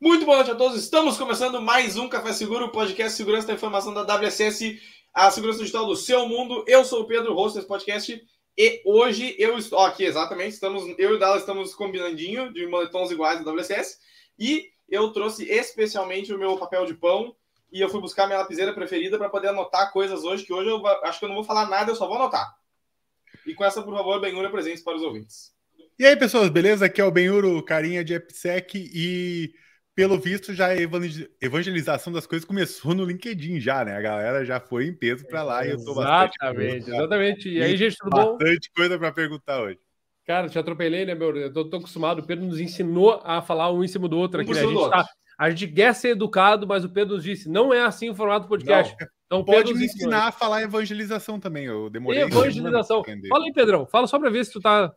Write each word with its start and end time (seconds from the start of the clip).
Muito 0.00 0.24
boa 0.24 0.38
noite 0.38 0.50
a 0.50 0.54
todos. 0.56 0.76
Estamos 0.82 1.16
começando 1.16 1.62
mais 1.62 1.96
um 1.96 2.08
Café 2.08 2.32
Seguro, 2.32 2.70
podcast 2.70 3.16
Segurança 3.16 3.46
da 3.46 3.52
Informação 3.54 3.94
da 3.94 4.02
WSS, 4.02 4.80
a 5.14 5.30
segurança 5.30 5.60
digital 5.60 5.86
do 5.86 5.94
seu 5.94 6.26
mundo. 6.26 6.64
Eu 6.66 6.84
sou 6.84 7.02
o 7.02 7.06
Pedro, 7.06 7.34
host 7.34 7.56
desse 7.56 7.68
podcast, 7.68 8.20
e 8.58 8.82
hoje 8.84 9.36
eu 9.38 9.56
estou 9.56 9.78
aqui, 9.78 10.04
exatamente, 10.04 10.54
estamos, 10.54 10.82
eu 10.98 11.10
e 11.10 11.14
o 11.14 11.18
Dala 11.18 11.38
estamos 11.38 11.74
combinandinho 11.74 12.52
de 12.52 12.66
moletons 12.66 13.10
iguais 13.10 13.44
da 13.44 13.52
WSS, 13.52 13.98
e 14.38 14.70
eu 14.88 15.12
trouxe 15.12 15.48
especialmente 15.48 16.34
o 16.34 16.38
meu 16.38 16.58
papel 16.58 16.84
de 16.84 16.94
pão, 16.94 17.36
e 17.70 17.80
eu 17.80 17.88
fui 17.88 18.00
buscar 18.00 18.26
minha 18.26 18.40
lapiseira 18.40 18.74
preferida 18.74 19.16
para 19.16 19.30
poder 19.30 19.48
anotar 19.48 19.92
coisas 19.92 20.24
hoje, 20.24 20.44
que 20.44 20.52
hoje 20.52 20.68
eu 20.68 20.84
acho 21.04 21.18
que 21.18 21.24
eu 21.24 21.28
não 21.28 21.36
vou 21.36 21.44
falar 21.44 21.68
nada, 21.68 21.92
eu 21.92 21.96
só 21.96 22.06
vou 22.06 22.16
anotar. 22.16 22.52
E 23.46 23.54
com 23.54 23.64
essa, 23.64 23.82
por 23.82 23.94
favor, 23.94 24.20
Benhura, 24.20 24.50
presente 24.50 24.82
para 24.82 24.96
os 24.96 25.02
ouvintes. 25.02 25.54
E 25.98 26.06
aí, 26.06 26.16
pessoas, 26.16 26.48
beleza? 26.48 26.86
Aqui 26.86 27.00
é 27.00 27.04
o 27.04 27.10
Benhuro, 27.10 27.62
carinha 27.62 28.04
de 28.04 28.14
EPSEC, 28.14 28.90
e 28.94 29.52
pelo 29.94 30.18
visto, 30.18 30.54
já 30.54 30.68
a 30.68 30.76
evangelização 31.40 32.12
das 32.12 32.26
coisas 32.26 32.46
começou 32.46 32.94
no 32.94 33.04
LinkedIn 33.04 33.60
já, 33.60 33.84
né? 33.84 33.96
A 33.96 34.00
galera 34.00 34.44
já 34.44 34.58
foi 34.58 34.86
em 34.86 34.94
peso 34.94 35.26
para 35.26 35.42
lá 35.42 35.66
e 35.66 35.70
eu 35.70 35.84
tô 35.84 35.94
bastante. 35.94 36.34
Exatamente, 36.40 36.90
exatamente. 36.90 37.48
E 37.48 37.62
aí, 37.62 37.76
gente, 37.76 37.96
tudo 37.98 38.10
bom? 38.10 38.36
Bastante 38.38 38.70
coisa 38.74 38.98
para 38.98 39.12
perguntar 39.12 39.62
hoje. 39.62 39.78
Cara, 40.26 40.48
te 40.48 40.58
atropelei, 40.58 41.04
né, 41.04 41.14
meu? 41.14 41.36
Eu 41.36 41.52
tô, 41.52 41.68
tô, 41.68 41.76
acostumado. 41.76 42.20
O 42.20 42.26
Pedro 42.26 42.46
nos 42.46 42.60
ensinou 42.60 43.20
a 43.24 43.42
falar 43.42 43.70
um 43.72 43.84
em 43.84 43.88
cima 43.88 44.08
do 44.08 44.16
outro 44.16 44.40
aqui, 44.40 44.52
né? 44.52 44.60
A 44.60 44.66
gente, 44.66 44.90
tá, 44.90 45.08
a 45.38 45.50
gente 45.50 45.68
quer 45.68 45.94
ser 45.94 46.10
educado, 46.10 46.66
mas 46.66 46.84
o 46.84 46.88
Pedro 46.88 47.16
nos 47.16 47.24
disse: 47.24 47.48
não 47.48 47.74
é 47.74 47.82
assim 47.82 48.08
o 48.08 48.14
formato 48.14 48.46
do 48.46 48.48
podcast. 48.48 48.96
Não. 48.98 49.08
Então, 49.26 49.44
Pode 49.44 49.72
me 49.72 49.86
ensinar 49.86 50.28
a 50.28 50.32
falar 50.32 50.62
evangelização 50.62 51.40
também. 51.40 51.64
Eu 51.64 51.88
demorei. 51.88 52.22
Evangelização. 52.22 53.02
Fala 53.28 53.44
aí, 53.46 53.52
Pedrão. 53.52 53.86
Fala 53.86 54.06
só 54.06 54.18
para 54.18 54.28
ver 54.28 54.44
se 54.44 54.52
tu 54.52 54.60
tá. 54.60 54.92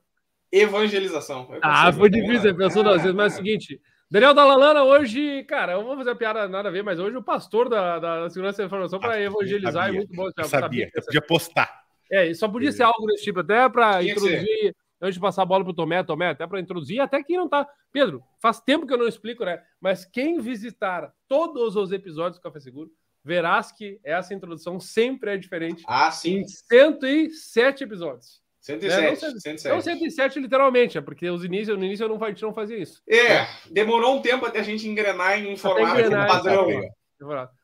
Evangelização. 0.51 1.47
Ah, 1.61 1.91
foi 1.91 2.09
difícil, 2.09 2.51
a 2.51 2.55
pessoa 2.55 2.85
das 2.85 3.01
vezes, 3.01 3.15
mas 3.15 3.33
é 3.33 3.35
o 3.35 3.37
seguinte. 3.37 3.81
Daniel 4.09 4.33
Dalalana, 4.33 4.83
hoje, 4.83 5.43
cara, 5.45 5.73
eu 5.73 5.83
vou 5.83 5.97
fazer 5.97 6.11
a 6.11 6.15
piada 6.15 6.47
nada 6.47 6.69
a 6.69 6.71
ver, 6.71 6.83
mas 6.83 6.99
hoje 6.99 7.17
o 7.17 7.23
pastor 7.23 7.67
da, 7.67 7.99
da 7.99 8.29
Segurança 8.29 8.59
da 8.59 8.65
Informação 8.65 8.99
para 8.99 9.19
evangelizar 9.19 9.89
é 9.89 9.91
muito 9.91 10.13
bom. 10.15 10.27
Eu 10.27 10.43
sabia, 10.45 10.59
sabia 10.59 10.91
eu 10.93 11.03
podia 11.03 11.21
postar. 11.21 11.83
É, 12.11 12.31
só 12.33 12.47
podia 12.47 12.71
ser 12.71 12.83
algo 12.83 13.07
desse 13.07 13.23
tipo, 13.23 13.39
até 13.39 13.67
para 13.67 14.03
introduzir, 14.03 14.75
antes 15.01 15.15
de 15.15 15.19
passar 15.19 15.41
a 15.41 15.45
bola 15.45 15.63
para 15.63 15.71
o 15.71 15.75
Tomé, 15.75 16.03
Tomé, 16.03 16.29
até 16.29 16.45
para 16.45 16.59
introduzir, 16.59 16.99
até 16.99 17.23
quem 17.23 17.37
não 17.37 17.49
tá. 17.49 17.67
Pedro, 17.91 18.23
faz 18.39 18.61
tempo 18.61 18.85
que 18.85 18.93
eu 18.93 18.97
não 18.97 19.07
explico, 19.07 19.43
né? 19.43 19.61
Mas 19.81 20.05
quem 20.05 20.39
visitar 20.39 21.11
todos 21.27 21.75
os 21.75 21.91
episódios 21.91 22.37
do 22.37 22.43
Café 22.43 22.59
Seguro, 22.59 22.91
verás 23.23 23.71
que 23.71 23.99
essa 24.03 24.35
introdução 24.35 24.79
sempre 24.79 25.31
é 25.31 25.37
diferente. 25.37 25.83
Ah, 25.87 26.11
sim. 26.11 26.37
Em 26.37 26.47
107 26.47 27.83
episódios. 27.83 28.44
107, 28.65 29.01
né? 29.01 29.09
não, 29.09 29.15
107. 29.15 29.69
Não 29.69 29.81
107 29.81 30.39
literalmente, 30.39 30.97
é 30.97 31.01
porque 31.01 31.29
os 31.29 31.41
no 31.41 31.45
início 31.45 31.71
eu 31.71 32.09
não, 32.09 32.23
a 32.23 32.29
gente 32.29 32.41
não 32.41 32.53
fazia 32.53 32.79
isso. 32.79 32.99
É, 33.07 33.45
demorou 33.69 34.15
um 34.15 34.21
tempo 34.23 34.43
até 34.43 34.59
a 34.59 34.63
gente 34.63 34.87
engrenar 34.87 35.37
em 35.37 35.53
um 35.53 35.55
formato 35.55 35.99
engrenar, 35.99 36.27
padrão. 36.27 36.67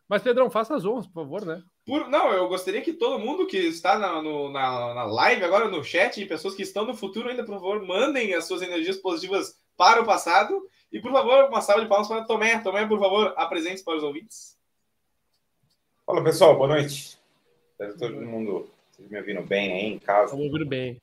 Mas, 0.07 0.21
Pedrão, 0.21 0.49
faça 0.51 0.75
as 0.75 0.85
honras, 0.85 1.07
por 1.07 1.23
favor, 1.23 1.45
né? 1.45 1.63
Por, 1.85 2.07
não, 2.07 2.31
eu 2.33 2.47
gostaria 2.47 2.81
que 2.81 2.93
todo 2.93 3.17
mundo 3.17 3.47
que 3.47 3.57
está 3.57 3.97
na, 3.97 4.21
no, 4.21 4.51
na, 4.51 4.93
na 4.93 5.03
live 5.05 5.43
agora, 5.43 5.69
no 5.69 5.83
chat, 5.83 6.21
e 6.21 6.25
pessoas 6.27 6.53
que 6.53 6.61
estão 6.61 6.85
no 6.85 6.93
futuro 6.93 7.29
ainda, 7.29 7.43
por 7.43 7.55
favor, 7.55 7.81
mandem 7.81 8.33
as 8.33 8.45
suas 8.45 8.61
energias 8.61 8.97
positivas 8.97 9.55
para 9.75 10.01
o 10.01 10.05
passado. 10.05 10.61
E, 10.91 10.99
por 10.99 11.11
favor, 11.11 11.45
uma 11.45 11.61
salva 11.61 11.81
de 11.81 11.89
palmas 11.89 12.09
para 12.09 12.25
Tomé. 12.25 12.59
Tomé, 12.59 12.85
por 12.85 12.99
favor, 12.99 13.33
apresente 13.37 13.83
para 13.83 13.97
os 13.97 14.03
ouvintes. 14.03 14.57
Fala, 16.05 16.23
pessoal, 16.23 16.57
boa 16.57 16.67
noite. 16.67 17.17
Espero 17.71 17.97
todo 17.97 18.21
mundo 18.21 18.69
vocês 19.01 19.09
me 19.09 19.17
ouvindo 19.17 19.41
bem 19.41 19.73
aí 19.73 19.85
em 19.93 19.99
casa? 19.99 20.25
Estão 20.25 20.39
ouvindo 20.39 20.65
bem. 20.65 21.01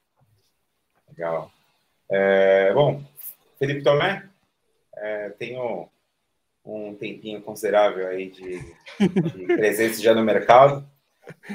Legal. 1.09 1.51
É, 2.11 2.73
bom, 2.73 3.03
Felipe 3.59 3.83
Tomé, 3.83 4.29
é, 4.97 5.31
tenho 5.31 5.89
um 6.64 6.95
tempinho 6.95 7.42
considerável 7.42 8.07
aí 8.07 8.31
de, 8.31 8.61
de 9.01 9.47
presença 9.57 10.01
já 10.01 10.14
no 10.14 10.23
mercado. 10.23 10.89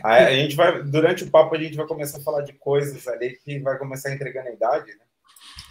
A, 0.03 0.15
a, 0.25 0.33
gente 0.33 0.55
vai, 0.55 0.83
durante 0.83 1.23
o 1.23 1.31
papo, 1.31 1.55
a 1.55 1.59
gente 1.59 1.77
vai 1.77 1.87
começar 1.87 2.19
a 2.19 2.23
falar 2.23 2.41
de 2.41 2.53
coisas 2.53 3.07
ali 3.07 3.37
que 3.37 3.59
vai 3.59 3.77
começar 3.77 4.13
entregando 4.13 4.49
a 4.49 4.53
idade, 4.53 4.91
né? 4.95 5.05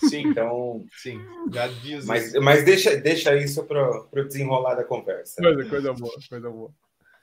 Sim, 0.09 0.28
então. 0.28 0.84
Sim, 0.97 1.21
já 1.53 1.69
diz. 1.69 2.05
Mas, 2.05 2.32
mas 2.34 2.65
deixa, 2.65 2.97
deixa 2.97 3.37
isso 3.37 3.65
para 3.65 4.03
o 4.12 4.25
desenrolar 4.27 4.75
da 4.75 4.84
conversa. 4.84 5.41
Coisa, 5.41 5.69
coisa 5.69 5.93
boa, 5.93 6.15
coisa 6.28 6.50
boa. 6.50 6.75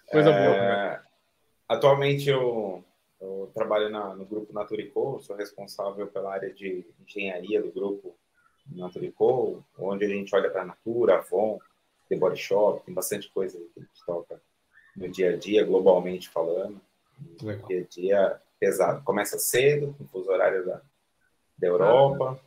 Coisa 0.10 0.30
é, 0.30 0.46
boa. 0.46 1.04
Atualmente 1.68 2.30
eu 2.30 2.84
eu 3.22 3.52
trabalho 3.54 3.90
na, 3.90 4.16
no 4.16 4.26
grupo 4.26 4.54
Naturico, 4.54 5.20
sou 5.22 5.36
responsável 5.36 6.08
pela 6.08 6.34
área 6.34 6.54
de 6.54 6.86
engenharia 7.02 7.62
do 7.62 7.72
grupo 7.72 8.16
Naturico, 8.66 9.64
onde 9.78 10.06
a 10.06 10.08
gente 10.08 10.34
olha 10.36 10.50
para 10.50 10.62
a 10.62 10.66
Natura, 10.66 11.18
Avon, 11.18 11.60
The 12.08 12.16
Body 12.16 12.38
Shop, 12.38 12.84
tem 12.86 12.94
bastante 12.94 13.30
coisa 13.32 13.58
que 13.58 13.80
a 13.80 13.82
gente 13.82 14.06
toca 14.06 14.42
no 14.96 15.10
dia 15.10 15.34
a 15.34 15.38
dia, 15.38 15.66
globalmente 15.66 16.30
falando. 16.30 16.80
No 17.42 17.68
dia 17.68 17.82
a 17.82 17.84
dia 17.84 18.42
pesado. 18.60 19.04
Começa 19.04 19.40
cedo, 19.40 19.96
com 19.98 20.08
fuso 20.08 20.30
horário 20.30 20.66
da, 20.66 20.82
da 21.58 21.68
Europa, 21.68 22.40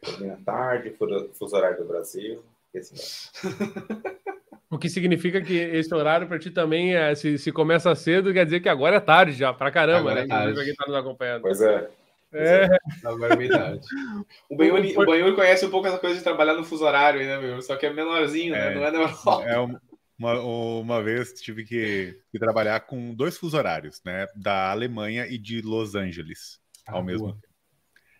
termina 0.00 0.40
tarde, 0.44 0.96
fuso 1.34 1.56
horário 1.56 1.78
do 1.78 1.88
Brasil. 1.88 2.42
Assim, 2.74 3.28
O 4.70 4.78
que 4.78 4.88
significa 4.88 5.40
que 5.40 5.54
esse 5.54 5.92
horário 5.92 6.28
para 6.28 6.38
ti 6.38 6.48
também, 6.48 6.94
é, 6.94 7.12
se, 7.16 7.36
se 7.38 7.50
começa 7.50 7.92
cedo, 7.96 8.32
quer 8.32 8.44
dizer 8.44 8.60
que 8.60 8.68
agora 8.68 8.96
é 8.96 9.00
tarde 9.00 9.32
já, 9.32 9.52
para 9.52 9.70
caramba, 9.70 10.10
agora 10.10 10.20
né? 10.20 10.26
É 10.26 10.28
tarde. 10.28 10.64
quem 10.64 10.74
tá 10.74 10.84
nos 10.86 10.96
acompanhando. 10.96 11.42
Pois 11.42 11.60
é. 11.60 11.90
É. 12.32 12.68
Agora 13.04 13.34
é 13.34 13.36
bem 13.36 13.48
tarde. 13.48 13.80
O 14.48 14.56
Banhur, 14.56 15.34
conhece 15.34 15.66
um 15.66 15.70
pouco 15.70 15.88
essa 15.88 15.98
coisa 15.98 16.16
de 16.16 16.22
trabalhar 16.22 16.54
no 16.54 16.64
fuso 16.64 16.84
horário, 16.84 17.20
né, 17.20 17.38
meu? 17.38 17.60
Só 17.60 17.76
que 17.76 17.86
é 17.86 17.92
menorzinho, 17.92 18.52
né? 18.52 18.58
é, 18.58 18.68
né? 18.68 18.74
Não 18.76 18.84
é 18.84 18.90
na 18.92 18.98
Europa. 18.98 19.44
É 19.44 19.58
uma, 20.16 20.40
uma 20.40 21.02
vez 21.02 21.32
tive 21.32 21.64
que, 21.64 22.16
que, 22.30 22.38
trabalhar 22.38 22.78
com 22.80 23.12
dois 23.12 23.36
fuso 23.36 23.56
horários, 23.56 24.00
né? 24.04 24.26
Da 24.36 24.70
Alemanha 24.70 25.26
e 25.26 25.36
de 25.36 25.62
Los 25.62 25.96
Angeles 25.96 26.60
ah, 26.86 26.94
ao 26.94 27.02
mesmo 27.02 27.32
tempo. 27.32 27.49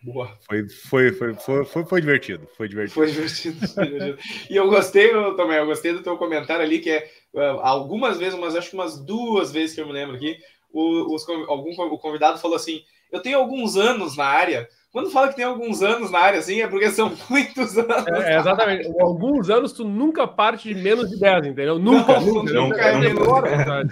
Boa. 0.03 0.35
Foi, 0.47 0.67
foi, 0.67 1.11
foi, 1.11 1.33
foi, 1.35 1.65
foi, 1.65 1.85
foi, 1.85 2.01
divertido. 2.01 2.47
Foi 2.57 2.67
divertido. 2.67 2.95
Foi 2.95 3.07
divertido. 3.07 4.17
E 4.49 4.55
eu 4.55 4.67
gostei 4.67 5.13
eu, 5.13 5.35
também, 5.35 5.57
eu 5.57 5.65
gostei 5.67 5.93
do 5.93 6.01
teu 6.01 6.17
comentário 6.17 6.63
ali, 6.63 6.79
que 6.79 6.89
é 6.89 7.07
uh, 7.33 7.59
algumas 7.61 8.17
vezes, 8.17 8.37
mas 8.39 8.55
acho 8.55 8.69
que 8.69 8.75
umas 8.75 8.99
duas 8.99 9.51
vezes 9.51 9.75
que 9.75 9.81
eu 9.81 9.85
me 9.85 9.93
lembro 9.93 10.15
aqui, 10.15 10.37
o, 10.73 11.13
os, 11.13 11.27
algum, 11.29 11.71
o 11.71 11.99
convidado 11.99 12.39
falou 12.39 12.55
assim: 12.55 12.81
Eu 13.11 13.21
tenho 13.21 13.37
alguns 13.37 13.77
anos 13.77 14.17
na 14.17 14.25
área. 14.25 14.67
Quando 14.91 15.11
fala 15.11 15.29
que 15.29 15.35
tem 15.37 15.45
alguns 15.45 15.81
anos 15.81 16.11
na 16.11 16.19
área, 16.19 16.39
assim, 16.39 16.61
é 16.61 16.67
porque 16.67 16.89
são 16.89 17.13
muitos 17.29 17.77
anos. 17.77 18.07
É, 18.07 18.39
exatamente. 18.39 18.91
Alguns 18.99 19.49
anos 19.51 19.71
tu 19.71 19.85
nunca 19.85 20.27
parte 20.27 20.67
de 20.67 20.75
menos 20.75 21.09
de 21.09 21.19
10, 21.19 21.45
entendeu? 21.45 21.77
Nunca, 21.77 22.19
não, 22.19 22.25
nunca. 22.25 22.53
Nunca, 22.53 22.61
nunca 22.61 22.81
é 22.81 22.95
a 22.95 22.99
menor, 22.99 23.43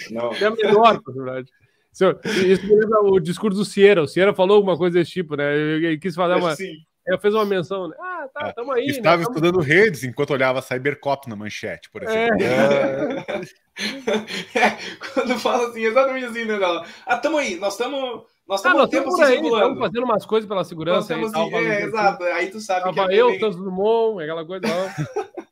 Não. 0.10 0.34
É 0.34 0.46
a 0.46 0.52
menor, 0.52 1.02
verdade. 1.06 1.52
Isso 1.92 2.68
lembra 2.68 3.02
o 3.02 3.20
discurso 3.20 3.58
do 3.58 3.66
Sierra. 3.66 4.02
O 4.02 4.08
Sierra 4.08 4.34
falou 4.34 4.58
alguma 4.58 4.78
coisa 4.78 4.98
desse 5.00 5.12
tipo, 5.12 5.36
né? 5.36 5.56
Ele 5.56 5.98
quis 5.98 6.16
falar 6.16 6.38
uma. 6.38 6.56
Sim. 6.56 6.74
Ele 7.10 7.18
fez 7.18 7.34
uma 7.34 7.46
menção, 7.46 7.88
né? 7.88 7.96
Ah, 8.00 8.28
tá, 8.32 8.48
é, 8.48 8.52
tamo 8.54 8.72
aí. 8.72 8.86
Né? 8.86 8.92
Estava 8.92 9.18
né? 9.18 9.24
estudando 9.24 9.56
tamo... 9.56 9.66
redes 9.66 10.04
enquanto 10.04 10.32
olhava 10.32 10.62
Cybercop 10.62 11.28
na 11.28 11.36
manchete, 11.36 11.90
por 11.90 12.04
exemplo. 12.04 12.38
É. 12.44 13.26
é. 14.60 14.78
quando 15.14 15.40
fala 15.40 15.70
assim, 15.70 15.86
exatamente 15.86 16.26
assim, 16.26 16.46
né? 16.46 16.60
Ah, 17.08 17.18
tamo 17.18 17.38
aí, 17.38 17.56
nós 17.56 17.74
estamos. 17.74 18.24
Nós 18.48 18.60
estamos 18.62 18.82
ah, 18.82 18.88
tempo 18.88 19.22
aí, 19.22 19.36
Estamos 19.36 19.80
fazendo 19.80 20.04
umas 20.04 20.26
coisas 20.26 20.48
pela 20.48 20.64
segurança. 20.64 21.16
Aí, 21.16 21.32
tal, 21.32 21.50
é, 21.52 21.84
exato. 21.84 22.24
Aí 22.24 22.48
tu 22.50 22.60
sabe 22.60 22.84
Tava 22.84 23.08
que. 23.08 23.14
É 23.14 23.22
eu, 23.22 23.30
bem... 23.30 23.40
Santos 23.40 23.58
Dumont, 23.58 24.24
aquela 24.24 24.46
coisa. 24.46 24.66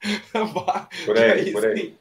Por 1.04 1.18
aí, 1.18 1.52
por 1.52 1.66
aí. 1.66 1.98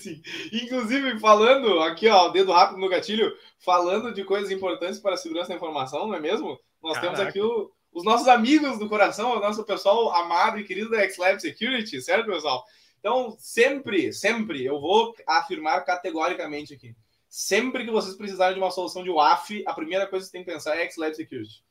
Sim. 0.00 0.22
Inclusive, 0.52 1.18
falando 1.18 1.80
aqui, 1.80 2.08
ó, 2.08 2.28
dedo 2.28 2.52
rápido 2.52 2.78
no 2.78 2.88
gatilho, 2.88 3.36
falando 3.58 4.14
de 4.14 4.24
coisas 4.24 4.50
importantes 4.50 4.98
para 4.98 5.14
a 5.14 5.16
segurança 5.16 5.50
da 5.50 5.56
informação, 5.56 6.06
não 6.06 6.14
é 6.14 6.20
mesmo? 6.20 6.58
Nós 6.82 6.94
Caraca. 6.94 7.16
temos 7.16 7.20
aqui 7.28 7.40
o, 7.40 7.70
os 7.92 8.04
nossos 8.04 8.28
amigos 8.28 8.78
do 8.78 8.88
coração, 8.88 9.36
o 9.36 9.40
nosso 9.40 9.62
pessoal 9.64 10.14
amado 10.14 10.58
e 10.58 10.64
querido 10.64 10.90
da 10.90 11.06
XLab 11.08 11.40
Security, 11.40 12.00
certo, 12.00 12.30
pessoal? 12.30 12.64
Então, 12.98 13.36
sempre, 13.38 14.12
sempre, 14.12 14.64
eu 14.64 14.80
vou 14.80 15.14
afirmar 15.26 15.84
categoricamente 15.84 16.74
aqui. 16.74 16.96
Sempre 17.28 17.84
que 17.84 17.90
vocês 17.90 18.16
precisarem 18.16 18.54
de 18.54 18.60
uma 18.60 18.70
solução 18.70 19.04
de 19.04 19.10
WAF, 19.10 19.62
a 19.66 19.74
primeira 19.74 20.06
coisa 20.06 20.24
que 20.24 20.30
você 20.30 20.38
tem 20.38 20.44
que 20.44 20.50
pensar 20.50 20.76
é 20.76 20.88
XLab 20.88 21.14
Security. 21.14 21.62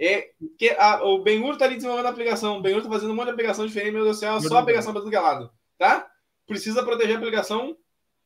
É 0.00 0.28
que 0.58 0.70
a, 0.70 1.02
o 1.04 1.22
Benhur 1.22 1.56
tá 1.56 1.64
ali 1.64 1.76
desenvolvendo 1.76 2.06
a 2.06 2.10
aplicação. 2.10 2.58
O 2.58 2.62
Benhur 2.62 2.82
tá 2.82 2.88
fazendo 2.88 3.12
um 3.12 3.14
monte 3.14 3.26
de 3.26 3.32
aplicação 3.32 3.66
diferente, 3.66 3.92
meu 3.92 4.04
Deus 4.04 4.16
do 4.16 4.20
céu, 4.20 4.40
só 4.40 4.58
aplicação 4.58 4.92
para 4.92 5.00
tudo 5.00 5.10
que 5.10 5.16
é 5.16 5.20
lado. 5.20 5.50
Tá? 5.78 6.06
Precisa 6.46 6.82
proteger 6.82 7.16
a 7.16 7.18
aplicação. 7.18 7.76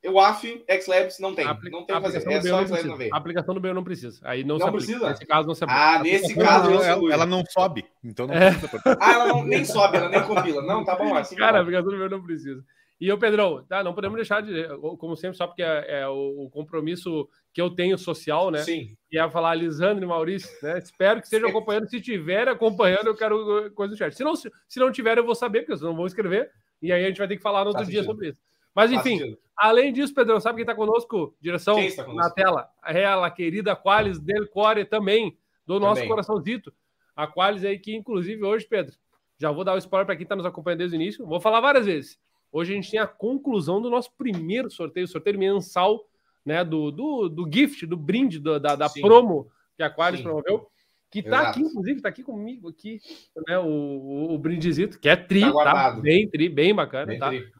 O 0.06 0.18
AF, 0.18 0.64
Xlabs 0.82 1.18
não 1.18 1.34
tem. 1.34 1.46
Apli 1.46 1.70
não 1.70 1.84
tem 1.84 1.94
que 1.94 2.02
fazer. 2.02 2.18
É 2.18 2.40
só 2.40 2.64
Xlabs 2.64 2.84
não 2.84 2.98
A 3.12 3.16
aplicação 3.16 3.54
do 3.54 3.60
BEU 3.60 3.74
não 3.74 3.84
precisa. 3.84 4.18
Aí 4.24 4.42
não, 4.42 4.56
não 4.56 4.72
precisa. 4.72 5.10
Nesse 5.10 5.26
caso 5.26 5.46
não 5.46 5.54
se 5.54 5.62
aplica. 5.62 5.80
Ah, 5.80 5.98
nesse 6.02 6.34
caso 6.34 6.70
não, 6.70 6.82
ela, 6.82 7.12
ela, 7.12 7.26
não 7.26 7.44
sobe. 7.46 7.84
Então 8.02 8.26
não 8.26 8.34
é. 8.34 8.50
precisa. 8.54 8.80
Ah, 8.98 9.12
ela 9.12 9.26
não, 9.26 9.44
nem 9.44 9.62
sobe, 9.62 9.98
ela 9.98 10.08
nem 10.08 10.22
compila. 10.22 10.62
Não, 10.62 10.84
tá 10.84 10.96
bom 10.96 11.14
assim. 11.16 11.36
Cara, 11.36 11.58
a 11.58 11.60
aplicação 11.60 11.90
do 11.90 11.98
BEU 11.98 12.08
não 12.08 12.22
precisa. 12.22 12.64
E 13.00 13.10
o 13.10 13.16
Pedrão, 13.16 13.64
tá, 13.64 13.82
não 13.82 13.94
podemos 13.94 14.16
deixar 14.16 14.42
de, 14.42 14.68
como 14.98 15.16
sempre, 15.16 15.36
só 15.36 15.46
porque 15.46 15.62
é, 15.62 16.00
é 16.00 16.08
o, 16.08 16.44
o, 16.44 16.50
compromisso 16.50 17.26
que 17.50 17.60
eu 17.60 17.70
tenho 17.70 17.96
social, 17.96 18.50
né? 18.50 18.58
Sim. 18.58 18.94
E 19.10 19.18
é 19.18 19.30
falar 19.30 19.54
Lisandro 19.54 20.04
e 20.04 20.06
Maurício, 20.06 20.50
né? 20.62 20.78
Espero 20.78 21.18
que 21.18 21.26
estejam 21.26 21.48
acompanhando. 21.48 21.88
Se 21.88 21.96
estiver 21.96 22.46
acompanhando, 22.46 23.06
eu 23.06 23.16
quero 23.16 23.70
coisa 23.72 23.94
do 23.94 23.98
chat. 23.98 24.14
Se 24.14 24.22
não, 24.22 24.36
se, 24.36 24.52
se 24.68 24.78
não 24.78 24.92
tiver, 24.92 25.16
eu 25.16 25.24
vou 25.24 25.34
saber, 25.34 25.60
porque 25.60 25.72
vocês 25.72 25.88
não 25.88 25.96
vão 25.96 26.04
escrever. 26.04 26.50
E 26.82 26.92
aí 26.92 27.02
a 27.02 27.08
gente 27.08 27.16
vai 27.16 27.26
ter 27.26 27.36
que 27.36 27.42
falar 27.42 27.64
no 27.64 27.70
outro 27.70 27.86
dia 27.86 28.04
sobre 28.04 28.28
isso. 28.28 28.42
Mas 28.74 28.92
enfim, 28.92 29.34
além 29.56 29.94
disso, 29.94 30.14
Pedrão, 30.14 30.38
sabe 30.38 30.56
quem 30.56 30.62
está 30.62 30.74
conosco? 30.74 31.34
Direção 31.40 31.76
tá 31.76 32.04
conosco? 32.04 32.14
na 32.14 32.30
tela. 32.30 32.68
Ela, 32.84 33.26
a 33.26 33.30
querida 33.30 33.74
Qualis 33.74 34.20
Del 34.20 34.46
Core 34.48 34.84
também, 34.84 35.38
do 35.66 35.80
nosso 35.80 35.96
também. 35.96 36.08
coraçãozito. 36.08 36.70
A 37.16 37.26
Qualis 37.26 37.64
aí 37.64 37.78
que, 37.78 37.96
inclusive, 37.96 38.44
hoje, 38.44 38.66
Pedro, 38.66 38.94
já 39.38 39.50
vou 39.50 39.64
dar 39.64 39.74
o 39.74 39.78
spoiler 39.78 40.04
para 40.04 40.16
quem 40.16 40.24
está 40.24 40.36
nos 40.36 40.44
acompanhando 40.44 40.80
desde 40.80 40.96
o 40.96 41.00
início. 41.00 41.26
Vou 41.26 41.40
falar 41.40 41.60
várias 41.60 41.86
vezes. 41.86 42.18
Hoje 42.52 42.72
a 42.72 42.76
gente 42.76 42.90
tem 42.90 43.00
a 43.00 43.06
conclusão 43.06 43.80
do 43.80 43.90
nosso 43.90 44.12
primeiro 44.16 44.70
sorteio, 44.70 45.06
sorteio 45.06 45.38
mensal, 45.38 46.04
né? 46.44 46.64
Do, 46.64 46.90
do, 46.90 47.28
do 47.28 47.50
gift, 47.52 47.86
do 47.86 47.96
brinde, 47.96 48.38
do, 48.38 48.58
da, 48.58 48.74
da 48.74 48.88
promo 48.88 49.50
que 49.76 49.82
a 49.82 49.90
Qualis 49.90 50.20
promoveu. 50.20 50.66
Que 51.10 51.22
tá 51.22 51.40
Exato. 51.40 51.48
aqui, 51.48 51.60
inclusive, 51.60 52.00
tá 52.00 52.08
aqui 52.08 52.22
comigo 52.22 52.68
aqui, 52.68 53.00
né? 53.48 53.58
O, 53.58 53.64
o, 53.64 54.34
o 54.34 54.38
brindezito, 54.38 54.98
que 54.98 55.08
é 55.08 55.16
tri, 55.16 55.40
tá? 55.40 55.64
tá? 55.64 55.90
Bem 55.92 56.28
tri, 56.28 56.48
bem 56.48 56.74
bacana, 56.74 57.06
bem 57.06 57.18
tá? 57.18 57.28
Tri. 57.28 57.50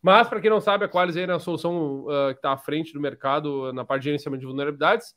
Mas, 0.00 0.28
para 0.28 0.40
quem 0.40 0.50
não 0.50 0.60
sabe, 0.60 0.84
a 0.84 0.88
Qualis 0.88 1.16
é 1.16 1.24
a 1.24 1.38
solução 1.38 2.04
uh, 2.04 2.32
que 2.32 2.38
está 2.38 2.52
à 2.52 2.56
frente 2.56 2.92
do 2.92 3.00
mercado 3.00 3.72
na 3.72 3.84
parte 3.84 4.02
de 4.02 4.06
gerenciamento 4.06 4.40
de 4.40 4.46
vulnerabilidades. 4.46 5.14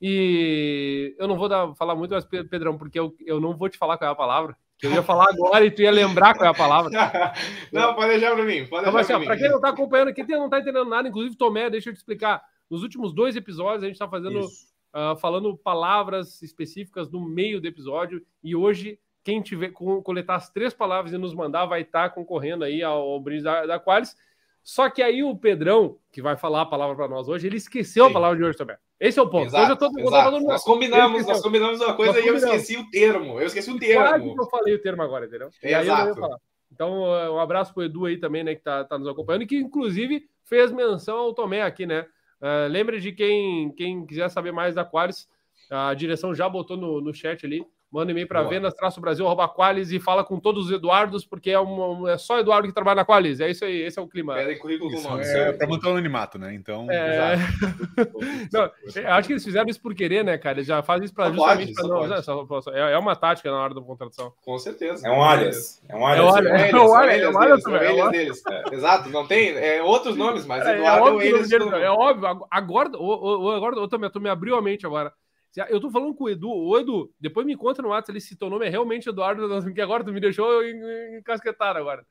E 0.00 1.14
eu 1.18 1.26
não 1.26 1.36
vou 1.36 1.48
dar, 1.48 1.74
falar 1.74 1.94
muito, 1.94 2.14
mas, 2.14 2.24
Pedrão, 2.24 2.76
porque 2.76 2.98
eu, 2.98 3.14
eu 3.24 3.40
não 3.40 3.56
vou 3.56 3.68
te 3.68 3.78
falar 3.78 3.96
qual 3.96 4.08
é 4.08 4.12
a 4.12 4.16
palavra. 4.16 4.56
Eu 4.82 4.92
ia 4.92 5.02
falar 5.02 5.26
agora 5.30 5.64
e 5.64 5.70
tu 5.70 5.82
ia 5.82 5.90
lembrar 5.90 6.34
qual 6.34 6.46
é 6.46 6.50
a 6.50 6.54
palavra. 6.54 6.90
não, 7.72 7.94
pode 7.94 8.08
deixar 8.10 8.34
para 8.34 8.44
mim. 8.44 8.66
Pode 8.66 8.88
então, 8.88 8.98
assim, 8.98 9.24
para 9.24 9.36
quem 9.36 9.48
não 9.48 9.56
está 9.56 9.70
acompanhando 9.70 10.08
aqui, 10.08 10.24
quem 10.24 10.36
não 10.36 10.44
está 10.46 10.58
entendendo 10.58 10.88
nada, 10.88 11.08
inclusive 11.08 11.36
Tomé, 11.36 11.70
deixa 11.70 11.88
eu 11.88 11.94
te 11.94 11.96
explicar. 11.96 12.42
Nos 12.68 12.82
últimos 12.82 13.14
dois 13.14 13.36
episódios, 13.36 13.82
a 13.82 13.86
gente 13.86 13.94
está 13.94 14.08
fazendo 14.08 14.40
uh, 14.40 15.16
falando 15.18 15.56
palavras 15.56 16.42
específicas 16.42 17.10
no 17.10 17.20
meio 17.20 17.60
do 17.60 17.66
episódio. 17.66 18.24
E 18.42 18.54
hoje, 18.54 18.98
quem 19.24 19.40
tiver 19.40 19.70
coletar 19.70 20.36
as 20.36 20.50
três 20.50 20.74
palavras 20.74 21.12
e 21.12 21.18
nos 21.18 21.34
mandar 21.34 21.66
vai 21.66 21.82
estar 21.82 22.08
tá 22.08 22.14
concorrendo 22.14 22.64
aí 22.64 22.82
ao, 22.82 23.00
ao 23.00 23.20
brinde 23.20 23.44
da, 23.44 23.66
da 23.66 23.80
Qualis. 23.80 24.16
Só 24.66 24.90
que 24.90 25.00
aí 25.00 25.22
o 25.22 25.36
Pedrão, 25.36 25.96
que 26.10 26.20
vai 26.20 26.36
falar 26.36 26.62
a 26.62 26.66
palavra 26.66 26.96
para 26.96 27.06
nós 27.06 27.28
hoje, 27.28 27.46
ele 27.46 27.56
esqueceu 27.56 28.06
Sim. 28.06 28.10
a 28.10 28.12
palavra 28.12 28.36
de 28.36 28.42
hoje 28.42 28.58
também. 28.58 28.74
Esse 28.98 29.16
é 29.16 29.22
o 29.22 29.30
ponto. 29.30 29.46
Exato, 29.46 29.62
hoje 29.62 29.70
eu 29.70 29.76
tô, 29.76 30.00
exato. 30.00 30.40
Nós 30.40 30.64
combinamos, 30.64 31.24
nós 31.24 31.40
combinamos 31.40 31.80
uma 31.80 31.94
coisa 31.94 32.18
e 32.18 32.26
eu 32.26 32.34
esqueci 32.34 32.76
o 32.76 32.90
termo. 32.90 33.40
Eu 33.40 33.46
esqueci 33.46 33.70
o 33.70 33.78
termo. 33.78 34.04
Quase 34.04 34.34
que 34.34 34.40
eu 34.40 34.46
falei 34.46 34.74
o 34.74 34.82
termo 34.82 35.02
agora, 35.02 35.26
entendeu? 35.26 35.50
Exato. 35.62 36.20
Então, 36.72 37.02
um 37.32 37.38
abraço 37.38 37.72
pro 37.72 37.84
Edu 37.84 38.06
aí 38.06 38.18
também, 38.18 38.42
né, 38.42 38.56
que 38.56 38.60
tá, 38.60 38.84
tá 38.84 38.98
nos 38.98 39.06
acompanhando 39.06 39.42
e 39.42 39.46
que, 39.46 39.56
inclusive, 39.56 40.28
fez 40.42 40.72
menção 40.72 41.16
ao 41.16 41.32
Tomé 41.32 41.62
aqui, 41.62 41.86
né? 41.86 42.04
Uh, 42.40 42.68
lembra 42.68 42.98
de 42.98 43.12
quem, 43.12 43.70
quem 43.70 44.04
quiser 44.04 44.28
saber 44.30 44.50
mais 44.50 44.74
da 44.74 44.82
Aquarius, 44.82 45.28
a 45.70 45.94
direção 45.94 46.34
já 46.34 46.48
botou 46.48 46.76
no, 46.76 47.00
no 47.00 47.14
chat 47.14 47.46
ali. 47.46 47.64
Manda 47.90 48.10
e-mail 48.10 48.26
para 48.26 48.42
vendas-brasil, 48.42 49.24
arroba 49.24 49.48
Qualis 49.48 49.92
e 49.92 50.00
fala 50.00 50.24
com 50.24 50.40
todos 50.40 50.66
os 50.66 50.72
Eduardos, 50.72 51.24
porque 51.24 51.50
é, 51.50 51.58
uma, 51.58 52.10
é 52.10 52.18
só 52.18 52.38
Eduardo 52.40 52.66
que 52.66 52.74
trabalha 52.74 52.96
na 52.96 53.04
Qualis. 53.04 53.40
É 53.40 53.48
isso 53.48 53.64
aí, 53.64 53.82
esse 53.82 53.98
é 53.98 54.02
o 54.02 54.08
clima. 54.08 54.34
Pedem 54.34 54.58
currículo 54.58 54.90
com 54.90 55.00
nome. 55.00 55.24
É, 55.24 55.52
para 55.52 55.68
manter 55.68 55.86
o 55.86 55.90
anonimato, 55.90 56.36
né? 56.36 56.52
Então. 56.52 56.90
É... 56.90 57.36
não, 58.52 58.70
acho 59.12 59.26
que 59.26 59.32
eles 59.32 59.44
fizeram 59.44 59.68
isso 59.68 59.80
por 59.80 59.94
querer, 59.94 60.24
né, 60.24 60.36
cara? 60.36 60.58
Eles 60.58 60.66
já 60.66 60.82
fazem 60.82 61.04
isso 61.04 61.14
para 61.14 61.30
justamente 61.30 61.74
para 61.74 61.86
não. 61.86 62.74
É, 62.74 62.92
é 62.92 62.98
uma 62.98 63.14
tática 63.14 63.50
na 63.50 63.62
hora 63.62 63.74
da 63.74 63.80
contratação. 63.80 64.32
Com 64.44 64.58
certeza. 64.58 65.06
É 65.06 65.10
um 65.10 65.22
alias. 65.22 65.80
É 65.88 65.96
um 65.96 66.04
alias. 66.04 66.26
É 66.26 66.76
um 66.76 66.94
alias. 66.94 67.22
É 67.22 67.30
um 67.30 67.38
alias. 67.38 67.66
É 67.66 67.92
um 67.92 68.02
alias 68.02 68.42
Exato, 68.72 69.08
não 69.10 69.26
tem. 69.26 69.50
É 69.56 69.80
outros 69.82 70.16
nomes, 70.16 70.44
mas 70.44 70.66
Eduardo 70.66 71.08
é, 71.08 71.12
óbvio, 71.12 71.36
eles. 71.36 71.52
É 71.52 71.90
óbvio. 71.90 72.46
Agora, 72.50 72.90
agora, 72.90 73.56
agora, 73.56 74.10
tu 74.10 74.20
me 74.20 74.28
abriu 74.28 74.56
a 74.56 74.62
mente 74.62 74.84
agora. 74.84 75.12
Eu 75.68 75.80
tô 75.80 75.90
falando 75.90 76.14
com 76.14 76.24
o 76.24 76.28
Edu. 76.28 76.50
O 76.50 76.78
Edu, 76.78 77.12
depois 77.18 77.46
me 77.46 77.56
conta 77.56 77.82
no 77.82 77.88
WhatsApp 77.88 78.12
ali 78.12 78.20
se 78.20 78.36
teu 78.36 78.50
nome 78.50 78.66
é 78.66 78.68
realmente 78.68 79.08
Eduardo, 79.08 79.48
que 79.74 79.80
agora 79.80 80.04
tu 80.04 80.12
me 80.12 80.20
deixou 80.20 80.62
encasquetar 81.18 81.76
agora. 81.76 82.04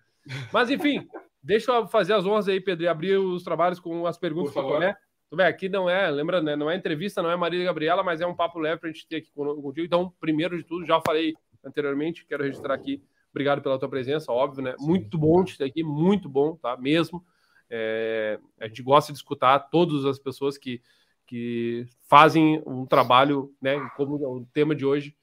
Mas 0.52 0.70
enfim, 0.70 1.08
deixa 1.42 1.72
eu 1.72 1.88
fazer 1.88 2.14
as 2.14 2.26
honras 2.26 2.48
aí, 2.48 2.60
Pedro, 2.60 2.86
e 2.86 2.88
abrir 2.88 3.18
os 3.18 3.44
trabalhos 3.44 3.80
com 3.80 4.06
as 4.08 4.18
perguntas 4.18 4.54
para 4.54 4.64
Tomé. 4.64 4.96
Tomé, 5.30 5.48
aqui 5.48 5.68
não 5.68 5.90
é, 5.90 6.10
lembra, 6.10 6.42
né, 6.42 6.56
não 6.56 6.70
é 6.70 6.76
entrevista, 6.76 7.22
não 7.22 7.30
é 7.30 7.36
Maria 7.36 7.64
Gabriela, 7.64 8.04
mas 8.04 8.22
é 8.22 8.28
um 8.28 8.36
papo 8.36 8.60
leve 8.60 8.80
para 8.80 8.90
a 8.90 8.92
gente 8.92 9.08
ter 9.08 9.18
aqui 9.18 9.32
contigo. 9.34 9.86
Então, 9.86 10.14
primeiro 10.20 10.58
de 10.58 10.64
tudo, 10.64 10.86
já 10.86 11.02
falei 11.02 11.34
anteriormente, 11.64 12.26
quero 12.26 12.44
registrar 12.44 12.74
aqui. 12.74 13.04
Obrigado 13.32 13.62
pela 13.62 13.78
tua 13.78 13.90
presença, 13.90 14.32
óbvio, 14.32 14.64
né? 14.64 14.76
Sim. 14.78 14.86
Muito 14.86 15.18
bom 15.18 15.44
te 15.44 15.58
ter 15.58 15.66
aqui, 15.66 15.84
muito 15.84 16.30
bom, 16.30 16.56
tá? 16.56 16.78
Mesmo. 16.78 17.26
É, 17.70 18.40
a 18.60 18.68
gente 18.68 18.82
gosta 18.82 19.12
de 19.12 19.18
escutar 19.18 19.60
todas 19.60 20.06
as 20.06 20.18
pessoas 20.18 20.58
que 20.58 20.82
que 21.28 21.86
fazem 22.10 22.62
um 22.66 22.86
trabalho, 22.86 23.52
né, 23.62 23.76
como 23.96 24.16
o 24.16 24.46
tema 24.54 24.76
de 24.76 24.86
hoje, 24.86 25.16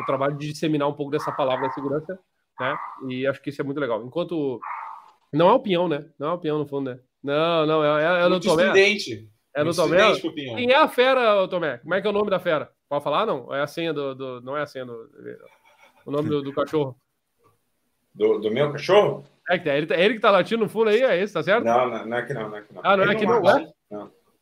o 0.00 0.04
trabalho 0.04 0.36
de 0.36 0.52
disseminar 0.52 0.88
um 0.88 0.94
pouco 0.94 1.12
dessa 1.12 1.30
palavra 1.32 1.68
da 1.68 1.74
segurança, 1.74 2.18
né? 2.58 2.78
E 3.08 3.26
acho 3.26 3.40
que 3.42 3.50
isso 3.50 3.60
é 3.60 3.64
muito 3.64 3.80
legal. 3.80 4.04
Enquanto 4.04 4.60
não 5.32 5.48
é 5.48 5.52
opinião, 5.52 5.88
né? 5.88 6.06
Não 6.18 6.28
é 6.28 6.32
opinião 6.32 6.58
no 6.58 6.66
fundo, 6.66 6.90
né? 6.90 7.00
Não, 7.22 7.66
não, 7.66 7.84
é, 7.84 8.22
é, 8.22 8.24
é 8.24 8.28
no 8.28 8.40
Tomé. 8.40 8.64
Estudante. 8.64 9.30
É 9.54 9.64
no 9.64 9.74
Tomé. 9.74 10.20
Quem 10.34 10.70
é 10.70 10.76
a 10.76 10.88
fera, 10.88 11.46
Tomé? 11.48 11.78
Como 11.78 11.94
é 11.94 12.00
que 12.00 12.06
é 12.06 12.10
o 12.10 12.14
nome 12.14 12.30
da 12.30 12.40
fera? 12.40 12.70
Pode 12.88 13.04
falar, 13.04 13.26
não? 13.26 13.54
É 13.54 13.60
a 13.60 13.66
senha 13.66 13.92
do, 13.92 14.14
do 14.14 14.40
não 14.40 14.56
é 14.56 14.62
a 14.62 14.66
senha 14.66 14.84
do, 14.84 15.08
o 16.06 16.10
nome 16.10 16.28
do, 16.28 16.42
do 16.42 16.52
cachorro. 16.52 16.96
Do, 18.14 18.38
do 18.38 18.50
meu 18.50 18.72
cachorro? 18.72 19.24
É, 19.48 19.56
é 19.56 19.78
ele, 19.78 19.92
é 19.92 20.04
ele 20.04 20.14
que 20.14 20.20
tá 20.20 20.30
latindo 20.30 20.64
no 20.64 20.68
fundo 20.68 20.90
aí, 20.90 21.02
é 21.02 21.20
esse, 21.20 21.34
tá 21.34 21.42
certo? 21.42 21.64
Não, 21.64 21.88
não, 21.88 22.06
não 22.06 22.16
é 22.16 22.22
que 22.22 22.34
não, 22.34 22.48
não 22.48 22.56
é 22.56 22.62
que 22.62 22.74
não. 22.74 22.80
Ah, 22.84 22.96
não 22.96 23.04
é 23.04 23.14
que 23.14 23.26
não, 23.26 23.48
é? 23.48 23.72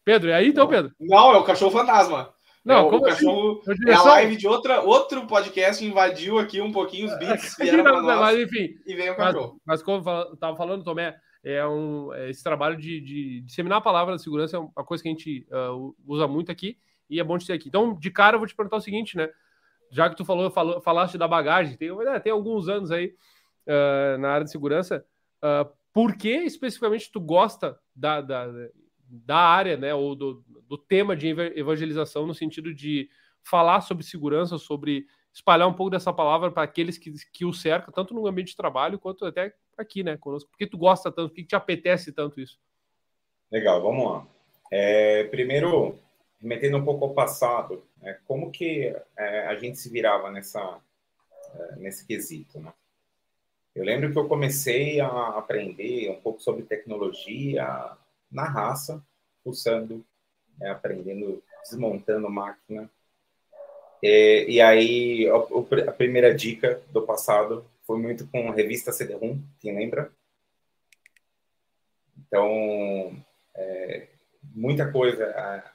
Pedro, 0.08 0.31
é 0.31 0.34
aí 0.37 0.49
então, 0.49 0.66
Pedro? 0.66 0.90
Não, 0.99 1.34
é 1.34 1.37
o 1.37 1.44
cachorro 1.44 1.70
fantasma. 1.70 2.32
Não, 2.64 2.76
é, 2.76 2.82
o, 2.82 2.96
assim? 2.96 3.05
cachorro. 3.05 3.60
Assim? 3.60 3.90
É 3.90 3.93
a 3.93 4.02
live 4.05 4.37
de 4.37 4.49
outra, 4.49 4.81
outro 4.81 5.26
podcast 5.26 5.84
invadiu 5.84 6.38
aqui 6.38 6.62
um 6.62 6.72
pouquinho 6.72 7.08
os 7.08 7.19
bits. 7.19 7.56
não, 7.84 8.02
mas, 8.02 8.40
enfim. 8.40 8.75
E 8.87 8.94
veio 8.94 9.12
o 9.12 9.16
cachorro. 9.16 9.60
Mas, 9.66 9.81
mas 9.81 9.82
como 9.82 10.08
eu 10.08 10.32
estava 10.32 10.56
falando, 10.56 10.82
Tomé, 10.82 11.14
é 11.44 11.66
um, 11.66 12.10
é 12.14 12.31
esse 12.31 12.43
trabalho 12.43 12.78
de, 12.78 13.02
de, 13.02 13.40
disseminar 13.43 13.81
a 13.81 13.82
palavra 13.82 14.14
da 14.14 14.19
segurança 14.19 14.56
é 14.56 14.60
uma 14.60 14.82
coisa 14.82 15.02
que 15.02 15.10
a 15.10 15.12
gente 15.12 15.46
uh, 15.50 15.94
usa 16.06 16.26
muito 16.26 16.50
aqui 16.50 16.78
e 17.10 17.20
é 17.20 17.25
bom 17.25 17.37
de 17.37 17.46
ter 17.46 17.52
aqui. 17.52 17.69
Então, 17.69 17.93
de 17.93 18.10
cara, 18.10 18.37
eu 18.37 18.38
vou 18.38 18.49
te 18.49 18.56
perguntar 18.56 18.78
o 18.78 18.81
seguinte, 18.81 19.14
né? 19.14 19.28
Já 19.90 20.08
que 20.08 20.16
tu 20.16 20.25
falou, 20.25 20.50
falou 20.50 20.81
falaste 20.81 21.19
da 21.19 21.28
bagagem, 21.28 21.76
tem, 21.76 21.90
é, 21.90 22.19
tem 22.19 22.32
alguns 22.32 22.66
anos 22.66 22.90
aí 22.90 23.14
uh, 23.66 24.16
na 24.19 24.31
área 24.31 24.44
de 24.44 24.50
segurança, 24.50 25.05
uh, 25.44 25.70
por 25.93 26.16
que 26.16 26.31
especificamente 26.31 27.12
tu 27.12 27.20
gosta 27.20 27.78
da, 27.94 28.22
da 28.22 28.46
da 29.08 29.38
área, 29.38 29.76
né, 29.76 29.94
ou 29.94 30.14
do, 30.14 30.44
do 30.69 30.76
tema 30.76 31.16
de 31.16 31.28
evangelização, 31.28 32.26
no 32.26 32.34
sentido 32.34 32.75
de 32.75 33.08
falar 33.43 33.81
sobre 33.81 34.05
segurança, 34.05 34.58
sobre 34.58 35.06
espalhar 35.32 35.69
um 35.69 35.72
pouco 35.72 35.91
dessa 35.91 36.12
palavra 36.12 36.50
para 36.50 36.62
aqueles 36.62 36.98
que, 36.98 37.12
que 37.32 37.44
o 37.44 37.53
cercam, 37.53 37.93
tanto 37.93 38.12
no 38.12 38.27
ambiente 38.27 38.48
de 38.48 38.56
trabalho 38.56 38.98
quanto 38.98 39.24
até 39.24 39.55
aqui, 39.77 40.03
né, 40.03 40.17
conosco. 40.17 40.50
Por 40.50 40.58
que 40.58 40.67
tu 40.67 40.77
gosta 40.77 41.10
tanto? 41.10 41.31
Por 41.31 41.36
que 41.36 41.44
te 41.44 41.56
apetece 41.56 42.12
tanto 42.12 42.41
isso? 42.41 42.58
Legal, 43.50 43.81
vamos 43.81 44.10
lá. 44.10 44.27
É, 44.70 45.24
primeiro, 45.24 45.98
remetendo 46.41 46.77
um 46.77 46.84
pouco 46.84 47.06
ao 47.06 47.15
passado, 47.15 47.82
né, 48.03 48.19
como 48.27 48.50
que 48.50 48.94
é, 49.17 49.46
a 49.46 49.55
gente 49.55 49.79
se 49.79 49.88
virava 49.88 50.31
nessa, 50.31 50.81
é, 51.55 51.77
nesse 51.77 52.06
quesito, 52.06 52.60
né? 52.60 52.72
Eu 53.74 53.84
lembro 53.84 54.10
que 54.10 54.19
eu 54.19 54.27
comecei 54.27 55.00
a 55.00 55.29
aprender 55.38 56.10
um 56.10 56.20
pouco 56.20 56.43
sobre 56.43 56.65
tecnologia 56.65 57.96
na 58.31 58.44
raça, 58.44 59.03
pulsando, 59.43 60.05
né, 60.58 60.70
aprendendo, 60.70 61.43
desmontando 61.63 62.29
máquina. 62.31 62.91
É, 64.03 64.49
e 64.49 64.61
aí, 64.61 65.29
a, 65.29 65.91
a, 65.91 65.93
primeira 65.93 66.35
dica 66.35 66.81
do 66.93 67.03
passado 67.03 67.65
foi 67.82 67.99
muito 67.99 68.27
com 68.29 68.49
a 68.51 68.55
revista 68.55 68.93
CD-ROM, 68.93 69.41
quem 69.61 69.75
lembra? 69.75 70.13
Então, 72.17 73.17
é, 73.55 74.08
muita 74.55 74.91
coisa 74.93 75.35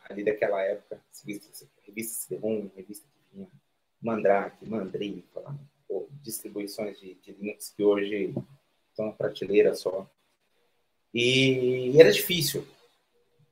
ali 0.09 0.23
daquela 0.23 0.61
época, 0.61 1.01
revista, 1.25 1.67
revista 1.85 2.21
CD-ROM, 2.21 2.69
revista 2.75 3.05
que 3.07 3.35
vinha 3.35 3.47
Mandrake, 4.01 4.65
Mandriva, 4.65 5.57
distribuições 6.21 6.99
de, 6.99 7.15
de 7.15 7.33
Linux 7.33 7.73
que 7.75 7.83
hoje 7.83 8.33
estão 8.89 9.07
na 9.07 9.11
prateleira 9.11 9.75
só. 9.75 10.09
E 11.13 11.93
era 11.99 12.11
difícil 12.11 12.65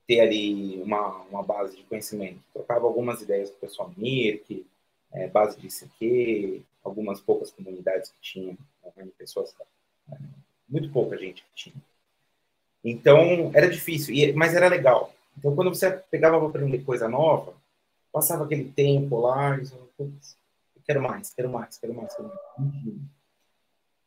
ter 0.06 0.20
ali 0.20 0.82
uma, 0.82 1.22
uma 1.30 1.42
base 1.42 1.76
de 1.76 1.82
conhecimento. 1.84 2.40
Trocava 2.52 2.86
algumas 2.86 3.22
ideias 3.22 3.50
com 3.50 3.56
o 3.56 3.60
pessoal 3.60 3.92
Mirk, 3.96 4.66
é, 5.12 5.28
base 5.28 5.58
de 5.58 5.66
ICQ, 5.68 6.62
algumas 6.82 7.20
poucas 7.20 7.50
comunidades 7.50 8.10
que 8.10 8.20
tinham, 8.20 8.58
né, 8.96 9.08
pessoas, 9.16 9.54
é, 10.10 10.16
muito 10.68 10.90
pouca 10.90 11.16
gente 11.16 11.42
que 11.42 11.54
tinha. 11.54 11.76
Então, 12.84 13.52
era 13.54 13.70
difícil, 13.70 14.14
mas 14.34 14.54
era 14.54 14.68
legal. 14.68 15.14
Então, 15.38 15.54
quando 15.54 15.72
você 15.72 15.90
pegava 16.10 16.38
para 16.38 16.48
aprender 16.48 16.84
coisa 16.84 17.08
nova, 17.08 17.54
passava 18.12 18.44
aquele 18.44 18.70
tempo 18.72 19.20
lá, 19.20 19.56
e 19.56 19.62
eu, 19.98 20.10
quero 20.84 21.00
mais, 21.00 21.32
quero 21.32 21.48
mais, 21.48 21.78
quero 21.78 21.94
mais, 21.94 22.14
quero 22.14 22.28
mais. 22.28 22.40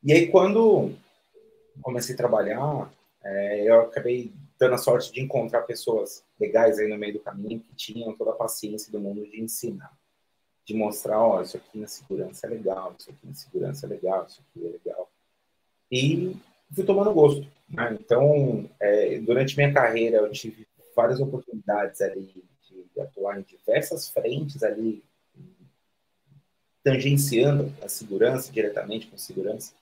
E 0.04 0.12
aí, 0.12 0.26
quando 0.28 0.92
comecei 1.82 2.14
a 2.14 2.18
trabalhar, 2.18 2.90
é, 3.26 3.68
eu 3.68 3.80
acabei 3.80 4.32
dando 4.58 4.74
a 4.74 4.78
sorte 4.78 5.12
de 5.12 5.20
encontrar 5.20 5.62
pessoas 5.62 6.24
legais 6.38 6.78
aí 6.78 6.88
no 6.88 6.96
meio 6.96 7.14
do 7.14 7.20
caminho 7.20 7.60
que 7.60 7.74
tinham 7.74 8.16
toda 8.16 8.30
a 8.30 8.36
paciência 8.36 8.90
do 8.92 9.00
mundo 9.00 9.26
de 9.26 9.40
ensinar, 9.40 9.92
de 10.64 10.74
mostrar, 10.74 11.20
ó, 11.20 11.42
isso 11.42 11.56
aqui 11.56 11.78
na 11.78 11.88
segurança 11.88 12.46
é 12.46 12.50
legal, 12.50 12.94
isso 12.98 13.10
aqui 13.10 13.26
na 13.26 13.34
segurança 13.34 13.86
é 13.86 13.88
legal, 13.88 14.26
isso 14.26 14.40
aqui 14.40 14.66
é 14.66 14.70
legal. 14.70 15.10
E 15.90 16.36
fui 16.72 16.84
tomando 16.84 17.12
gosto. 17.12 17.46
Né? 17.68 17.98
Então, 18.00 18.70
é, 18.80 19.18
durante 19.18 19.56
minha 19.56 19.72
carreira, 19.72 20.18
eu 20.18 20.30
tive 20.30 20.66
várias 20.94 21.20
oportunidades 21.20 22.00
ali 22.00 22.32
de 22.94 23.00
atuar 23.00 23.38
em 23.38 23.42
diversas 23.42 24.08
frentes 24.08 24.62
ali, 24.62 25.04
tangenciando 26.82 27.72
a 27.82 27.88
segurança, 27.88 28.52
diretamente 28.52 29.08
com 29.08 29.18
segurança, 29.18 29.74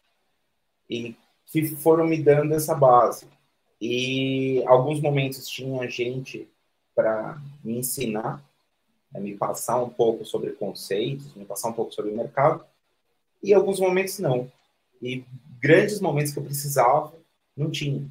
e 0.89 1.15
que 1.47 1.67
foram 1.77 2.07
me 2.07 2.21
dando 2.21 2.55
essa 2.55 2.75
base. 2.75 3.27
E 3.87 4.65
alguns 4.65 4.99
momentos 4.99 5.47
tinha 5.47 5.87
gente 5.91 6.49
para 6.95 7.39
me 7.63 7.77
ensinar, 7.77 8.43
né, 9.13 9.21
me 9.21 9.37
passar 9.37 9.83
um 9.83 9.91
pouco 9.91 10.25
sobre 10.25 10.53
conceitos, 10.53 11.35
me 11.35 11.45
passar 11.45 11.69
um 11.69 11.75
pouco 11.75 11.93
sobre 11.93 12.11
o 12.11 12.17
mercado, 12.17 12.65
e 13.43 13.53
alguns 13.53 13.79
momentos 13.79 14.19
não. 14.19 14.51
E 15.03 15.23
grandes 15.61 16.01
momentos 16.01 16.33
que 16.33 16.39
eu 16.39 16.45
precisava, 16.45 17.13
não 17.55 17.71
tinha. 17.71 18.09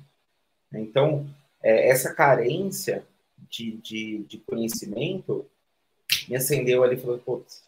Então, 0.72 1.28
é, 1.64 1.90
essa 1.90 2.14
carência 2.14 3.04
de, 3.50 3.72
de, 3.78 4.20
de, 4.26 4.38
conhecimento 4.38 5.44
me 6.30 6.36
acendeu 6.36 6.84
ali 6.84 6.98
e 6.98 7.00
falou, 7.00 7.18
putz, 7.18 7.64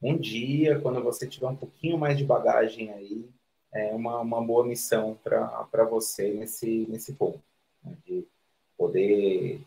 um 0.00 0.16
dia, 0.16 0.80
quando 0.80 1.02
você 1.02 1.26
tiver 1.26 1.48
um 1.48 1.56
pouquinho 1.56 1.98
mais 1.98 2.16
de 2.16 2.24
bagagem 2.24 2.90
aí, 2.90 3.28
é 3.70 3.94
uma, 3.94 4.20
uma 4.20 4.40
boa 4.40 4.66
missão 4.66 5.18
para 5.22 5.84
você 5.84 6.32
nesse, 6.32 6.86
nesse 6.88 7.12
ponto, 7.12 7.49
né? 7.84 7.96
de 8.06 8.26
poder 8.76 9.60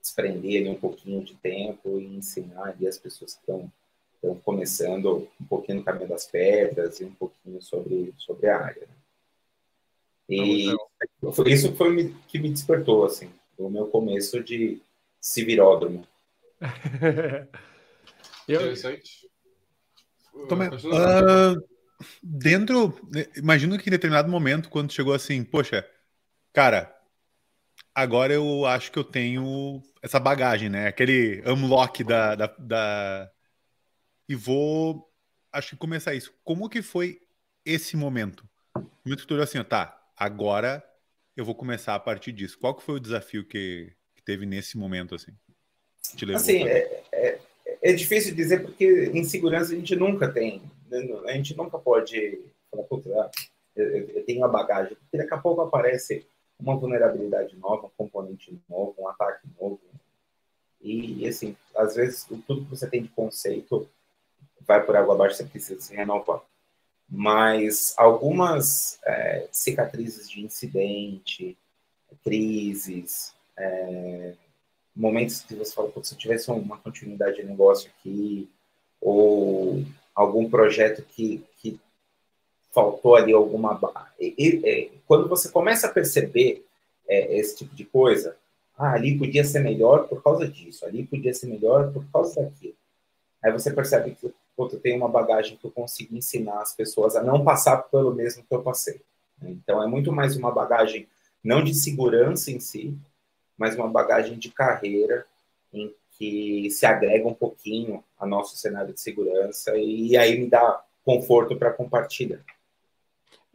desprender 0.00 0.60
ali 0.60 0.68
um 0.70 0.78
pouquinho 0.78 1.24
de 1.24 1.34
tempo 1.34 1.98
e 1.98 2.16
ensinar 2.16 2.70
ali 2.70 2.86
as 2.86 2.98
pessoas 2.98 3.34
que 3.34 3.40
estão 3.40 3.70
estão 4.24 4.34
começando 4.36 5.28
um 5.40 5.44
pouquinho 5.44 5.78
no 5.78 5.84
caminho 5.84 6.08
das 6.08 6.26
pedras 6.26 6.98
e 7.00 7.04
um 7.04 7.12
pouquinho 7.12 7.60
sobre, 7.60 8.14
sobre 8.16 8.48
a 8.48 8.58
área. 8.58 8.82
Né? 8.82 8.94
E 10.28 10.74
então, 11.22 11.46
isso 11.46 11.74
foi 11.76 12.14
que 12.26 12.38
me 12.38 12.50
despertou, 12.50 13.04
assim, 13.04 13.30
o 13.58 13.68
meu 13.68 13.86
começo 13.88 14.42
de 14.42 14.80
civiródromo. 15.20 16.06
Interessante. 18.48 19.28
Uh, 20.34 21.62
dentro, 22.22 22.98
imagino 23.36 23.78
que 23.78 23.88
em 23.88 23.92
determinado 23.92 24.30
momento, 24.30 24.68
quando 24.70 24.92
chegou 24.92 25.12
assim, 25.12 25.44
poxa, 25.44 25.88
cara, 26.52 26.93
agora 27.94 28.32
eu 28.32 28.66
acho 28.66 28.90
que 28.90 28.98
eu 28.98 29.04
tenho 29.04 29.82
essa 30.02 30.18
bagagem, 30.18 30.68
né? 30.68 30.88
Aquele 30.88 31.42
unlock 31.46 32.02
da, 32.02 32.34
da, 32.34 32.46
da... 32.58 33.30
E 34.28 34.34
vou, 34.34 35.08
acho 35.52 35.70
que 35.70 35.76
começar 35.76 36.14
isso. 36.14 36.34
Como 36.42 36.68
que 36.68 36.82
foi 36.82 37.20
esse 37.64 37.96
momento? 37.96 38.44
O 38.74 38.80
momento 39.04 39.20
que 39.20 39.26
tu 39.26 39.34
olhou 39.34 39.44
assim, 39.44 39.58
ó, 39.58 39.64
tá, 39.64 40.02
agora 40.16 40.84
eu 41.36 41.44
vou 41.44 41.54
começar 41.54 41.94
a 41.94 42.00
partir 42.00 42.32
disso. 42.32 42.58
Qual 42.58 42.74
que 42.74 42.82
foi 42.82 42.96
o 42.96 43.00
desafio 43.00 43.44
que, 43.44 43.92
que 44.14 44.22
teve 44.22 44.44
nesse 44.44 44.76
momento, 44.76 45.14
assim? 45.14 45.32
assim, 46.34 46.64
é, 46.64 47.02
é, 47.12 47.38
é, 47.82 47.92
difícil 47.92 48.34
dizer 48.34 48.62
porque 48.62 49.10
em 49.12 49.24
segurança 49.24 49.72
a 49.72 49.76
gente 49.76 49.96
nunca 49.96 50.30
tem, 50.30 50.62
né, 50.88 51.08
a 51.26 51.32
gente 51.32 51.56
nunca 51.56 51.78
pode 51.78 52.40
falar, 52.70 52.82
puta, 52.84 53.30
eu, 53.74 54.08
eu 54.10 54.24
tenho 54.24 54.44
a 54.44 54.48
bagagem, 54.48 54.96
porque 54.96 55.16
daqui 55.16 55.34
a 55.34 55.38
pouco 55.38 55.62
aparece 55.62 56.26
uma 56.58 56.76
vulnerabilidade 56.76 57.56
nova, 57.56 57.86
um 57.86 57.90
componente 57.96 58.58
novo, 58.68 58.94
um 58.98 59.08
ataque 59.08 59.46
novo. 59.60 59.80
E, 60.80 61.26
assim, 61.26 61.56
às 61.76 61.96
vezes, 61.96 62.24
tudo 62.24 62.64
que 62.64 62.70
você 62.70 62.88
tem 62.88 63.02
de 63.02 63.08
conceito 63.08 63.88
vai 64.66 64.84
por 64.84 64.96
água 64.96 65.14
abaixo, 65.14 65.36
você 65.36 65.44
precisa 65.44 65.80
se 65.80 65.94
renovar 65.94 66.42
mas 67.08 67.94
algumas 67.96 68.98
é, 69.04 69.48
cicatrizes 69.52 70.28
de 70.28 70.44
incidente, 70.44 71.56
crises, 72.22 73.34
é, 73.56 74.34
momentos 74.94 75.42
que 75.42 75.54
você 75.54 75.72
fala, 75.74 75.92
se 76.02 76.14
eu 76.14 76.18
tivesse 76.18 76.50
uma 76.50 76.78
continuidade 76.78 77.36
de 77.36 77.44
negócio 77.44 77.90
aqui, 77.90 78.48
ou 79.00 79.84
algum 80.14 80.48
projeto 80.48 81.02
que, 81.02 81.38
que 81.38 81.53
faltou 82.74 83.14
ali 83.14 83.32
alguma. 83.32 83.80
E, 84.18 84.34
e, 84.36 84.92
quando 85.06 85.28
você 85.28 85.48
começa 85.48 85.86
a 85.86 85.92
perceber 85.92 86.66
é, 87.08 87.38
esse 87.38 87.56
tipo 87.56 87.74
de 87.74 87.84
coisa, 87.84 88.36
ah, 88.76 88.92
ali 88.92 89.16
podia 89.16 89.44
ser 89.44 89.60
melhor 89.60 90.08
por 90.08 90.22
causa 90.22 90.48
disso, 90.48 90.84
ali 90.84 91.06
podia 91.06 91.32
ser 91.32 91.46
melhor 91.46 91.92
por 91.92 92.04
causa 92.12 92.42
daquilo. 92.42 92.74
Aí 93.42 93.52
você 93.52 93.70
percebe 93.70 94.16
que 94.16 94.26
eu 94.58 94.80
tenho 94.80 94.96
uma 94.96 95.08
bagagem 95.08 95.56
que 95.56 95.64
eu 95.64 95.70
consigo 95.70 96.16
ensinar 96.16 96.60
as 96.60 96.74
pessoas 96.74 97.14
a 97.14 97.22
não 97.22 97.44
passar 97.44 97.76
pelo 97.76 98.12
mesmo 98.12 98.42
que 98.42 98.54
eu 98.54 98.62
passei. 98.62 99.00
Então, 99.42 99.82
é 99.82 99.86
muito 99.86 100.10
mais 100.12 100.36
uma 100.36 100.50
bagagem, 100.50 101.06
não 101.42 101.62
de 101.62 101.74
segurança 101.74 102.50
em 102.50 102.58
si, 102.58 102.96
mas 103.56 103.76
uma 103.76 103.88
bagagem 103.88 104.38
de 104.38 104.50
carreira 104.50 105.26
em 105.72 105.94
que 106.12 106.70
se 106.70 106.86
agrega 106.86 107.26
um 107.26 107.34
pouquinho 107.34 108.02
a 108.18 108.26
nosso 108.26 108.56
cenário 108.56 108.94
de 108.94 109.00
segurança 109.00 109.76
e 109.76 110.16
aí 110.16 110.38
me 110.38 110.48
dá 110.48 110.82
conforto 111.04 111.56
para 111.56 111.72
compartilhar. 111.72 112.40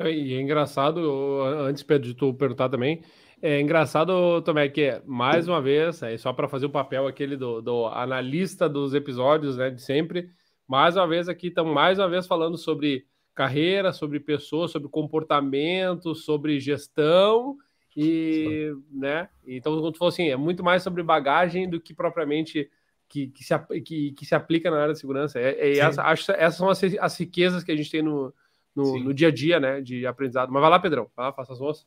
E 0.07 0.33
é 0.33 0.41
engraçado, 0.41 1.41
antes 1.59 1.85
de 2.01 2.13
tu 2.13 2.33
perguntar 2.33 2.69
também, 2.69 3.01
é 3.41 3.59
engraçado 3.59 4.41
também 4.41 4.71
que, 4.71 5.01
mais 5.05 5.47
uma 5.47 5.61
vez, 5.61 6.01
é 6.01 6.17
só 6.17 6.31
para 6.31 6.47
fazer 6.47 6.67
o 6.67 6.69
papel 6.69 7.05
aquele 7.05 7.35
do, 7.35 7.61
do 7.61 7.85
analista 7.87 8.69
dos 8.69 8.93
episódios, 8.93 9.57
né, 9.57 9.69
de 9.69 9.81
sempre, 9.81 10.29
mais 10.67 10.95
uma 10.95 11.07
vez 11.07 11.27
aqui 11.27 11.47
estamos 11.47 11.73
mais 11.73 11.99
uma 11.99 12.07
vez 12.07 12.27
falando 12.27 12.57
sobre 12.57 13.05
carreira, 13.35 13.91
sobre 13.91 14.19
pessoas, 14.19 14.71
sobre 14.71 14.87
comportamento, 14.87 16.15
sobre 16.15 16.59
gestão 16.59 17.57
e, 17.95 18.73
né? 18.91 19.29
Então, 19.45 19.73
quando 19.73 19.93
tu 19.93 19.97
falou 19.97 20.09
assim, 20.09 20.29
é 20.29 20.35
muito 20.35 20.63
mais 20.63 20.83
sobre 20.83 21.03
bagagem 21.03 21.69
do 21.69 21.79
que 21.79 21.93
propriamente 21.93 22.69
que, 23.07 23.27
que, 23.27 23.43
se, 23.43 23.57
que, 23.83 24.11
que 24.11 24.25
se 24.25 24.35
aplica 24.35 24.69
na 24.69 24.81
área 24.81 24.93
de 24.93 24.99
segurança. 24.99 25.39
É, 25.39 25.51
é 25.59 25.77
essa, 25.79 26.03
acho, 26.03 26.31
essas 26.31 26.55
são 26.55 26.69
as, 26.69 26.81
as 26.83 27.17
riquezas 27.17 27.63
que 27.63 27.71
a 27.71 27.75
gente 27.75 27.89
tem 27.89 28.01
no, 28.01 28.33
no, 28.75 28.99
no, 28.99 29.13
dia 29.13 29.29
a 29.29 29.31
dia, 29.31 29.59
né? 29.59 29.81
De 29.81 30.05
aprendizado. 30.05 30.51
Mas 30.51 30.61
vai 30.61 30.69
lá, 30.69 30.79
Pedrão, 30.79 31.09
vai 31.15 31.27
lá, 31.27 31.33
faça 31.33 31.53
as 31.53 31.59
moças. 31.59 31.85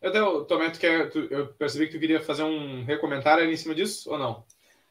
Eu, 0.00 0.44
Tomé, 0.44 0.70
tu 0.70 0.78
quer, 0.78 1.10
tu, 1.10 1.20
eu 1.30 1.48
percebi 1.54 1.86
que 1.86 1.92
tu 1.92 2.00
queria 2.00 2.20
fazer 2.20 2.42
um 2.42 2.84
recomentário 2.84 3.50
em 3.50 3.56
cima 3.56 3.74
disso 3.74 4.10
ou 4.10 4.18
não? 4.18 4.44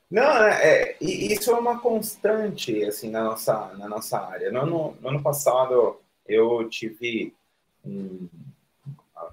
Não, 0.09 0.43
é, 0.43 0.93
é, 0.93 0.97
isso 1.01 1.51
é 1.51 1.59
uma 1.59 1.79
constante 1.81 2.83
assim 2.85 3.09
na 3.09 3.23
nossa, 3.23 3.73
na 3.77 3.89
nossa 3.89 4.19
área. 4.19 4.51
No 4.51 4.61
ano, 4.61 4.97
no 5.01 5.09
ano 5.09 5.21
passado 5.21 5.99
eu 6.25 6.67
tive 6.69 7.33
um, 7.85 8.27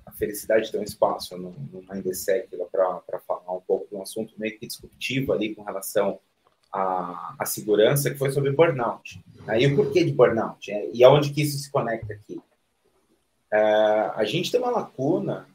a 0.07 0.13
felicidade 0.13 0.67
de 0.67 0.73
ter 0.73 0.79
um 0.79 0.83
espaço 0.83 1.37
no, 1.37 1.51
no 1.73 1.83
Mindsec 1.83 2.49
para 2.73 3.21
falar 3.21 3.53
um 3.53 3.61
pouco 3.61 3.89
de 3.89 3.95
um 3.95 4.03
assunto 4.03 4.35
meio 4.37 4.59
que 4.59 4.67
disruptivo 4.67 5.33
ali 5.33 5.55
com 5.55 5.63
relação 5.63 6.19
à, 6.73 7.35
à 7.39 7.47
segurança, 7.47 8.11
que 8.11 8.19
foi 8.19 8.31
sobre 8.31 8.51
burnout. 8.51 9.23
E 9.59 9.67
o 9.67 9.77
porquê 9.77 10.05
de 10.05 10.13
burnout? 10.13 10.71
Né? 10.71 10.89
E 10.93 11.05
aonde 11.05 11.33
que 11.33 11.43
isso 11.43 11.59
se 11.59 11.71
conecta 11.71 12.15
aqui? 12.15 12.41
É, 13.53 13.61
a 14.15 14.25
gente 14.25 14.51
tem 14.51 14.61
uma 14.61 14.71
lacuna 14.71 15.47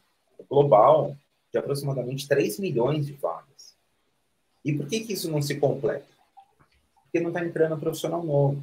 global 0.50 1.16
de 1.52 1.58
aproximadamente 1.58 2.28
3 2.28 2.60
milhões 2.60 3.06
de 3.06 3.14
vagas 3.14 3.50
e 4.64 4.74
por 4.74 4.88
que, 4.88 5.00
que 5.02 5.14
isso 5.14 5.32
não 5.32 5.42
se 5.42 5.56
completa? 5.56 6.06
Porque 7.04 7.20
não 7.20 7.30
está 7.30 7.44
entrando 7.44 7.76
um 7.76 7.80
profissional 7.80 8.24
novo. 8.24 8.62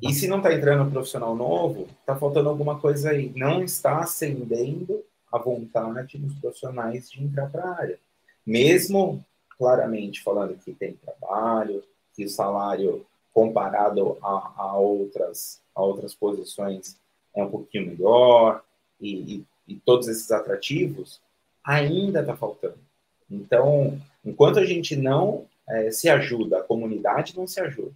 E 0.00 0.12
se 0.12 0.28
não 0.28 0.38
está 0.38 0.52
entrando 0.52 0.84
um 0.84 0.90
profissional 0.90 1.34
novo, 1.34 1.88
está 2.00 2.16
faltando 2.16 2.48
alguma 2.48 2.78
coisa 2.78 3.10
aí. 3.10 3.32
Não 3.34 3.62
está 3.62 3.98
acendendo 3.98 5.02
a 5.32 5.38
vontade 5.38 6.18
dos 6.18 6.34
profissionais 6.38 7.10
de 7.10 7.22
entrar 7.22 7.50
para 7.50 7.64
a 7.64 7.76
área. 7.76 7.98
Mesmo 8.46 9.24
claramente 9.58 10.22
falando 10.22 10.56
que 10.56 10.72
tem 10.72 10.94
trabalho, 10.94 11.82
que 12.14 12.24
o 12.24 12.28
salário 12.28 13.04
comparado 13.34 14.16
a, 14.22 14.52
a 14.56 14.76
outras, 14.78 15.60
a 15.74 15.82
outras 15.82 16.14
posições 16.14 16.96
é 17.34 17.42
um 17.42 17.50
pouquinho 17.50 17.88
melhor, 17.88 18.62
e, 19.00 19.36
e, 19.36 19.44
e 19.68 19.76
todos 19.76 20.08
esses 20.08 20.30
atrativos, 20.30 21.20
ainda 21.64 22.20
está 22.20 22.36
faltando. 22.36 22.78
Então, 23.30 24.00
enquanto 24.24 24.60
a 24.60 24.64
gente 24.64 24.94
não 24.94 25.46
é, 25.68 25.90
se 25.90 26.08
ajuda, 26.08 26.58
a 26.58 26.62
comunidade 26.62 27.36
não 27.36 27.46
se 27.46 27.60
ajuda 27.60 27.92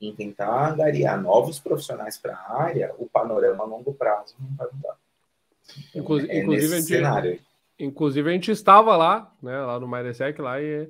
em 0.00 0.14
tentar 0.14 0.72
angariar 0.72 1.20
novos 1.20 1.58
profissionais 1.58 2.18
para 2.18 2.34
a 2.34 2.62
área, 2.62 2.94
o 2.98 3.06
panorama 3.06 3.64
a 3.64 3.66
longo 3.66 3.92
prazo 3.94 4.34
não 4.38 4.56
vai 4.56 4.68
mudar. 4.72 4.96
Então, 5.90 6.02
inclusive, 6.02 6.32
é 6.32 6.38
inclusive, 6.40 6.74
a 6.74 6.78
gente, 6.78 6.88
cenário. 6.88 7.40
Inclusive 7.78 8.28
a 8.28 8.32
gente 8.32 8.50
estava 8.50 8.96
lá, 8.96 9.32
né, 9.42 9.58
lá 9.60 9.78
no 9.78 9.86
Maresec, 9.86 10.40
lá 10.40 10.60
e, 10.60 10.88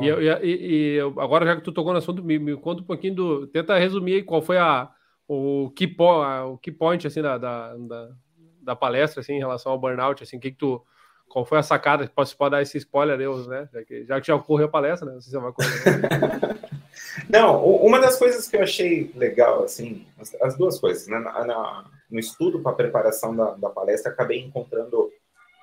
e, 0.00 0.08
e, 0.42 0.96
e, 0.96 1.00
agora 1.18 1.44
já 1.44 1.56
que 1.56 1.62
tu 1.62 1.72
tocou 1.72 1.92
no 1.92 1.98
assunto, 1.98 2.22
me, 2.22 2.38
me, 2.38 2.56
conta 2.56 2.82
um 2.82 2.86
pouquinho 2.86 3.14
do, 3.14 3.46
tenta 3.46 3.78
resumir 3.78 4.14
aí 4.14 4.22
qual 4.22 4.40
foi 4.40 4.58
a 4.58 4.90
o 5.28 5.70
key, 5.76 5.86
point, 5.86 6.42
o 6.46 6.58
key 6.58 6.72
point 6.72 7.06
assim 7.06 7.22
da, 7.22 7.38
da, 7.38 7.76
da, 7.76 8.08
da 8.62 8.76
palestra 8.76 9.20
assim 9.20 9.34
em 9.34 9.38
relação 9.38 9.70
ao 9.70 9.78
burnout, 9.78 10.22
assim, 10.22 10.40
que 10.40 10.50
que 10.50 10.56
tu 10.56 10.84
qual 11.30 11.44
foi 11.44 11.58
a 11.58 11.62
sacada? 11.62 12.10
Pode, 12.12 12.34
pode 12.34 12.50
dar 12.50 12.60
esse 12.60 12.76
spoiler, 12.76 13.16
Deus, 13.16 13.46
né? 13.46 13.68
Já 13.72 13.84
que, 13.84 14.04
já 14.04 14.20
que 14.20 14.26
já 14.26 14.34
ocorreu 14.34 14.66
a 14.66 14.70
palestra, 14.70 15.06
né? 15.06 15.14
Não 15.14 15.20
sei 15.20 15.30
se 15.30 15.36
é 15.36 15.38
uma 15.38 15.52
coisa. 15.52 15.70
Não, 17.30 17.64
uma 17.64 18.00
das 18.00 18.18
coisas 18.18 18.48
que 18.48 18.56
eu 18.56 18.62
achei 18.62 19.12
legal, 19.14 19.62
assim, 19.62 20.04
as, 20.18 20.34
as 20.42 20.56
duas 20.56 20.80
coisas, 20.80 21.06
né? 21.06 21.20
Na, 21.20 21.44
na, 21.44 21.84
no 22.10 22.18
estudo 22.18 22.58
para 22.58 22.72
a 22.72 22.74
preparação 22.74 23.34
da, 23.34 23.52
da 23.52 23.70
palestra, 23.70 24.10
acabei 24.10 24.40
encontrando 24.40 25.08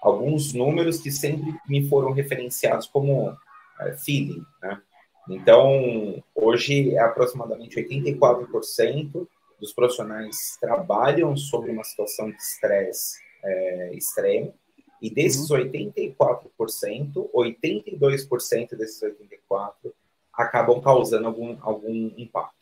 alguns 0.07 0.53
números 0.53 0.99
que 0.99 1.11
sempre 1.11 1.53
me 1.67 1.87
foram 1.87 2.11
referenciados 2.11 2.87
como 2.87 3.35
é, 3.79 3.93
feeling, 3.97 4.43
né? 4.61 4.81
Então, 5.29 6.23
hoje 6.33 6.95
é 6.95 6.99
aproximadamente 6.99 7.75
84% 7.75 9.27
dos 9.59 9.73
profissionais 9.73 10.57
trabalham 10.61 11.35
sobre 11.35 11.71
uma 11.71 11.83
situação 11.83 12.29
de 12.29 12.37
estresse 12.37 13.19
é, 13.43 13.93
extremo, 13.93 14.53
e 15.01 15.09
desses 15.09 15.49
uhum. 15.49 15.57
84%, 15.57 17.29
82% 17.33 18.75
desses 18.75 19.01
84% 19.49 19.93
acabam 20.33 20.81
causando 20.81 21.27
algum, 21.27 21.57
algum 21.61 22.11
impacto. 22.17 22.55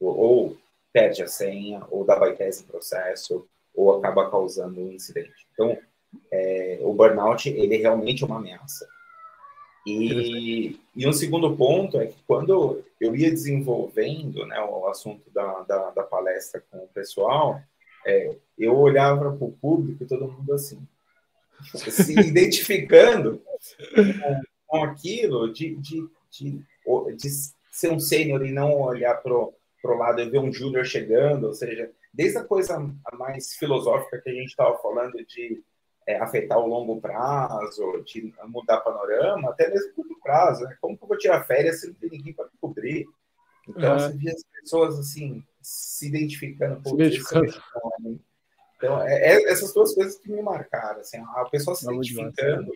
Ou, 0.00 0.16
ou 0.16 0.56
perde 0.92 1.22
a 1.22 1.26
senha, 1.26 1.84
ou 1.90 2.04
dá 2.04 2.18
bypass 2.18 2.60
em 2.60 2.66
processo, 2.66 3.46
ou 3.74 3.96
acaba 3.96 4.30
causando 4.30 4.80
um 4.80 4.92
incidente. 4.92 5.46
Então, 5.52 5.76
é, 6.30 6.78
o 6.82 6.92
burnout, 6.92 7.48
ele 7.48 7.76
realmente 7.76 8.22
é 8.22 8.26
uma 8.26 8.38
ameaça. 8.38 8.88
E, 9.86 10.80
e 10.96 11.06
um 11.06 11.12
segundo 11.12 11.54
ponto 11.54 12.00
é 12.00 12.06
que 12.06 12.16
quando 12.26 12.82
eu 12.98 13.14
ia 13.14 13.30
desenvolvendo 13.30 14.46
né, 14.46 14.58
o 14.60 14.88
assunto 14.88 15.30
da, 15.30 15.60
da, 15.62 15.90
da 15.90 16.02
palestra 16.02 16.64
com 16.70 16.78
o 16.78 16.88
pessoal, 16.88 17.60
é, 18.06 18.34
eu 18.58 18.76
olhava 18.76 19.30
para 19.32 19.46
o 19.46 19.52
público 19.52 20.02
e 20.02 20.06
todo 20.06 20.30
mundo 20.30 20.54
assim, 20.54 20.80
se 21.74 22.12
identificando 22.18 23.42
com, 23.94 24.42
com 24.66 24.84
aquilo 24.84 25.52
de, 25.52 25.74
de, 25.76 26.08
de, 26.30 26.62
de, 27.16 27.28
ser 27.70 27.90
um 27.90 27.98
sênior 27.98 28.46
e 28.46 28.52
não 28.52 28.80
olhar 28.80 29.14
para 29.16 29.34
o 29.34 29.98
lado 29.98 30.20
e 30.20 30.30
ver 30.30 30.38
um 30.38 30.52
júnior 30.52 30.86
chegando, 30.86 31.48
ou 31.48 31.54
seja, 31.54 31.90
desde 32.12 32.38
a 32.38 32.44
coisa 32.44 32.78
mais 33.18 33.54
filosófica 33.54 34.20
que 34.20 34.30
a 34.30 34.34
gente 34.34 34.50
estava 34.50 34.78
falando 34.78 35.24
de 35.26 35.62
é, 36.06 36.18
afetar 36.18 36.58
o 36.58 36.66
longo 36.66 37.00
prazo, 37.00 38.02
de 38.04 38.32
mudar 38.46 38.80
panorama, 38.80 39.50
até 39.50 39.68
mesmo 39.68 39.92
curto 39.94 40.18
prazo. 40.22 40.64
Né? 40.64 40.76
Como 40.80 40.96
que 40.96 41.04
eu 41.04 41.08
vou 41.08 41.18
tirar 41.18 41.44
férias 41.44 41.80
se 41.80 41.88
não 41.88 41.94
tem 41.94 42.10
ninguém 42.10 42.32
para 42.32 42.48
cobrir? 42.60 43.06
Então, 43.68 43.98
você 43.98 44.16
via 44.16 44.32
as 44.32 44.44
pessoas 44.44 44.98
assim, 44.98 45.42
se 45.62 46.08
identificando 46.08 46.82
com 46.82 46.90
se 46.90 46.94
identificando. 46.94 47.46
Né? 48.00 48.16
Então, 48.76 49.02
é, 49.02 49.14
é, 49.14 49.50
essas 49.50 49.72
duas 49.72 49.94
coisas 49.94 50.16
que 50.16 50.30
me 50.30 50.42
marcaram. 50.42 51.00
Assim, 51.00 51.18
a 51.18 51.44
pessoa 51.50 51.74
se 51.74 51.86
identificando 51.86 52.70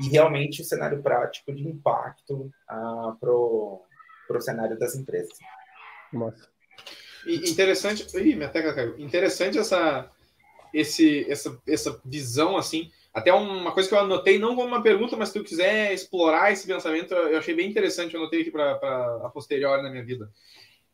e 0.00 0.08
realmente 0.08 0.60
o 0.60 0.64
cenário 0.64 1.02
prático 1.02 1.52
de 1.52 1.66
impacto 1.66 2.50
ah, 2.68 3.16
para 3.18 3.30
o 3.30 4.40
cenário 4.40 4.78
das 4.78 4.94
empresas. 4.94 5.36
Nossa. 6.12 6.48
E 7.26 7.50
interessante. 7.50 8.06
Ih, 8.16 8.36
minha 8.36 8.48
tecla 8.48 8.74
caiu. 8.74 8.98
Interessante 8.98 9.58
essa 9.58 10.10
esse, 10.72 11.30
essa, 11.30 11.60
essa 11.66 12.00
visão, 12.04 12.56
assim. 12.56 12.90
Até 13.12 13.32
uma 13.32 13.72
coisa 13.72 13.88
que 13.88 13.94
eu 13.94 13.98
anotei, 13.98 14.38
não 14.38 14.54
como 14.54 14.68
uma 14.68 14.82
pergunta, 14.82 15.16
mas 15.16 15.28
se 15.30 15.38
tu 15.38 15.44
quiser 15.44 15.92
explorar 15.92 16.52
esse 16.52 16.66
pensamento, 16.66 17.14
eu 17.14 17.38
achei 17.38 17.54
bem 17.54 17.68
interessante, 17.68 18.14
eu 18.14 18.20
anotei 18.20 18.42
aqui 18.42 18.50
para 18.50 18.72
a 19.24 19.30
posteriori 19.30 19.82
na 19.82 19.90
minha 19.90 20.04
vida. 20.04 20.30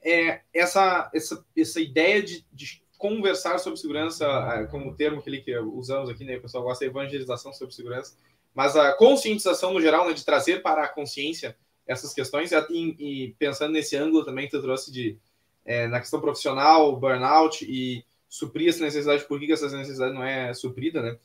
É 0.02 0.40
essa, 0.52 1.10
essa, 1.12 1.44
essa 1.56 1.80
ideia 1.80 2.22
de, 2.22 2.44
de 2.52 2.82
conversar 2.96 3.58
sobre 3.58 3.78
segurança, 3.78 4.26
como 4.70 4.90
o 4.90 4.94
termo 4.94 5.20
que, 5.22 5.40
que 5.40 5.58
usamos 5.58 6.08
aqui, 6.08 6.24
né? 6.24 6.36
O 6.36 6.42
pessoal 6.42 6.64
gosta 6.64 6.84
de 6.84 6.90
evangelização 6.90 7.52
sobre 7.52 7.74
segurança, 7.74 8.16
mas 8.54 8.76
a 8.76 8.92
conscientização 8.92 9.74
no 9.74 9.80
geral, 9.80 10.06
né? 10.06 10.14
De 10.14 10.24
trazer 10.24 10.62
para 10.62 10.84
a 10.84 10.88
consciência 10.88 11.56
essas 11.86 12.14
questões 12.14 12.50
e, 12.52 12.96
e 12.98 13.34
pensando 13.38 13.72
nesse 13.72 13.96
ângulo 13.96 14.24
também 14.24 14.46
que 14.46 14.52
tu 14.52 14.62
trouxe 14.62 14.90
de 14.90 15.18
é, 15.64 15.86
na 15.86 16.00
questão 16.00 16.20
profissional, 16.20 16.96
burnout 16.96 17.64
e 17.64 18.04
suprir 18.34 18.68
essa 18.68 18.84
necessidade, 18.84 19.24
por 19.26 19.38
que 19.38 19.52
essa 19.52 19.68
necessidade 19.76 20.12
não 20.12 20.24
é 20.24 20.52
suprida, 20.52 21.00
né? 21.00 21.16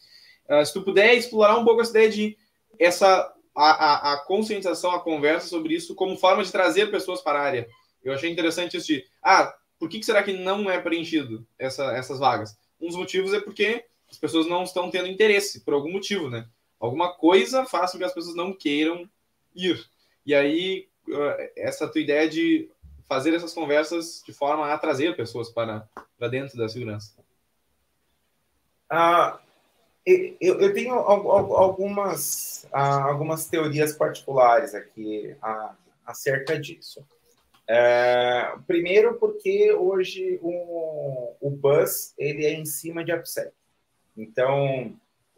Uh, 0.48 0.64
se 0.64 0.72
tu 0.72 0.84
puder 0.84 1.16
explorar 1.16 1.58
um 1.58 1.66
pouco 1.66 1.82
essa 1.82 1.90
ideia 1.90 2.10
de 2.10 2.38
essa 2.78 3.34
a, 3.56 3.72
a, 3.72 4.14
a, 4.14 4.18
conscientização, 4.26 4.92
a 4.92 5.00
conversa 5.00 5.48
sobre 5.48 5.74
isso 5.74 5.96
como 5.96 6.16
forma 6.16 6.44
de 6.44 6.52
trazer 6.52 6.92
pessoas 6.92 7.20
para 7.20 7.40
a 7.40 7.42
área. 7.42 7.68
Eu 8.04 8.14
achei 8.14 8.32
interessante 8.32 8.78
isso 8.78 8.86
de, 8.86 9.04
ah, 9.24 9.52
por 9.80 9.90
que, 9.90 10.00
que 10.00 10.06
será 10.06 10.22
que 10.22 10.34
não 10.34 10.70
é 10.70 10.80
preenchido 10.80 11.46
essa, 11.58 11.92
essas 11.94 12.20
vagas? 12.20 12.56
Um 12.80 12.88
dos 12.88 12.96
motivos 12.96 13.34
é 13.34 13.40
porque 13.40 13.86
as 14.10 14.18
pessoas 14.18 14.46
não 14.46 14.64
estão 14.64 14.92
tendo 14.92 15.08
interesse, 15.08 15.62
por 15.62 15.74
algum 15.74 15.92
motivo, 15.92 16.30
né? 16.30 16.48
Alguma 16.80 17.12
coisa 17.12 17.66
faz 17.66 17.92
com 17.92 17.98
que 17.98 18.04
as 18.04 18.14
pessoas 18.14 18.36
não 18.36 18.54
queiram 18.54 19.10
ir. 19.56 19.84
E 20.26 20.36
aí, 20.36 20.88
ah, 21.12 21.50
essa 21.58 21.88
tua 21.88 22.02
ideia 22.02 22.30
de 22.30 22.70
fazer 23.10 23.34
essas 23.34 23.54
conversas 23.54 24.22
de 24.24 24.32
forma 24.32 24.72
a 24.72 24.78
trazer 24.78 25.16
pessoas 25.16 25.50
para, 25.50 25.90
para 26.18 26.28
dentro 26.28 26.56
da 26.56 26.70
segurança? 26.70 27.16
Ah, 28.88 29.40
eu, 30.06 30.38
eu 30.40 30.74
tenho 30.74 30.94
algumas, 30.94 32.68
ah, 32.72 33.04
algumas 33.04 33.48
teorias 33.48 33.94
particulares 33.94 34.76
aqui 34.76 35.36
acerca 36.06 36.58
disso. 36.60 37.04
É, 37.68 38.54
primeiro 38.66 39.16
porque 39.16 39.72
hoje 39.74 40.40
o, 40.42 41.36
o 41.40 41.50
bus 41.50 42.14
ele 42.18 42.46
é 42.46 42.54
em 42.54 42.66
cima 42.66 43.04
de 43.04 43.12
AppSec. 43.12 43.52
Então, 44.16 44.96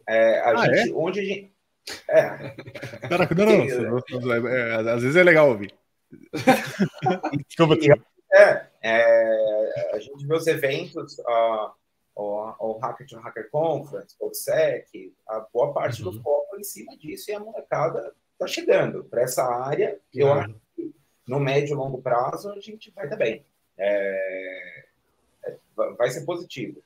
é, 0.07 0.39
a 0.39 0.51
ah, 0.51 0.65
gente, 0.65 0.91
é? 0.91 0.93
onde 0.93 1.19
a 1.19 1.23
gente... 1.23 1.51
É. 2.09 2.55
Caraca, 3.07 3.35
não, 3.35 3.45
não, 3.45 4.01
não, 4.21 4.47
é, 4.47 4.75
às 4.91 5.01
vezes 5.01 5.15
é 5.15 5.23
legal 5.23 5.49
ouvir. 5.49 5.73
é, 8.33 8.67
é, 8.81 9.91
a 9.93 9.99
gente 9.99 10.25
vê 10.25 10.35
os 10.35 10.47
eventos, 10.47 11.19
uh, 11.19 11.71
o, 12.15 12.53
o 12.59 12.79
Hacker 12.79 13.07
to 13.07 13.19
Hacker 13.19 13.49
Conference, 13.49 14.15
o 14.19 14.33
SEC, 14.33 15.13
a 15.27 15.39
boa 15.53 15.73
parte 15.73 16.03
uhum. 16.03 16.11
do 16.11 16.21
foco 16.21 16.57
em 16.57 16.63
cima 16.63 16.95
disso 16.97 17.31
e 17.31 17.33
a 17.33 17.39
molecada 17.39 18.13
está 18.33 18.47
chegando 18.47 19.03
para 19.03 19.21
essa 19.21 19.43
área. 19.43 19.99
Eu 20.13 20.27
uhum. 20.27 20.33
acho 20.33 20.55
que 20.75 20.95
no 21.27 21.39
médio 21.39 21.73
e 21.73 21.75
longo 21.75 22.01
prazo 22.01 22.51
a 22.51 22.59
gente 22.59 22.91
vai 22.91 23.05
estar 23.05 23.17
bem. 23.17 23.45
É, 23.77 24.85
é, 25.45 25.57
vai 25.97 26.09
ser 26.09 26.25
positivo. 26.25 26.83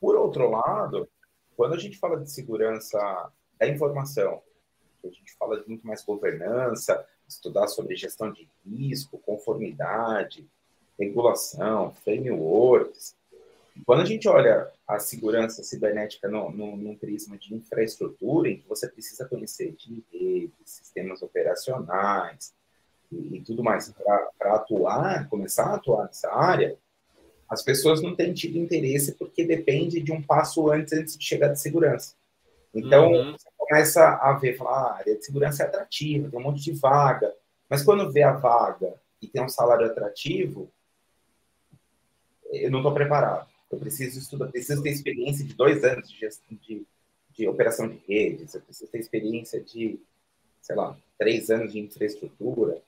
Por 0.00 0.16
outro 0.16 0.50
lado, 0.50 1.08
quando 1.56 1.74
a 1.74 1.78
gente 1.78 1.98
fala 1.98 2.20
de 2.20 2.30
segurança 2.30 2.98
da 3.58 3.66
informação, 3.66 4.42
a 5.04 5.08
gente 5.08 5.32
fala 5.36 5.60
de 5.60 5.68
muito 5.68 5.86
mais 5.86 6.04
governança, 6.04 7.06
estudar 7.28 7.68
sobre 7.68 7.96
gestão 7.96 8.32
de 8.32 8.48
risco, 8.64 9.18
conformidade, 9.18 10.46
regulação, 10.98 11.92
frameworks. 12.04 13.14
Quando 13.84 14.02
a 14.02 14.04
gente 14.04 14.26
olha 14.28 14.70
a 14.88 14.98
segurança 14.98 15.62
cibernética 15.62 16.28
no, 16.28 16.50
no, 16.50 16.76
num 16.76 16.96
prisma 16.96 17.36
de 17.36 17.54
infraestrutura, 17.54 18.48
em 18.48 18.58
que 18.58 18.68
você 18.68 18.88
precisa 18.88 19.26
conhecer 19.26 19.72
de 19.72 20.02
redes, 20.12 20.52
sistemas 20.64 21.22
operacionais 21.22 22.54
e, 23.12 23.36
e 23.36 23.40
tudo 23.42 23.62
mais 23.62 23.92
para 23.92 24.54
atuar, 24.54 25.28
começar 25.28 25.66
a 25.66 25.74
atuar 25.74 26.06
nessa 26.06 26.32
área, 26.32 26.76
as 27.48 27.62
pessoas 27.62 28.02
não 28.02 28.16
têm 28.16 28.32
tido 28.32 28.58
interesse 28.58 29.12
porque 29.12 29.44
depende 29.44 30.00
de 30.00 30.12
um 30.12 30.22
passo 30.22 30.70
antes, 30.70 30.92
antes 30.92 31.16
de 31.16 31.24
chegar 31.24 31.48
de 31.48 31.60
segurança. 31.60 32.14
Então, 32.74 33.12
uhum. 33.12 33.36
Começa 33.68 34.08
a 34.08 34.32
ver, 34.32 34.56
falar, 34.56 34.70
ah, 34.70 34.86
a 34.92 34.96
área 34.98 35.16
de 35.16 35.24
segurança 35.24 35.62
é 35.62 35.66
atrativa, 35.66 36.30
tem 36.30 36.38
um 36.38 36.42
monte 36.42 36.62
de 36.62 36.72
vaga. 36.72 37.34
Mas 37.68 37.82
quando 37.82 38.12
vê 38.12 38.22
a 38.22 38.32
vaga 38.32 38.94
e 39.20 39.26
tem 39.26 39.42
um 39.42 39.48
salário 39.48 39.86
atrativo, 39.86 40.70
eu 42.52 42.70
não 42.70 42.78
estou 42.78 42.94
preparado. 42.94 43.48
Eu 43.70 43.78
preciso 43.78 44.18
estudar, 44.18 44.48
preciso 44.48 44.82
ter 44.82 44.90
experiência 44.90 45.44
de 45.44 45.54
dois 45.54 45.82
anos 45.82 46.08
de, 46.08 46.28
de, 46.62 46.86
de 47.32 47.48
operação 47.48 47.88
de 47.88 48.00
redes, 48.06 48.54
eu 48.54 48.60
preciso 48.60 48.90
ter 48.90 48.98
experiência 48.98 49.60
de, 49.60 49.98
sei 50.62 50.76
lá, 50.76 50.96
três 51.18 51.50
anos 51.50 51.72
de 51.72 51.80
infraestrutura. 51.80 52.80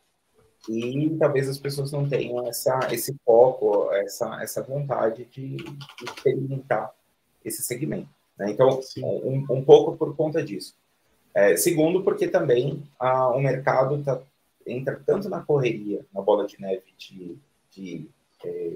E 0.69 1.17
talvez 1.19 1.49
as 1.49 1.59
pessoas 1.59 1.91
não 1.91 2.09
tenham 2.09 2.47
essa, 2.47 2.79
esse 2.93 3.15
foco, 3.25 3.93
essa, 3.93 4.43
essa 4.43 4.63
vontade 4.63 5.25
de, 5.25 5.57
de 5.57 6.05
experimentar 6.05 6.93
esse 7.45 7.63
segmento. 7.63 8.18
Né? 8.39 8.51
Então, 8.51 8.81
um, 8.99 9.45
um, 9.51 9.65
pouco 9.65 9.97
por 9.97 10.15
conta 10.17 10.43
disso. 10.43 10.75
É, 11.35 11.57
segundo, 11.57 12.03
porque 12.03 12.29
também 12.29 12.83
ah, 12.99 13.29
o 13.31 13.41
mercado 13.41 14.03
tá, 14.03 14.21
entra 14.67 15.01
tanto 15.05 15.29
na 15.29 15.41
correria, 15.41 16.05
na 16.13 16.21
bola 16.21 16.47
de 16.47 16.61
neve 16.61 16.83
de, 16.97 17.37
de 17.71 18.09
é, 18.45 18.73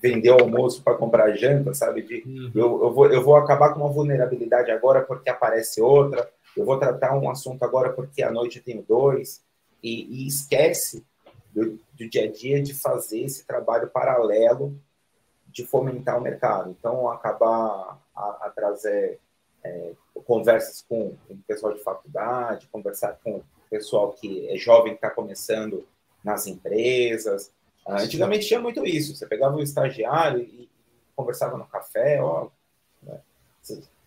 vender 0.00 0.30
almoço 0.30 0.82
para 0.82 0.96
comprar 0.96 1.34
janta, 1.36 1.72
sabe? 1.74 2.02
De, 2.02 2.22
uhum. 2.26 2.50
eu, 2.54 2.82
eu, 2.82 2.92
vou, 2.92 3.06
eu 3.06 3.22
vou 3.22 3.36
acabar 3.36 3.72
com 3.72 3.80
uma 3.80 3.92
vulnerabilidade 3.92 4.70
agora 4.70 5.02
porque 5.02 5.30
aparece 5.30 5.80
outra, 5.80 6.28
eu 6.56 6.64
vou 6.64 6.78
tratar 6.78 7.16
um 7.16 7.30
assunto 7.30 7.62
agora 7.64 7.92
porque 7.92 8.22
à 8.22 8.30
noite 8.30 8.58
eu 8.58 8.64
tenho 8.64 8.84
dois, 8.86 9.42
e, 9.82 10.22
e 10.24 10.26
esquece 10.26 11.04
do, 11.52 11.78
do, 11.94 12.08
dia 12.08 12.24
a 12.24 12.30
dia 12.30 12.62
de 12.62 12.72
fazer 12.72 13.20
esse 13.20 13.44
trabalho 13.44 13.90
paralelo 13.90 14.78
de 15.52 15.66
fomentar 15.66 16.18
o 16.18 16.22
mercado. 16.22 16.70
Então, 16.70 17.08
acabar 17.08 18.00
a, 18.16 18.46
a 18.46 18.52
trazer 18.54 19.20
é, 19.62 19.92
conversas 20.24 20.84
com, 20.88 21.14
com, 21.28 21.34
o 21.34 21.38
pessoal 21.46 21.74
de 21.74 21.82
faculdade, 21.82 22.68
conversar 22.72 23.18
com 23.22 23.36
o 23.36 23.44
pessoal 23.70 24.12
que 24.12 24.48
é 24.48 24.56
jovem, 24.56 24.92
que 24.92 24.98
está 24.98 25.10
começando 25.10 25.86
nas 26.24 26.46
empresas. 26.46 27.52
Ah, 27.86 28.00
antigamente 28.00 28.46
tinha 28.46 28.60
muito 28.60 28.84
isso. 28.86 29.14
Você 29.14 29.26
pegava 29.26 29.56
um 29.56 29.62
estagiário 29.62 30.40
e 30.40 30.68
conversava 31.14 31.58
no 31.58 31.66
café, 31.66 32.22
ó, 32.22 32.48
né? 33.02 33.20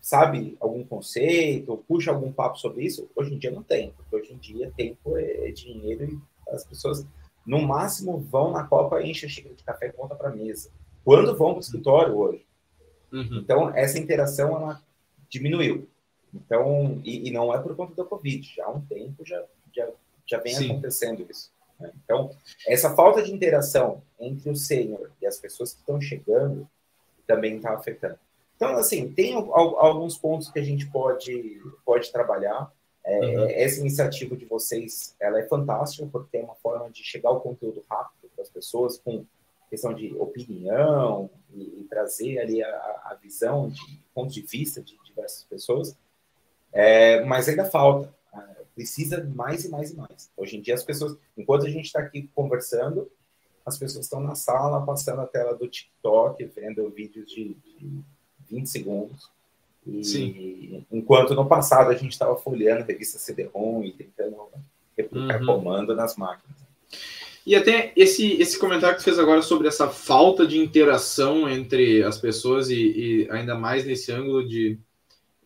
sabe 0.00 0.56
algum 0.60 0.84
conceito, 0.84 1.84
puxa 1.88 2.10
algum 2.10 2.32
papo 2.32 2.58
sobre 2.58 2.84
isso, 2.84 3.08
hoje 3.14 3.34
em 3.34 3.38
dia 3.38 3.50
não 3.50 3.62
tem, 3.62 3.92
porque 3.92 4.16
hoje 4.16 4.32
em 4.32 4.36
dia 4.36 4.72
tempo 4.76 5.16
é 5.16 5.50
dinheiro 5.50 6.04
e 6.04 6.20
as 6.52 6.64
pessoas 6.64 7.04
no 7.46 7.62
máximo 7.62 8.18
vão 8.18 8.50
na 8.50 8.64
Copa, 8.64 9.02
enchem 9.02 9.28
a 9.28 9.32
xícara 9.32 9.54
de 9.54 9.62
café 9.62 9.86
e 9.86 9.92
conta 9.92 10.14
para 10.14 10.30
mesa. 10.30 10.70
Quando 11.06 11.36
vão 11.36 11.50
para 11.50 11.58
o 11.58 11.60
escritório 11.60 12.18
hoje. 12.18 12.44
Uhum. 13.12 13.38
Então, 13.40 13.70
essa 13.76 13.96
interação 13.96 14.56
ela 14.56 14.82
diminuiu. 15.28 15.88
Então, 16.34 17.00
e, 17.04 17.28
e, 17.28 17.30
não 17.30 17.54
é 17.54 17.62
por 17.62 17.76
conta 17.76 17.94
da 17.94 18.04
Covid, 18.04 18.52
já 18.56 18.66
há 18.66 18.70
um 18.70 18.80
tempo 18.80 19.24
já, 19.24 19.40
já, 19.72 19.88
já 20.26 20.40
vem 20.40 20.52
Sim. 20.52 20.72
acontecendo 20.72 21.24
isso. 21.30 21.52
Né? 21.78 21.92
Então, 22.02 22.32
essa 22.66 22.92
falta 22.96 23.22
de 23.22 23.32
interação 23.32 24.02
entre 24.18 24.50
o 24.50 24.56
sênior 24.56 25.12
e 25.22 25.26
as 25.26 25.38
pessoas 25.38 25.72
que 25.72 25.78
estão 25.78 26.00
chegando 26.00 26.68
também 27.24 27.54
está 27.58 27.72
afetando. 27.72 28.18
Então, 28.56 28.76
assim, 28.76 29.12
tem 29.12 29.32
alguns 29.34 30.18
pontos 30.18 30.50
que 30.50 30.58
a 30.58 30.64
gente 30.64 30.86
pode, 30.86 31.62
pode 31.84 32.10
trabalhar. 32.10 32.68
É, 33.04 33.20
uhum. 33.20 33.44
Essa 33.50 33.78
iniciativa 33.78 34.34
de 34.34 34.44
vocês, 34.44 35.14
ela 35.20 35.38
é 35.38 35.46
fantástica, 35.46 36.08
porque 36.10 36.36
é 36.36 36.42
uma 36.42 36.56
forma 36.56 36.90
de 36.90 37.04
chegar 37.04 37.30
o 37.30 37.38
conteúdo 37.38 37.84
rápido 37.88 38.28
para 38.34 38.42
as 38.42 38.50
pessoas, 38.50 38.98
com 38.98 39.24
questão 39.68 39.92
de 39.92 40.14
opinião 40.14 41.30
e, 41.52 41.80
e 41.80 41.86
trazer 41.88 42.38
ali 42.38 42.62
a, 42.62 42.68
a, 42.68 43.18
visão 43.20 43.68
de 43.68 44.00
pontos 44.14 44.34
de 44.34 44.42
vista 44.42 44.80
de 44.80 44.96
diversas 45.04 45.44
pessoas. 45.44 45.96
É, 46.72 47.24
mas 47.24 47.48
ainda 47.48 47.64
falta, 47.64 48.14
precisa 48.76 49.24
mais 49.34 49.64
e 49.64 49.70
mais 49.70 49.90
e 49.90 49.96
mais. 49.96 50.30
Hoje 50.36 50.58
em 50.58 50.60
dia, 50.60 50.74
as 50.74 50.84
pessoas, 50.84 51.16
enquanto 51.36 51.66
a 51.66 51.70
gente 51.70 51.86
está 51.86 52.00
aqui 52.00 52.28
conversando, 52.34 53.10
as 53.64 53.78
pessoas 53.78 54.04
estão 54.04 54.20
na 54.20 54.34
sala, 54.34 54.84
passando 54.84 55.22
a 55.22 55.26
tela 55.26 55.54
do 55.54 55.66
TikTok, 55.66 56.44
vendo 56.54 56.88
vídeos 56.90 57.26
de, 57.26 57.54
de 57.54 58.04
20 58.48 58.66
segundos. 58.68 59.30
E 59.86 60.04
Sim. 60.04 60.84
enquanto 60.92 61.34
no 61.34 61.46
passado 61.46 61.90
a 61.90 61.94
gente 61.94 62.12
estava 62.12 62.36
folheando 62.36 62.82
a 62.82 62.86
revista 62.86 63.18
CD-ROM 63.18 63.82
e 63.82 63.92
tentando 63.92 64.36
replicar 64.96 65.40
uhum. 65.40 65.46
comando 65.46 65.94
nas 65.94 66.16
máquinas. 66.16 66.65
E 67.46 67.54
até 67.54 67.92
esse, 67.94 68.32
esse 68.42 68.58
comentário 68.58 68.96
que 68.96 69.02
você 69.02 69.10
fez 69.10 69.18
agora 69.20 69.40
sobre 69.40 69.68
essa 69.68 69.88
falta 69.88 70.44
de 70.44 70.58
interação 70.58 71.48
entre 71.48 72.02
as 72.02 72.18
pessoas 72.18 72.68
e, 72.68 72.74
e 72.74 73.28
ainda 73.30 73.54
mais 73.54 73.86
nesse 73.86 74.10
ângulo 74.10 74.46
de 74.46 74.76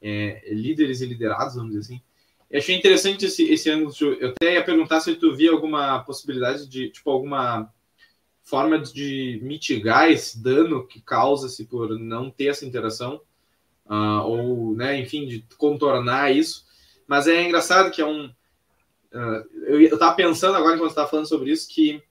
é, 0.00 0.42
líderes 0.50 1.02
e 1.02 1.06
liderados, 1.06 1.56
vamos 1.56 1.72
dizer 1.72 1.80
assim. 1.80 2.02
Eu 2.50 2.58
achei 2.58 2.74
interessante 2.74 3.26
esse, 3.26 3.44
esse 3.44 3.70
ângulo. 3.70 3.92
Eu 4.18 4.30
até 4.30 4.54
ia 4.54 4.64
perguntar 4.64 5.00
se 5.00 5.14
tu 5.14 5.36
via 5.36 5.52
alguma 5.52 6.00
possibilidade 6.00 6.66
de, 6.66 6.90
tipo, 6.90 7.10
alguma 7.10 7.72
forma 8.42 8.78
de 8.78 9.38
mitigar 9.42 10.10
esse 10.10 10.42
dano 10.42 10.86
que 10.86 11.00
causa-se 11.00 11.64
por 11.66 11.96
não 11.96 12.30
ter 12.30 12.46
essa 12.46 12.66
interação, 12.66 13.20
uh, 13.86 14.22
ou, 14.24 14.74
né, 14.74 14.98
enfim, 14.98 15.26
de 15.26 15.46
contornar 15.56 16.34
isso. 16.34 16.64
Mas 17.06 17.28
é 17.28 17.44
engraçado 17.44 17.90
que 17.92 18.00
é 18.00 18.06
um. 18.06 18.30
Eu, 19.12 19.80
estava 19.80 20.14
pensando 20.14 20.56
agora, 20.56 20.76
enquanto 20.76 20.90
estava 20.90 21.08
falando 21.08 21.28
sobre 21.28 21.50
isso, 21.50 21.68
que 21.68 22.02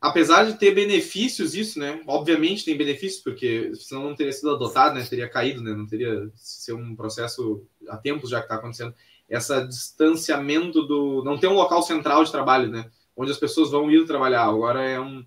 apesar 0.00 0.44
de 0.44 0.58
ter 0.58 0.74
benefícios 0.74 1.54
isso, 1.54 1.78
né? 1.78 2.02
Obviamente 2.06 2.64
tem 2.64 2.76
benefícios, 2.76 3.22
porque 3.22 3.72
senão 3.74 4.04
não 4.04 4.14
teria 4.16 4.32
sido 4.32 4.54
adotado, 4.54 4.94
né? 4.94 5.04
Teria 5.04 5.28
caído, 5.28 5.62
né? 5.62 5.72
Não 5.72 5.86
teria 5.86 6.30
ser 6.34 6.72
um 6.72 6.96
processo 6.96 7.64
há 7.88 7.96
tempos 7.96 8.30
já 8.30 8.38
que 8.38 8.44
está 8.44 8.56
acontecendo. 8.56 8.94
Essa 9.28 9.66
distanciamento 9.66 10.82
do... 10.82 11.22
Não 11.22 11.38
ter 11.38 11.48
um 11.48 11.54
local 11.54 11.82
central 11.82 12.24
de 12.24 12.32
trabalho, 12.32 12.68
né? 12.68 12.90
onde 13.18 13.32
as 13.32 13.38
pessoas 13.38 13.72
vão 13.72 13.90
ir 13.90 14.06
trabalhar. 14.06 14.44
Agora 14.44 14.80
é, 14.80 15.00
um, 15.00 15.26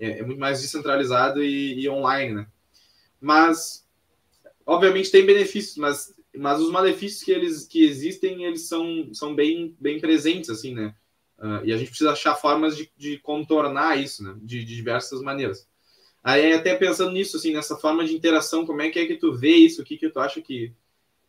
é, 0.00 0.20
é 0.20 0.22
muito 0.22 0.40
mais 0.40 0.62
descentralizado 0.62 1.42
e, 1.42 1.78
e, 1.78 1.88
online, 1.88 2.32
né? 2.32 2.46
Mas, 3.20 3.86
obviamente, 4.64 5.10
tem 5.10 5.26
benefícios, 5.26 5.76
mas, 5.76 6.14
mas 6.36 6.60
os 6.60 6.70
malefícios 6.70 7.22
que, 7.22 7.32
eles, 7.32 7.66
que 7.66 7.84
existem, 7.84 8.44
eles 8.44 8.68
são, 8.68 9.08
são 9.12 9.34
bem, 9.34 9.74
bem 9.80 10.00
presentes, 10.00 10.50
assim, 10.50 10.74
né? 10.74 10.94
Uh, 11.38 11.64
e 11.64 11.72
a 11.72 11.76
gente 11.76 11.88
precisa 11.88 12.12
achar 12.12 12.34
formas 12.34 12.76
de, 12.76 12.90
de 12.96 13.18
contornar 13.18 13.98
isso, 13.98 14.22
né? 14.22 14.34
De, 14.40 14.64
de, 14.64 14.74
diversas 14.74 15.20
maneiras. 15.20 15.68
Aí, 16.22 16.52
até 16.52 16.74
pensando 16.74 17.12
nisso, 17.12 17.36
assim, 17.36 17.52
nessa 17.52 17.76
forma 17.76 18.04
de 18.04 18.14
interação, 18.14 18.66
como 18.66 18.82
é 18.82 18.90
que 18.90 18.98
é 18.98 19.06
que 19.06 19.16
tu 19.16 19.32
vê 19.32 19.54
isso? 19.54 19.82
O 19.82 19.84
que 19.84 19.96
que 19.96 20.08
tu 20.08 20.18
acha 20.18 20.40
que... 20.40 20.72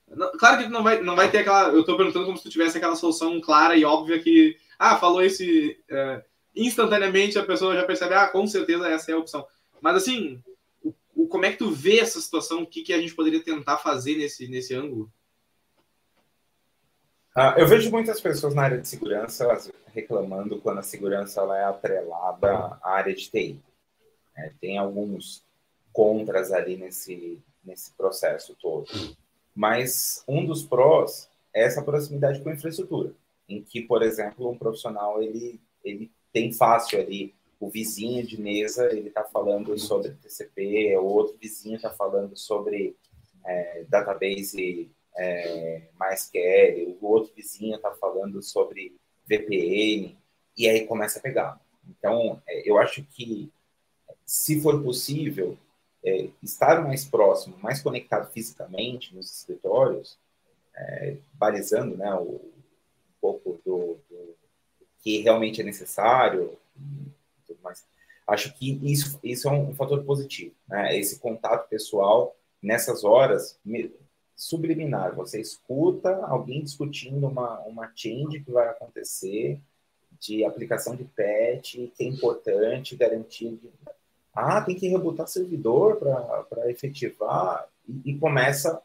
Não, 0.09 0.31
claro 0.37 0.63
que 0.63 0.69
não 0.69 0.81
vai, 0.83 1.01
não 1.01 1.15
vai 1.15 1.29
ter 1.29 1.39
aquela... 1.39 1.69
Eu 1.69 1.81
estou 1.81 1.97
perguntando 1.97 2.25
como 2.25 2.37
se 2.37 2.43
tu 2.43 2.49
tivesse 2.49 2.77
aquela 2.77 2.95
solução 2.95 3.39
clara 3.41 3.75
e 3.75 3.83
óbvia 3.83 4.19
que 4.19 4.57
ah, 4.77 4.97
falou 4.97 5.21
esse. 5.21 5.79
É, 5.89 6.23
instantaneamente 6.55 7.37
a 7.37 7.43
pessoa 7.43 7.75
já 7.75 7.83
percebe, 7.83 8.13
ah, 8.13 8.27
com 8.27 8.45
certeza 8.45 8.87
essa 8.87 9.11
é 9.11 9.13
a 9.13 9.17
opção. 9.17 9.45
Mas 9.81 9.95
assim, 9.95 10.41
como 11.27 11.45
é 11.45 11.51
que 11.51 11.57
tu 11.57 11.71
vê 11.71 11.99
essa 11.99 12.19
situação? 12.19 12.63
O 12.63 12.67
que, 12.67 12.81
que 12.81 12.93
a 12.93 12.99
gente 12.99 13.15
poderia 13.15 13.43
tentar 13.43 13.77
fazer 13.77 14.15
nesse, 14.15 14.47
nesse 14.47 14.73
ângulo? 14.73 15.11
Ah, 17.35 17.55
eu 17.57 17.67
vejo 17.67 17.91
muitas 17.91 18.19
pessoas 18.19 18.55
na 18.55 18.63
área 18.63 18.77
de 18.79 18.87
segurança 18.87 19.45
reclamando 19.93 20.59
quando 20.59 20.79
a 20.79 20.83
segurança 20.83 21.41
ela 21.41 21.57
é 21.57 21.63
atrelada 21.63 22.79
à 22.81 22.91
área 22.91 23.13
de 23.13 23.29
TI. 23.29 23.61
É, 24.35 24.51
tem 24.59 24.77
alguns 24.77 25.43
contras 25.93 26.51
ali 26.51 26.77
nesse, 26.77 27.39
nesse 27.63 27.91
processo 27.93 28.55
todo. 28.59 28.87
Mas 29.53 30.23
um 30.27 30.45
dos 30.45 30.63
prós 30.63 31.29
é 31.53 31.63
essa 31.63 31.81
proximidade 31.81 32.41
com 32.41 32.49
a 32.49 32.53
infraestrutura 32.53 33.13
em 33.47 33.63
que, 33.63 33.81
por 33.81 34.03
exemplo, 34.03 34.49
um 34.49 34.57
profissional 34.57 35.21
ele, 35.21 35.59
ele 35.83 36.11
tem 36.33 36.51
fácil 36.51 36.99
ali 36.99 37.33
o 37.59 37.69
vizinho 37.69 38.25
de 38.25 38.39
mesa 38.39 38.91
ele 38.91 39.09
está 39.09 39.23
falando 39.23 39.77
sobre 39.77 40.11
TCP, 40.11 40.95
o 40.97 41.05
outro 41.05 41.37
vizinho 41.37 41.75
está 41.75 41.89
falando 41.89 42.37
sobre 42.37 42.95
é, 43.45 43.83
database 43.89 44.91
é, 45.15 45.81
MySQL, 45.99 46.97
o 47.01 47.07
outro 47.07 47.33
vizinho 47.35 47.75
está 47.75 47.91
falando 47.91 48.41
sobre 48.43 48.95
VPN, 49.27 50.15
e 50.55 50.69
aí 50.69 50.85
começa 50.85 51.19
a 51.19 51.21
pegar. 51.21 51.59
Então, 51.87 52.41
é, 52.47 52.69
eu 52.69 52.77
acho 52.77 53.03
que, 53.03 53.51
se 54.25 54.61
for 54.61 54.81
possível, 54.83 55.57
é, 56.03 56.29
estar 56.43 56.83
mais 56.83 57.05
próximo, 57.05 57.57
mais 57.61 57.81
conectado 57.81 58.31
fisicamente 58.31 59.15
nos 59.15 59.31
escritórios, 59.31 60.17
é, 60.75 61.17
balizando 61.33 61.97
né, 61.97 62.13
o, 62.13 62.39
pouco 63.19 63.59
do, 63.65 63.97
do 64.09 64.35
que 65.01 65.19
realmente 65.21 65.59
é 65.59 65.63
necessário 65.63 66.57
tudo 67.47 67.59
mais. 67.61 67.85
Acho 68.27 68.53
que 68.53 68.79
isso, 68.83 69.19
isso 69.23 69.47
é 69.47 69.51
um 69.51 69.73
fator 69.73 70.03
positivo, 70.03 70.53
né? 70.67 70.97
Esse 70.97 71.19
contato 71.19 71.69
pessoal 71.69 72.35
nessas 72.61 73.03
horas 73.03 73.57
subliminar. 74.35 75.15
Você 75.15 75.41
escuta 75.41 76.15
alguém 76.25 76.63
discutindo 76.63 77.25
uma, 77.27 77.59
uma 77.61 77.91
change 77.95 78.41
que 78.41 78.51
vai 78.51 78.67
acontecer 78.67 79.59
de 80.19 80.43
aplicação 80.43 80.95
de 80.95 81.03
patch, 81.03 81.75
que 81.95 82.03
é 82.03 82.05
importante 82.05 82.95
garantir. 82.95 83.59
Ah, 84.33 84.61
tem 84.61 84.75
que 84.75 84.87
rebutar 84.87 85.27
servidor 85.27 85.97
para 85.97 86.69
efetivar 86.69 87.67
e, 87.87 88.11
e, 88.11 88.19
começa 88.19 88.81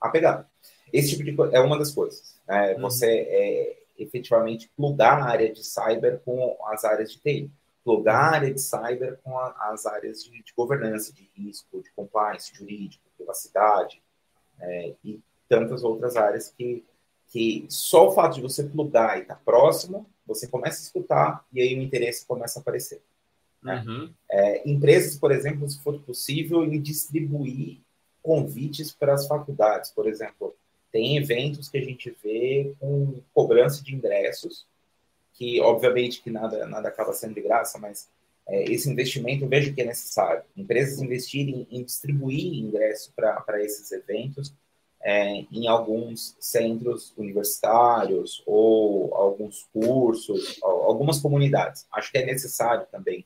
a 0.00 0.08
pegar. 0.08 0.48
Esse 0.92 1.10
tipo 1.10 1.24
de 1.24 1.34
coisa 1.34 1.56
é 1.56 1.60
uma 1.60 1.78
das 1.78 1.92
coisas. 1.92 2.36
É, 2.48 2.74
uhum. 2.74 2.80
Você 2.82 3.06
é, 3.06 3.78
efetivamente 3.98 4.70
plugar 4.76 5.20
a 5.20 5.26
área 5.26 5.52
de 5.52 5.64
cyber 5.64 6.20
com 6.24 6.56
as 6.66 6.84
áreas 6.84 7.12
de 7.12 7.20
TI, 7.20 7.50
plugar 7.88 8.16
a 8.16 8.36
área 8.36 8.52
de 8.52 8.60
cyber 8.60 9.18
com 9.24 9.38
a, 9.38 9.70
as 9.72 9.86
áreas 9.86 10.22
de, 10.22 10.30
de, 10.30 10.52
governança, 10.54 11.10
de 11.10 11.26
risco, 11.34 11.82
de 11.82 11.90
compliance, 11.92 12.54
jurídico, 12.54 13.02
privacidade 13.16 14.02
é, 14.60 14.94
e 15.02 15.18
tantas 15.48 15.82
outras 15.82 16.14
áreas 16.14 16.50
que, 16.50 16.84
que 17.28 17.64
só 17.70 18.08
o 18.08 18.12
fato 18.12 18.34
de 18.34 18.42
você 18.42 18.62
plugar 18.62 19.16
e 19.16 19.22
estar 19.22 19.36
tá 19.36 19.40
próximo, 19.42 20.06
você 20.26 20.46
começa 20.46 20.82
a 20.82 20.84
escutar 20.84 21.46
e 21.50 21.62
aí 21.62 21.78
o 21.78 21.82
interesse 21.82 22.26
começa 22.26 22.58
a 22.58 22.60
aparecer. 22.60 23.00
Né? 23.62 23.82
Uhum. 23.86 24.12
É, 24.30 24.70
empresas, 24.70 25.16
por 25.16 25.32
exemplo, 25.32 25.66
se 25.66 25.80
for 25.80 25.98
possível, 26.00 26.64
em 26.64 26.78
distribuir 26.82 27.80
convites 28.22 28.92
para 28.92 29.14
as 29.14 29.26
faculdades, 29.26 29.90
por 29.92 30.06
exemplo, 30.06 30.54
tem 30.92 31.16
eventos 31.16 31.70
que 31.70 31.78
a 31.78 31.82
gente 31.82 32.14
vê 32.22 32.74
com 32.78 33.22
cobrança 33.32 33.82
de 33.82 33.94
ingressos, 33.94 34.66
que 35.38 35.60
obviamente 35.60 36.20
que 36.20 36.30
nada, 36.30 36.66
nada 36.66 36.88
acaba 36.88 37.12
sendo 37.12 37.34
de 37.34 37.40
graça, 37.40 37.78
mas 37.78 38.08
é, 38.48 38.64
esse 38.64 38.90
investimento 38.90 39.44
eu 39.44 39.48
vejo 39.48 39.72
que 39.72 39.80
é 39.80 39.84
necessário. 39.84 40.42
Empresas 40.56 41.00
investirem 41.00 41.66
em 41.70 41.84
distribuir 41.84 42.54
ingresso 42.54 43.12
para 43.14 43.62
esses 43.62 43.92
eventos 43.92 44.52
é, 45.00 45.44
em 45.52 45.68
alguns 45.68 46.36
centros 46.40 47.14
universitários 47.16 48.42
ou 48.44 49.14
alguns 49.14 49.68
cursos, 49.72 50.58
algumas 50.62 51.20
comunidades. 51.20 51.86
Acho 51.92 52.10
que 52.10 52.18
é 52.18 52.26
necessário 52.26 52.86
também 52.90 53.24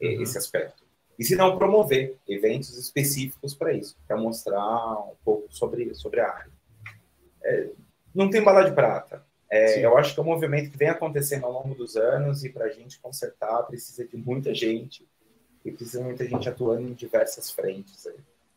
uhum. 0.00 0.22
esse 0.22 0.38
aspecto. 0.38 0.86
E 1.18 1.24
se 1.24 1.34
não, 1.34 1.58
promover 1.58 2.16
eventos 2.28 2.78
específicos 2.78 3.52
para 3.52 3.72
isso, 3.72 3.96
para 4.06 4.16
mostrar 4.16 4.92
um 5.10 5.16
pouco 5.24 5.48
sobre, 5.50 5.92
sobre 5.92 6.20
a 6.20 6.28
área 6.28 6.58
é, 7.48 7.70
não 8.14 8.30
tem 8.30 8.42
bala 8.42 8.64
de 8.64 8.74
prata. 8.74 9.24
É, 9.50 9.84
eu 9.84 9.96
acho 9.96 10.14
que 10.14 10.20
é 10.20 10.22
um 10.22 10.26
movimento 10.26 10.70
que 10.70 10.76
vem 10.76 10.88
acontecendo 10.88 11.46
ao 11.46 11.52
longo 11.52 11.74
dos 11.74 11.96
anos 11.96 12.44
e 12.44 12.50
para 12.50 12.66
a 12.66 12.70
gente 12.70 13.00
consertar 13.00 13.62
precisa 13.62 14.06
de 14.06 14.16
muita 14.16 14.54
gente 14.54 15.06
e 15.64 15.70
precisa 15.70 15.98
de 15.98 16.04
muita 16.04 16.24
gente 16.26 16.48
atuando 16.48 16.82
em 16.82 16.92
diversas 16.92 17.50
frentes. 17.50 18.06
Aí. 18.06 18.16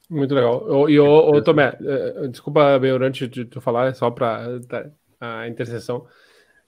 Muito 0.10 0.36
legal. 0.36 0.90
E 0.90 1.00
o 1.00 1.42
Tomé, 1.42 1.78
eh, 1.82 2.28
desculpa, 2.28 2.78
bem, 2.78 2.92
antes 2.92 3.30
de 3.30 3.46
tu 3.46 3.62
falar, 3.62 3.96
só 3.96 4.12
para 4.12 4.60
tá, 4.68 4.90
a 5.22 5.48
interseção. 5.48 6.06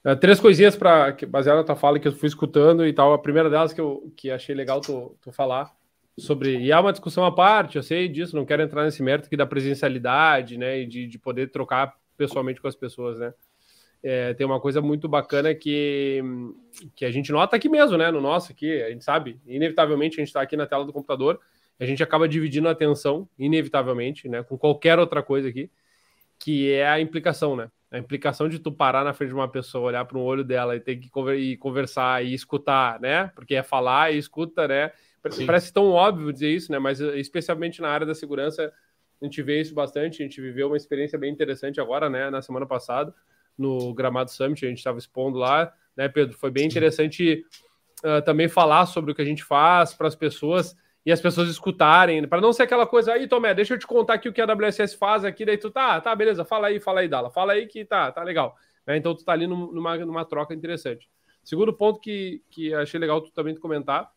Uh, 0.06 0.16
três 0.18 0.40
coisinhas 0.40 0.76
para 0.76 1.16
baseado 1.28 1.58
na 1.58 1.64
tua 1.64 1.76
fala 1.76 1.98
que 1.98 2.08
eu 2.08 2.12
fui 2.12 2.28
escutando 2.28 2.86
e 2.86 2.94
tal. 2.94 3.14
A 3.14 3.18
primeira 3.18 3.50
delas 3.50 3.74
que 3.74 3.82
eu 3.82 4.14
que 4.16 4.32
achei 4.32 4.54
legal 4.54 4.80
tu, 4.80 5.18
tu 5.22 5.32
falar 5.32 5.74
sobre. 6.18 6.58
E 6.58 6.72
há 6.72 6.80
uma 6.80 6.92
discussão 6.92 7.26
à 7.26 7.32
parte, 7.34 7.78
eu 7.78 7.84
sei 7.84 8.08
disso, 8.08 8.36
não 8.36 8.46
quero 8.46 8.62
entrar 8.62 8.84
nesse 8.84 9.02
mérito 9.02 9.28
aqui 9.28 9.38
da 9.38 9.46
presencialidade, 9.46 10.58
né? 10.58 10.80
E 10.80 10.86
de, 10.86 11.08
de 11.08 11.20
poder 11.20 11.52
trocar 11.52 11.94
pessoalmente 12.18 12.62
com 12.62 12.68
as 12.68 12.76
pessoas, 12.76 13.20
né? 13.20 13.34
É, 14.04 14.34
tem 14.34 14.46
uma 14.46 14.60
coisa 14.60 14.82
muito 14.82 15.08
bacana 15.08 15.56
que, 15.56 16.22
que 16.94 17.06
a 17.06 17.12
gente 17.12 17.32
nota 17.32 17.56
aqui 17.56 17.70
mesmo, 17.70 17.98
né? 17.98 18.12
No 18.12 18.20
nosso 18.20 18.52
aqui, 18.52 18.82
a 18.82 18.89
gente 18.89 19.04
sabe, 19.04 19.39
inevitavelmente 19.48 20.18
a 20.18 20.22
gente 20.22 20.28
está 20.28 20.42
aqui 20.42 20.58
na 20.58 20.68
tela 20.68 20.84
do 20.84 20.92
computador, 20.92 21.39
a 21.80 21.86
gente 21.86 22.04
acaba 22.04 22.28
dividindo 22.28 22.68
a 22.68 22.72
atenção, 22.72 23.30
inevitavelmente, 23.39 24.28
né? 24.28 24.44
Com 24.44 24.58
qualquer 24.58 25.00
outra 25.00 25.24
coisa 25.24 25.48
aqui, 25.48 25.72
que 26.38 26.70
é 26.72 26.86
a 26.86 27.00
implicação, 27.00 27.56
né? 27.56 27.72
A 27.89 27.98
implicação 27.98 28.50
de 28.50 28.60
tu 28.60 28.72
parar 28.72 29.06
na 29.06 29.13
frente 29.13 29.30
de 29.30 29.36
uma 29.36 29.48
pessoa, 29.48 29.86
olhar 29.86 30.04
para 30.04 30.18
o 30.18 30.22
olho 30.22 30.44
dela 30.44 30.76
e 30.76 30.80
ter 30.82 30.98
que 30.98 31.10
conversar 31.58 32.26
e 32.26 32.34
escutar, 32.34 33.00
né? 33.00 33.32
Porque 33.36 33.56
é 33.56 33.63
falar 33.63 34.13
e 34.13 34.18
escuta, 34.18 34.68
né? 34.68 34.92
Sim. 35.32 35.46
Parece 35.46 35.72
tão 35.72 35.92
óbvio 35.92 36.34
dizer 36.34 36.50
isso, 36.50 36.72
né? 36.72 36.80
Mas 36.80 37.00
especialmente 37.00 37.82
na 37.82 37.88
área 37.88 38.06
da 38.06 38.13
segurança, 38.13 38.74
a 39.22 39.26
gente 39.26 39.42
vê 39.42 39.62
isso 39.62 39.74
bastante. 39.74 40.22
A 40.22 40.26
gente 40.26 40.42
viveu 40.42 40.68
uma 40.68 40.76
experiência 40.76 41.18
bem 41.18 41.32
interessante 41.32 41.80
agora, 41.80 42.10
né? 42.10 42.30
Na 42.30 42.42
semana 42.42 42.66
passada, 42.66 43.13
no 43.58 43.94
Gramado 43.94 44.32
Summit, 44.32 44.66
a 44.66 44.70
gente 44.70 44.80
estava 44.80 44.98
expondo 44.98 45.38
lá, 45.38 45.72
né, 45.96 46.08
Pedro? 46.10 46.38
Foi 46.38 46.52
bem 46.52 46.66
interessante 46.66 47.46
uh, 48.04 48.22
também 48.24 48.48
falar 48.48 48.86
sobre 48.86 49.12
o 49.12 49.16
que 49.16 49.22
a 49.22 49.26
gente 49.26 49.44
faz 49.44 49.94
para 49.94 50.08
as 50.08 50.16
pessoas 50.16 50.76
e 51.06 51.12
as 51.12 51.20
pessoas 51.20 51.50
escutarem, 51.50 52.26
para 52.28 52.39
não 52.39 52.54
ser 52.54 52.63
aquela 52.63 52.88
coisa 52.88 53.12
aí, 53.12 53.28
Tomé, 53.28 53.54
deixa 53.54 53.74
eu 53.74 53.80
te 53.80 53.86
contar 53.86 54.13
aqui 54.13 54.30
o 54.30 54.34
que 54.34 54.42
a 54.42 54.46
WSS 54.46 54.96
faz 54.96 55.26
aqui, 55.26 55.44
daí 55.44 55.58
tu 55.58 55.70
tá, 55.70 56.00
tá, 56.00 56.16
beleza, 56.16 56.46
fala 56.46 56.68
aí, 56.68 56.80
fala 56.80 57.02
aí, 57.02 57.10
Dala, 57.10 57.30
fala 57.30 57.54
aí 57.54 57.68
que 57.68 57.84
tá, 57.84 58.10
tá 58.12 58.24
legal. 58.24 58.56
Né? 58.88 58.98
Então 58.98 59.13
tu 59.13 59.26
tá 59.26 59.34
ali 59.34 59.46
numa, 59.46 59.98
numa 59.98 60.26
troca 60.26 60.54
interessante. 60.54 61.10
Segundo 61.44 61.74
ponto 61.74 62.00
que, 62.00 62.42
que 62.50 62.74
achei 62.74 62.98
legal 62.98 63.20
tu 63.20 63.32
também 63.32 63.54
comentar, 63.54 64.10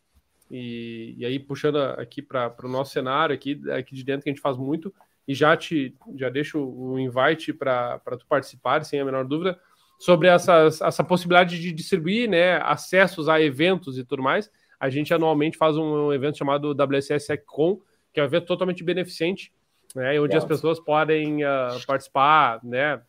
e, 0.48 1.14
e 1.18 1.26
aí 1.26 1.40
puxando 1.40 1.76
aqui 1.76 2.22
para 2.22 2.54
o 2.62 2.68
nosso 2.68 2.92
cenário 2.92 3.34
aqui, 3.34 3.60
aqui 3.70 3.94
de 3.94 4.04
dentro 4.04 4.22
que 4.22 4.30
a 4.30 4.32
gente 4.32 4.42
faz 4.42 4.56
muito, 4.56 4.94
e 5.26 5.34
já 5.34 5.56
te 5.56 5.94
já 6.16 6.28
deixo 6.28 6.58
o 6.58 6.98
invite 6.98 7.52
para 7.52 8.00
tu 8.18 8.26
participar, 8.26 8.84
sem 8.84 9.00
a 9.00 9.04
menor 9.04 9.24
dúvida, 9.24 9.58
sobre 9.98 10.28
essa, 10.28 10.66
essa 10.66 11.02
possibilidade 11.02 11.60
de 11.60 11.72
distribuir 11.72 12.28
né, 12.28 12.56
acessos 12.62 13.28
a 13.28 13.40
eventos 13.40 13.98
e 13.98 14.04
tudo 14.04 14.22
mais 14.22 14.50
a 14.78 14.88
gente 14.88 15.12
anualmente 15.12 15.56
faz 15.56 15.76
um, 15.76 16.12
evento 16.12 16.38
chamado 16.38 16.74
WSS 16.74 17.26
SecCon, 17.26 17.80
que 18.12 18.20
é 18.20 18.22
um 18.22 18.26
evento 18.26 18.46
totalmente 18.46 18.84
beneficente, 18.84 19.52
né, 19.94 20.18
onde 20.20 20.36
as 20.36 20.44
pessoas 20.44 20.78
podem 20.78 21.44
uh, 21.44 21.86
participar, 21.86 22.60
né, 22.62 23.00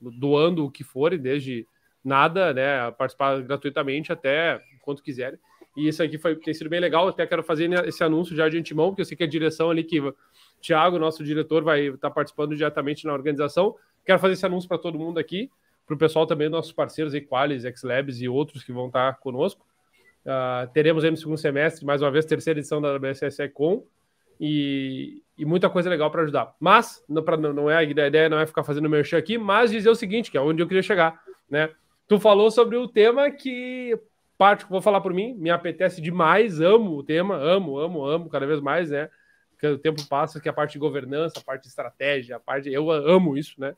doando 0.00 0.64
o 0.64 0.70
que 0.70 0.82
for, 0.82 1.16
desde 1.16 1.66
nada, 2.04 2.52
né, 2.52 2.90
participar 2.92 3.40
gratuitamente 3.42 4.12
até 4.12 4.60
quanto 4.82 5.02
quiserem. 5.02 5.38
E 5.76 5.88
isso 5.88 6.02
aqui 6.02 6.16
foi, 6.18 6.34
tem 6.36 6.54
sido 6.54 6.70
bem 6.70 6.80
legal. 6.80 7.06
Até 7.06 7.26
quero 7.26 7.42
fazer 7.42 7.70
esse 7.86 8.02
anúncio 8.02 8.34
já 8.34 8.48
de 8.48 8.56
antemão, 8.56 8.88
porque 8.88 9.02
eu 9.02 9.04
sei 9.04 9.14
que 9.14 9.24
a 9.24 9.28
direção 9.28 9.70
ali, 9.70 9.84
que 9.84 10.00
o 10.58 10.60
Thiago, 10.60 10.98
nosso 10.98 11.24
diretor, 11.24 11.62
vai 11.62 11.88
estar 11.88 12.10
participando 12.10 12.56
diretamente 12.56 13.04
na 13.04 13.12
organização. 13.12 13.76
Quero 14.04 14.18
fazer 14.18 14.34
esse 14.34 14.46
anúncio 14.46 14.68
para 14.68 14.78
todo 14.78 14.98
mundo 14.98 15.18
aqui, 15.18 15.50
para 15.86 15.94
o 15.94 15.98
pessoal 15.98 16.26
também, 16.26 16.48
nossos 16.48 16.72
parceiros, 16.72 17.14
Equalis, 17.14 17.62
XLabs 17.62 18.20
e 18.20 18.28
outros 18.28 18.64
que 18.64 18.72
vão 18.72 18.86
estar 18.86 19.18
conosco. 19.18 19.64
Uh, 20.24 20.66
teremos 20.72 21.04
aí 21.04 21.10
no 21.10 21.16
segundo 21.16 21.38
semestre, 21.38 21.86
mais 21.86 22.02
uma 22.02 22.10
vez, 22.10 22.24
terceira 22.24 22.58
edição 22.58 22.80
da 22.80 22.96
WSSE 22.96 23.48
com 23.48 23.84
e, 24.40 25.22
e 25.38 25.44
muita 25.44 25.70
coisa 25.70 25.88
legal 25.88 26.10
para 26.10 26.22
ajudar. 26.22 26.54
Mas, 26.58 27.04
não, 27.08 27.22
pra, 27.22 27.36
não, 27.36 27.70
é 27.70 27.76
a 27.76 27.82
ideia 27.82 28.28
não 28.28 28.38
é 28.38 28.46
ficar 28.46 28.64
fazendo 28.64 28.90
merchan 28.90 29.18
aqui, 29.18 29.38
mas 29.38 29.70
dizer 29.70 29.88
o 29.88 29.94
seguinte, 29.94 30.30
que 30.30 30.36
é 30.36 30.40
onde 30.40 30.62
eu 30.62 30.66
queria 30.66 30.82
chegar, 30.82 31.20
né? 31.48 31.70
Tu 32.08 32.18
falou 32.20 32.50
sobre 32.50 32.76
o 32.76 32.86
tema 32.86 33.30
que, 33.30 33.98
parte, 34.38 34.64
vou 34.68 34.80
falar 34.80 35.00
por 35.00 35.12
mim, 35.12 35.34
me 35.34 35.50
apetece 35.50 36.00
demais, 36.00 36.60
amo 36.60 36.96
o 36.96 37.02
tema, 37.02 37.36
amo, 37.36 37.78
amo, 37.78 38.04
amo 38.04 38.28
cada 38.28 38.46
vez 38.46 38.60
mais, 38.60 38.90
né? 38.90 39.08
Porque 39.56 39.66
o 39.66 39.78
tempo 39.78 40.06
passa, 40.06 40.38
que 40.38 40.48
a 40.48 40.52
parte 40.52 40.72
de 40.72 40.78
governança, 40.78 41.38
a 41.38 41.42
parte 41.42 41.62
de 41.62 41.68
estratégia, 41.68 42.36
a 42.36 42.40
parte, 42.40 42.70
eu 42.70 42.90
amo 42.90 43.38
isso, 43.38 43.58
né? 43.58 43.74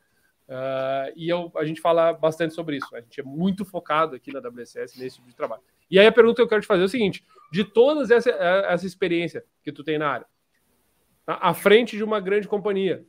Uh, 0.49 1.13
e 1.15 1.29
eu, 1.29 1.49
a 1.55 1.63
gente 1.63 1.79
fala 1.79 2.11
bastante 2.11 2.53
sobre 2.53 2.75
isso. 2.77 2.93
A 2.93 2.99
gente 2.99 3.21
é 3.21 3.23
muito 3.23 3.63
focado 3.63 4.15
aqui 4.15 4.33
na 4.33 4.39
WSS 4.39 4.99
nesse 4.99 5.15
tipo 5.15 5.27
de 5.27 5.35
trabalho. 5.35 5.61
E 5.89 5.97
aí 5.97 6.05
a 6.05 6.11
pergunta 6.11 6.35
que 6.35 6.41
eu 6.41 6.47
quero 6.47 6.61
te 6.61 6.67
fazer 6.67 6.81
é 6.81 6.85
o 6.85 6.89
seguinte: 6.89 7.23
de 7.51 7.63
todas 7.63 8.11
essa, 8.11 8.29
essa 8.29 8.85
experiência 8.85 9.43
que 9.63 9.71
tu 9.71 9.83
tem 9.83 9.97
na 9.97 10.09
área, 10.09 10.25
à 11.25 11.53
frente 11.53 11.95
de 11.95 12.03
uma 12.03 12.19
grande 12.19 12.47
companhia, 12.47 13.05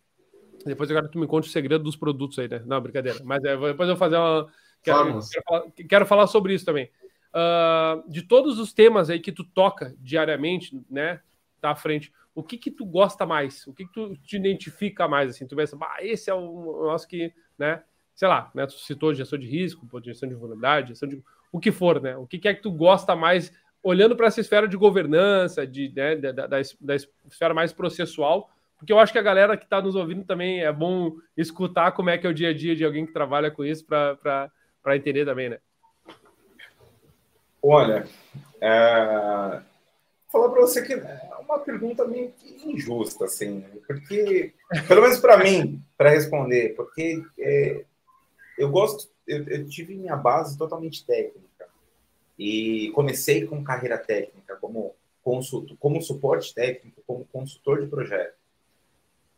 depois 0.64 0.90
eu 0.90 0.96
quero 0.96 1.08
que 1.08 1.12
tu 1.14 1.18
me 1.18 1.26
conte 1.26 1.48
o 1.48 1.52
segredo 1.52 1.82
dos 1.82 1.96
produtos 1.96 2.38
aí, 2.38 2.48
né? 2.48 2.62
Não, 2.66 2.80
brincadeira. 2.80 3.18
Mas 3.24 3.42
é, 3.42 3.56
depois 3.56 3.88
eu 3.88 3.96
vou 3.96 3.96
fazer 3.96 4.16
uma. 4.16 4.46
Quero, 4.82 5.04
quero, 5.04 5.44
falar, 5.46 5.64
quero 5.88 6.06
falar, 6.06 6.26
sobre 6.26 6.54
isso 6.54 6.64
também. 6.64 6.90
Uh, 7.34 8.10
de 8.10 8.22
todos 8.22 8.58
os 8.58 8.72
temas 8.72 9.08
aí 9.08 9.18
que 9.18 9.32
tu 9.32 9.44
toca 9.44 9.94
diariamente, 9.98 10.78
né? 10.90 11.20
Tá 11.60 11.70
à 11.70 11.76
frente 11.76 12.12
o 12.34 12.42
que 12.42 12.56
que 12.56 12.70
tu 12.70 12.84
gosta 12.84 13.26
mais? 13.26 13.66
O 13.66 13.74
que 13.74 13.84
que 13.84 13.92
tu 13.92 14.16
te 14.16 14.36
identifica 14.36 15.08
mais, 15.08 15.30
assim? 15.30 15.46
Tu 15.46 15.56
pensa, 15.56 15.76
bah, 15.76 15.96
esse 16.00 16.30
é 16.30 16.34
o 16.34 16.84
nosso 16.84 17.06
que, 17.06 17.32
né? 17.58 17.82
Sei 18.14 18.28
lá, 18.28 18.50
né? 18.54 18.66
Tu 18.66 18.74
citou 18.74 19.14
gestão 19.14 19.38
de 19.38 19.46
risco, 19.46 19.86
gestão 20.02 20.28
de 20.28 20.34
vulnerabilidade, 20.34 20.88
gestão 20.88 21.08
de... 21.08 21.22
O 21.52 21.58
que 21.58 21.72
for, 21.72 22.00
né? 22.00 22.16
O 22.16 22.26
que, 22.26 22.38
que 22.38 22.48
é 22.48 22.54
que 22.54 22.62
tu 22.62 22.70
gosta 22.70 23.16
mais, 23.16 23.52
olhando 23.82 24.14
para 24.14 24.26
essa 24.26 24.40
esfera 24.40 24.68
de 24.68 24.76
governança, 24.76 25.66
de, 25.66 25.92
né, 25.94 26.16
da, 26.16 26.32
da, 26.32 26.46
da 26.46 26.94
esfera 26.94 27.52
mais 27.52 27.72
processual, 27.72 28.50
porque 28.78 28.92
eu 28.92 28.98
acho 28.98 29.12
que 29.12 29.18
a 29.18 29.22
galera 29.22 29.56
que 29.56 29.64
está 29.64 29.82
nos 29.82 29.94
ouvindo 29.94 30.24
também 30.24 30.60
é 30.60 30.72
bom 30.72 31.12
escutar 31.36 31.92
como 31.92 32.08
é 32.08 32.16
que 32.16 32.26
é 32.26 32.30
o 32.30 32.34
dia 32.34 32.50
a 32.50 32.54
dia 32.54 32.74
de 32.74 32.84
alguém 32.84 33.04
que 33.04 33.12
trabalha 33.12 33.50
com 33.50 33.64
isso 33.64 33.84
para 33.84 34.96
entender 34.96 35.24
também, 35.24 35.50
né? 35.50 35.58
Olha, 37.62 38.06
é, 38.58 39.60
falar 40.30 40.48
para 40.50 40.60
você 40.60 40.82
que 40.82 40.94
é 40.94 41.30
uma 41.40 41.58
pergunta 41.58 42.06
meio 42.06 42.32
injusta, 42.64 43.24
assim, 43.24 43.64
porque, 43.86 44.54
pelo 44.86 45.02
menos 45.02 45.18
para 45.18 45.36
mim, 45.38 45.82
para 45.96 46.10
responder, 46.10 46.74
porque 46.76 47.22
é, 47.38 47.84
eu 48.56 48.70
gosto, 48.70 49.10
eu, 49.26 49.44
eu, 49.48 49.68
tive 49.68 49.94
minha 49.94 50.16
base 50.16 50.56
totalmente 50.56 51.04
técnica 51.04 51.66
e 52.38 52.90
comecei 52.94 53.46
com 53.46 53.64
carreira 53.64 53.98
técnica, 53.98 54.56
como 54.56 54.94
consultor, 55.22 55.76
como 55.78 56.00
suporte 56.00 56.54
técnico, 56.54 57.02
como 57.06 57.26
consultor 57.32 57.82
de 57.82 57.88
projeto. 57.88 58.38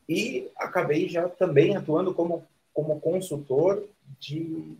E 0.09 0.50
acabei 0.57 1.09
já 1.09 1.28
também 1.28 1.76
atuando 1.76 2.12
como, 2.12 2.46
como 2.74 3.00
consultor 3.00 3.88
de, 4.18 4.76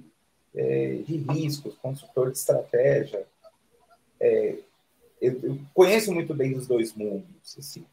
é, 0.55 0.96
de 1.07 1.16
riscos, 1.16 1.75
consultor 1.77 2.31
de 2.31 2.38
estratégia. 2.38 3.27
É, 4.20 4.57
eu, 5.22 5.40
eu 5.42 5.58
conheço 5.72 6.12
muito 6.12 6.35
bem 6.35 6.56
os 6.56 6.66
dois 6.66 6.92
mundos, 6.94 7.56
assim. 7.56 7.87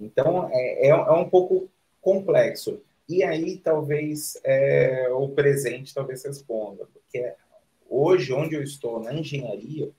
Então, 0.00 0.48
é, 0.52 0.86
é, 0.86 0.88
é, 0.88 1.12
um 1.12 1.28
pouco 1.28 1.68
complexo. 2.00 2.80
E 3.08 3.24
aí, 3.24 3.58
talvez, 3.58 4.40
é, 4.44 5.08
o 5.10 5.28
presente 5.28 5.92
talvez 5.92 6.24
responda, 6.24 6.86
porque 6.92 7.34
hoje, 7.90 8.32
onde 8.32 8.54
eu 8.54 8.62
estou, 8.62 9.00
na 9.00 9.12
engenharia, 9.12 9.90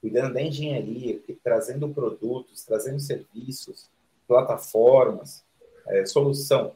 cuidando 0.00 0.34
da 0.34 0.40
engenharia, 0.40 1.20
trazendo 1.42 1.88
produtos, 1.88 2.64
trazendo 2.64 3.00
serviços, 3.00 3.90
plataformas, 4.28 5.44
é, 5.88 6.06
solução 6.06 6.72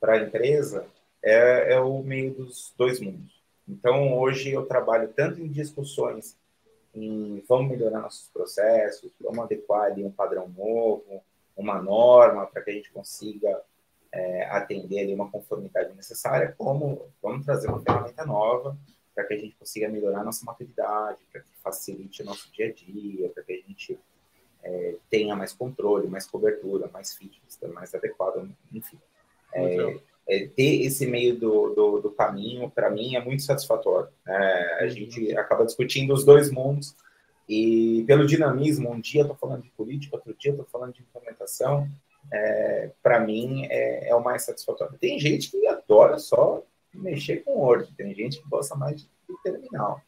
para 0.00 0.14
a 0.14 0.22
empresa, 0.22 0.86
é, 1.20 1.74
é 1.74 1.80
o 1.80 2.00
meio 2.02 2.32
dos 2.34 2.72
dois 2.78 3.00
mundos. 3.00 3.42
Então, 3.68 4.16
hoje 4.16 4.50
eu 4.50 4.64
trabalho 4.64 5.08
tanto 5.08 5.40
em 5.40 5.48
discussões 5.48 6.36
em 7.04 7.44
vamos 7.48 7.70
melhorar 7.70 8.00
nossos 8.00 8.28
processos, 8.28 9.12
vamos 9.20 9.40
adequar 9.40 9.92
ali 9.92 10.04
um 10.04 10.10
padrão 10.10 10.48
novo, 10.48 11.22
uma 11.56 11.80
norma 11.80 12.46
para 12.46 12.62
que 12.62 12.70
a 12.70 12.74
gente 12.74 12.90
consiga 12.90 13.60
é, 14.12 14.44
atender 14.50 15.00
ali 15.00 15.14
uma 15.14 15.30
conformidade 15.30 15.94
necessária, 15.94 16.54
como 16.56 17.08
vamos 17.22 17.44
trazer 17.44 17.68
uma 17.68 17.80
ferramenta 17.80 18.24
nova 18.24 18.76
para 19.14 19.24
que 19.24 19.34
a 19.34 19.38
gente 19.38 19.56
consiga 19.56 19.88
melhorar 19.88 20.22
nossa 20.22 20.44
maturidade, 20.44 21.18
para 21.32 21.40
que 21.40 21.50
facilite 21.62 22.22
o 22.22 22.24
nosso 22.24 22.52
dia 22.52 22.68
a 22.68 22.72
dia, 22.72 23.28
para 23.30 23.42
que 23.42 23.52
a 23.52 23.56
gente 23.56 23.98
é, 24.62 24.94
tenha 25.10 25.34
mais 25.34 25.52
controle, 25.52 26.06
mais 26.06 26.26
cobertura, 26.26 26.88
mais 26.92 27.14
fitness, 27.14 27.58
mais 27.74 27.92
adequado, 27.94 28.48
enfim. 28.72 28.98
É, 29.52 29.98
é, 30.28 30.46
ter 30.46 30.82
esse 30.82 31.06
meio 31.06 31.38
do, 31.38 31.74
do, 31.74 32.00
do 32.00 32.10
caminho, 32.10 32.70
para 32.70 32.90
mim, 32.90 33.16
é 33.16 33.24
muito 33.24 33.42
satisfatório. 33.42 34.08
É, 34.26 34.80
a 34.80 34.84
uhum. 34.84 34.90
gente 34.90 35.36
acaba 35.36 35.64
discutindo 35.64 36.12
os 36.12 36.24
dois 36.24 36.50
mundos 36.50 36.94
e, 37.48 38.04
pelo 38.06 38.26
dinamismo, 38.26 38.92
um 38.92 39.00
dia 39.00 39.22
estou 39.22 39.36
falando 39.36 39.62
de 39.62 39.70
política, 39.70 40.16
outro 40.16 40.34
dia 40.38 40.50
estou 40.50 40.66
falando 40.70 40.92
de 40.92 41.00
implementação, 41.00 41.88
é, 42.30 42.90
para 43.02 43.20
mim, 43.20 43.64
é, 43.70 44.10
é, 44.10 44.14
o 44.14 44.22
mais 44.22 44.44
satisfatório. 44.44 44.98
Tem 44.98 45.18
gente 45.18 45.50
que 45.50 45.66
adora 45.66 46.18
só 46.18 46.62
mexer 46.92 47.38
com 47.38 47.52
Word, 47.52 47.90
tem 47.96 48.14
gente 48.14 48.42
que 48.42 48.48
gosta 48.48 48.74
mais 48.74 49.00
de 49.00 49.08
terminal. 49.42 50.02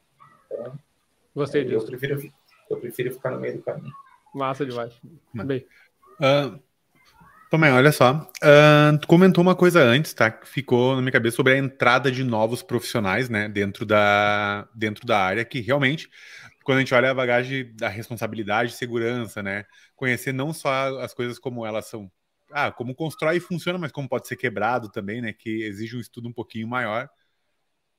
Então, 0.46 0.78
Gostei 1.34 1.64
disso. 1.64 1.84
Eu 1.84 1.86
prefiro, 1.86 2.32
eu 2.68 2.76
prefiro 2.76 3.12
ficar 3.14 3.30
no 3.30 3.40
meio 3.40 3.56
do 3.56 3.62
caminho. 3.62 3.94
Massa 4.34 4.66
demais. 4.66 4.92
Bem. 5.32 5.64
Uh, 6.20 6.60
Também, 7.50 7.72
olha 7.72 7.90
só. 7.90 8.30
Uh, 8.40 8.96
tu 9.00 9.08
comentou 9.08 9.42
uma 9.42 9.56
coisa 9.56 9.80
antes, 9.82 10.14
tá? 10.14 10.30
Que 10.30 10.46
ficou 10.46 10.94
na 10.94 11.02
minha 11.02 11.10
cabeça 11.10 11.34
sobre 11.36 11.54
a 11.54 11.58
entrada 11.58 12.10
de 12.10 12.22
novos 12.22 12.62
profissionais, 12.62 13.28
né? 13.28 13.48
Dentro 13.48 13.84
da, 13.84 14.68
dentro 14.72 15.04
da 15.04 15.18
área, 15.18 15.44
que 15.44 15.60
realmente, 15.60 16.08
quando 16.62 16.78
a 16.78 16.80
gente 16.80 16.94
olha 16.94 17.10
a 17.10 17.14
bagagem 17.14 17.74
da 17.74 17.88
responsabilidade 17.88 18.72
segurança, 18.74 19.42
né? 19.42 19.64
Conhecer 19.96 20.32
não 20.32 20.52
só 20.52 21.00
as 21.00 21.12
coisas 21.12 21.40
como 21.40 21.66
elas 21.66 21.86
são. 21.86 22.08
Ah, 22.52 22.70
como 22.70 22.94
constrói 22.94 23.38
e 23.38 23.40
funciona, 23.40 23.78
mas 23.78 23.90
como 23.90 24.08
pode 24.08 24.28
ser 24.28 24.36
quebrado 24.36 24.88
também, 24.88 25.20
né? 25.20 25.32
Que 25.32 25.64
exige 25.64 25.96
um 25.96 26.00
estudo 26.00 26.28
um 26.28 26.32
pouquinho 26.32 26.68
maior. 26.68 27.10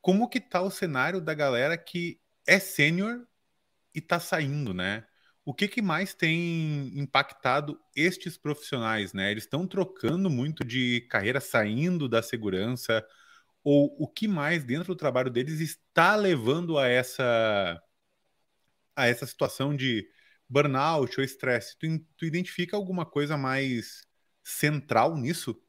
Como 0.01 0.29
que 0.29 0.39
tá 0.39 0.61
o 0.61 0.71
cenário 0.71 1.19
da 1.19 1.33
galera 1.33 1.77
que 1.77 2.17
é 2.47 2.57
sênior 2.57 3.27
e 3.93 3.99
tá 3.99 4.17
saindo, 4.17 4.73
né? 4.73 5.03
O 5.43 5.53
que, 5.53 5.67
que 5.67 5.81
mais 5.81 6.13
tem 6.13 6.91
impactado 6.97 7.79
estes 7.95 8.37
profissionais, 8.37 9.13
né? 9.13 9.31
Eles 9.31 9.43
estão 9.43 9.65
trocando 9.65 10.29
muito 10.29 10.63
de 10.63 11.01
carreira, 11.09 11.39
saindo 11.39 12.07
da 12.07 12.21
segurança, 12.21 13.05
ou 13.63 13.95
o 13.99 14.07
que 14.07 14.27
mais 14.27 14.63
dentro 14.63 14.93
do 14.93 14.95
trabalho 14.95 15.29
deles 15.29 15.59
está 15.59 16.15
levando 16.15 16.77
a 16.77 16.87
essa 16.87 17.81
a 18.95 19.07
essa 19.07 19.25
situação 19.25 19.75
de 19.75 20.07
burnout 20.47 21.19
ou 21.19 21.23
estresse? 21.23 21.77
Tu, 21.77 21.87
tu 22.17 22.25
identifica 22.25 22.75
alguma 22.75 23.05
coisa 23.05 23.37
mais 23.37 24.05
central 24.43 25.15
nisso? 25.15 25.59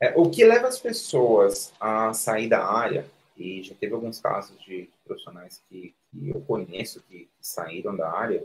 É, 0.00 0.14
o 0.16 0.30
que 0.30 0.44
leva 0.44 0.68
as 0.68 0.78
pessoas 0.78 1.72
a 1.80 2.12
sair 2.14 2.48
da 2.48 2.64
área, 2.64 3.06
e 3.36 3.62
já 3.62 3.74
teve 3.74 3.92
alguns 3.92 4.20
casos 4.20 4.58
de 4.64 4.88
profissionais 5.04 5.60
que 5.68 5.94
que 6.14 6.30
eu 6.30 6.40
conheço 6.42 7.02
que, 7.02 7.28
saíram 7.40 7.94
da 7.94 8.10
área 8.10 8.42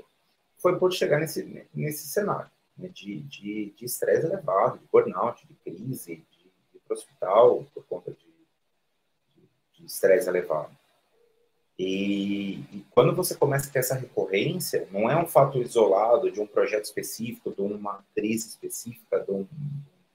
foi 0.57 0.77
por 0.77 0.91
chegar 0.91 1.19
nesse, 1.19 1.65
nesse 1.73 2.07
cenário 2.07 2.49
né, 2.77 2.89
de 2.89 3.73
estresse 3.81 4.25
elevado, 4.25 4.79
de 4.79 4.85
burnout, 4.91 5.47
de 5.47 5.53
crise, 5.53 6.15
de, 6.15 6.43
de 6.73 6.93
hospital 6.93 7.65
por 7.73 7.85
conta 7.85 8.11
de 8.11 9.85
estresse 9.85 10.27
elevado. 10.27 10.71
E, 11.77 12.55
e, 12.73 12.85
quando 12.91 13.15
você 13.15 13.33
começa 13.35 13.69
a 13.69 13.71
ter 13.71 13.79
essa 13.79 13.95
recorrência, 13.95 14.85
não 14.91 15.09
é 15.09 15.15
um 15.15 15.25
fato 15.25 15.59
isolado 15.59 16.29
de 16.29 16.41
um 16.41 16.45
projeto 16.45 16.83
específico, 16.83 17.51
de 17.51 17.61
uma 17.61 18.03
crise 18.13 18.49
específica, 18.49 19.21
de 19.21 19.31
um 19.31 19.47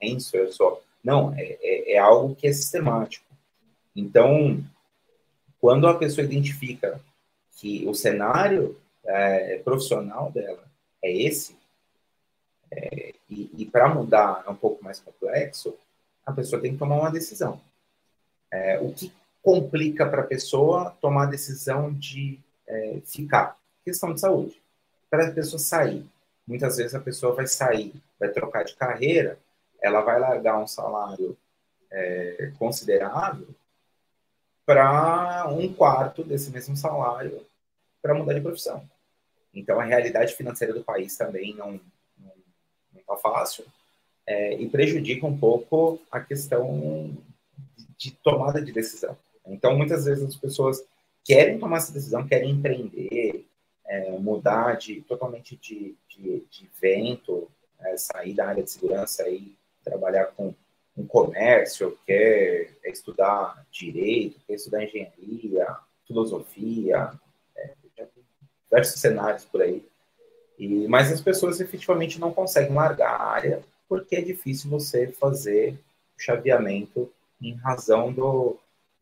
ransomware 0.00 0.52
só. 0.52 0.78
Não, 1.02 1.32
é, 1.34 1.56
é, 1.62 1.92
é 1.94 1.98
algo 1.98 2.34
que 2.34 2.46
é 2.46 2.52
sistemático. 2.52 3.24
Então, 3.96 4.62
quando 5.58 5.86
a 5.86 5.94
pessoa 5.94 6.24
identifica 6.24 7.00
que 7.64 7.88
o 7.88 7.94
cenário 7.94 8.78
é, 9.06 9.56
profissional 9.64 10.30
dela 10.30 10.62
é 11.02 11.10
esse, 11.10 11.56
é, 12.70 13.14
e, 13.30 13.50
e 13.56 13.64
para 13.64 13.88
mudar 13.88 14.44
é 14.46 14.50
um 14.50 14.54
pouco 14.54 14.84
mais 14.84 15.00
complexo, 15.00 15.74
a 16.26 16.32
pessoa 16.32 16.60
tem 16.60 16.72
que 16.72 16.78
tomar 16.78 16.96
uma 16.96 17.10
decisão. 17.10 17.58
É, 18.50 18.78
o 18.80 18.92
que 18.92 19.10
complica 19.42 20.06
para 20.06 20.20
a 20.20 20.26
pessoa 20.26 20.94
tomar 21.00 21.22
a 21.22 21.30
decisão 21.30 21.90
de 21.90 22.38
é, 22.66 23.00
ficar? 23.02 23.56
Questão 23.82 24.12
de 24.12 24.20
saúde. 24.20 24.60
Para 25.08 25.28
a 25.28 25.32
pessoa 25.32 25.58
sair, 25.58 26.04
muitas 26.46 26.76
vezes 26.76 26.94
a 26.94 27.00
pessoa 27.00 27.34
vai 27.34 27.46
sair, 27.46 27.94
vai 28.20 28.28
trocar 28.28 28.64
de 28.64 28.76
carreira, 28.76 29.38
ela 29.80 30.02
vai 30.02 30.20
largar 30.20 30.58
um 30.58 30.66
salário 30.66 31.34
é, 31.90 32.52
considerável 32.58 33.48
para 34.66 35.48
um 35.48 35.72
quarto 35.72 36.22
desse 36.22 36.50
mesmo 36.50 36.76
salário 36.76 37.42
para 38.04 38.12
mudar 38.12 38.34
de 38.34 38.42
profissão. 38.42 38.86
Então, 39.54 39.80
a 39.80 39.84
realidade 39.84 40.34
financeira 40.34 40.74
do 40.74 40.84
país 40.84 41.16
também 41.16 41.54
não 41.54 41.80
está 42.94 43.16
fácil 43.16 43.64
é, 44.26 44.54
e 44.60 44.68
prejudica 44.68 45.26
um 45.26 45.38
pouco 45.38 45.98
a 46.10 46.20
questão 46.20 47.16
de 47.96 48.10
tomada 48.10 48.60
de 48.60 48.72
decisão. 48.72 49.16
Então, 49.46 49.74
muitas 49.74 50.04
vezes 50.04 50.22
as 50.22 50.36
pessoas 50.36 50.84
querem 51.24 51.58
tomar 51.58 51.78
essa 51.78 51.94
decisão, 51.94 52.28
querem 52.28 52.50
empreender, 52.50 53.46
é, 53.86 54.10
mudar 54.18 54.76
de, 54.76 55.00
totalmente 55.00 55.56
de, 55.56 55.94
de, 56.10 56.40
de 56.50 56.70
vento, 56.78 57.48
é, 57.80 57.96
sair 57.96 58.34
da 58.34 58.48
área 58.48 58.62
de 58.62 58.70
segurança 58.70 59.26
e 59.30 59.56
trabalhar 59.82 60.26
com 60.36 60.54
um 60.94 61.06
comércio, 61.06 61.98
quer 62.06 62.70
estudar 62.84 63.66
direito, 63.70 64.38
quer 64.46 64.54
estudar 64.54 64.84
engenharia, 64.84 65.66
filosofia, 66.06 67.10
diversos 68.74 69.00
cenários 69.00 69.44
por 69.44 69.62
aí. 69.62 69.84
E, 70.58 70.86
mas 70.88 71.12
as 71.12 71.20
pessoas 71.20 71.60
efetivamente 71.60 72.20
não 72.20 72.32
conseguem 72.32 72.74
largar 72.74 73.14
a 73.14 73.24
área 73.24 73.62
porque 73.88 74.16
é 74.16 74.20
difícil 74.20 74.70
você 74.70 75.08
fazer 75.08 75.78
o 76.16 76.20
chaveamento 76.20 77.10
em 77.40 77.54
razão 77.54 78.12
do, 78.12 78.56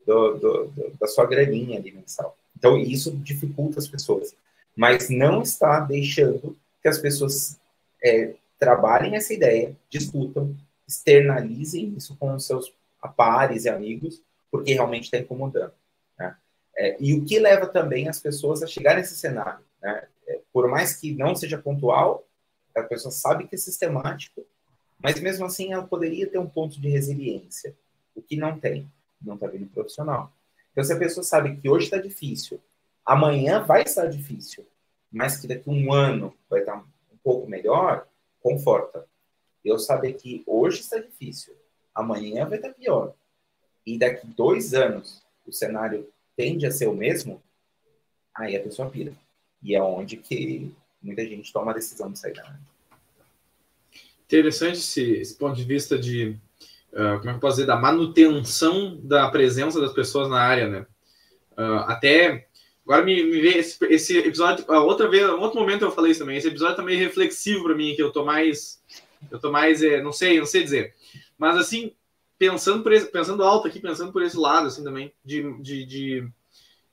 do, 0.07 0.35
do, 0.35 0.67
do 0.67 0.91
da 0.99 1.07
sua 1.07 1.27
graninha 1.27 1.79
ali 1.79 1.93
mensal. 1.93 2.37
Então, 2.57 2.77
isso 2.77 3.17
dificulta 3.19 3.79
as 3.79 3.89
pessoas. 3.89 4.35
Mas 4.77 5.09
não 5.09 5.43
está 5.43 5.81
deixando 5.81 6.57
que 6.81 6.89
as 6.89 6.99
pessoas 6.99 7.59
é, 8.03 8.35
trabalhem 8.59 9.17
essa 9.17 9.33
ideia, 9.33 9.77
discutam, 9.89 10.57
externalizem 10.87 11.95
isso 11.97 12.17
com 12.17 12.35
os 12.35 12.47
seus 12.47 12.73
pares 13.17 13.65
e 13.65 13.69
amigos, 13.69 14.21
porque 14.51 14.73
realmente 14.73 15.05
está 15.05 15.19
incomodando. 15.19 15.73
Né? 16.19 16.35
É, 16.77 16.97
e 16.99 17.15
o 17.15 17.25
que 17.25 17.39
leva 17.39 17.67
também 17.67 18.09
as 18.09 18.21
pessoas 18.21 18.63
a 18.63 18.67
chegar 18.67 18.97
nesse 18.97 19.17
cenário? 19.17 19.65
Né? 19.81 20.07
É, 20.27 20.41
por 20.53 20.69
mais 20.69 20.97
que 20.97 21.15
não 21.15 21.35
seja 21.35 21.59
pontual, 21.59 22.25
a 22.75 22.83
pessoa 22.83 23.13
sabe 23.13 23.47
que 23.47 23.55
é 23.55 23.59
sistemático, 23.59 24.45
mas 24.99 25.21
mesmo 25.21 25.45
assim 25.45 25.73
ela 25.73 25.87
poderia 25.87 26.27
ter 26.27 26.39
um 26.39 26.49
ponto 26.49 26.81
de 26.81 26.89
resiliência, 26.89 27.75
o 28.15 28.23
que 28.23 28.37
não 28.37 28.59
tem, 28.59 28.91
não 29.21 29.35
está 29.35 29.47
vindo 29.47 29.67
profissional. 29.67 30.33
Então, 30.71 30.83
se 30.83 30.93
a 30.93 30.99
pessoa 30.99 31.23
sabe 31.23 31.57
que 31.57 31.69
hoje 31.69 31.85
está 31.85 31.99
difícil, 31.99 32.61
amanhã 33.05 33.63
vai 33.63 33.83
estar 33.83 34.07
difícil, 34.07 34.67
mas 35.11 35.37
que 35.37 35.47
daqui 35.47 35.69
um 35.69 35.93
ano 35.93 36.35
vai 36.49 36.61
estar 36.61 36.77
um 36.77 37.17
pouco 37.23 37.49
melhor, 37.49 38.07
conforta 38.41 39.07
eu 39.65 39.79
saber 39.79 40.15
que 40.15 40.43
hoje 40.47 40.81
está 40.81 40.99
difícil, 40.99 41.55
amanhã 41.95 42.49
vai 42.49 42.59
estar 42.59 42.73
pior, 42.73 43.15
e 43.85 43.99
daqui 43.99 44.27
dois 44.27 44.73
anos 44.73 45.23
o 45.47 45.53
cenário 45.53 46.09
tende 46.37 46.67
a 46.67 46.71
ser 46.71 46.89
o 46.89 46.95
mesmo, 46.95 47.43
aí 48.35 48.57
a 48.57 48.63
pessoa 48.63 48.91
pira. 48.91 49.13
E 49.63 49.75
é 49.75 49.83
onde 49.83 50.17
que 50.17 50.73
muita 51.03 51.25
gente 51.27 51.53
toma 51.53 51.71
a 51.71 51.75
decisão 51.75 52.11
de 52.11 52.19
sair 52.19 52.35
da 52.35 52.43
área. 52.45 52.61
Interessante 54.25 54.79
esse, 54.79 55.13
esse 55.13 55.35
ponto 55.37 55.55
de 55.55 55.65
vista 55.65 55.99
de, 55.99 56.37
uh, 56.93 57.19
como 57.19 57.29
é 57.29 57.33
que 57.33 57.37
eu 57.37 57.41
posso 57.41 57.57
dizer, 57.57 57.67
da 57.67 57.77
manutenção 57.77 58.97
da 59.03 59.31
presença 59.31 59.81
das 59.81 59.93
pessoas 59.93 60.29
na 60.29 60.41
área, 60.41 60.69
né? 60.69 60.87
Uh, 61.53 61.85
até 61.87 62.49
agora 62.85 63.05
me, 63.05 63.23
me 63.25 63.41
vê 63.41 63.59
esse, 63.59 63.85
esse 63.87 64.19
episódio, 64.19 64.65
uh, 64.69 64.85
outra 64.85 65.09
vez, 65.09 65.29
outro 65.29 65.61
momento 65.61 65.85
eu 65.85 65.93
falei 65.93 66.13
isso 66.13 66.21
também, 66.21 66.39
esse 66.39 66.49
episódio 66.49 66.77
tá 66.77 66.83
meio 66.83 66.99
reflexivo 66.99 67.65
para 67.65 67.75
mim, 67.75 67.95
que 67.95 68.03
eu 68.03 68.11
tô 68.11 68.25
mais 68.25 68.83
eu 69.31 69.39
tô 69.39 69.51
mais, 69.51 69.83
é, 69.83 70.03
não 70.03 70.13
sei, 70.13 70.39
não 70.39 70.47
sei 70.47 70.63
dizer. 70.63 70.95
Mas 71.39 71.57
assim, 71.57 71.93
pensando 72.43 72.83
por 72.83 72.93
esse, 72.93 73.07
pensando 73.07 73.45
alto 73.45 73.69
aqui, 73.69 73.79
pensando 73.79 74.11
por 74.11 74.21
esse 74.21 74.37
lado, 74.37 74.67
assim 74.67 74.83
também, 74.83 75.13
de, 75.25 75.63
de, 75.63 75.87
de 75.87 76.29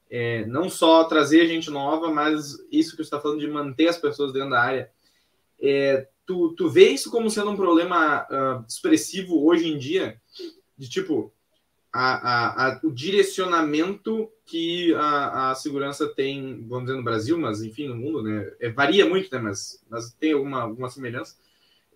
é, 0.07 0.45
não 0.45 0.69
só 0.69 1.03
trazer 1.05 1.47
gente 1.47 1.71
nova, 1.71 2.13
mas 2.13 2.63
isso 2.71 2.95
que 2.95 3.01
está 3.01 3.19
falando 3.19 3.39
de 3.39 3.47
manter 3.47 3.87
as 3.87 3.97
pessoas 3.97 4.31
dentro 4.31 4.51
da 4.51 4.61
área. 4.61 4.91
É, 5.59 6.07
tu, 6.23 6.53
tu 6.53 6.69
vê 6.69 6.89
isso 6.89 7.09
como 7.09 7.31
sendo 7.31 7.49
um 7.49 7.55
problema 7.55 8.27
uh, 8.29 8.63
expressivo 8.67 9.43
hoje 9.43 9.67
em 9.67 9.79
dia? 9.79 10.21
De 10.77 10.87
tipo, 10.87 11.33
a, 11.91 12.11
a, 12.11 12.67
a, 12.67 12.79
o 12.83 12.91
direcionamento 12.91 14.31
que 14.45 14.93
a, 14.93 15.49
a 15.49 15.55
segurança 15.55 16.07
tem, 16.07 16.63
vamos 16.67 16.85
dizer, 16.85 16.97
no 16.97 17.03
Brasil, 17.03 17.39
mas 17.39 17.63
enfim, 17.63 17.87
no 17.87 17.95
mundo, 17.95 18.21
né? 18.21 18.53
É, 18.59 18.69
varia 18.69 19.03
muito, 19.09 19.33
né? 19.33 19.41
Mas, 19.41 19.83
mas 19.89 20.13
tem 20.13 20.33
alguma, 20.33 20.61
alguma 20.61 20.91
semelhança 20.91 21.37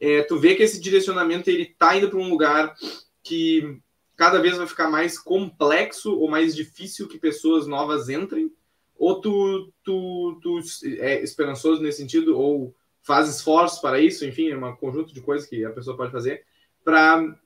é, 0.03 0.21
tu 0.21 0.37
vê 0.37 0.53
que 0.53 0.63
esse 0.63 0.81
direcionamento 0.81 1.49
ele 1.49 1.65
tá 1.65 1.95
indo 1.95 2.09
para 2.09 2.19
um 2.19 2.29
lugar 2.29 2.75
que 3.23 3.79
cada 4.15 4.39
vez 4.39 4.57
vai 4.57 4.67
ficar 4.67 4.89
mais 4.89 5.17
complexo 5.17 6.17
ou 6.17 6.29
mais 6.29 6.55
difícil 6.55 7.07
que 7.07 7.17
pessoas 7.17 7.65
novas 7.65 8.09
entrem? 8.09 8.53
Ou 8.95 9.19
tu, 9.19 9.73
tu, 9.83 10.39
tu 10.41 10.59
é 10.99 11.21
esperançoso 11.23 11.81
nesse 11.81 11.97
sentido, 11.97 12.37
ou 12.37 12.75
faz 13.01 13.27
esforços 13.27 13.79
para 13.79 13.99
isso, 13.99 14.25
enfim, 14.25 14.49
é 14.49 14.57
um 14.57 14.75
conjunto 14.75 15.13
de 15.13 15.21
coisas 15.21 15.47
que 15.47 15.65
a 15.65 15.71
pessoa 15.71 15.97
pode 15.97 16.11
fazer 16.11 16.45
para 16.83 17.37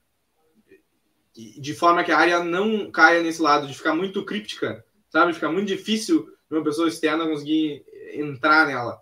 de 1.34 1.76
forma 1.76 2.04
que 2.04 2.12
a 2.12 2.18
área 2.18 2.44
não 2.44 2.90
caia 2.90 3.22
nesse 3.22 3.42
lado 3.42 3.68
de 3.68 3.74
ficar 3.76 3.94
muito 3.94 4.26
críptica, 4.26 4.84
sabe? 5.10 5.34
Ficar 5.34 5.52
muito 5.52 5.68
difícil 5.68 6.32
uma 6.50 6.64
pessoa 6.64 6.88
externa 6.88 7.28
conseguir 7.28 7.86
entrar 8.14 8.66
nela. 8.66 9.00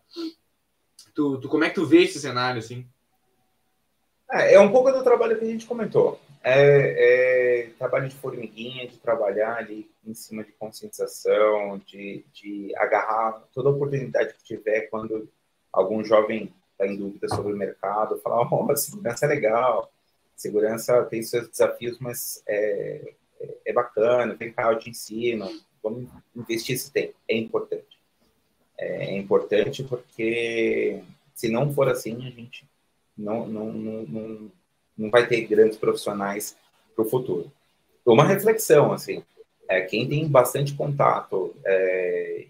Tu, 1.14 1.38
tu, 1.40 1.48
como 1.48 1.64
é 1.64 1.70
que 1.70 1.76
tu 1.76 1.86
vê 1.86 2.04
esse 2.04 2.20
cenário, 2.20 2.60
assim? 2.60 2.86
É, 4.30 4.56
é 4.56 4.60
um 4.60 4.72
pouco 4.72 4.92
do 4.92 5.04
trabalho 5.04 5.38
que 5.38 5.46
a 5.46 5.48
gente 5.48 5.66
comentou. 5.66 6.20
É, 6.48 7.64
é, 7.64 7.70
trabalho 7.72 8.08
de 8.08 8.16
formiguinha, 8.16 8.88
de 8.88 9.00
trabalhar 9.00 9.58
ali 9.58 9.90
em 10.06 10.14
cima 10.14 10.44
de 10.44 10.52
conscientização, 10.52 11.82
de, 11.88 12.24
de 12.32 12.72
agarrar 12.78 13.44
toda 13.52 13.72
oportunidade 13.72 14.36
que 14.36 14.44
tiver 14.44 14.82
quando 14.82 15.28
algum 15.74 16.04
jovem 16.04 16.54
está 16.72 16.86
em 16.86 16.98
dúvida 16.98 17.28
sobre 17.30 17.52
o 17.52 17.58
mercado, 17.58 18.20
falar, 18.20 18.48
oh, 18.52 18.76
segurança 18.78 19.26
é 19.26 19.30
legal, 19.30 19.92
segurança 20.36 21.04
tem 21.06 21.24
seus 21.24 21.50
desafios, 21.50 21.98
mas 22.00 22.44
é, 22.48 23.14
é, 23.42 23.56
é 23.66 23.74
bacana, 23.74 24.36
vem 24.36 24.54
cá, 24.54 24.72
eu 24.72 24.78
te 24.78 24.92
ensino, 24.92 25.50
vamos 25.82 26.08
investir 26.36 26.76
esse 26.76 26.92
tempo, 26.92 27.16
é 27.28 27.36
importante. 27.36 28.00
É 28.78 29.18
importante 29.18 29.84
porque 29.84 31.02
se 31.34 31.50
não 31.50 31.74
for 31.74 31.90
assim, 31.90 32.28
a 32.28 32.30
gente 32.30 32.70
não, 33.18 33.48
não, 33.48 33.74
não, 33.74 34.04
não, 34.04 34.52
não 34.98 35.10
vai 35.10 35.28
ter 35.28 35.46
grandes 35.46 35.78
profissionais 35.78 36.56
para 36.96 37.06
o 37.06 37.10
futuro. 37.10 37.52
Uma 38.06 38.24
reflexão, 38.24 38.92
assim, 38.92 39.24
é, 39.68 39.82
quem 39.82 40.08
tem 40.08 40.28
bastante 40.28 40.76
contato 40.76 41.56
é, 41.66 42.46
em 42.46 42.50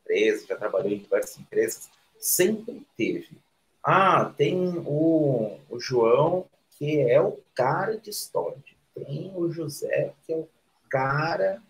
empresas, 0.00 0.46
já 0.46 0.56
trabalhou 0.56 0.90
em 0.90 0.98
diversas 0.98 1.38
empresas, 1.38 1.90
sempre 2.18 2.84
teve. 2.96 3.38
Ah, 3.82 4.32
tem 4.36 4.78
o, 4.84 5.58
o 5.70 5.80
João, 5.80 6.46
que 6.78 7.00
é 7.00 7.20
o 7.20 7.38
cara 7.54 7.96
de 7.96 8.10
história. 8.10 8.58
Tem 8.94 9.32
o 9.34 9.50
José, 9.50 10.12
que 10.24 10.32
é 10.32 10.36
o 10.36 10.48
cara 10.90 11.62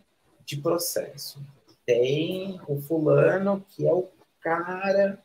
de 0.45 0.57
processo. 0.57 1.41
Tem 1.87 2.61
o 2.67 2.81
fulano, 2.81 3.65
que 3.71 3.87
é 3.87 3.93
o 3.93 4.09
cara 4.41 5.19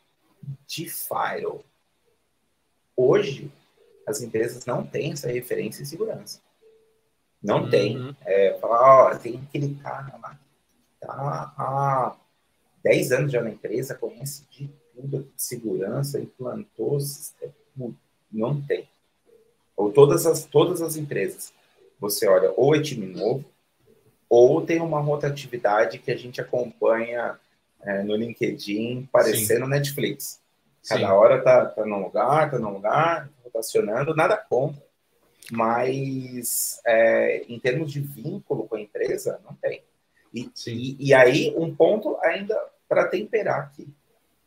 de 0.65 0.89
file. 0.89 1.59
Hoje, 2.95 3.51
as 4.07 4.21
empresas 4.21 4.65
não 4.65 4.85
têm 4.85 5.11
essa 5.11 5.29
referência 5.29 5.81
em 5.81 5.85
segurança. 5.85 6.39
Não 7.43 7.63
uhum. 7.63 7.69
tem. 7.69 8.17
É, 8.25 8.57
falar, 8.59 9.11
ó, 9.11 9.15
tem 9.15 9.41
aquele 9.47 9.75
cara 9.75 10.17
lá 10.17 10.33
que 10.35 11.05
tá 11.05 11.53
há 11.57 12.15
10 12.83 13.11
anos 13.11 13.31
já 13.31 13.41
na 13.41 13.49
empresa, 13.49 13.93
conhece 13.93 14.45
de 14.49 14.69
tudo 14.95 15.29
de 15.35 15.43
segurança, 15.43 16.19
implantou 16.19 16.99
sistema. 16.99 17.53
Não 18.31 18.59
tem. 18.61 18.87
Ou 19.75 19.91
todas 19.91 20.25
as, 20.25 20.45
todas 20.45 20.81
as 20.81 20.95
empresas. 20.95 21.53
Você 21.99 22.27
olha, 22.27 22.51
ou 22.55 22.75
é 22.75 22.81
time 22.81 23.05
novo, 23.05 23.45
ou 24.29 24.65
tem 24.65 24.81
uma 24.81 24.99
rotatividade 24.99 25.99
que 25.99 26.11
a 26.11 26.15
gente 26.15 26.41
acompanha 26.41 27.39
é, 27.81 28.03
no 28.03 28.15
LinkedIn, 28.15 29.07
parecendo 29.11 29.65
Sim. 29.65 29.71
Netflix. 29.71 30.39
Cada 30.87 31.07
Sim. 31.07 31.11
hora 31.11 31.41
tá, 31.41 31.65
tá 31.65 31.85
num 31.85 32.01
lugar, 32.01 32.49
tá 32.49 32.57
num 32.57 32.71
lugar, 32.71 33.29
rotacionando, 33.47 34.15
nada 34.15 34.37
contra. 34.37 34.85
Mas 35.51 36.81
é, 36.85 37.45
em 37.47 37.59
termos 37.59 37.91
de 37.91 38.01
vínculo 38.01 38.67
com 38.67 38.75
a 38.75 38.81
empresa, 38.81 39.39
não 39.45 39.55
tem. 39.55 39.81
E, 40.33 40.49
e, 40.67 41.07
e 41.07 41.13
aí, 41.13 41.53
um 41.57 41.73
ponto 41.73 42.17
ainda 42.21 42.59
para 42.87 43.07
temperar 43.07 43.61
aqui. 43.61 43.87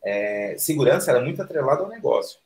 É, 0.03 0.55
segurança 0.57 1.11
é 1.11 1.21
muito 1.21 1.41
atrelada 1.41 1.83
ao 1.83 1.89
negócio. 1.89 2.39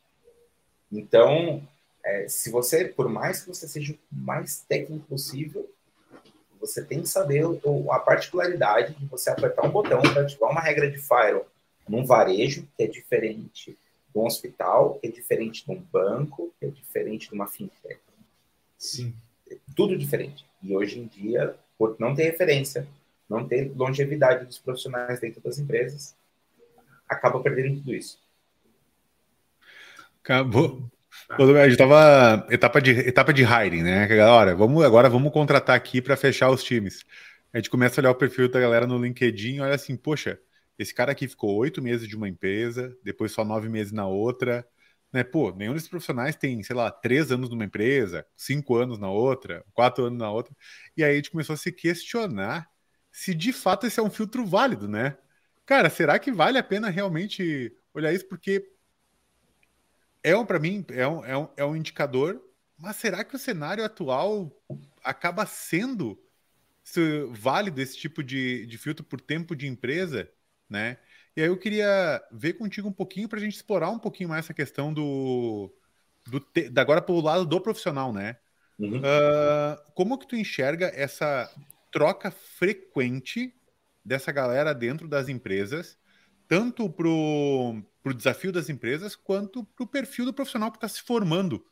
Então, 0.92 1.62
é, 2.04 2.28
se 2.28 2.50
você, 2.50 2.86
por 2.86 3.10
mais 3.10 3.42
que 3.42 3.50
você 3.50 3.68
seja 3.68 3.94
o 3.94 3.98
mais 4.12 4.62
técnico 4.62 5.06
possível, 5.06 5.70
você 6.60 6.84
tem 6.84 7.02
que 7.02 7.10
saber 7.10 7.44
a 7.90 8.00
particularidade 8.00 8.94
de 8.94 9.06
você 9.06 9.30
apertar 9.30 9.66
um 9.66 9.72
botão 9.72 10.02
para 10.02 10.22
ativar 10.22 10.52
uma 10.52 10.62
regra 10.62 10.90
de 10.90 10.98
firewall 10.98 11.48
num 11.88 12.06
varejo, 12.06 12.68
que 12.76 12.84
é 12.84 12.88
diferente 12.88 13.78
um 14.20 14.26
hospital, 14.26 15.00
é 15.04 15.10
diferente 15.10 15.66
de 15.66 15.72
um 15.72 15.80
banco, 15.80 16.54
é 16.62 16.68
diferente 16.68 17.30
de 17.30 17.36
uma 17.36 17.48
fintech. 17.48 18.00
Sim. 18.78 19.16
tudo 19.76 19.98
diferente. 19.98 20.46
E 20.62 20.76
hoje 20.76 21.00
em 21.00 21.08
dia, 21.08 21.56
por 21.78 21.96
não 22.00 22.14
ter 22.14 22.24
referência, 22.24 22.88
não 23.30 23.48
ter 23.48 23.72
longevidade 23.76 24.46
dos 24.46 24.58
profissionais 24.58 25.20
dentro 25.20 25.42
das 25.42 25.58
empresas, 25.58 26.16
acaba 27.08 27.40
perdendo 27.42 27.78
tudo 27.78 27.94
isso. 27.94 28.20
Acabou. 30.24 30.90
A 31.30 31.68
gente 31.68 31.78
tava 31.78 32.46
etapa 32.52 32.82
de 32.82 32.92
etapa 32.92 33.34
de 33.34 33.44
hiring, 33.44 33.84
né? 33.84 34.08
Galera, 34.08 34.56
vamos 34.56 34.84
agora 34.84 35.10
vamos 35.10 35.32
contratar 35.32 35.76
aqui 35.76 36.02
para 36.02 36.18
fechar 36.18 36.50
os 36.50 36.64
times. 36.64 37.04
A 37.54 37.58
gente 37.58 37.70
começa 37.70 38.00
a 38.00 38.02
olhar 38.02 38.12
o 38.12 38.16
perfil 38.16 38.50
da 38.50 38.60
galera 38.60 38.86
no 38.86 39.02
LinkedIn, 39.02 39.60
olha 39.62 39.76
assim, 39.76 39.96
poxa, 39.96 40.40
esse 40.78 40.94
cara 40.94 41.12
aqui 41.12 41.28
ficou 41.28 41.56
oito 41.58 41.82
meses 41.82 42.08
de 42.08 42.16
uma 42.16 42.28
empresa, 42.30 42.98
depois 43.04 43.32
só 43.32 43.46
nove 43.46 43.70
meses 43.70 43.92
na 43.92 44.08
outra, 44.08 44.68
né? 45.12 45.24
Pô, 45.24 45.52
nenhum 45.52 45.74
desses 45.74 45.90
profissionais 45.90 46.36
tem, 46.36 46.62
sei 46.64 46.76
lá, 46.76 46.92
três 46.92 47.32
anos 47.32 47.50
numa 47.50 47.66
empresa, 47.66 48.26
cinco 48.36 48.76
anos 48.76 49.00
na 49.00 49.10
outra, 49.10 49.64
quatro 49.74 50.06
anos 50.06 50.20
na 50.20 50.30
outra, 50.32 50.56
e 50.98 51.04
aí 51.04 51.14
a 51.14 51.16
gente 51.16 51.32
começou 51.32 51.54
a 51.54 51.58
se 51.58 51.72
questionar 51.72 52.70
se 53.12 53.34
de 53.34 53.54
fato 53.54 53.88
esse 53.88 54.00
é 54.00 54.04
um 54.04 54.10
filtro 54.10 54.46
válido, 54.46 54.88
né? 54.90 55.18
Cara, 55.66 55.90
será 55.90 56.20
que 56.20 56.32
vale 56.32 56.58
a 56.58 56.64
pena 56.64 56.90
realmente 56.90 57.74
olhar 57.94 58.14
isso? 58.14 58.28
Porque 58.28 58.70
é 60.22 60.36
um, 60.36 60.46
para 60.46 60.60
mim, 60.60 60.86
é 60.90 61.08
um, 61.08 61.26
é, 61.26 61.38
um, 61.38 61.48
é 61.58 61.66
um 61.66 61.76
indicador, 61.76 62.42
mas 62.78 62.98
será 62.98 63.24
que 63.24 63.36
o 63.36 63.40
cenário 63.40 63.86
atual 63.86 64.52
acaba 65.04 65.46
sendo 65.46 66.20
válido 67.32 67.82
esse 67.82 67.98
tipo 67.98 68.24
de, 68.24 68.66
de 68.66 68.78
filtro 68.78 69.04
por 69.04 69.20
tempo 69.22 69.56
de 69.56 69.68
empresa, 69.68 70.30
né? 70.70 70.98
E 71.36 71.42
aí 71.42 71.48
eu 71.48 71.58
queria 71.58 72.24
ver 72.32 72.54
contigo 72.54 72.88
um 72.88 72.94
pouquinho 72.94 73.28
para 73.28 73.40
a 73.40 73.42
gente 73.42 73.56
explorar 73.56 73.90
um 73.90 74.00
pouquinho 74.00 74.30
mais 74.30 74.46
essa 74.46 74.54
questão 74.54 74.94
do, 74.94 75.74
do 76.26 76.40
te, 76.40 76.70
da 76.70 76.82
agora 76.82 77.02
pelo 77.02 77.22
lado 77.22 77.46
do 77.46 77.60
profissional, 77.60 78.14
né? 78.14 78.38
Uhum. 78.80 79.00
Uh, 79.00 79.92
como 79.94 80.18
que 80.18 80.28
tu 80.28 80.36
enxerga 80.36 80.92
essa 80.94 81.50
troca 81.92 82.32
frequente 82.32 83.54
dessa 84.04 84.32
galera 84.32 84.74
dentro 84.74 85.08
das 85.08 85.30
empresas, 85.30 85.98
tanto 86.48 86.90
para 86.90 87.08
o 87.08 88.14
desafio 88.16 88.52
das 88.52 88.70
empresas, 88.70 89.16
quanto 89.16 89.64
para 89.64 89.84
o 89.84 89.88
perfil 89.88 90.26
do 90.26 90.34
profissional 90.34 90.72
que 90.72 90.78
está 90.78 90.88
se 90.88 91.02
formando 91.02 91.66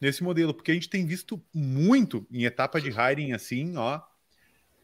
nesse 0.00 0.22
modelo, 0.22 0.54
porque 0.54 0.70
a 0.70 0.74
gente 0.74 0.88
tem 0.88 1.06
visto 1.06 1.42
muito 1.54 2.26
em 2.30 2.44
etapa 2.44 2.80
de 2.80 2.90
hiring 2.90 3.32
assim, 3.32 3.76
ó, 3.76 4.00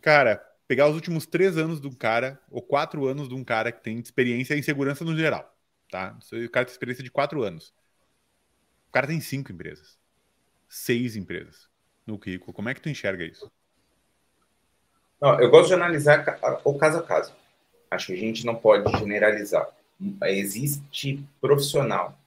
cara, 0.00 0.42
pegar 0.72 0.88
os 0.88 0.94
últimos 0.94 1.26
três 1.26 1.58
anos 1.58 1.82
de 1.82 1.86
um 1.86 1.92
cara, 1.92 2.40
ou 2.50 2.62
quatro 2.62 3.06
anos 3.06 3.28
de 3.28 3.34
um 3.34 3.44
cara 3.44 3.70
que 3.70 3.82
tem 3.82 3.98
experiência 3.98 4.54
em 4.56 4.62
segurança 4.62 5.04
no 5.04 5.14
geral, 5.14 5.54
tá? 5.90 6.18
O 6.32 6.48
cara 6.48 6.64
tem 6.64 6.72
experiência 6.72 7.04
de 7.04 7.10
quatro 7.10 7.42
anos. 7.42 7.74
O 8.88 8.92
cara 8.92 9.06
tem 9.06 9.20
cinco 9.20 9.52
empresas, 9.52 9.98
seis 10.66 11.14
empresas 11.14 11.68
no 12.06 12.18
currículo. 12.18 12.54
Como 12.54 12.70
é 12.70 12.74
que 12.74 12.80
tu 12.80 12.88
enxerga 12.88 13.22
isso? 13.22 13.52
Não, 15.20 15.38
eu 15.38 15.50
gosto 15.50 15.68
de 15.68 15.74
analisar 15.74 16.24
o 16.64 16.78
caso 16.78 17.00
a 17.00 17.02
caso. 17.02 17.34
Acho 17.90 18.06
que 18.06 18.14
a 18.14 18.16
gente 18.16 18.46
não 18.46 18.54
pode 18.54 18.90
generalizar. 18.98 19.68
Existe 20.22 21.22
profissional 21.38 22.18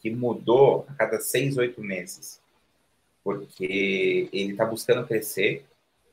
que 0.00 0.10
mudou 0.10 0.84
a 0.86 0.94
cada 0.96 1.18
seis, 1.18 1.56
oito 1.56 1.80
meses, 1.80 2.42
porque 3.24 4.28
ele 4.30 4.52
está 4.52 4.66
buscando 4.66 5.06
crescer 5.06 5.64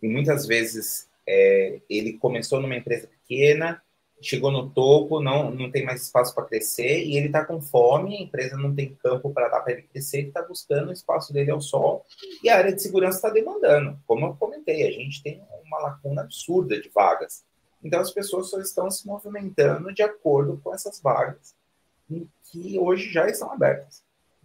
e 0.01 0.07
muitas 0.07 0.47
vezes 0.47 1.10
é, 1.27 1.81
ele 1.89 2.13
começou 2.13 2.59
numa 2.59 2.75
empresa 2.75 3.07
pequena 3.07 3.81
chegou 4.21 4.51
no 4.51 4.69
topo, 4.69 5.19
não, 5.19 5.51
não 5.51 5.71
tem 5.71 5.83
mais 5.83 6.03
espaço 6.03 6.33
para 6.33 6.45
crescer 6.45 7.03
e 7.03 7.17
ele 7.17 7.25
está 7.27 7.43
com 7.43 7.59
fome, 7.59 8.15
a 8.15 8.21
empresa 8.21 8.55
não 8.55 8.73
tem 8.73 8.95
campo 8.95 9.31
para 9.31 9.49
dar 9.49 9.61
para 9.61 9.73
ele 9.73 9.81
crescer, 9.83 10.19
ele 10.19 10.27
está 10.27 10.43
buscando 10.43 10.89
o 10.89 10.93
espaço 10.93 11.33
dele 11.33 11.51
ao 11.51 11.59
sol 11.59 12.05
e 12.43 12.49
a 12.49 12.57
área 12.57 12.73
de 12.73 12.81
segurança 12.81 13.17
está 13.17 13.29
demandando. 13.29 13.99
Como 14.05 14.25
eu 14.27 14.35
comentei, 14.35 14.87
a 14.87 14.91
gente 14.91 15.23
tem 15.23 15.41
uma 15.65 15.79
lacuna 15.79 16.21
absurda 16.21 16.79
de 16.79 16.89
vagas. 16.89 17.43
Então 17.83 17.99
as 17.99 18.11
pessoas 18.11 18.49
só 18.49 18.59
estão 18.59 18.91
se 18.91 19.07
movimentando 19.07 19.91
de 19.91 20.03
acordo 20.03 20.59
com 20.63 20.73
essas 20.73 21.01
vagas 21.01 21.55
que 22.51 22.77
hoje 22.77 23.11
já 23.11 23.27
estão 23.27 23.51
abertas. 23.51 24.03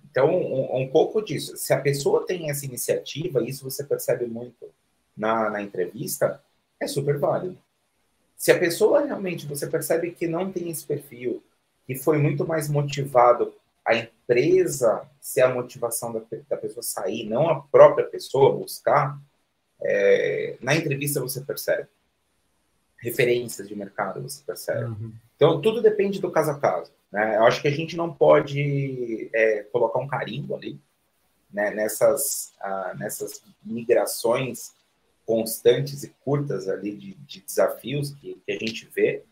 Então, 0.09 0.31
um, 0.31 0.83
um 0.83 0.89
pouco 0.89 1.21
disso. 1.21 1.57
Se 1.57 1.75
a 1.75 1.81
pessoa 1.81 2.25
tem 2.25 2.49
essa 2.49 2.65
iniciativa, 2.65 3.43
isso 3.43 3.69
você 3.69 3.85
percebe 3.85 4.25
muito 4.25 4.71
na, 5.17 5.51
na 5.51 5.61
entrevista, 5.61 6.41
é 6.81 6.87
super 6.87 7.19
válido. 7.19 7.59
Se 8.37 8.53
a 8.53 8.59
pessoa 8.59 9.05
realmente 9.05 9.47
você 9.47 9.67
percebe 9.67 10.11
que 10.11 10.27
não 10.27 10.53
tem 10.53 10.71
esse 10.71 10.85
perfil, 10.85 11.43
que 11.87 11.95
foi 11.95 12.19
muito 12.19 12.47
mais 12.47 12.69
motivado 12.69 13.55
a 13.85 13.95
empresa 13.95 15.09
ser 15.21 15.43
a 15.43 15.55
motivação 15.55 16.13
da, 16.13 16.21
da 16.49 16.57
pessoa 16.57 16.83
sair, 16.83 17.25
não 17.29 17.49
a 17.49 17.63
própria 17.63 18.05
pessoa 18.05 18.57
buscar, 18.57 19.19
é, 19.81 20.57
na 20.61 20.75
entrevista 20.75 21.21
você 21.21 21.41
percebe. 21.41 21.89
Referências 22.99 23.69
de 23.69 23.77
mercado 23.77 24.21
você 24.21 24.43
percebe. 24.45 24.85
Uhum. 24.85 25.13
Então, 25.37 25.61
tudo 25.61 25.81
depende 25.81 26.21
do 26.21 26.31
caso 26.31 26.51
a 26.51 26.59
caso. 26.59 26.91
Né? 27.13 27.37
Eu 27.37 27.45
acho 27.45 27.63
que 27.63 27.69
a 27.69 27.73
gente 27.73 27.97
não 27.97 28.13
pode 28.13 29.31
é, 29.33 29.63
colocar 29.73 30.01
um 30.01 30.09
carimbo 30.09 30.57
ali 30.57 30.81
né? 31.53 31.71
nessas, 31.71 32.53
ah, 32.61 32.95
nessas 32.99 33.43
migrações 33.63 34.75
constantes 35.27 36.05
e 36.05 36.15
curtas 36.25 36.69
ali 36.69 36.95
de, 36.95 37.15
de 37.15 37.41
desafios 37.41 38.13
que, 38.13 38.41
que, 38.47 38.53
a 38.53 38.59
gente 38.59 38.87
vê, 38.87 39.25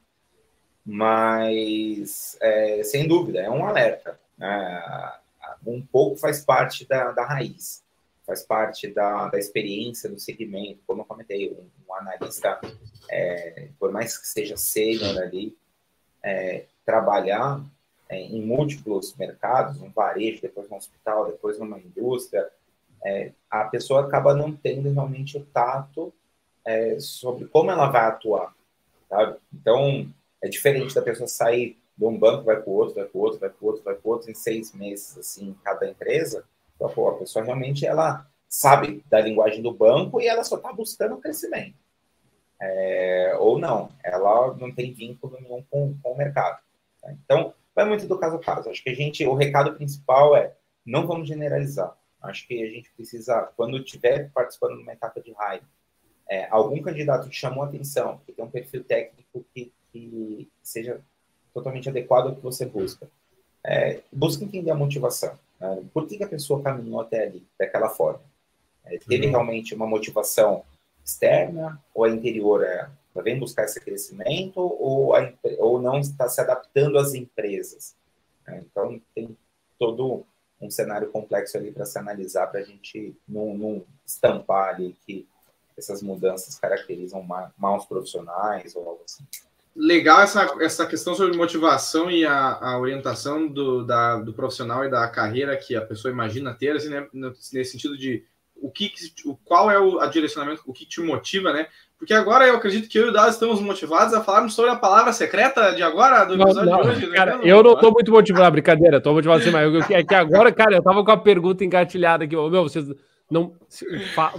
mas 0.85 2.37
é, 2.43 2.83
sem 2.83 3.07
dúvida 3.07 3.41
é 3.41 3.49
um 3.49 3.65
alerta. 3.65 4.19
Né? 4.37 5.13
Um 5.65 5.81
pouco 5.81 6.17
faz 6.17 6.45
parte 6.45 6.87
da, 6.87 7.13
da 7.13 7.25
raiz, 7.25 7.83
faz 8.27 8.43
parte 8.43 8.89
da, 8.89 9.29
da 9.29 9.39
experiência 9.39 10.11
do 10.11 10.19
segmento. 10.19 10.81
Como 10.87 11.03
eu 11.03 11.07
comentei, 11.07 11.51
um, 11.53 11.71
um 11.89 11.95
analista, 11.95 12.61
é, 13.09 13.69
por 13.79 13.93
mais 13.93 14.19
que 14.19 14.27
seja 14.27 14.57
sênior 14.57 15.17
ali, 15.19 15.57
é, 16.23 16.67
trabalhar 16.85 17.65
é, 18.09 18.21
em 18.21 18.43
múltiplos 18.43 19.15
mercados, 19.17 19.81
um 19.81 19.91
varejo, 19.91 20.43
depois 20.43 20.69
no 20.69 20.77
hospital, 20.77 21.27
depois 21.27 21.59
numa 21.59 21.79
indústria, 21.79 22.51
é, 23.05 23.33
a 23.51 23.65
pessoa 23.65 24.07
acaba 24.07 24.35
não 24.35 24.53
tendo 24.53 24.91
realmente 24.91 25.37
o 25.37 25.45
tato 25.45 26.13
é, 26.65 26.99
sobre 26.99 27.47
como 27.47 27.71
ela 27.71 27.91
vai 27.91 28.07
atuar. 28.07 28.55
Então, 29.53 30.09
é 30.43 30.49
diferente 30.49 30.95
da 30.95 31.03
pessoa 31.03 31.29
sair 31.29 31.79
de 31.97 32.05
um 32.05 32.19
banco, 32.19 32.45
vai 32.45 32.61
para 32.61 32.69
o 32.69 32.75
outro, 32.75 32.95
vai 32.95 33.05
para 33.05 33.19
o 33.19 33.21
outro, 33.21 33.39
vai 33.39 33.51
para 33.51 33.65
o 33.65 33.67
outro, 33.67 33.85
vai 33.85 33.95
para 33.95 34.09
o 34.09 34.13
outro, 34.13 34.31
em 34.31 34.35
seis 34.35 34.73
meses, 34.73 35.17
assim, 35.17 35.55
cada 35.63 35.89
empresa. 35.89 36.45
Então, 36.75 36.89
pô, 36.89 37.09
a 37.09 37.19
pessoa 37.19 37.45
realmente, 37.45 37.87
ela 37.87 38.27
sabe 38.49 39.05
da 39.09 39.21
linguagem 39.21 39.63
do 39.63 39.73
banco 39.73 40.21
e 40.21 40.27
ela 40.27 40.43
só 40.43 40.57
está 40.57 40.73
buscando 40.73 41.19
crescimento. 41.19 41.75
É, 42.61 43.37
ou 43.39 43.59
não, 43.59 43.91
ela 44.03 44.55
não 44.55 44.73
tem 44.73 44.93
vínculo 44.93 45.39
nenhum 45.41 45.63
com, 45.71 45.97
com 46.03 46.13
o 46.13 46.17
mercado. 46.17 46.59
Tá? 47.01 47.13
Então, 47.13 47.55
vai 47.75 47.85
muito 47.85 48.07
do 48.07 48.19
caso 48.19 48.37
a 48.37 48.41
caso. 48.41 48.71
Acho 48.71 48.83
que 48.83 48.91
a 48.91 48.95
gente, 48.95 49.25
o 49.27 49.35
recado 49.35 49.75
principal 49.75 50.37
é 50.37 50.55
não 50.85 51.07
vamos 51.07 51.29
generalizar. 51.29 51.97
Acho 52.25 52.47
que 52.47 52.63
a 52.63 52.71
gente 52.71 52.91
precisa, 52.93 53.53
quando 53.57 53.79
estiver 53.79 54.31
participando 54.33 54.77
de 54.77 54.83
uma 54.83 54.93
etapa 54.93 55.21
de 55.21 55.33
raio, 55.33 55.63
é, 56.29 56.49
algum 56.51 56.81
candidato 56.83 57.29
que 57.29 57.37
chamou 57.37 57.63
atenção, 57.63 58.21
que 58.25 58.33
tem 58.33 58.45
um 58.45 58.51
perfil 58.51 58.83
técnico 58.83 59.45
que, 59.55 59.73
que 59.93 60.49
seja 60.63 61.01
totalmente 61.53 61.89
adequado 61.89 62.29
ao 62.29 62.35
que 62.35 62.41
você 62.41 62.65
busca, 62.65 63.09
é, 63.63 64.01
busca 64.11 64.45
entender 64.45 64.71
a 64.71 64.75
motivação. 64.75 65.39
Né? 65.61 65.85
Por 65.93 66.07
que, 66.07 66.17
que, 66.17 66.25
a 66.25 66.29
pessoa 66.29 66.63
caminhou 66.63 67.01
até 67.01 67.25
ali, 67.25 67.47
daquela 67.59 67.89
forma? 67.91 68.23
É, 68.85 68.99
teve 68.99 69.27
uhum. 69.27 69.31
realmente 69.31 69.75
uma 69.75 69.87
motivação 69.87 70.65
externa 71.05 71.81
ou 71.95 72.05
a 72.05 72.11
interior? 72.11 72.65
É, 72.65 72.91
ela 73.15 73.25
vem 73.25 73.39
buscar 73.39 73.65
esse 73.65 73.81
crescimento 73.81 74.59
ou, 74.59 75.15
a, 75.15 75.33
ou 75.59 75.81
não 75.81 75.99
está 75.99 76.29
se 76.29 76.41
adaptando 76.41 76.99
às 76.99 77.15
empresas? 77.15 77.95
É, 78.47 78.59
então, 78.59 79.01
tem 79.15 79.37
todo 79.79 80.27
um 80.61 80.71
cenário 80.71 81.11
complexo 81.11 81.57
ali 81.57 81.71
para 81.71 81.85
se 81.85 81.99
analisar, 81.99 82.47
para 82.47 82.61
a 82.61 82.65
gente 82.65 83.17
não, 83.29 83.57
não, 83.57 83.85
estampar 84.07 84.75
ali 84.75 84.97
que 85.07 85.27
essas 85.77 86.03
mudanças 86.03 86.59
caracterizam 86.59 87.27
maus 87.57 87.85
profissionais 87.85 88.75
ou 88.77 88.89
algo 88.89 89.03
assim. 89.05 89.25
Legal 89.77 90.21
essa, 90.21 90.57
essa 90.61 90.87
questão 90.87 91.17
sobre 91.17 91.37
motivação 91.37 92.09
e 92.09 92.25
a, 92.25 92.59
a 92.61 92.79
orientação 92.79 93.49
do, 93.49 93.85
da, 93.85 94.19
do 94.19 94.33
profissional 94.33 94.85
e 94.85 94.91
da 94.91 95.09
carreira 95.09 95.57
que 95.57 95.75
a 95.75 95.85
pessoa 95.85 96.13
imagina 96.13 96.55
ter, 96.55 96.77
assim, 96.77 96.91
né, 96.91 97.09
nesse 97.13 97.65
sentido 97.73 97.99
de 97.99 98.25
o 98.57 98.71
que, 98.71 98.93
o, 99.25 99.37
qual 99.45 99.71
é 99.71 99.79
o 99.79 100.01
a 100.01 100.07
direcionamento, 100.07 100.63
o 100.67 100.73
que 100.73 100.87
te 100.87 101.01
motiva, 101.01 101.53
né? 101.53 101.67
Porque 101.99 102.13
agora 102.13 102.47
eu 102.47 102.57
acredito 102.57 102.89
que 102.89 102.99
eu 102.99 103.07
e 103.07 103.09
o 103.11 103.13
Dado 103.13 103.31
estamos 103.31 103.61
motivados 103.61 104.13
a 104.15 104.23
falarmos 104.23 104.55
sobre 104.55 104.71
a 104.71 104.77
palavra 104.77 105.13
secreta 105.13 105.75
de 105.75 105.83
agora, 105.83 106.25
do 106.25 106.35
episódio 106.35 106.71
não, 106.71 106.83
de 106.83 106.89
hoje. 106.89 107.07
Né? 107.07 107.17
Cara, 107.17 107.39
né? 107.39 107.43
eu 107.45 107.63
não 107.63 107.73
estou 107.73 107.93
muito 107.93 108.11
motivado, 108.11 108.53
brincadeira, 108.53 108.99
estou 108.99 109.15
motivado 109.15 109.41
assim, 109.41 109.51
mas 109.51 109.91
é 109.91 110.03
que 110.03 110.15
agora, 110.15 110.53
cara, 110.53 110.75
eu 110.75 110.79
estava 110.79 111.05
com 111.05 111.11
a 111.11 111.17
pergunta 111.17 111.65
engatilhada 111.65 112.25
aqui, 112.25 112.35
meu, 112.35 112.51
vocês 112.51 112.87
não 113.31 113.55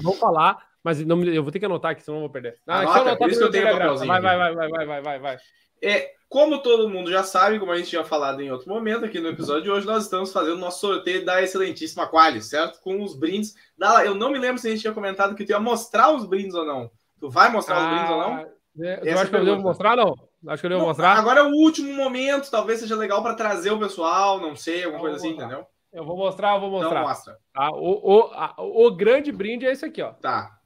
vão 0.01 0.13
falar, 0.13 0.57
mas 0.83 1.03
não, 1.05 1.23
eu 1.23 1.43
vou 1.43 1.51
ter 1.51 1.59
que 1.59 1.65
anotar 1.65 1.91
aqui, 1.91 2.03
senão 2.03 2.17
eu 2.17 2.21
vou 2.21 2.29
perder. 2.29 2.57
Ah, 2.67 2.81
Anota, 2.81 2.99
anotar, 2.99 3.17
por 3.17 3.29
isso 3.29 3.39
que 3.39 3.45
eu 3.45 3.51
tenho 3.51 3.63
vai, 3.65 4.21
vai, 4.21 4.37
vai, 4.37 4.53
vai, 4.53 4.85
vai, 4.85 5.01
vai, 5.01 5.19
vai. 5.19 5.37
É, 5.81 6.11
como 6.27 6.61
todo 6.61 6.89
mundo 6.89 7.11
já 7.11 7.23
sabe, 7.23 7.59
como 7.59 7.71
a 7.71 7.77
gente 7.77 7.89
tinha 7.89 8.03
falado 8.03 8.41
em 8.41 8.51
outro 8.51 8.67
momento 8.69 9.05
aqui 9.05 9.19
no 9.19 9.29
episódio 9.29 9.63
de 9.63 9.71
hoje, 9.71 9.85
nós 9.85 10.03
estamos 10.03 10.33
fazendo 10.33 10.57
nosso 10.57 10.79
sorteio 10.79 11.23
da 11.23 11.41
excelentíssima 11.41 12.07
Qualis, 12.07 12.49
certo? 12.49 12.79
Com 12.81 13.01
os 13.01 13.17
brindes. 13.17 13.53
Da, 13.77 14.05
eu 14.05 14.15
não 14.15 14.31
me 14.31 14.39
lembro 14.39 14.57
se 14.57 14.67
a 14.67 14.71
gente 14.71 14.81
tinha 14.81 14.93
comentado 14.93 15.35
que 15.35 15.45
tu 15.45 15.51
ia 15.51 15.59
mostrar 15.59 16.11
os 16.11 16.25
brindes 16.25 16.55
ou 16.55 16.65
não. 16.65 16.89
Tu 17.19 17.29
vai 17.29 17.51
mostrar 17.51 17.77
ah, 17.77 17.79
os 17.79 17.87
brindes 17.87 18.11
ou 18.11 18.17
não? 18.17 18.33
Ah, 18.35 18.47
é, 18.79 19.13
eu 19.13 19.19
acho 19.19 19.29
que 19.29 19.37
eu 19.37 19.45
devo 19.45 19.61
mostrar, 19.61 19.95
não? 19.95 20.13
Acho 20.47 20.61
que 20.61 20.65
eu 20.65 20.69
devo 20.69 20.81
não, 20.81 20.87
mostrar. 20.89 21.17
Agora 21.17 21.39
é 21.39 21.43
o 21.43 21.51
último 21.51 21.93
momento, 21.93 22.51
talvez 22.51 22.79
seja 22.79 22.95
legal 22.95 23.23
para 23.23 23.35
trazer 23.35 23.71
o 23.71 23.79
pessoal, 23.79 24.39
não 24.39 24.55
sei, 24.55 24.83
alguma 24.83 24.99
coisa 24.99 25.17
assim, 25.17 25.29
entendeu? 25.29 25.65
Eu 25.93 26.03
vou 26.03 26.17
mostrar, 26.17 26.55
eu 26.55 26.59
vou 26.59 26.71
mostrar. 26.71 26.99
Então 26.99 27.07
mostra. 27.07 27.37
Tá? 27.53 27.69
O, 27.71 28.13
o, 28.13 28.33
a, 28.33 28.55
o 28.57 28.93
grande 28.93 29.31
brinde 29.31 29.65
é 29.65 29.71
esse 29.71 29.85
aqui, 29.85 30.01
ó. 30.01 30.11
Tá. 30.11 30.59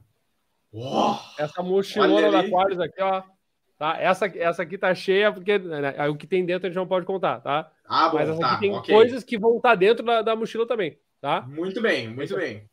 Oh, 0.72 1.14
Essa 1.38 1.62
mochilona 1.62 2.30
da 2.30 2.48
Qualis 2.48 2.80
aqui, 2.80 3.00
ó. 3.00 3.22
Tá? 3.80 3.96
Essa, 3.98 4.26
essa 4.26 4.62
aqui 4.62 4.76
tá 4.76 4.94
cheia, 4.94 5.32
porque 5.32 5.58
né, 5.58 6.06
o 6.06 6.14
que 6.14 6.26
tem 6.26 6.44
dentro 6.44 6.66
a 6.66 6.68
gente 6.68 6.76
não 6.76 6.86
pode 6.86 7.06
contar, 7.06 7.40
tá? 7.40 7.72
Ah, 7.88 8.10
bom, 8.10 8.18
Mas 8.18 8.28
essa 8.28 8.38
tá, 8.38 8.50
aqui 8.50 8.60
tem 8.60 8.76
okay. 8.76 8.94
coisas 8.94 9.24
que 9.24 9.38
vão 9.38 9.56
estar 9.56 9.70
tá 9.70 9.74
dentro 9.74 10.04
da, 10.04 10.20
da, 10.20 10.36
mochila 10.36 10.66
também, 10.66 10.98
tá? 11.18 11.46
Muito 11.48 11.80
bem, 11.80 12.06
muito 12.06 12.36
bem. 12.36 12.68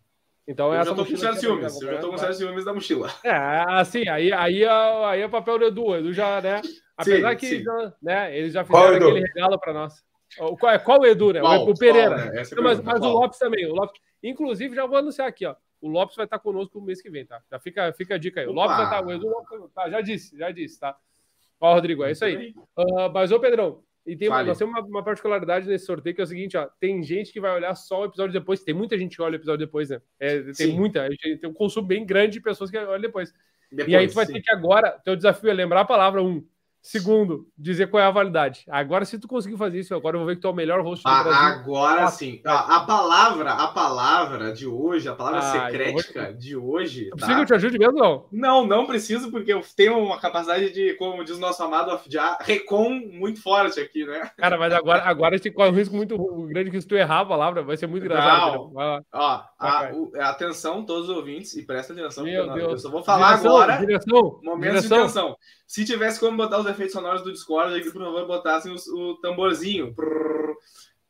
Então, 0.46 0.74
eu 0.74 0.82
essa 0.82 0.90
já 0.90 0.96
tô 0.98 1.06
com 1.06 1.16
certos 1.16 1.40
ciúmes, 1.40 1.82
eu 1.82 1.94
já 1.94 2.00
tô 2.00 2.10
com 2.10 2.18
certos 2.18 2.38
ciúmes 2.40 2.66
da 2.66 2.74
mochila. 2.74 3.10
É, 3.24 3.32
assim, 3.70 4.06
aí, 4.10 4.34
aí, 4.34 4.66
aí 4.66 5.22
é 5.22 5.30
papel 5.30 5.60
do 5.60 5.66
Edu, 5.68 5.96
Edu 5.96 6.12
já, 6.12 6.42
né? 6.42 6.62
Apesar 6.98 7.32
sim, 7.32 7.38
que 7.38 7.48
sim. 7.48 7.64
Já, 7.64 7.94
né, 8.04 8.38
eles 8.38 8.52
já 8.52 8.66
fizeram 8.66 9.00
qual 9.00 9.10
aquele 9.10 9.26
regalo 9.26 9.58
para 9.58 9.72
nós. 9.72 10.04
Qual, 10.60 10.74
é, 10.74 10.78
qual 10.78 11.00
o 11.00 11.06
Edu, 11.06 11.32
né? 11.32 11.40
Qual, 11.40 11.66
o, 11.66 11.70
o 11.70 11.74
Pereira. 11.74 12.16
Qual, 12.16 12.34
né? 12.34 12.44
Não, 12.52 12.64
mas, 12.64 12.82
mas 12.82 13.00
o 13.00 13.08
Lopes 13.08 13.40
também. 13.40 13.66
O 13.66 13.74
Lopes, 13.74 14.02
inclusive, 14.22 14.76
já 14.76 14.86
vou 14.86 14.98
anunciar 14.98 15.30
aqui, 15.30 15.46
ó. 15.46 15.56
O 15.80 15.88
Lopes 15.88 16.16
vai 16.16 16.26
estar 16.26 16.40
conosco 16.40 16.80
no 16.80 16.86
mês 16.86 17.02
que 17.02 17.10
vem, 17.10 17.26
tá? 17.26 17.42
Já 17.52 17.60
fica, 17.60 17.94
fica 17.94 18.16
a 18.16 18.18
dica 18.18 18.42
aí. 18.42 18.48
O 18.48 18.52
Lopes 18.52 18.76
vai 18.76 18.86
estar. 18.86 19.06
O 19.06 19.12
Edu 19.12 19.72
tá, 19.74 19.90
já 19.90 20.02
disse, 20.02 20.38
já 20.38 20.52
disse, 20.52 20.80
tá? 20.80 20.98
Ó, 21.60 21.74
Rodrigo, 21.74 22.04
é 22.04 22.12
isso 22.12 22.26
aí. 22.26 22.54
Uh, 22.78 23.12
mas, 23.14 23.32
ô 23.32 23.40
Pedrão, 23.40 23.84
e 24.08 24.16
tem 24.16 24.30
uma, 24.30 24.42
nós 24.42 24.58
temos 24.58 24.74
uma, 24.74 24.88
uma, 24.88 25.04
particularidade 25.04 25.68
nesse 25.68 25.86
sorteio 25.86 26.16
que 26.16 26.22
é 26.22 26.24
o 26.24 26.28
seguinte, 26.28 26.56
ó, 26.56 26.68
tem 26.80 27.04
gente 27.04 27.34
que 27.34 27.42
vai 27.42 27.54
olhar 27.54 27.76
só 27.76 28.02
o 28.02 28.06
episódio 28.06 28.32
depois, 28.32 28.64
tem 28.64 28.74
muita 28.74 28.98
gente 28.98 29.18
que 29.18 29.22
olha 29.22 29.34
o 29.34 29.36
episódio 29.36 29.66
depois, 29.66 29.90
né? 29.90 30.02
É, 30.18 30.40
tem 30.44 30.54
sim. 30.54 30.78
muita, 30.78 31.10
tem 31.20 31.50
um 31.50 31.54
consumo 31.54 31.86
bem 31.86 32.06
grande 32.06 32.34
de 32.34 32.42
pessoas 32.42 32.72
que 32.72 32.78
olham 32.78 33.02
depois. 33.02 33.34
depois 33.70 33.92
e 33.92 33.96
aí 33.98 34.08
tu 34.08 34.14
vai 34.14 34.26
sim. 34.26 34.34
ter 34.34 34.42
que 34.42 34.52
agora, 34.52 34.92
teu 35.04 35.14
desafio 35.14 35.50
é 35.50 35.54
lembrar 35.54 35.82
a 35.82 35.86
palavra 35.86 36.24
um, 36.24 36.48
Segundo, 36.88 37.46
dizer 37.58 37.88
qual 37.88 38.02
é 38.02 38.06
a 38.06 38.12
validade. 38.12 38.64
Agora, 38.70 39.04
se 39.04 39.20
tu 39.20 39.28
conseguir 39.28 39.58
fazer 39.58 39.80
isso, 39.80 39.94
agora 39.94 40.16
eu 40.16 40.20
vou 40.22 40.28
ver 40.28 40.36
que 40.36 40.42
tu 40.42 40.48
é 40.48 40.52
o 40.52 40.56
melhor 40.56 40.82
host 40.82 41.04
do 41.04 41.10
ah, 41.10 41.22
Brasil. 41.22 41.42
Agora 41.42 42.04
ah, 42.06 42.08
sim. 42.08 42.42
A, 42.46 42.78
a, 42.78 42.80
palavra, 42.86 43.52
a 43.52 43.68
palavra 43.68 44.54
de 44.54 44.66
hoje, 44.66 45.10
a 45.10 45.14
palavra 45.14 45.40
ah, 45.40 45.66
secrética 45.66 46.34
de 46.34 46.56
hoje. 46.56 47.10
Tá? 47.10 47.18
Precisa 47.18 47.36
que 47.36 47.42
eu 47.42 47.46
te 47.46 47.54
ajude 47.56 47.78
mesmo, 47.78 48.00
não? 48.00 48.26
Não, 48.32 48.66
não 48.66 48.88
preciso, 48.88 49.30
porque 49.30 49.52
eu 49.52 49.62
tenho 49.76 50.00
uma 50.00 50.18
capacidade 50.18 50.72
de, 50.72 50.94
como 50.94 51.26
diz 51.26 51.36
o 51.36 51.42
nosso 51.42 51.62
amado, 51.62 52.00
de 52.08 52.18
recon 52.40 53.02
muito 53.12 53.42
forte 53.42 53.82
aqui, 53.82 54.06
né? 54.06 54.32
Cara, 54.38 54.58
mas 54.58 54.74
agora, 54.74 55.04
agora 55.04 55.36
a 55.36 55.38
gente 55.38 55.52
corre 55.52 55.70
um 55.70 55.76
risco 55.76 55.94
muito 55.94 56.18
grande 56.48 56.72
que 56.72 56.80
se 56.80 56.88
tu 56.88 56.96
errar 56.96 57.20
a 57.20 57.26
palavra, 57.26 57.64
vai 57.64 57.76
ser 57.76 57.88
muito 57.88 58.06
engraçado. 58.06 58.72
Não. 58.74 59.06
Ó, 59.12 59.44
a, 59.60 59.92
o, 59.94 60.12
atenção, 60.22 60.86
todos 60.86 61.10
os 61.10 61.18
ouvintes, 61.18 61.54
e 61.58 61.66
presta 61.66 61.92
atenção, 61.92 62.24
Meu 62.24 62.50
Deus. 62.54 62.72
eu 62.72 62.80
só 62.80 62.90
vou 62.90 63.04
falar 63.04 63.32
direção, 63.32 63.58
agora. 63.58 63.78
Direção, 63.78 64.40
momentos 64.42 64.84
direção. 64.84 64.98
de 64.98 65.04
tensão. 65.04 65.38
Se 65.68 65.84
tivesse 65.84 66.18
como 66.18 66.38
botar 66.38 66.60
os 66.60 66.66
efeitos 66.66 66.94
sonoros 66.94 67.22
do 67.22 67.32
Discord, 67.32 67.76
aqui, 67.76 67.92
por 67.92 68.02
favor, 68.02 68.26
botassem 68.26 68.74
o, 68.74 68.96
o 68.96 69.18
tamborzinho. 69.18 69.94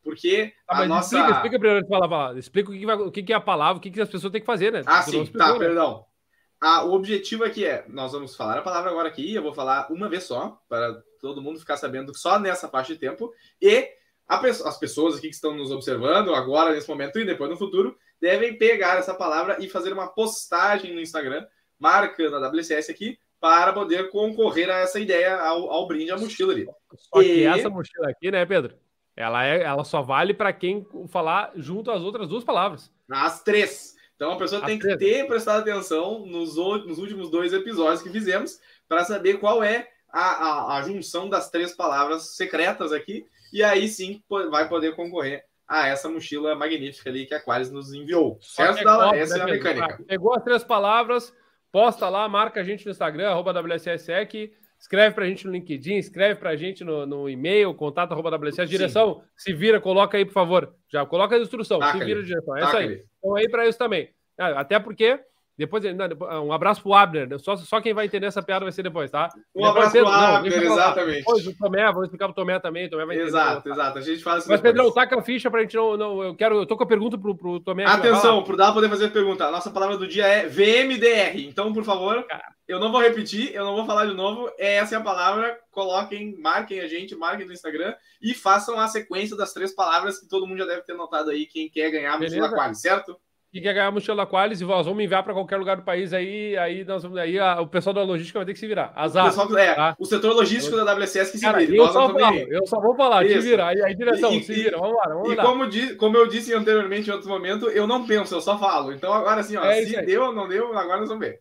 Porque 0.02 0.52
ah, 0.66 0.82
a 0.82 0.86
nossa... 0.86 1.16
Explica, 1.16 1.36
explica 1.36 1.58
primeiro 1.60 1.82
de 1.84 1.88
falar, 1.88 2.08
falar. 2.08 2.36
Explica 2.36 2.70
o 2.70 2.74
que, 2.74 2.84
vai, 2.84 2.96
o 2.96 3.12
que 3.12 3.32
é 3.32 3.36
a 3.36 3.40
palavra, 3.40 3.78
o 3.78 3.80
que, 3.80 4.00
as 4.00 4.08
pessoas 4.08 4.32
têm 4.32 4.40
que 4.40 4.46
fazer, 4.46 4.72
né? 4.72 4.82
Ah, 4.84 5.02
sim, 5.02 5.24
tá, 5.26 5.52
né? 5.52 5.58
perdão. 5.58 6.04
Ah, 6.60 6.82
o 6.84 6.92
objetivo 6.92 7.44
aqui 7.44 7.64
é, 7.64 7.84
nós 7.88 8.10
vamos 8.10 8.34
falar 8.34 8.58
a 8.58 8.62
palavra 8.62 8.90
agora 8.90 9.08
aqui, 9.08 9.32
eu 9.32 9.42
vou 9.42 9.54
falar 9.54 9.86
uma 9.92 10.08
vez 10.08 10.24
só, 10.24 10.60
para 10.68 11.00
todo 11.20 11.40
mundo 11.40 11.60
ficar 11.60 11.76
sabendo 11.76 12.16
só 12.16 12.36
nessa 12.40 12.66
parte 12.66 12.94
de 12.94 12.98
tempo, 12.98 13.32
e 13.62 13.88
as 14.28 14.76
pessoas 14.76 15.16
aqui 15.16 15.28
que 15.28 15.34
estão 15.34 15.54
nos 15.54 15.70
observando 15.70 16.34
agora, 16.34 16.74
nesse 16.74 16.88
momento 16.88 17.18
e 17.20 17.24
depois 17.24 17.48
no 17.48 17.56
futuro, 17.56 17.96
devem 18.20 18.58
pegar 18.58 18.96
essa 18.96 19.14
palavra 19.14 19.58
e 19.60 19.68
fazer 19.68 19.92
uma 19.92 20.08
postagem 20.08 20.92
no 20.92 21.00
Instagram, 21.00 21.46
marcando 21.78 22.34
a 22.34 22.48
WCS 22.48 22.90
aqui, 22.90 23.18
para 23.40 23.72
poder 23.72 24.10
concorrer 24.10 24.68
a 24.70 24.78
essa 24.78 24.98
ideia, 24.98 25.36
ao, 25.36 25.70
ao 25.70 25.86
brinde, 25.86 26.10
à 26.10 26.16
mochila 26.16 26.52
ali. 26.52 26.66
Só 26.96 27.20
que 27.20 27.44
essa 27.44 27.70
mochila 27.70 28.10
aqui, 28.10 28.30
né, 28.30 28.44
Pedro? 28.44 28.74
Ela, 29.16 29.44
é, 29.46 29.62
ela 29.62 29.82
só 29.82 30.00
vale 30.00 30.32
para 30.32 30.52
quem 30.52 30.86
falar 31.08 31.52
junto 31.56 31.90
às 31.90 32.02
outras 32.02 32.28
duas 32.28 32.44
palavras. 32.44 32.92
As 33.10 33.42
três. 33.42 33.96
Então 34.14 34.32
a 34.32 34.36
pessoa 34.36 34.60
As 34.60 34.66
tem 34.66 34.78
três. 34.78 34.96
que 34.96 35.04
ter 35.04 35.26
prestado 35.26 35.60
atenção 35.60 36.26
nos, 36.26 36.56
nos 36.56 36.98
últimos 36.98 37.30
dois 37.30 37.52
episódios 37.52 38.02
que 38.02 38.10
fizemos 38.10 38.58
para 38.88 39.04
saber 39.04 39.38
qual 39.38 39.62
é 39.62 39.88
a, 40.12 40.20
a, 40.20 40.78
a, 40.78 40.82
junção 40.82 41.28
das 41.28 41.50
três 41.50 41.74
palavras 41.74 42.36
secretas 42.36 42.92
aqui. 42.92 43.26
E 43.52 43.62
aí 43.62 43.88
sim 43.88 44.22
vai 44.50 44.68
poder 44.68 44.94
concorrer 44.94 45.44
a 45.66 45.86
essa 45.86 46.08
mochila 46.08 46.54
magnífica 46.54 47.10
ali 47.10 47.26
que 47.26 47.34
a 47.34 47.42
Qualis 47.42 47.70
nos 47.70 47.92
enviou. 47.92 48.38
Certo, 48.40 48.82
Dala? 48.82 49.16
Essa 49.16 49.34
né, 49.34 49.40
é 49.40 49.42
a 49.42 49.46
mecânica. 49.46 50.04
Pegou 50.06 50.34
as 50.34 50.42
três 50.42 50.64
palavras, 50.64 51.34
Posta 51.70 52.08
lá, 52.08 52.28
marca 52.28 52.60
a 52.60 52.64
gente 52.64 52.84
no 52.84 52.90
Instagram, 52.90 53.28
arroba 53.28 53.52
WSSEC, 53.60 54.52
escreve 54.78 55.14
pra 55.14 55.26
gente 55.26 55.46
no 55.46 55.52
LinkedIn, 55.52 55.96
escreve 55.96 56.40
pra 56.40 56.56
gente 56.56 56.84
no, 56.84 57.04
no 57.04 57.28
e-mail, 57.28 57.74
contato 57.74 58.12
arroba 58.12 58.36
WSS, 58.36 58.70
direção, 58.70 59.22
se 59.36 59.52
vira, 59.52 59.80
coloca 59.80 60.16
aí, 60.16 60.24
por 60.24 60.32
favor. 60.32 60.74
Já 60.90 61.04
coloca 61.04 61.36
a 61.36 61.38
instrução, 61.38 61.78
Taca 61.78 61.98
se 61.98 62.04
vira 62.04 62.20
a 62.20 62.24
direção. 62.24 62.56
É 62.56 62.64
isso 62.64 62.76
aí. 62.76 63.04
Então 63.18 63.36
aí 63.36 63.48
para 63.48 63.66
isso 63.66 63.78
também. 63.78 64.08
Ah, 64.38 64.60
até 64.60 64.78
porque 64.78 65.20
Depois, 65.58 65.82
não, 65.82 66.46
um 66.46 66.52
abraço 66.52 66.80
pro 66.80 66.94
Abner. 66.94 67.36
Só, 67.40 67.56
só 67.56 67.80
quem 67.80 67.92
vai 67.92 68.06
entender 68.06 68.26
essa 68.26 68.40
piada 68.40 68.64
vai 68.64 68.70
ser 68.70 68.84
depois, 68.84 69.10
tá? 69.10 69.28
Um 69.52 69.62
depois, 69.62 69.70
abraço 69.70 69.92
Pedro, 69.92 70.08
pro 70.08 70.16
Abner, 70.16 70.64
não, 70.64 70.72
exatamente. 70.72 71.18
Depois 71.18 71.46
o 71.48 71.58
Tomé, 71.58 71.86
vamos 71.86 72.02
explicar 72.04 72.26
pro 72.26 72.34
Tomé 72.34 72.60
também. 72.60 72.88
Tomé 72.88 73.04
vai 73.04 73.16
entender, 73.16 73.28
exato, 73.28 73.68
exato. 73.68 73.98
A 73.98 74.00
gente 74.00 74.22
faz 74.22 74.46
Mas, 74.46 74.60
Pedrão, 74.60 74.92
taca 74.92 75.18
a 75.18 75.22
ficha 75.22 75.50
pra 75.50 75.62
gente 75.62 75.76
não. 75.76 75.96
não 75.96 76.22
eu 76.22 76.36
quero. 76.36 76.58
Eu 76.58 76.66
tô 76.66 76.76
com 76.76 76.84
a 76.84 76.86
pergunta 76.86 77.18
pro, 77.18 77.36
pro 77.36 77.58
Tomé. 77.58 77.84
Atenção, 77.84 78.44
pro 78.44 78.56
Dá 78.56 78.72
poder 78.72 78.88
fazer 78.88 79.06
a 79.06 79.10
pergunta. 79.10 79.46
A 79.46 79.50
nossa 79.50 79.68
palavra 79.68 79.96
do 79.96 80.06
dia 80.06 80.28
é 80.28 80.46
VMDR. 80.46 81.44
Então, 81.48 81.72
por 81.72 81.82
favor, 81.82 82.24
eu 82.68 82.78
não 82.78 82.92
vou 82.92 83.00
repetir, 83.00 83.52
eu 83.52 83.64
não 83.64 83.74
vou 83.74 83.84
falar 83.84 84.06
de 84.06 84.14
novo. 84.14 84.48
Essa 84.58 84.94
é 84.94 84.98
a 84.98 85.02
palavra. 85.02 85.58
Coloquem, 85.72 86.38
marquem 86.38 86.78
a 86.80 86.86
gente, 86.86 87.16
marquem 87.16 87.46
no 87.46 87.52
Instagram 87.52 87.96
e 88.22 88.32
façam 88.32 88.78
a 88.78 88.86
sequência 88.86 89.36
das 89.36 89.52
três 89.52 89.74
palavras 89.74 90.20
que 90.20 90.28
todo 90.28 90.46
mundo 90.46 90.58
já 90.58 90.66
deve 90.66 90.82
ter 90.82 90.94
notado 90.94 91.30
aí. 91.30 91.46
Quem 91.46 91.68
quer 91.68 91.90
ganhar 91.90 92.14
a 92.14 92.18
mochila 92.18 92.48
quali, 92.48 92.76
certo? 92.76 93.18
E 93.52 93.60
quer 93.60 93.72
ganhar 93.72 93.86
a 93.86 93.90
mochila 93.90 94.26
Qualis 94.26 94.60
e 94.60 94.64
nós 94.64 94.84
vamos 94.84 95.02
enviar 95.02 95.22
para 95.22 95.32
qualquer 95.32 95.56
lugar 95.56 95.76
do 95.76 95.82
país 95.82 96.12
aí, 96.12 96.56
aí, 96.58 96.84
nós 96.84 97.02
vamos, 97.02 97.18
aí 97.18 97.38
a, 97.38 97.60
o 97.60 97.66
pessoal 97.66 97.94
da 97.94 98.02
logística 98.02 98.38
vai 98.38 98.44
ter 98.44 98.52
que 98.52 98.58
se 98.58 98.66
virar. 98.66 98.92
Azar. 98.94 99.24
O, 99.24 99.28
pessoal, 99.28 99.58
é, 99.58 99.74
tá? 99.74 99.96
o 99.98 100.04
setor 100.04 100.34
logístico 100.34 100.76
da 100.76 100.92
WCS 100.92 101.30
que 101.30 101.38
se 101.38 101.46
vira. 101.46 101.62
Eu, 101.62 101.86
só 101.88 102.12
falo, 102.12 102.36
eu 102.36 102.66
só 102.66 102.80
vou 102.80 102.94
falar, 102.94 103.24
Isso. 103.24 103.34
te 103.34 103.40
vira. 103.40 103.66
Aí, 103.66 103.82
aí 103.82 103.94
direção, 103.94 104.32
e, 104.32 104.42
se 104.42 104.52
vira, 104.52 104.76
vamos 104.76 104.96
lá. 104.96 105.08
Vamos 105.08 105.32
e 105.32 105.34
lá. 105.34 105.44
Como, 105.44 105.64
como 105.96 106.16
eu 106.18 106.26
disse 106.26 106.52
anteriormente 106.52 107.08
em 107.08 107.12
outro 107.12 107.28
momento, 107.28 107.70
eu 107.70 107.86
não 107.86 108.06
penso, 108.06 108.34
eu 108.34 108.40
só 108.40 108.58
falo. 108.58 108.92
Então 108.92 109.12
agora 109.12 109.40
assim, 109.40 109.56
ó, 109.56 109.64
é 109.64 109.82
se 109.82 110.02
deu 110.02 110.24
ou 110.24 110.32
não 110.34 110.46
deu, 110.46 110.76
agora 110.76 111.00
nós 111.00 111.08
vamos 111.08 111.26
ver. 111.26 111.40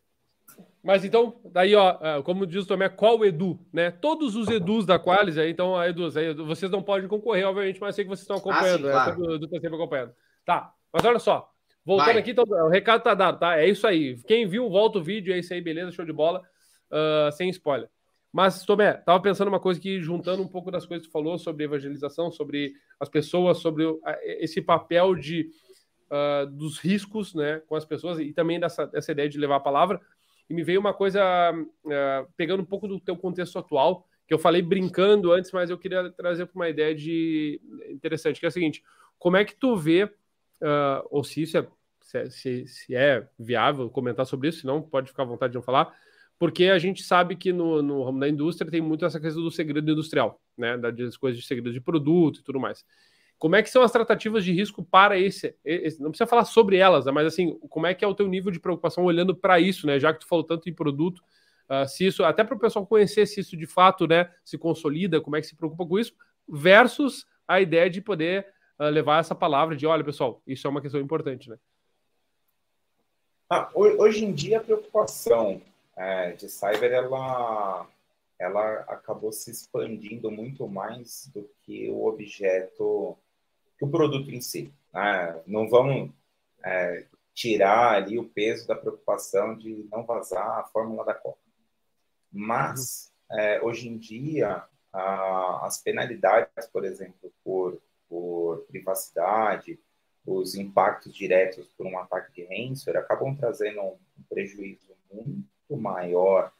Mas 0.81 1.03
então, 1.03 1.35
daí, 1.51 1.75
ó, 1.75 1.97
é, 1.99 2.21
como 2.21 2.47
diz 2.47 2.65
também, 2.65 2.89
qual 2.89 3.25
Edu, 3.25 3.59
né? 3.73 3.91
Todos 3.91 4.37
os 4.37 4.47
Edus 4.47 4.85
da 4.85 4.97
Qualis 4.97 5.37
aí, 5.37 5.51
então, 5.51 5.75
a 5.75 5.89
Edus, 5.89 6.15
aí, 6.15 6.33
vocês 6.33 6.71
não 6.71 6.81
podem 6.81 7.09
concorrer, 7.09 7.45
obviamente, 7.45 7.81
mas 7.81 7.93
sei 7.93 8.05
que 8.05 8.09
vocês 8.09 8.21
estão 8.21 8.37
acompanhando, 8.37 8.87
ah, 8.87 9.05
sim, 9.05 9.15
claro. 9.15 9.19
né? 9.19 9.27
O 9.27 9.35
Edu 9.35 9.49
sempre 9.49 9.75
acompanhando. 9.75 10.13
Tá, 10.45 10.71
mas 10.93 11.03
olha 11.03 11.19
só, 11.19 11.51
Voltando 11.87 12.07
Vai. 12.07 12.17
aqui, 12.17 12.31
então, 12.31 12.43
o 12.43 12.67
recado 12.67 13.01
tá 13.01 13.13
dado, 13.13 13.39
tá? 13.39 13.57
É 13.57 13.65
isso 13.65 13.87
aí. 13.87 14.21
Quem 14.27 14.45
viu, 14.45 14.69
volta 14.69 14.99
o 14.99 15.01
vídeo, 15.01 15.33
é 15.33 15.39
isso 15.39 15.53
aí, 15.53 15.61
beleza, 15.61 15.93
show 15.93 16.03
de 16.03 16.11
bola. 16.11 16.43
Uh, 16.91 17.31
sem 17.31 17.49
spoiler. 17.49 17.89
Mas, 18.29 18.65
Tomé, 18.65 18.91
tava 18.91 19.21
pensando 19.21 19.47
uma 19.47 19.59
coisa 19.59 19.79
que, 19.79 20.01
juntando 20.01 20.43
um 20.43 20.47
pouco 20.49 20.69
das 20.69 20.85
coisas 20.85 21.07
que 21.07 21.09
tu 21.09 21.13
falou 21.13 21.37
sobre 21.39 21.63
evangelização, 21.63 22.29
sobre 22.29 22.73
as 22.99 23.07
pessoas, 23.07 23.59
sobre 23.59 23.85
esse 24.21 24.61
papel 24.61 25.15
de, 25.15 25.49
uh, 26.11 26.45
dos 26.47 26.77
riscos 26.77 27.33
né, 27.33 27.61
com 27.69 27.75
as 27.77 27.85
pessoas 27.85 28.19
e 28.19 28.33
também 28.33 28.59
dessa, 28.59 28.85
dessa 28.85 29.13
ideia 29.13 29.29
de 29.29 29.37
levar 29.37 29.55
a 29.55 29.61
palavra. 29.61 30.01
E 30.49 30.53
me 30.53 30.65
veio 30.65 30.81
uma 30.81 30.93
coisa, 30.93 31.23
uh, 31.53 32.27
pegando 32.35 32.63
um 32.63 32.65
pouco 32.65 32.85
do 32.85 32.99
teu 32.99 33.15
contexto 33.15 33.57
atual, 33.57 34.05
que 34.27 34.33
eu 34.33 34.39
falei 34.39 34.61
brincando 34.61 35.31
antes, 35.31 35.53
mas 35.53 35.69
eu 35.69 35.77
queria 35.77 36.09
trazer 36.09 36.47
para 36.47 36.55
uma 36.55 36.67
ideia 36.67 36.93
de 36.93 37.61
interessante, 37.89 38.41
que 38.41 38.45
é 38.45 38.49
o 38.49 38.51
seguinte: 38.51 38.83
como 39.17 39.37
é 39.37 39.45
que 39.45 39.55
tu 39.55 39.77
vê 39.77 40.11
uh, 40.61 41.07
ou 41.09 41.23
se 41.23 41.41
isso 41.41 41.57
é 41.57 41.67
se, 42.07 42.29
se, 42.31 42.67
se, 42.67 42.95
é 42.95 43.27
viável 43.37 43.89
comentar 43.89 44.25
sobre 44.25 44.47
isso, 44.47 44.61
senão 44.61 44.81
pode 44.81 45.09
ficar 45.09 45.23
à 45.23 45.25
vontade 45.25 45.51
de 45.51 45.57
não 45.57 45.61
falar, 45.61 45.93
porque 46.39 46.65
a 46.65 46.79
gente 46.79 47.03
sabe 47.03 47.35
que 47.35 47.51
no, 47.51 47.81
no 47.81 48.01
ramo 48.03 48.19
da 48.19 48.29
indústria 48.29 48.71
tem 48.71 48.79
muito 48.79 49.05
essa 49.05 49.19
questão 49.19 49.43
do 49.43 49.51
segredo 49.51 49.91
industrial, 49.91 50.41
né, 50.57 50.77
das 50.77 51.17
coisas 51.17 51.39
de 51.39 51.45
segredo 51.45 51.73
de 51.73 51.81
produto 51.81 52.39
e 52.39 52.43
tudo 52.43 52.59
mais. 52.59 52.85
Como 53.37 53.55
é 53.55 53.61
que 53.61 53.69
são 53.69 53.83
as 53.83 53.91
tratativas 53.91 54.43
de 54.43 54.51
risco 54.53 54.83
para 54.83 55.19
esse, 55.19 55.55
esse 55.63 56.01
não 56.01 56.09
precisa 56.09 56.27
falar 56.27 56.45
sobre 56.45 56.77
elas, 56.77 57.05
né, 57.05 57.11
mas 57.11 57.27
assim, 57.27 57.59
como 57.69 57.85
é 57.85 57.93
que 57.93 58.05
é 58.05 58.07
o 58.07 58.15
teu 58.15 58.27
nível 58.27 58.51
de 58.51 58.59
preocupação 58.59 59.03
olhando 59.03 59.35
para 59.35 59.59
isso, 59.59 59.85
né, 59.85 59.99
já 59.99 60.13
que 60.13 60.21
tu 60.21 60.27
falou 60.27 60.45
tanto 60.45 60.69
em 60.69 60.73
produto, 60.73 61.21
uh, 61.69 61.85
se 61.87 62.05
isso, 62.05 62.23
até 62.23 62.41
para 62.41 62.55
o 62.55 62.59
pessoal 62.59 62.87
conhecer 62.87 63.25
se 63.25 63.41
isso 63.41 63.57
de 63.57 63.67
fato, 63.67 64.07
né, 64.07 64.31
se 64.45 64.57
consolida, 64.57 65.19
como 65.19 65.35
é 65.35 65.41
que 65.41 65.47
se 65.47 65.57
preocupa 65.57 65.85
com 65.85 65.99
isso, 65.99 66.13
versus 66.47 67.25
a 67.45 67.59
ideia 67.59 67.89
de 67.89 67.99
poder 67.99 68.47
uh, 68.79 68.85
levar 68.85 69.19
essa 69.19 69.35
palavra 69.35 69.75
de, 69.75 69.85
olha, 69.85 70.05
pessoal, 70.05 70.41
isso 70.47 70.65
é 70.65 70.69
uma 70.69 70.81
questão 70.81 71.01
importante, 71.01 71.49
né? 71.49 71.57
Ah, 73.49 73.69
hoje 73.73 74.25
em 74.25 74.33
dia 74.33 74.57
a 74.57 74.63
preocupação 74.63 75.61
é, 75.95 76.33
de 76.33 76.49
cyber 76.49 76.91
ela, 76.91 77.87
ela 78.37 78.79
acabou 78.89 79.31
se 79.31 79.49
expandindo 79.49 80.29
muito 80.29 80.67
mais 80.67 81.29
do 81.33 81.49
que 81.63 81.89
o 81.89 82.05
objeto, 82.05 83.17
que 83.77 83.85
o 83.85 83.89
produto 83.89 84.29
em 84.29 84.41
si. 84.41 84.73
Né? 84.93 85.41
Não 85.47 85.69
vamos 85.69 86.11
é, 86.63 87.05
tirar 87.33 87.95
ali 87.95 88.19
o 88.19 88.27
peso 88.27 88.67
da 88.67 88.75
preocupação 88.75 89.57
de 89.57 89.87
não 89.91 90.03
vazar 90.03 90.59
a 90.59 90.63
fórmula 90.63 91.05
da 91.05 91.13
Copa. 91.13 91.39
Mas, 92.31 93.13
uhum. 93.31 93.39
é, 93.39 93.61
hoje 93.61 93.87
em 93.87 93.97
dia, 93.97 94.63
a, 94.91 95.65
as 95.65 95.81
penalidades, 95.81 96.67
por 96.67 96.83
exemplo, 96.83 97.31
por 97.43 97.81
por 98.09 98.65
privacidade, 98.69 99.79
os 100.27 100.55
impactos 100.55 101.15
diretos 101.15 101.67
por 101.77 101.87
um 101.87 101.97
ataque 101.97 102.33
de 102.33 102.43
ransomware 102.43 103.01
acabam 103.01 103.33
trazendo 103.33 103.81
um 103.81 103.97
prejuízo 104.29 104.93
muito 105.11 105.77
maior 105.77 106.51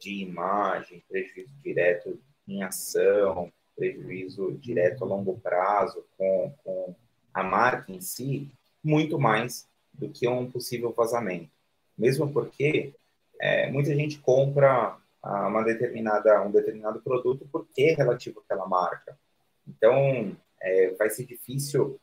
de 0.00 0.20
imagem, 0.20 1.02
prejuízo 1.08 1.48
direto 1.62 2.20
em 2.48 2.64
ação, 2.64 3.52
prejuízo 3.76 4.52
direto 4.58 5.04
a 5.04 5.06
longo 5.06 5.38
prazo 5.38 6.04
com, 6.18 6.52
com 6.64 6.94
a 7.32 7.44
marca 7.44 7.92
em 7.92 8.00
si, 8.00 8.50
muito 8.82 9.18
mais 9.18 9.68
do 9.92 10.08
que 10.08 10.26
um 10.26 10.50
possível 10.50 10.92
vazamento. 10.92 11.50
Mesmo 11.96 12.32
porque 12.32 12.92
é, 13.40 13.70
muita 13.70 13.94
gente 13.94 14.18
compra 14.18 14.98
uma 15.22 15.62
determinada, 15.62 16.42
um 16.42 16.50
determinado 16.50 17.00
produto 17.00 17.48
porque 17.50 17.82
é 17.82 17.94
relativo 17.94 18.40
àquela 18.40 18.66
marca. 18.66 19.16
Então, 19.66 20.36
é, 20.60 20.90
vai 20.98 21.08
ser 21.10 21.24
difícil 21.24 21.98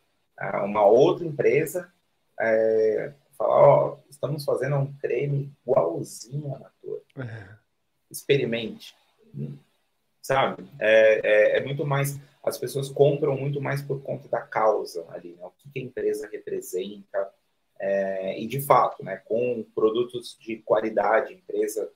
uma 0.63 0.85
outra 0.85 1.25
empresa 1.25 1.91
é, 2.39 3.13
falar, 3.37 3.67
ó, 3.67 3.97
estamos 4.09 4.43
fazendo 4.43 4.75
um 4.77 4.93
creme 4.93 5.51
igualzinho 5.65 6.55
à 6.55 6.59
Natura. 6.59 7.01
Experimente. 8.09 8.95
Sabe? 10.21 10.63
É, 10.79 11.21
é, 11.23 11.57
é, 11.57 11.65
muito 11.65 11.85
mais... 11.85 12.19
As 12.43 12.57
pessoas 12.57 12.89
compram 12.89 13.37
muito 13.37 13.61
mais 13.61 13.81
por 13.81 14.01
conta 14.01 14.27
da 14.27 14.41
causa 14.41 15.05
ali, 15.09 15.33
né? 15.33 15.45
O 15.45 15.51
que 15.51 15.79
a 15.79 15.83
empresa 15.83 16.27
representa. 16.31 17.31
É, 17.79 18.39
e, 18.39 18.47
de 18.47 18.61
fato, 18.61 19.03
né, 19.03 19.17
com 19.17 19.63
produtos 19.75 20.37
de 20.39 20.57
qualidade, 20.57 21.33
empresa 21.33 21.91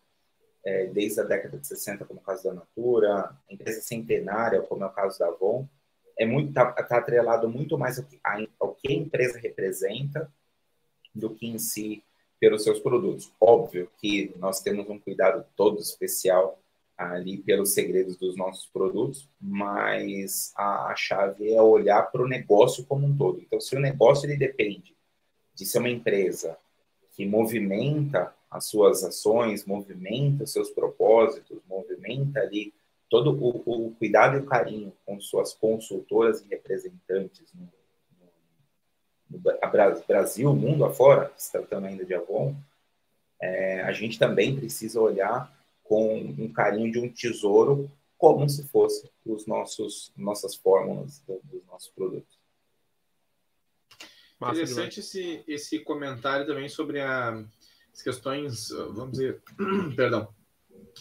é, 0.64 0.88
desde 0.88 1.22
a 1.22 1.24
década 1.24 1.60
de 1.60 1.68
60, 1.68 2.06
como 2.06 2.20
é 2.20 2.24
o 2.24 2.26
caso 2.26 2.44
da 2.44 2.54
Natura, 2.54 3.36
empresa 3.50 3.82
centenária, 3.82 4.62
como 4.62 4.84
é 4.84 4.88
o 4.88 4.92
caso 4.92 5.20
da 5.20 5.28
Avon, 5.28 5.68
é 6.18 6.26
muito 6.26 6.54
tá, 6.54 6.72
tá 6.72 6.98
atrelado 6.98 7.50
muito 7.50 7.78
mais 7.78 8.00
ao 8.00 8.06
que, 8.06 8.20
ao 8.60 8.76
que 8.76 8.92
a 8.92 8.96
empresa 8.96 9.40
representa 9.40 10.32
do 11.14 11.30
que 11.30 11.48
em 11.48 11.58
si 11.58 12.04
pelos 12.40 12.64
seus 12.64 12.80
produtos. 12.80 13.32
Óbvio 13.40 13.90
que 13.98 14.34
nós 14.38 14.62
temos 14.62 14.90
um 14.90 15.00
cuidado 15.00 15.46
todo 15.56 15.80
especial 15.80 16.60
ali 16.98 17.38
pelos 17.38 17.74
segredos 17.74 18.16
dos 18.16 18.38
nossos 18.38 18.68
produtos, 18.68 19.30
mas 19.40 20.54
a, 20.56 20.92
a 20.92 20.96
chave 20.96 21.54
é 21.54 21.62
olhar 21.62 22.04
para 22.04 22.24
o 22.24 22.28
negócio 22.28 22.86
como 22.86 23.06
um 23.06 23.18
todo. 23.18 23.42
Então, 23.42 23.60
se 23.60 23.76
o 23.76 23.80
negócio 23.80 24.26
ele 24.26 24.38
depende 24.38 24.96
de 25.54 25.66
ser 25.66 25.80
uma 25.80 25.90
empresa 25.90 26.58
que 27.12 27.26
movimenta 27.26 28.34
as 28.50 28.66
suas 28.66 29.04
ações, 29.04 29.66
movimenta 29.66 30.46
seus 30.46 30.70
propósitos, 30.70 31.60
movimenta 31.68 32.40
ali 32.40 32.74
todo 33.10 33.32
o, 33.32 33.88
o, 33.88 33.92
cuidado 33.96 34.38
e 34.38 34.40
o 34.40 34.46
carinho 34.46 34.94
com 35.06 35.20
suas 35.20 35.54
consultoras 35.54 36.42
e 36.42 36.48
representantes 36.48 37.54
no, 37.54 37.70
no, 39.30 39.40
no 39.40 40.06
Brasil, 40.08 40.54
mundo 40.56 40.86
afora, 40.86 41.32
se 41.38 41.52
tratando 41.52 41.88
ainda 41.88 42.06
de 42.06 42.14
Avon, 42.14 42.56
é, 43.40 43.82
a 43.82 43.92
gente 43.92 44.18
também 44.18 44.56
precisa 44.56 45.00
olhar 45.00 45.54
com 45.84 46.18
um 46.18 46.52
carinho 46.52 46.92
de 46.92 47.00
um 47.00 47.12
tesouro, 47.12 47.92
como 48.18 48.50
se 48.50 48.68
fosse 48.68 49.10
os 49.26 49.46
nossos 49.46 50.12
nossas 50.18 50.56
fórmulas 50.56 51.20
do, 51.28 51.40
dos 51.44 51.64
nossos 51.66 51.90
produtos. 51.90 52.40
Massa 54.40 54.62
Interessante 54.62 55.00
esse, 55.00 55.44
esse 55.48 55.80
comentário 55.80 56.46
também 56.46 56.68
sobre 56.68 57.00
a, 57.00 57.44
as 57.94 58.02
questões, 58.02 58.70
vamos 58.70 59.12
dizer, 59.12 59.42
perdão, 59.96 60.28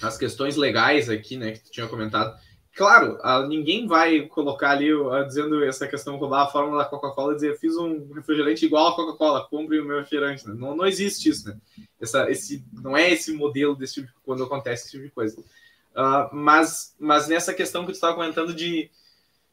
as 0.02 0.16
questões 0.16 0.56
legais 0.56 1.08
aqui, 1.08 1.36
né, 1.36 1.52
que 1.52 1.64
tu 1.64 1.70
tinha 1.70 1.86
comentado. 1.86 2.36
Claro, 2.76 3.18
ninguém 3.46 3.86
vai 3.86 4.22
colocar 4.22 4.70
ali 4.70 4.88
dizendo 5.26 5.64
essa 5.64 5.86
questão, 5.86 6.16
roubar 6.16 6.42
a 6.42 6.50
fórmula 6.50 6.82
da 6.82 6.88
Coca-Cola 6.88 7.32
e 7.32 7.36
dizer 7.36 7.56
fiz 7.60 7.76
um 7.76 8.12
refrigerante 8.12 8.66
igual 8.66 8.88
à 8.88 8.96
Coca-Cola, 8.96 9.46
compre 9.48 9.78
o 9.78 9.84
meu 9.84 9.98
refrigerante. 9.98 10.48
Né? 10.48 10.54
Não, 10.58 10.74
não 10.74 10.84
existe 10.84 11.28
isso, 11.28 11.48
né? 11.48 11.56
Essa, 12.00 12.28
esse, 12.28 12.64
não 12.72 12.96
é 12.96 13.12
esse 13.12 13.32
modelo 13.32 13.76
desse 13.76 13.94
tipo, 13.94 14.08
quando 14.24 14.42
acontece 14.42 14.84
esse 14.84 14.90
tipo 14.92 15.04
de 15.04 15.10
coisa. 15.10 15.40
Uh, 15.40 16.34
mas, 16.34 16.96
mas 16.98 17.28
nessa 17.28 17.54
questão 17.54 17.82
que 17.82 17.92
tu 17.92 17.94
estava 17.94 18.14
comentando 18.14 18.52
de, 18.52 18.90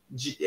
de 0.10 0.38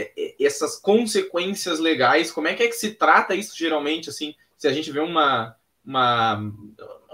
essas 0.41 0.77
consequências 0.77 1.79
legais, 1.79 2.33
como 2.33 2.49
é 2.49 2.55
que 2.55 2.65
é 2.65 2.67
que 2.67 2.75
se 2.75 2.95
trata 2.95 3.37
isso 3.37 3.57
geralmente, 3.57 4.11
assim, 4.11 4.35
se 4.59 4.67
a 4.67 4.73
gente 4.73 4.91
vê 4.91 4.99
uma, 4.99 5.55
uma 5.85 6.53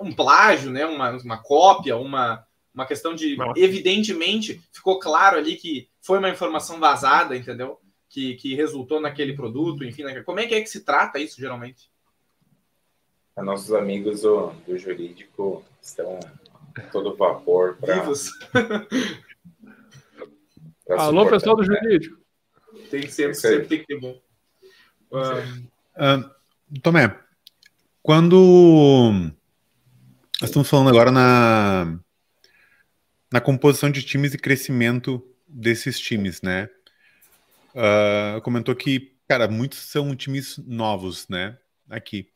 um 0.00 0.10
plágio, 0.10 0.70
né, 0.70 0.86
uma, 0.86 1.10
uma 1.10 1.42
cópia, 1.42 1.98
uma 1.98 2.46
uma 2.74 2.86
questão 2.86 3.14
de, 3.14 3.36
Nossa. 3.36 3.58
evidentemente, 3.58 4.60
ficou 4.72 4.98
claro 4.98 5.36
ali 5.36 5.56
que 5.56 5.88
foi 6.00 6.18
uma 6.18 6.30
informação 6.30 6.78
vazada, 6.78 7.36
entendeu? 7.36 7.80
Que, 8.08 8.34
que 8.34 8.54
resultou 8.54 9.00
naquele 9.00 9.34
produto, 9.34 9.84
enfim. 9.84 10.04
Como 10.24 10.40
é 10.40 10.46
que 10.46 10.54
é 10.54 10.60
que 10.60 10.68
se 10.68 10.84
trata 10.84 11.18
isso, 11.18 11.40
geralmente? 11.40 11.90
nossos 13.36 13.72
amigos 13.72 14.20
do, 14.22 14.50
do 14.66 14.76
jurídico 14.76 15.64
estão 15.80 16.20
todo 16.92 17.16
vapor 17.16 17.76
para. 17.76 18.04
Alô, 20.98 21.26
pessoal 21.28 21.56
do 21.56 21.64
jurídico. 21.64 22.18
Tem 22.90 23.00
que 23.02 23.12
sempre, 23.12 23.34
sempre 23.34 23.66
tem 23.66 23.78
que 23.78 23.86
ter 23.86 23.98
bom. 23.98 24.20
Uh, 25.12 26.30
Tomé, 26.82 27.16
quando 28.02 29.12
nós 30.40 30.50
estamos 30.50 30.68
falando 30.68 30.88
agora 30.88 31.10
na, 31.10 31.98
na 33.32 33.40
composição 33.40 33.90
de 33.90 34.02
times 34.02 34.34
e 34.34 34.38
crescimento 34.38 35.22
desses 35.46 35.98
times, 35.98 36.42
né? 36.42 36.68
Uh, 37.74 38.40
comentou 38.42 38.74
que, 38.74 39.16
cara, 39.28 39.48
muitos 39.48 39.78
são 39.78 40.14
times 40.16 40.58
novos, 40.58 41.28
né? 41.28 41.58
Aqui. 41.88 42.28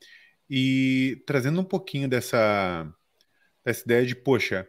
E 0.48 1.22
trazendo 1.26 1.60
um 1.60 1.64
pouquinho 1.64 2.08
dessa, 2.08 2.92
dessa 3.64 3.82
ideia 3.84 4.06
de, 4.06 4.14
poxa, 4.14 4.68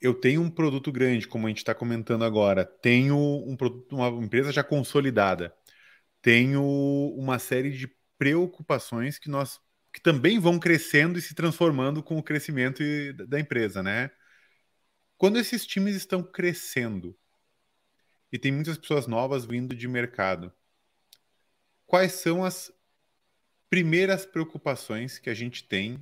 eu 0.00 0.14
tenho 0.14 0.42
um 0.42 0.50
produto 0.50 0.90
grande, 0.92 1.26
como 1.26 1.46
a 1.46 1.50
gente 1.50 1.58
está 1.58 1.74
comentando 1.74 2.24
agora, 2.24 2.64
tenho 2.64 3.16
um 3.16 3.56
produto, 3.56 3.94
uma 3.96 4.08
empresa 4.24 4.52
já 4.52 4.62
consolidada, 4.62 5.54
tenho 6.22 6.62
uma 7.16 7.38
série 7.38 7.70
de 7.70 7.88
preocupações 8.18 9.18
que 9.18 9.28
nós 9.30 9.60
que 9.92 10.02
também 10.02 10.38
vão 10.38 10.58
crescendo 10.58 11.18
e 11.18 11.22
se 11.22 11.34
transformando 11.34 12.02
com 12.02 12.18
o 12.18 12.22
crescimento 12.22 12.82
da 13.26 13.40
empresa, 13.40 13.82
né? 13.82 14.10
Quando 15.18 15.38
esses 15.38 15.66
times 15.66 15.96
estão 15.96 16.22
crescendo 16.22 17.14
e 18.32 18.38
tem 18.38 18.52
muitas 18.52 18.78
pessoas 18.78 19.08
novas 19.08 19.44
vindo 19.44 19.74
de 19.74 19.88
mercado, 19.88 20.52
quais 21.86 22.12
são 22.12 22.44
as 22.44 22.72
primeiras 23.68 24.24
preocupações 24.24 25.18
que 25.18 25.28
a 25.28 25.34
gente 25.34 25.64
tem 25.64 26.00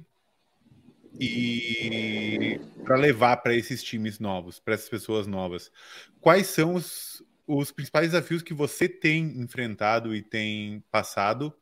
e 1.19 2.61
para 2.85 2.97
levar 2.97 3.39
para 3.39 3.55
esses 3.55 3.83
times 3.83 4.19
novos, 4.19 4.61
para 4.61 4.75
essas 4.75 4.89
pessoas 4.89 5.27
novas, 5.27 5.73
quais 6.21 6.49
são 6.49 6.75
os, 6.75 7.25
os 7.47 7.73
principais 7.73 8.11
desafios 8.11 8.43
que 8.43 8.53
você 8.53 8.87
tem 8.87 9.41
enfrentado 9.41 10.15
e 10.15 10.23
tem 10.23 10.85
passado 10.91 11.57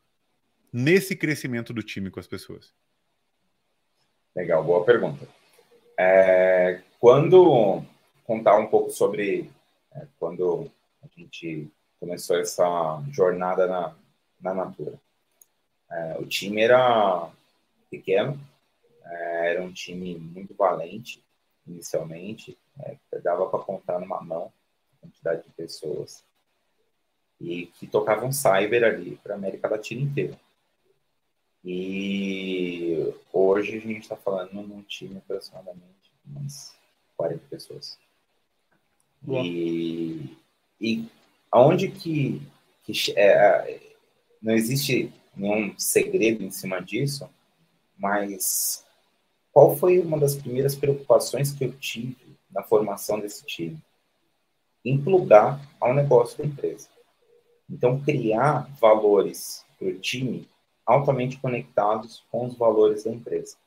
nesse 0.73 1.15
crescimento 1.15 1.73
do 1.73 1.81
time 1.81 2.11
com 2.11 2.19
as 2.19 2.27
pessoas? 2.27 2.73
Legal, 4.35 4.61
boa 4.61 4.83
pergunta. 4.83 5.25
É, 5.97 6.81
quando 6.99 7.83
contar 8.25 8.57
um 8.57 8.67
pouco 8.67 8.89
sobre 8.89 9.49
é, 9.93 10.05
quando 10.19 10.69
a 11.03 11.19
gente 11.19 11.71
começou 11.99 12.37
essa 12.37 13.01
jornada 13.11 13.67
na, 13.67 13.95
na 14.41 14.53
Natura. 14.53 14.99
É, 15.89 16.17
o 16.19 16.25
time 16.25 16.61
era 16.61 17.29
pequeno, 17.89 18.39
é, 19.03 19.51
era 19.51 19.63
um 19.63 19.71
time 19.71 20.17
muito 20.17 20.53
valente 20.53 21.23
inicialmente, 21.67 22.57
é, 22.79 22.97
dava 23.21 23.47
para 23.47 23.59
contar 23.59 23.99
numa 23.99 24.21
mão 24.21 24.51
a 24.93 25.01
quantidade 25.01 25.43
de 25.43 25.49
pessoas 25.51 26.23
e 27.39 27.67
que 27.67 27.87
tocavam 27.87 28.31
cyber 28.31 28.83
ali 28.83 29.17
para 29.17 29.33
a 29.33 29.37
América 29.37 29.67
Latina 29.67 30.01
inteira. 30.01 30.39
E 31.63 33.13
hoje 33.33 33.77
a 33.77 33.81
gente 33.81 34.01
está 34.01 34.15
falando 34.15 34.53
num 34.53 34.83
time 34.83 35.17
aproximadamente 35.17 36.11
umas 36.25 36.75
40 37.17 37.41
pessoas. 37.49 37.97
E, 39.27 40.37
e 40.79 41.07
aonde 41.51 41.89
que, 41.89 42.41
que 42.83 42.93
é, 43.17 43.79
não 44.41 44.53
existe 44.53 45.11
nenhum 45.35 45.73
segredo 45.77 46.43
em 46.43 46.51
cima 46.51 46.81
disso, 46.81 47.29
mas 47.97 48.85
qual 49.51 49.75
foi 49.75 49.99
uma 49.99 50.19
das 50.19 50.35
primeiras 50.35 50.75
preocupações 50.75 51.51
que 51.51 51.65
eu 51.65 51.71
tive 51.71 52.37
na 52.51 52.61
formação 52.61 53.19
desse 53.19 53.45
time? 53.45 53.81
Implugar 54.83 55.59
ao 55.79 55.93
negócio 55.93 56.37
da 56.37 56.45
empresa. 56.45 56.89
Então, 57.69 57.99
criar 58.01 58.69
valores 58.79 59.65
para 59.79 59.87
o 59.87 59.99
time 59.99 60.47
altamente 60.85 61.39
conectados 61.39 62.23
com 62.31 62.45
os 62.45 62.55
valores 62.55 63.05
da 63.05 63.11
empresa 63.11 63.57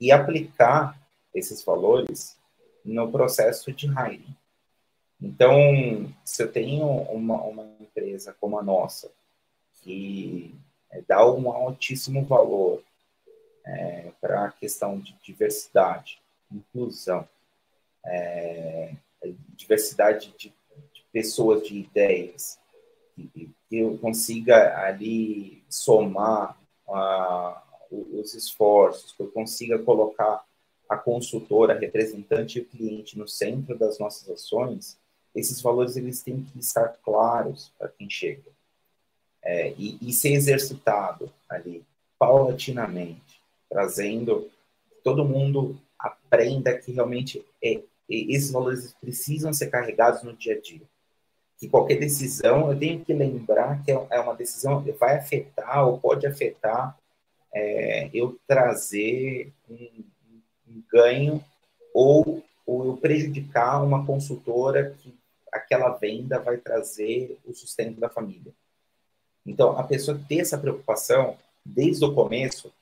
e 0.00 0.12
aplicar 0.12 0.96
esses 1.34 1.64
valores 1.64 2.38
no 2.84 3.10
processo 3.10 3.72
de 3.72 3.86
hiring. 3.86 4.36
Então, 5.20 6.12
se 6.24 6.42
eu 6.42 6.50
tenho 6.50 6.86
uma, 6.86 7.42
uma 7.42 7.64
empresa 7.78 8.34
como 8.40 8.58
a 8.58 8.62
nossa, 8.62 9.10
que 9.82 10.54
é, 10.90 11.02
dá 11.06 11.24
um 11.30 11.50
altíssimo 11.50 12.24
valor 12.24 12.82
é, 13.66 14.12
para 14.20 14.46
a 14.46 14.52
questão 14.52 14.98
de 14.98 15.14
diversidade, 15.22 16.20
inclusão, 16.50 17.28
é, 18.04 18.94
diversidade 19.50 20.34
de, 20.38 20.48
de, 20.48 21.04
pessoas, 21.12 21.66
de 21.66 21.78
ideias, 21.78 22.58
que, 23.14 23.52
eu 23.70 23.98
consiga 23.98 24.82
ali 24.84 25.62
somar 25.68 26.58
os 27.90 28.34
esforços, 28.34 29.12
que 29.12 29.22
eu 29.22 29.30
consiga 29.30 29.78
colocar 29.78 30.44
a 30.90 30.96
consultora, 30.96 31.72
a 31.72 31.78
representante 31.78 32.58
e 32.58 32.62
o 32.62 32.66
cliente 32.66 33.16
no 33.16 33.28
centro 33.28 33.78
das 33.78 34.00
nossas 34.00 34.28
ações, 34.28 34.98
esses 35.32 35.62
valores 35.62 35.96
eles 35.96 36.20
têm 36.20 36.42
que 36.42 36.58
estar 36.58 36.88
claros 37.04 37.72
para 37.78 37.88
quem 37.88 38.10
chega 38.10 38.50
é, 39.40 39.72
e, 39.78 39.96
e, 40.02 40.12
ser 40.12 40.32
exercitado 40.32 41.32
ali 41.48 41.84
paulatinamente, 42.18 43.40
trazendo 43.68 44.50
todo 45.04 45.24
mundo 45.24 45.80
aprenda 45.96 46.76
que 46.76 46.90
realmente 46.90 47.46
é, 47.62 47.80
esses 48.08 48.50
valores 48.50 48.92
precisam 49.00 49.52
ser 49.52 49.68
carregados 49.68 50.24
no 50.24 50.32
dia 50.32 50.56
a 50.56 50.60
dia. 50.60 50.82
Que 51.56 51.68
qualquer 51.68 52.00
decisão 52.00 52.68
eu 52.68 52.76
tenho 52.76 53.04
que 53.04 53.14
lembrar 53.14 53.80
que 53.84 53.92
é, 53.92 54.06
é 54.10 54.18
uma 54.18 54.34
decisão 54.34 54.82
que 54.82 54.90
vai 54.90 55.16
afetar 55.16 55.86
ou 55.86 56.00
pode 56.00 56.26
afetar 56.26 56.98
é, 57.54 58.10
eu 58.12 58.36
trazer 58.48 59.52
um 59.68 59.88
ganho 60.90 61.44
ou, 61.94 62.42
ou 62.66 62.86
eu 62.86 62.96
prejudicar 62.96 63.82
uma 63.82 64.04
consultora 64.06 64.94
que 64.98 65.14
aquela 65.52 65.90
venda 65.90 66.38
vai 66.38 66.56
trazer 66.56 67.38
o 67.44 67.52
sustento 67.52 67.98
da 67.98 68.08
família. 68.08 68.52
Então, 69.44 69.76
a 69.78 69.82
pessoa 69.82 70.20
ter 70.28 70.40
essa 70.40 70.58
preocupação 70.58 71.36
desde 71.64 72.04
o 72.04 72.14
começo, 72.14 72.72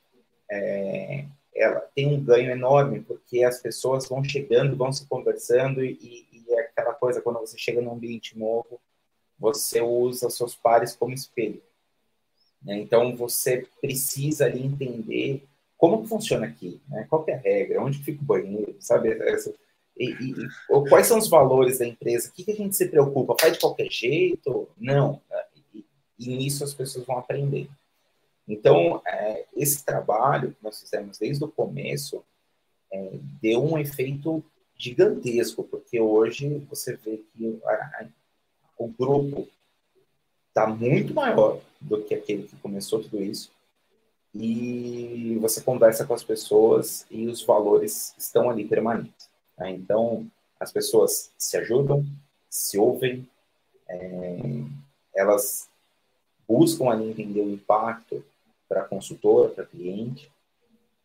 é, 0.49 1.25
ela 1.55 1.79
tem 1.95 2.07
um 2.07 2.23
ganho 2.23 2.51
enorme, 2.51 3.01
porque 3.01 3.43
as 3.43 3.59
pessoas 3.59 4.07
vão 4.07 4.23
chegando, 4.23 4.77
vão 4.77 4.91
se 4.91 5.05
conversando, 5.07 5.83
e, 5.83 6.27
e 6.31 6.45
é 6.53 6.61
aquela 6.61 6.93
coisa, 6.93 7.21
quando 7.21 7.39
você 7.39 7.57
chega 7.57 7.81
num 7.81 7.93
ambiente 7.93 8.37
novo, 8.37 8.79
você 9.37 9.81
usa 9.81 10.29
seus 10.29 10.55
pares 10.55 10.95
como 10.95 11.13
espelho. 11.13 11.61
Né? 12.61 12.77
Então, 12.77 13.15
você 13.15 13.67
precisa 13.81 14.45
ali 14.45 14.65
entender 14.65 15.43
como 15.79 16.05
funciona 16.05 16.45
aqui, 16.45 16.81
né? 16.89 17.07
qual 17.09 17.23
é 17.25 17.33
a 17.33 17.37
regra, 17.37 17.81
onde 17.81 17.99
fica 17.99 18.21
o 18.21 18.25
banheiro, 18.25 18.75
sabe? 18.81 19.13
Essa, 19.13 19.53
e, 19.97 20.11
e, 20.11 20.35
quais 20.89 21.07
são 21.07 21.17
os 21.17 21.29
valores 21.29 21.79
da 21.79 21.87
empresa? 21.87 22.27
O 22.27 22.33
que, 22.33 22.43
que 22.43 22.51
a 22.51 22.55
gente 22.55 22.75
se 22.75 22.89
preocupa? 22.89 23.35
Faz 23.39 23.53
de 23.53 23.59
qualquer 23.59 23.89
jeito? 23.89 24.67
Não. 24.77 25.21
E, 25.73 25.85
e 26.19 26.35
nisso 26.35 26.65
as 26.65 26.73
pessoas 26.73 27.05
vão 27.05 27.17
aprender. 27.17 27.69
Então, 28.45 29.01
é, 29.07 29.45
esse 29.55 29.85
trabalho 29.85 30.51
que 30.51 30.61
nós 30.61 30.81
fizemos 30.81 31.17
desde 31.17 31.45
o 31.45 31.47
começo 31.47 32.25
é, 32.91 33.11
deu 33.41 33.63
um 33.63 33.79
efeito 33.79 34.43
gigantesco, 34.77 35.63
porque 35.63 35.99
hoje 36.01 36.57
você 36.69 36.97
vê 36.97 37.23
que 37.33 37.57
a, 37.63 37.71
a, 37.71 38.07
o 38.77 38.89
grupo 38.89 39.47
está 40.49 40.67
muito 40.67 41.13
maior 41.13 41.61
do 41.79 42.03
que 42.03 42.13
aquele 42.13 42.43
que 42.43 42.57
começou 42.57 43.01
tudo 43.01 43.23
isso. 43.23 43.49
E 44.33 45.37
você 45.41 45.61
conversa 45.61 46.05
com 46.05 46.13
as 46.13 46.23
pessoas 46.23 47.05
e 47.09 47.27
os 47.27 47.43
valores 47.43 48.13
estão 48.17 48.49
ali 48.49 48.65
permanentes. 48.65 49.29
Né? 49.57 49.71
Então, 49.71 50.29
as 50.59 50.71
pessoas 50.71 51.31
se 51.37 51.57
ajudam, 51.57 52.05
se 52.49 52.77
ouvem, 52.77 53.27
é, 53.87 54.39
elas 55.15 55.69
buscam 56.47 56.89
ali 56.89 57.09
entender 57.09 57.41
o 57.41 57.51
impacto 57.51 58.23
para 58.67 58.83
consultor, 58.83 59.49
para 59.51 59.65
cliente, 59.65 60.31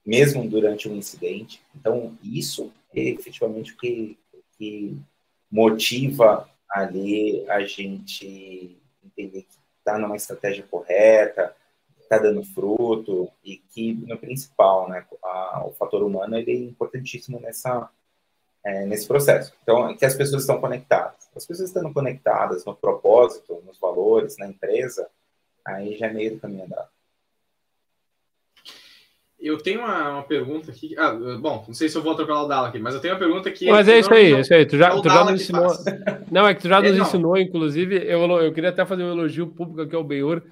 mesmo 0.05 0.49
durante 0.49 0.89
um 0.89 0.97
incidente. 0.97 1.63
Então, 1.75 2.17
isso 2.23 2.73
é 2.95 3.01
efetivamente 3.09 3.73
o 3.73 3.77
que, 3.77 4.19
que 4.59 4.99
motiva 5.51 6.49
ali 6.69 7.49
a 7.49 7.65
gente 7.65 8.77
entender 9.03 9.43
que 9.43 9.55
está 9.79 9.99
numa 9.99 10.17
estratégia 10.17 10.65
correta, 10.71 11.55
está 12.17 12.29
dando 12.29 12.45
fruto 12.45 13.31
e 13.45 13.57
que, 13.57 13.95
no 13.95 14.19
principal, 14.19 14.89
né, 14.89 15.05
a, 15.23 15.65
o 15.67 15.73
fator 15.73 16.03
humano 16.03 16.37
ele 16.37 16.51
é 16.51 16.57
importantíssimo 16.57 17.41
nessa 17.41 17.91
é, 18.65 18.87
nesse 18.87 19.07
processo. 19.07 19.53
Então, 19.63 19.91
é 19.91 19.95
que 19.95 20.05
as 20.05 20.15
pessoas 20.15 20.43
estão 20.43 20.59
conectadas. 20.59 21.29
As 21.37 21.47
pessoas 21.47 21.69
estando 21.69 21.93
conectadas 21.93 22.65
no 22.65 22.75
propósito, 22.75 23.63
nos 23.67 23.79
valores, 23.79 24.39
na 24.39 24.47
empresa, 24.47 25.07
aí 25.65 25.97
já 25.97 26.07
é 26.07 26.13
meio 26.13 26.33
do 26.33 26.41
caminho 26.41 26.65
andado. 26.65 26.89
eu 29.39 29.59
tenho 29.59 29.81
uma, 29.81 30.13
uma, 30.13 30.23
pergunta 30.23 30.71
aqui. 30.71 30.97
Ah, 30.97 31.13
bom, 31.39 31.65
não 31.67 31.75
sei 31.75 31.91
se 31.91 31.99
eu 31.99 32.03
vou 32.03 32.13
atropelar 32.13 32.45
o 32.45 32.49
Dala 32.49 32.69
aqui, 32.69 32.79
mas 32.79 32.95
eu 32.95 33.01
tenho 33.01 33.13
uma 33.13 33.21
pergunta 33.21 33.51
aqui. 33.51 33.67
Mas 33.69 33.87
é 33.87 33.99
isso 33.99 34.15
aí, 34.15 34.33
é 34.33 34.41
isso 34.41 34.55
aí. 34.55 34.65
Tu 34.65 34.79
já, 34.79 34.89
é 34.89 35.03
tu 35.03 35.09
já 35.09 35.25
nos 35.25 35.43
ensinou. 35.43 35.69
Não, 36.31 36.49
é 36.49 36.55
que 36.55 36.63
tu 36.63 36.69
já 36.69 36.79
é, 36.83 36.89
nos 36.89 36.97
não. 36.97 37.07
ensinou, 37.07 37.37
inclusive. 37.37 37.97
Eu, 37.97 38.21
eu 38.41 38.53
queria 38.55 38.71
até 38.71 38.87
fazer 38.87 39.03
um 39.03 39.13
elogio 39.13 39.47
público 39.49 39.83
aqui 39.83 39.95
ao 39.95 40.03
Benhur, 40.03 40.43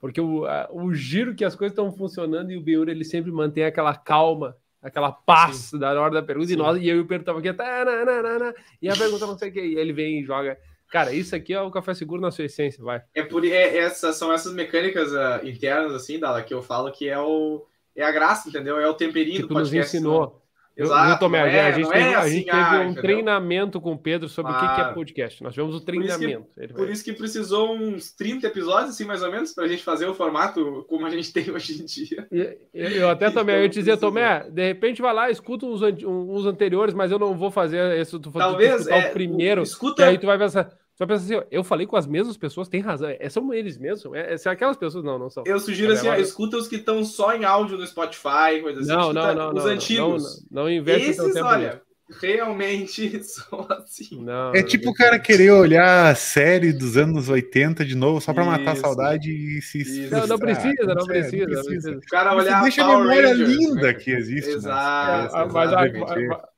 porque 0.00 0.20
o, 0.20 0.44
a, 0.46 0.68
o 0.70 0.94
giro 0.94 1.34
que 1.34 1.44
as 1.44 1.54
coisas 1.54 1.72
estão 1.72 1.92
funcionando 1.92 2.50
e 2.50 2.56
o 2.56 2.60
Benhur 2.60 2.88
ele 2.88 3.04
sempre 3.04 3.30
mantém 3.30 3.64
aquela 3.64 3.94
calma, 3.94 4.56
aquela 4.82 5.10
paz 5.10 5.56
Sim. 5.56 5.78
da 5.78 6.00
hora 6.00 6.14
da 6.14 6.22
pergunta. 6.22 6.52
E, 6.52 6.56
nós, 6.56 6.80
e 6.80 6.88
eu 6.88 6.96
e 6.96 7.00
o 7.00 7.06
Pedro 7.06 7.24
tava 7.24 7.38
aqui, 7.40 7.52
tá, 7.52 7.84
na, 7.84 8.04
na, 8.04 8.38
na, 8.38 8.54
e 8.80 8.88
a 8.88 8.96
pergunta 8.96 9.26
não 9.26 9.36
sei 9.36 9.50
o 9.50 9.52
que. 9.52 9.60
E 9.60 9.76
ele 9.76 9.92
vem 9.92 10.20
e 10.20 10.24
joga. 10.24 10.58
Cara, 10.90 11.12
isso 11.12 11.36
aqui 11.36 11.52
é 11.52 11.60
o 11.60 11.70
café 11.70 11.92
seguro 11.92 12.20
na 12.20 12.30
sua 12.30 12.46
essência, 12.46 12.82
vai. 12.82 13.02
É 13.14 13.22
por 13.22 13.44
é, 13.44 13.76
essas 13.76 14.16
são 14.16 14.32
essas 14.32 14.54
mecânicas 14.54 15.12
uh, 15.12 15.46
internas 15.46 15.92
assim, 15.92 16.18
Dala, 16.18 16.42
que 16.42 16.54
eu 16.54 16.62
falo 16.62 16.90
que 16.90 17.08
é 17.08 17.18
o 17.18 17.66
é 17.94 18.04
a 18.04 18.12
graça, 18.12 18.48
entendeu? 18.48 18.78
É 18.78 18.88
o 18.88 18.94
temperinho 18.94 19.36
que 19.36 19.42
do 19.42 19.48
podcast. 19.48 19.78
Nos 19.78 19.94
ensinou. 19.94 20.26
Né? 20.26 20.47
Exato, 20.78 21.18
Tomé, 21.18 21.38
é, 21.38 21.60
a 21.60 21.72
gente 21.72 21.88
teve, 21.88 21.98
é 21.98 22.14
assim, 22.14 22.16
a 22.16 22.28
gente 22.28 22.44
teve 22.44 22.56
ah, 22.56 22.78
um 22.78 22.82
entendeu? 22.84 23.02
treinamento 23.02 23.80
com 23.80 23.92
o 23.92 23.98
Pedro 23.98 24.28
sobre 24.28 24.52
claro. 24.52 24.66
o 24.66 24.74
que 24.76 24.80
é 24.80 24.94
podcast. 24.94 25.42
Nós 25.42 25.52
tivemos 25.52 25.74
o 25.74 25.80
treinamento. 25.80 26.46
Por 26.54 26.62
isso, 26.62 26.68
que, 26.68 26.72
por 26.74 26.90
isso 26.90 27.04
que 27.04 27.12
precisou 27.12 27.74
uns 27.74 28.12
30 28.12 28.46
episódios, 28.46 28.90
assim, 28.90 29.04
mais 29.04 29.22
ou 29.24 29.30
menos, 29.32 29.52
para 29.52 29.64
a 29.64 29.68
gente 29.68 29.82
fazer 29.82 30.06
o 30.06 30.14
formato 30.14 30.84
como 30.88 31.04
a 31.04 31.10
gente 31.10 31.32
tem 31.34 31.50
hoje 31.50 31.82
em 31.82 31.84
dia. 31.84 32.28
Eu, 32.72 32.88
eu 32.90 33.10
até 33.10 33.28
também, 33.28 33.56
eu 33.56 33.62
ia 33.62 33.68
dizer, 33.68 33.96
Tomé, 33.96 34.48
de 34.48 34.66
repente 34.68 35.02
vai 35.02 35.12
lá, 35.12 35.28
escuta 35.28 35.66
uns, 35.66 35.82
uns 35.82 36.46
anteriores, 36.46 36.94
mas 36.94 37.10
eu 37.10 37.18
não 37.18 37.36
vou 37.36 37.50
fazer 37.50 37.98
esse, 37.98 38.16
tu, 38.16 38.30
Talvez, 38.30 38.86
tu 38.86 38.92
é, 38.92 39.08
o 39.08 39.12
primeiro, 39.12 39.62
escuta... 39.62 40.02
e 40.02 40.04
aí 40.04 40.18
tu 40.18 40.26
vai 40.26 40.38
pensar, 40.38 40.70
só 40.98 41.06
pensa 41.06 41.22
assim, 41.22 41.46
eu 41.52 41.62
falei 41.62 41.86
com 41.86 41.94
as 41.94 42.08
mesmas 42.08 42.36
pessoas, 42.36 42.68
tem 42.68 42.80
razão. 42.80 43.08
É, 43.20 43.28
são 43.28 43.54
eles 43.54 43.78
mesmos? 43.78 44.12
É, 44.16 44.36
são 44.36 44.50
aquelas 44.50 44.76
pessoas? 44.76 45.04
Não, 45.04 45.16
não 45.16 45.30
são. 45.30 45.44
Eu 45.46 45.60
sugiro 45.60 45.92
assim, 45.92 46.08
agora... 46.08 46.20
escuta 46.20 46.56
os 46.56 46.66
que 46.66 46.74
estão 46.74 47.04
só 47.04 47.36
em 47.36 47.44
áudio 47.44 47.78
no 47.78 47.86
Spotify, 47.86 48.60
coisa 48.60 48.80
assim. 48.80 48.88
Não, 48.88 49.12
não, 49.12 49.32
não. 49.32 49.48
Os 49.50 49.64
não, 49.64 49.70
antigos. 49.70 50.44
Não, 50.50 50.64
não, 50.64 50.70
investe 50.70 51.10
Esses, 51.10 51.34
tempo 51.34 51.46
olha, 51.46 51.80
realmente 52.20 53.22
são 53.22 53.64
assim. 53.70 54.24
Não, 54.24 54.52
é 54.52 54.60
tipo 54.60 54.90
o 54.90 54.92
cara 54.92 55.20
querer 55.20 55.52
olhar 55.52 56.10
a 56.10 56.16
série 56.16 56.72
dos 56.72 56.96
anos 56.96 57.28
80 57.28 57.84
de 57.84 57.94
novo 57.94 58.20
só 58.20 58.34
para 58.34 58.44
matar 58.44 58.72
a 58.72 58.76
saudade 58.76 59.30
e 59.30 59.62
se. 59.62 60.08
Não, 60.10 60.26
não 60.26 60.36
precisa, 60.36 60.82
não, 60.82 61.06
precisa, 61.06 61.46
não 61.46 61.62
precisa. 61.62 61.92
O 61.92 62.00
cara 62.10 62.34
olhar 62.34 62.60
deixa 62.62 62.82
a 62.82 62.88
memória 62.88 63.28
Ranger, 63.28 63.46
linda 63.46 63.82
né? 63.82 63.94
que 63.94 64.10
existe. 64.10 64.50
Exato. 64.50 65.36
Né? 65.36 65.48
Mas, 65.52 65.70
mas, 65.70 66.57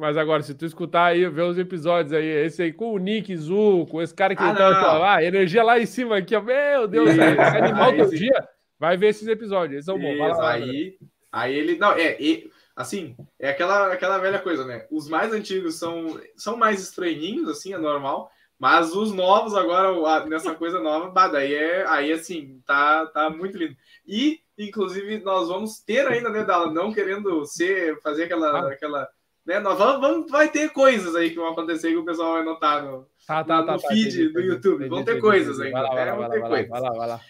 mas 0.00 0.16
agora, 0.16 0.42
se 0.42 0.54
tu 0.54 0.64
escutar 0.64 1.08
aí, 1.08 1.28
ver 1.28 1.42
os 1.42 1.58
episódios 1.58 2.14
aí, 2.14 2.24
esse 2.24 2.62
aí 2.62 2.72
com 2.72 2.94
o 2.94 2.98
Nick 2.98 3.36
Zu, 3.36 3.86
com 3.90 4.00
esse 4.00 4.14
cara 4.14 4.34
que 4.34 4.42
ah, 4.42 4.54
tá 4.54 4.96
lá, 4.96 5.22
energia 5.22 5.62
lá 5.62 5.78
em 5.78 5.84
cima 5.84 6.16
aqui, 6.16 6.34
ó, 6.34 6.40
meu 6.40 6.88
Deus, 6.88 7.10
esse 7.10 7.20
animal 7.20 7.94
todo 7.94 8.16
dia, 8.16 8.48
vai 8.78 8.96
ver 8.96 9.08
esses 9.08 9.28
episódios, 9.28 9.72
eles 9.74 9.84
são 9.84 9.98
bons. 9.98 10.16
Lá, 10.16 10.52
aí, 10.52 10.96
aí 11.30 11.54
ele, 11.54 11.76
não, 11.76 11.92
é, 11.92 12.16
e, 12.18 12.50
assim, 12.74 13.14
é 13.38 13.50
aquela, 13.50 13.92
aquela 13.92 14.16
velha 14.16 14.38
coisa, 14.38 14.64
né? 14.64 14.86
Os 14.90 15.06
mais 15.06 15.34
antigos 15.34 15.74
são, 15.74 16.18
são 16.34 16.56
mais 16.56 16.80
estranhinhos, 16.80 17.46
assim, 17.50 17.74
é 17.74 17.78
normal, 17.78 18.30
mas 18.58 18.96
os 18.96 19.12
novos 19.12 19.54
agora, 19.54 20.24
nessa 20.24 20.54
coisa 20.54 20.80
nova, 20.80 21.10
bah, 21.10 21.28
daí 21.28 21.54
é, 21.54 21.86
aí 21.86 22.10
assim, 22.10 22.58
tá, 22.64 23.04
tá 23.04 23.28
muito 23.28 23.58
lindo. 23.58 23.76
E, 24.06 24.40
inclusive, 24.58 25.18
nós 25.18 25.48
vamos 25.48 25.78
ter 25.80 26.06
ainda, 26.06 26.30
né, 26.30 26.42
Dala, 26.42 26.72
não 26.72 26.90
querendo 26.90 27.44
ser, 27.44 28.00
fazer 28.00 28.24
aquela, 28.24 28.60
ah. 28.60 28.72
aquela 28.72 29.06
né? 29.50 29.58
Nós 29.58 29.76
vamos, 29.76 30.00
vamos, 30.00 30.30
vai 30.30 30.48
ter 30.48 30.70
coisas 30.70 31.16
aí 31.16 31.30
que 31.30 31.36
vão 31.36 31.48
acontecer 31.48 31.90
que 31.90 31.96
o 31.96 32.04
pessoal 32.04 32.34
vai 32.34 32.44
notar 32.44 32.84
no, 32.84 33.04
tá, 33.26 33.42
tá, 33.42 33.60
no, 33.60 33.66
tá, 33.66 33.78
feed 33.80 34.28
do 34.28 34.40
YouTube. 34.40 34.88
vão 34.88 35.04
ter 35.04 35.20
coisas 35.20 35.58
ainda. 35.58 35.82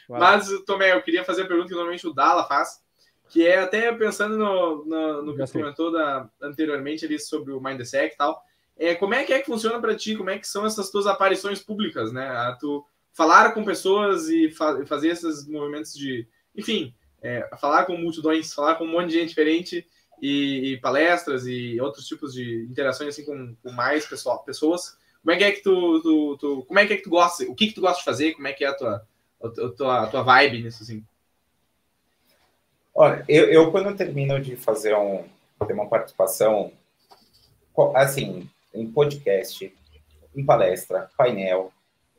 Mas, 0.06 0.48
Tomé, 0.66 0.92
eu 0.92 1.00
queria 1.00 1.24
fazer 1.24 1.42
a 1.42 1.46
pergunta 1.46 1.68
que 1.68 1.74
normalmente 1.74 2.06
o 2.06 2.12
Dala 2.12 2.44
faz, 2.44 2.82
que 3.30 3.46
é 3.46 3.60
até 3.60 3.90
pensando 3.92 4.36
no, 4.36 4.84
no, 4.84 5.22
no 5.22 5.32
que 5.32 5.38
você 5.38 5.58
comentou 5.58 5.90
da, 5.90 6.28
anteriormente 6.42 7.06
ali 7.06 7.18
sobre 7.18 7.54
o 7.54 7.60
Mindsec 7.60 8.12
e 8.12 8.18
tal. 8.18 8.42
É, 8.76 8.94
como 8.94 9.14
é 9.14 9.24
que 9.24 9.32
é 9.32 9.38
que 9.38 9.46
funciona 9.46 9.80
para 9.80 9.96
ti? 9.96 10.14
Como 10.14 10.28
é 10.28 10.38
que 10.38 10.46
são 10.46 10.66
essas 10.66 10.90
tuas 10.90 11.06
aparições 11.06 11.60
públicas, 11.60 12.12
né? 12.12 12.28
A 12.28 12.52
tu 12.52 12.84
falar 13.14 13.52
com 13.52 13.64
pessoas 13.64 14.28
e 14.28 14.50
fa 14.50 14.84
fazer 14.84 15.08
esses 15.08 15.48
movimentos 15.48 15.94
de, 15.94 16.28
enfim, 16.54 16.94
é, 17.22 17.48
falar 17.58 17.86
com 17.86 17.96
multidões, 17.96 18.52
falar 18.52 18.74
com 18.74 18.84
um 18.84 18.90
monte 18.90 19.08
de 19.08 19.14
gente 19.14 19.30
diferente 19.30 19.86
e, 20.20 20.72
e, 20.72 20.80
palestras 20.80 21.46
e 21.46 21.80
outros 21.80 22.06
tipos 22.06 22.34
de 22.34 22.66
interações 22.70 23.10
assim 23.10 23.24
com, 23.24 23.54
com 23.62 23.72
mais 23.72 24.06
pessoal, 24.06 24.42
pessoas. 24.42 24.96
Como 25.22 25.34
é 25.34 25.36
que 25.36 25.44
é 25.44 25.52
que 25.52 25.62
tu, 25.62 26.00
tu, 26.02 26.36
tu, 26.38 26.64
como 26.66 26.78
é 26.78 26.86
que 26.86 26.92
é 26.94 26.96
que 26.96 27.02
tu 27.02 27.10
gosta? 27.10 27.44
O 27.44 27.54
que 27.54 27.68
que 27.68 27.74
tu 27.74 27.80
gosta 27.80 27.98
de 27.98 28.04
fazer? 28.04 28.32
Como 28.32 28.48
é 28.48 28.52
que 28.52 28.64
é 28.64 28.68
a 28.68 28.74
tua 28.74 29.06
a 29.42 29.48
tua, 29.48 30.04
a 30.04 30.06
tua 30.06 30.22
vibe 30.22 30.62
nisso 30.62 30.82
assim? 30.82 31.04
Olha, 32.94 33.24
eu, 33.28 33.46
eu 33.46 33.70
quando 33.70 33.88
eu 33.88 33.96
termino 33.96 34.40
de 34.40 34.56
fazer 34.56 34.94
um 34.94 35.24
ter 35.66 35.74
uma 35.74 35.88
participação 35.88 36.72
assim 37.94 38.48
em 38.74 38.90
podcast, 38.90 39.72
em 40.34 40.44
palestra, 40.44 41.10
painel, 41.16 41.72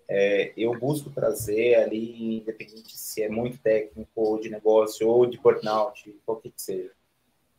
é, 0.08 0.52
eu 0.58 0.78
busco 0.78 1.10
trazer 1.10 1.76
ali, 1.76 2.40
independente 2.40 2.98
se 2.98 3.24
é 3.24 3.30
muito 3.30 3.58
técnico 3.58 4.10
ou 4.16 4.40
de 4.40 4.50
negócio 4.50 5.08
ou 5.08 5.26
de 5.26 5.38
burnout, 5.38 6.14
qualquer 6.26 6.50
que 6.50 6.62
seja 6.62 6.92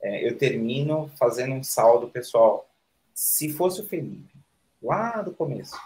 é, 0.03 0.27
eu 0.29 0.37
termino 0.37 1.09
fazendo 1.17 1.55
um 1.55 1.63
saldo 1.63 2.09
pessoal. 2.09 2.69
Se 3.15 3.53
fosse 3.53 3.81
o 3.81 3.87
Felipe, 3.87 4.35
lá 4.83 5.23
do 5.23 5.33
começo, 5.33 5.77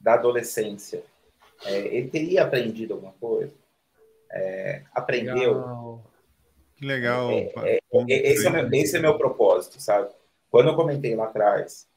da 0.00 0.14
adolescência, 0.14 1.02
é, 1.64 1.78
ele 1.78 2.08
teria 2.08 2.44
aprendido 2.44 2.94
alguma 2.94 3.12
coisa? 3.14 3.52
É, 4.30 4.82
aprendeu? 4.94 5.54
Legal. 5.54 6.04
Que 6.76 6.86
legal. 6.86 7.30
É, 7.30 7.52
é, 7.56 7.80
é, 8.08 8.32
esse, 8.32 8.46
é 8.46 8.50
meu, 8.50 8.70
esse 8.72 8.96
é 8.96 9.00
meu 9.00 9.18
propósito, 9.18 9.80
sabe? 9.80 10.08
Quando 10.48 10.68
eu 10.68 10.76
comentei 10.76 11.14
lá 11.14 11.24
atrás 11.24 11.88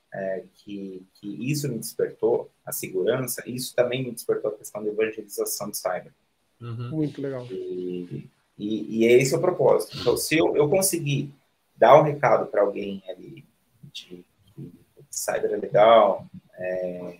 que, 0.54 1.04
que 1.16 1.52
isso 1.52 1.68
me 1.68 1.80
despertou, 1.80 2.52
a 2.64 2.72
segurança, 2.72 3.44
isso 3.48 3.76
também 3.76 4.04
me 4.04 4.12
despertou 4.12 4.52
a 4.52 4.56
questão 4.56 4.84
da 4.84 4.90
evangelização 4.90 5.72
de 5.72 5.78
cyber. 5.78 6.14
Uhum. 6.62 6.92
Muito 6.92 7.22
legal. 7.22 7.46
E, 7.50 8.30
e, 8.58 9.00
e 9.00 9.08
é 9.08 9.14
esse 9.14 9.36
o 9.36 9.42
propósito. 9.42 9.98
Então, 10.00 10.16
se 10.18 10.38
eu, 10.38 10.56
eu 10.56 10.70
conseguir 10.70 11.34
dar 11.76 12.00
um 12.00 12.04
recado 12.04 12.46
para 12.48 12.62
alguém 12.62 13.04
ali 13.10 13.46
de, 13.92 14.24
de 14.58 14.74
cyber 15.10 15.52
é 15.52 15.58
legal, 15.58 16.26
é, 16.56 17.18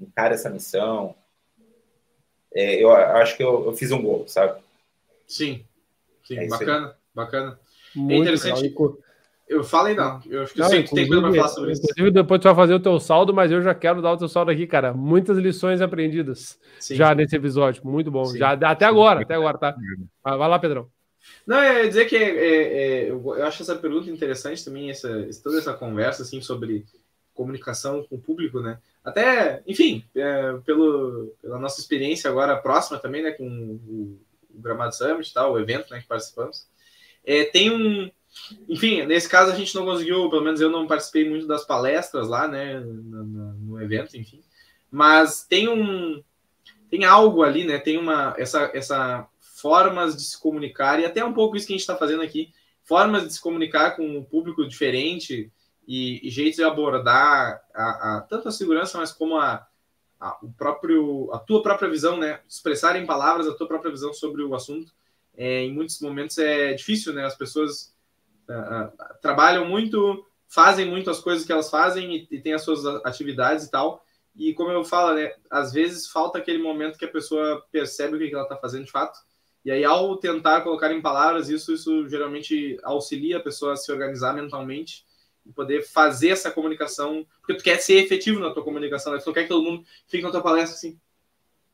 encara 0.00 0.34
essa 0.34 0.50
missão, 0.50 1.14
é, 2.52 2.82
eu 2.82 2.90
acho 2.90 3.36
que 3.36 3.42
eu, 3.42 3.66
eu, 3.66 3.76
fiz 3.76 3.90
um 3.92 4.02
gol, 4.02 4.26
sabe? 4.26 4.60
Sim, 5.26 5.64
sim, 6.24 6.38
é 6.38 6.46
bacana, 6.48 6.96
bacana. 7.14 7.60
Muito 7.94 8.12
é 8.12 8.16
interessante. 8.18 8.62
Legal. 8.62 8.98
Eu 9.48 9.64
falei 9.64 9.94
não. 9.94 10.20
Eu 10.26 10.42
acho 10.42 10.52
que 10.52 10.60
não, 10.60 10.68
sempre 10.68 10.90
tem 10.90 11.08
coisa 11.08 11.22
para 11.22 11.34
falar 11.34 11.48
sobre 11.48 11.72
isso. 11.72 11.82
Inclusive, 11.82 12.10
depois 12.10 12.40
tu 12.40 12.44
vai 12.44 12.54
fazer 12.54 12.74
o 12.74 12.80
teu 12.80 13.00
saldo, 13.00 13.32
mas 13.32 13.50
eu 13.50 13.62
já 13.62 13.74
quero 13.74 14.02
dar 14.02 14.12
o 14.12 14.16
teu 14.18 14.28
saldo 14.28 14.50
aqui, 14.50 14.66
cara. 14.66 14.92
Muitas 14.92 15.38
lições 15.38 15.80
aprendidas 15.80 16.58
Sim. 16.78 16.96
já 16.96 17.14
nesse 17.14 17.34
episódio. 17.34 17.82
Muito 17.86 18.10
bom. 18.10 18.26
Sim. 18.26 18.38
Já, 18.38 18.52
até 18.52 18.84
agora, 18.84 19.22
até 19.22 19.34
agora, 19.34 19.56
tá? 19.56 19.74
Vai 20.22 20.48
lá, 20.48 20.58
Pedrão. 20.58 20.88
Não, 21.46 21.58
é 21.58 21.86
dizer 21.86 22.04
que 22.06 22.16
é, 22.16 22.22
é, 22.22 23.06
é, 23.06 23.10
eu 23.10 23.42
acho 23.44 23.62
essa 23.62 23.76
pergunta 23.76 24.10
interessante 24.10 24.64
também, 24.64 24.90
essa, 24.90 25.08
toda 25.42 25.58
essa 25.58 25.72
conversa 25.72 26.22
assim, 26.22 26.40
sobre 26.40 26.84
comunicação 27.34 28.02
com 28.02 28.16
o 28.16 28.20
público, 28.20 28.60
né? 28.60 28.78
Até, 29.04 29.62
enfim, 29.66 30.04
é, 30.14 30.54
pelo, 30.66 31.34
pela 31.40 31.58
nossa 31.58 31.80
experiência 31.80 32.28
agora 32.28 32.56
próxima 32.56 32.98
também, 32.98 33.22
né, 33.22 33.30
com 33.30 33.46
o, 33.46 34.20
o 34.50 34.60
Gramado 34.60 34.94
Summit, 34.94 35.32
tal, 35.32 35.52
o 35.52 35.58
evento 35.58 35.90
né, 35.90 36.00
que 36.00 36.06
participamos, 36.06 36.66
é, 37.24 37.44
tem 37.44 37.70
um, 37.70 38.10
enfim, 38.68 39.04
nesse 39.04 39.28
caso 39.28 39.52
a 39.52 39.54
gente 39.54 39.74
não 39.74 39.84
conseguiu, 39.84 40.28
pelo 40.30 40.44
menos 40.44 40.60
eu 40.60 40.70
não 40.70 40.86
participei 40.86 41.28
muito 41.28 41.46
das 41.46 41.64
palestras 41.64 42.28
lá, 42.28 42.46
né, 42.46 42.80
no, 42.80 43.24
no 43.24 43.82
evento, 43.82 44.16
enfim. 44.16 44.40
Mas 44.90 45.44
tem 45.44 45.68
um, 45.68 46.22
tem 46.90 47.04
algo 47.04 47.42
ali, 47.42 47.64
né? 47.64 47.78
Tem 47.78 47.98
uma 47.98 48.34
essa 48.38 48.70
essa 48.74 49.28
formas 49.40 50.16
de 50.16 50.22
se 50.22 50.40
comunicar 50.40 51.00
e 51.00 51.04
até 51.04 51.24
um 51.24 51.32
pouco 51.32 51.56
isso 51.56 51.66
que 51.66 51.72
a 51.72 51.76
gente 51.76 51.82
está 51.82 51.96
fazendo 51.96 52.22
aqui, 52.22 52.52
formas 52.84 53.26
de 53.26 53.34
se 53.34 53.40
comunicar 53.40 53.96
com 53.96 54.06
um 54.06 54.24
público 54.24 54.66
diferente 54.66 55.52
e, 55.86 56.26
e 56.26 56.30
jeitos 56.30 56.56
de 56.56 56.64
abordar 56.64 57.60
a, 57.74 58.18
a, 58.18 58.20
tanto 58.22 58.48
a 58.48 58.52
segurança, 58.52 58.98
mas 58.98 59.10
como 59.10 59.36
a, 59.36 59.66
a, 60.20 60.38
o 60.42 60.52
próprio 60.52 61.30
a 61.32 61.38
tua 61.38 61.62
própria 61.62 61.90
visão, 61.90 62.16
né? 62.16 62.40
Expressar 62.48 62.96
em 62.96 63.06
palavras 63.06 63.46
a 63.48 63.54
tua 63.54 63.66
própria 63.68 63.90
visão 63.90 64.12
sobre 64.12 64.42
o 64.42 64.54
assunto. 64.54 64.92
É, 65.36 65.62
em 65.62 65.72
muitos 65.72 66.00
momentos 66.00 66.38
é 66.38 66.72
difícil, 66.72 67.12
né? 67.12 67.24
As 67.24 67.36
pessoas 67.36 67.94
uh, 68.48 69.20
trabalham 69.20 69.64
muito, 69.64 70.24
fazem 70.46 70.86
muito 70.86 71.10
as 71.10 71.20
coisas 71.20 71.44
que 71.44 71.52
elas 71.52 71.70
fazem 71.70 72.14
e, 72.16 72.28
e 72.30 72.40
têm 72.40 72.54
as 72.54 72.62
suas 72.62 72.84
atividades 73.04 73.66
e 73.66 73.70
tal. 73.70 74.04
E 74.34 74.54
como 74.54 74.70
eu 74.70 74.84
falo, 74.84 75.14
né, 75.14 75.32
às 75.50 75.72
vezes 75.72 76.06
falta 76.06 76.38
aquele 76.38 76.62
momento 76.62 76.98
que 76.98 77.04
a 77.04 77.10
pessoa 77.10 77.64
percebe 77.72 78.16
o 78.16 78.18
que 78.18 78.32
ela 78.32 78.44
está 78.44 78.56
fazendo 78.56 78.84
de 78.84 78.90
fato. 78.90 79.18
E 79.64 79.70
aí, 79.70 79.84
ao 79.84 80.16
tentar 80.16 80.60
colocar 80.60 80.92
em 80.92 81.02
palavras 81.02 81.48
isso, 81.48 81.74
isso 81.74 82.08
geralmente 82.08 82.78
auxilia 82.84 83.38
a 83.38 83.42
pessoa 83.42 83.72
a 83.72 83.76
se 83.76 83.90
organizar 83.90 84.32
mentalmente 84.32 85.04
e 85.44 85.52
poder 85.52 85.82
fazer 85.82 86.28
essa 86.28 86.50
comunicação, 86.50 87.26
porque 87.40 87.54
tu 87.54 87.64
quer 87.64 87.78
ser 87.80 88.04
efetivo 88.04 88.38
na 88.38 88.50
tua 88.50 88.62
comunicação, 88.62 89.12
né? 89.12 89.18
tu 89.18 89.26
não 89.26 89.34
quer 89.34 89.42
que 89.42 89.48
todo 89.48 89.64
mundo 89.64 89.84
fique 90.06 90.22
na 90.22 90.30
tua 90.30 90.42
palestra 90.42 90.76
assim. 90.76 90.98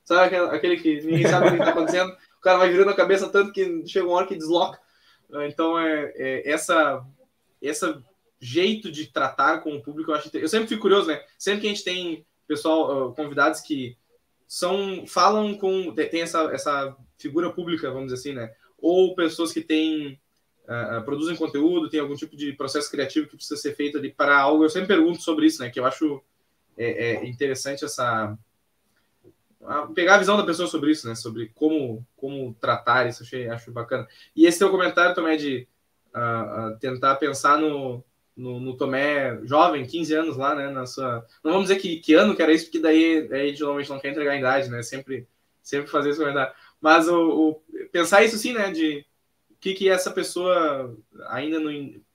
Sabe 0.04 0.36
aquele 0.36 0.76
que 0.76 1.02
ninguém 1.02 1.26
sabe 1.26 1.46
o 1.46 1.50
que 1.50 1.58
está 1.58 1.70
acontecendo? 1.72 2.16
O 2.38 2.40
cara 2.40 2.58
vai 2.58 2.70
virando 2.70 2.90
a 2.90 2.96
cabeça 2.96 3.28
tanto 3.28 3.52
que 3.52 3.86
chega 3.86 4.06
uma 4.06 4.16
hora 4.16 4.26
que 4.26 4.36
desloca. 4.36 4.80
Então, 5.48 5.78
é, 5.78 6.12
é 6.16 6.50
essa, 6.50 7.04
essa 7.62 8.02
jeito 8.40 8.92
de 8.92 9.06
tratar 9.06 9.60
com 9.60 9.74
o 9.74 9.82
público, 9.82 10.10
eu 10.10 10.14
acho. 10.14 10.30
Eu 10.36 10.48
sempre 10.48 10.68
fico 10.68 10.82
curioso, 10.82 11.08
né? 11.08 11.24
Sempre 11.38 11.62
que 11.62 11.66
a 11.66 11.70
gente 11.70 11.84
tem 11.84 12.26
pessoal, 12.46 13.12
convidados 13.14 13.60
que 13.60 13.96
são 14.46 15.06
falam 15.06 15.56
com 15.56 15.94
tem 15.94 16.20
essa, 16.20 16.42
essa 16.52 16.96
figura 17.16 17.50
pública, 17.50 17.90
vamos 17.90 18.12
dizer 18.12 18.20
assim, 18.20 18.36
né? 18.36 18.54
Ou 18.78 19.14
pessoas 19.14 19.52
que 19.52 19.62
têm 19.62 20.20
uh, 20.64 21.02
produzem 21.04 21.36
conteúdo, 21.36 21.88
tem 21.88 22.00
algum 22.00 22.14
tipo 22.14 22.36
de 22.36 22.52
processo 22.52 22.90
criativo 22.90 23.28
que 23.28 23.36
precisa 23.36 23.60
ser 23.60 23.74
feito 23.74 23.96
ali 23.96 24.12
para 24.12 24.38
algo. 24.38 24.62
Eu 24.62 24.70
sempre 24.70 24.88
pergunto 24.88 25.22
sobre 25.22 25.46
isso, 25.46 25.62
né? 25.62 25.70
Que 25.70 25.80
eu 25.80 25.86
acho 25.86 26.22
é, 26.76 27.14
é 27.14 27.26
interessante 27.26 27.84
essa 27.84 28.36
pegar 29.94 30.16
a 30.16 30.18
visão 30.18 30.36
da 30.36 30.44
pessoa 30.44 30.68
sobre 30.68 30.90
isso, 30.90 31.08
né? 31.08 31.14
Sobre 31.14 31.50
como 31.54 32.06
como 32.16 32.54
tratar 32.60 33.08
isso, 33.08 33.22
achei 33.22 33.48
acho 33.48 33.72
bacana. 33.72 34.06
E 34.34 34.46
esse 34.46 34.58
teu 34.58 34.70
comentário 34.70 35.14
também 35.14 35.34
é 35.34 35.36
de 35.36 35.68
uh, 36.14 36.78
tentar 36.78 37.16
pensar 37.16 37.58
no 37.58 38.04
no, 38.36 38.58
no, 38.58 38.76
Tomé 38.76 39.38
jovem, 39.44 39.86
15 39.86 40.14
anos 40.14 40.36
lá, 40.36 40.54
né? 40.54 40.68
Na 40.68 40.86
sua... 40.86 41.24
Não 41.42 41.52
vamos 41.52 41.68
dizer 41.68 41.80
que, 41.80 41.98
que 41.98 42.14
ano 42.14 42.34
que 42.34 42.42
era 42.42 42.52
isso, 42.52 42.64
porque 42.64 42.80
daí, 42.80 43.28
daí 43.28 43.54
geralmente 43.54 43.88
não 43.88 44.00
quer 44.00 44.10
entregar 44.10 44.32
a 44.32 44.38
idade, 44.38 44.68
né? 44.70 44.82
Sempre, 44.82 45.28
sempre 45.62 45.90
fazer 45.90 46.10
isso 46.10 46.18
comentário. 46.18 46.52
Mas 46.80 47.08
o, 47.08 47.16
o, 47.16 47.62
pensar 47.92 48.24
isso 48.24 48.36
sim, 48.36 48.52
né? 48.52 48.70
De 48.70 49.06
o 49.50 49.54
que, 49.60 49.74
que 49.74 49.88
essa 49.88 50.10
pessoa, 50.10 50.96
ainda 51.28 51.58
no 51.60 51.70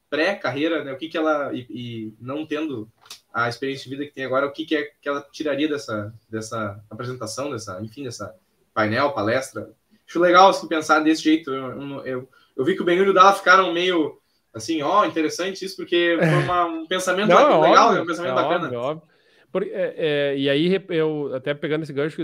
pré-carreira, 0.09 0.83
né? 0.83 0.91
O 0.91 0.97
que, 0.97 1.07
que 1.07 1.17
ela, 1.17 1.53
e, 1.53 1.65
e, 1.69 2.13
não 2.19 2.45
tendo 2.45 2.91
a 3.33 3.47
experiência 3.47 3.83
de 3.83 3.89
vida 3.95 4.05
que 4.05 4.13
tem 4.13 4.25
agora, 4.25 4.47
o 4.47 4.51
que, 4.51 4.65
que, 4.65 4.75
é, 4.75 4.91
que 5.01 5.07
ela 5.07 5.25
tiraria 5.31 5.67
dessa, 5.67 6.13
dessa 6.29 6.83
apresentação, 6.89 7.51
dessa, 7.51 7.79
enfim, 7.81 8.03
dessa 8.03 8.35
painel, 8.73 9.11
palestra. 9.11 9.69
Acho 10.07 10.19
legal 10.19 10.49
assim, 10.49 10.67
pensar 10.67 10.99
desse 11.01 11.23
jeito. 11.23 11.53
Eu, 11.53 12.05
eu, 12.05 12.29
eu, 12.57 12.65
vi 12.65 12.75
que 12.75 12.81
o 12.81 12.85
Benhur 12.85 13.05
e 13.05 13.09
o 13.09 13.13
Dalla 13.13 13.33
ficaram 13.33 13.71
meio 13.71 14.19
assim, 14.53 14.81
ó, 14.81 15.05
interessante 15.05 15.63
isso, 15.63 15.75
porque 15.75 16.17
foi 16.19 16.43
uma, 16.43 16.65
um 16.65 16.87
pensamento 16.87 17.29
Não, 17.29 17.63
é 17.63 17.69
legal, 17.69 17.85
óbvio, 17.85 17.97
né? 17.97 18.01
um 18.01 18.07
pensamento 18.07 18.31
é 18.31 18.35
bacana. 18.35 18.65
Óbvio, 18.65 18.79
óbvio. 18.79 19.09
Por, 19.51 19.63
é, 19.63 19.93
é, 19.97 20.37
e 20.37 20.49
aí, 20.49 20.85
eu 20.89 21.33
até 21.33 21.53
pegando 21.53 21.83
esse 21.83 21.93
gancho 21.93 22.23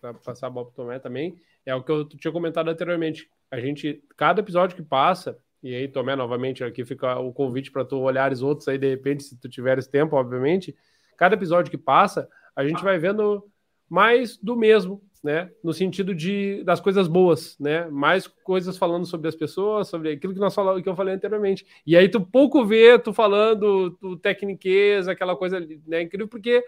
para 0.00 0.14
passar 0.14 0.46
a 0.46 0.50
bola 0.50 0.66
para 0.66 0.76
Tomé 0.76 0.98
também, 0.98 1.40
é 1.66 1.74
o 1.74 1.82
que 1.82 1.90
eu 1.90 2.04
tinha 2.04 2.32
comentado 2.32 2.68
anteriormente. 2.68 3.28
A 3.50 3.60
gente, 3.60 4.02
cada 4.16 4.40
episódio 4.40 4.76
que 4.76 4.82
passa, 4.82 5.38
e 5.62 5.74
aí, 5.74 5.86
Tomé, 5.86 6.16
novamente, 6.16 6.64
aqui 6.64 6.84
fica 6.84 7.18
o 7.20 7.32
convite 7.32 7.70
para 7.70 7.84
tu 7.84 7.98
olhares 8.00 8.42
outros 8.42 8.66
aí, 8.66 8.76
de 8.76 8.88
repente, 8.88 9.22
se 9.22 9.38
tu 9.38 9.48
tiveres 9.48 9.86
tempo, 9.86 10.16
obviamente. 10.16 10.74
Cada 11.16 11.36
episódio 11.36 11.70
que 11.70 11.78
passa, 11.78 12.28
a 12.56 12.66
gente 12.66 12.82
vai 12.82 12.98
vendo 12.98 13.48
mais 13.88 14.36
do 14.36 14.56
mesmo, 14.56 15.00
né? 15.22 15.52
No 15.62 15.72
sentido 15.72 16.14
de 16.14 16.64
das 16.64 16.80
coisas 16.80 17.06
boas, 17.06 17.56
né? 17.60 17.86
Mais 17.90 18.26
coisas 18.26 18.76
falando 18.76 19.06
sobre 19.06 19.28
as 19.28 19.36
pessoas, 19.36 19.86
sobre 19.86 20.10
aquilo 20.10 20.34
que 20.34 20.40
nós 20.40 20.52
falamos, 20.52 20.82
que 20.82 20.88
eu 20.88 20.96
falei 20.96 21.14
anteriormente. 21.14 21.64
E 21.86 21.96
aí 21.96 22.08
tu 22.08 22.20
pouco 22.20 22.64
vê 22.64 22.98
tu 22.98 23.12
falando 23.12 23.90
do 24.00 24.16
tecniquez, 24.16 25.06
aquela 25.06 25.36
coisa, 25.36 25.60
né? 25.86 26.02
Incrível 26.02 26.26
porque 26.26 26.64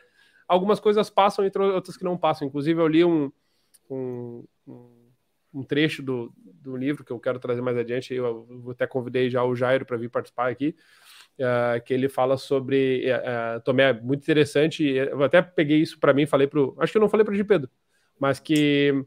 algumas 0.46 0.78
coisas 0.78 1.10
passam 1.10 1.44
e 1.44 1.50
outras 1.58 1.96
que 1.96 2.04
não 2.04 2.16
passam. 2.16 2.46
Inclusive 2.46 2.80
eu 2.80 2.86
li 2.86 3.04
um, 3.04 3.32
um, 3.90 4.44
um 4.68 4.93
trecho 5.62 6.02
do, 6.02 6.32
do 6.36 6.76
livro 6.76 7.04
que 7.04 7.12
eu 7.12 7.20
quero 7.20 7.38
trazer 7.38 7.60
mais 7.60 7.76
adiante. 7.76 8.12
Eu 8.12 8.46
até 8.70 8.86
convidei 8.86 9.30
já 9.30 9.44
o 9.44 9.54
Jairo 9.54 9.86
para 9.86 9.96
vir 9.96 10.10
participar 10.10 10.50
aqui. 10.50 10.74
Uh, 11.36 11.82
que 11.84 11.92
ele 11.92 12.08
fala 12.08 12.36
sobre 12.36 13.10
uh, 13.10 13.56
uh, 13.58 13.60
Tomé, 13.62 13.92
muito 13.92 14.22
interessante. 14.22 14.84
Eu 14.84 15.22
até 15.22 15.42
peguei 15.42 15.78
isso 15.78 15.98
para 15.98 16.12
mim, 16.12 16.26
falei 16.26 16.46
para 16.46 16.60
acho 16.78 16.92
que 16.92 16.96
eu 16.96 17.00
não 17.00 17.08
falei 17.08 17.24
para 17.24 17.34
o 17.34 17.44
Pedro, 17.44 17.68
mas 18.20 18.38
que 18.38 19.04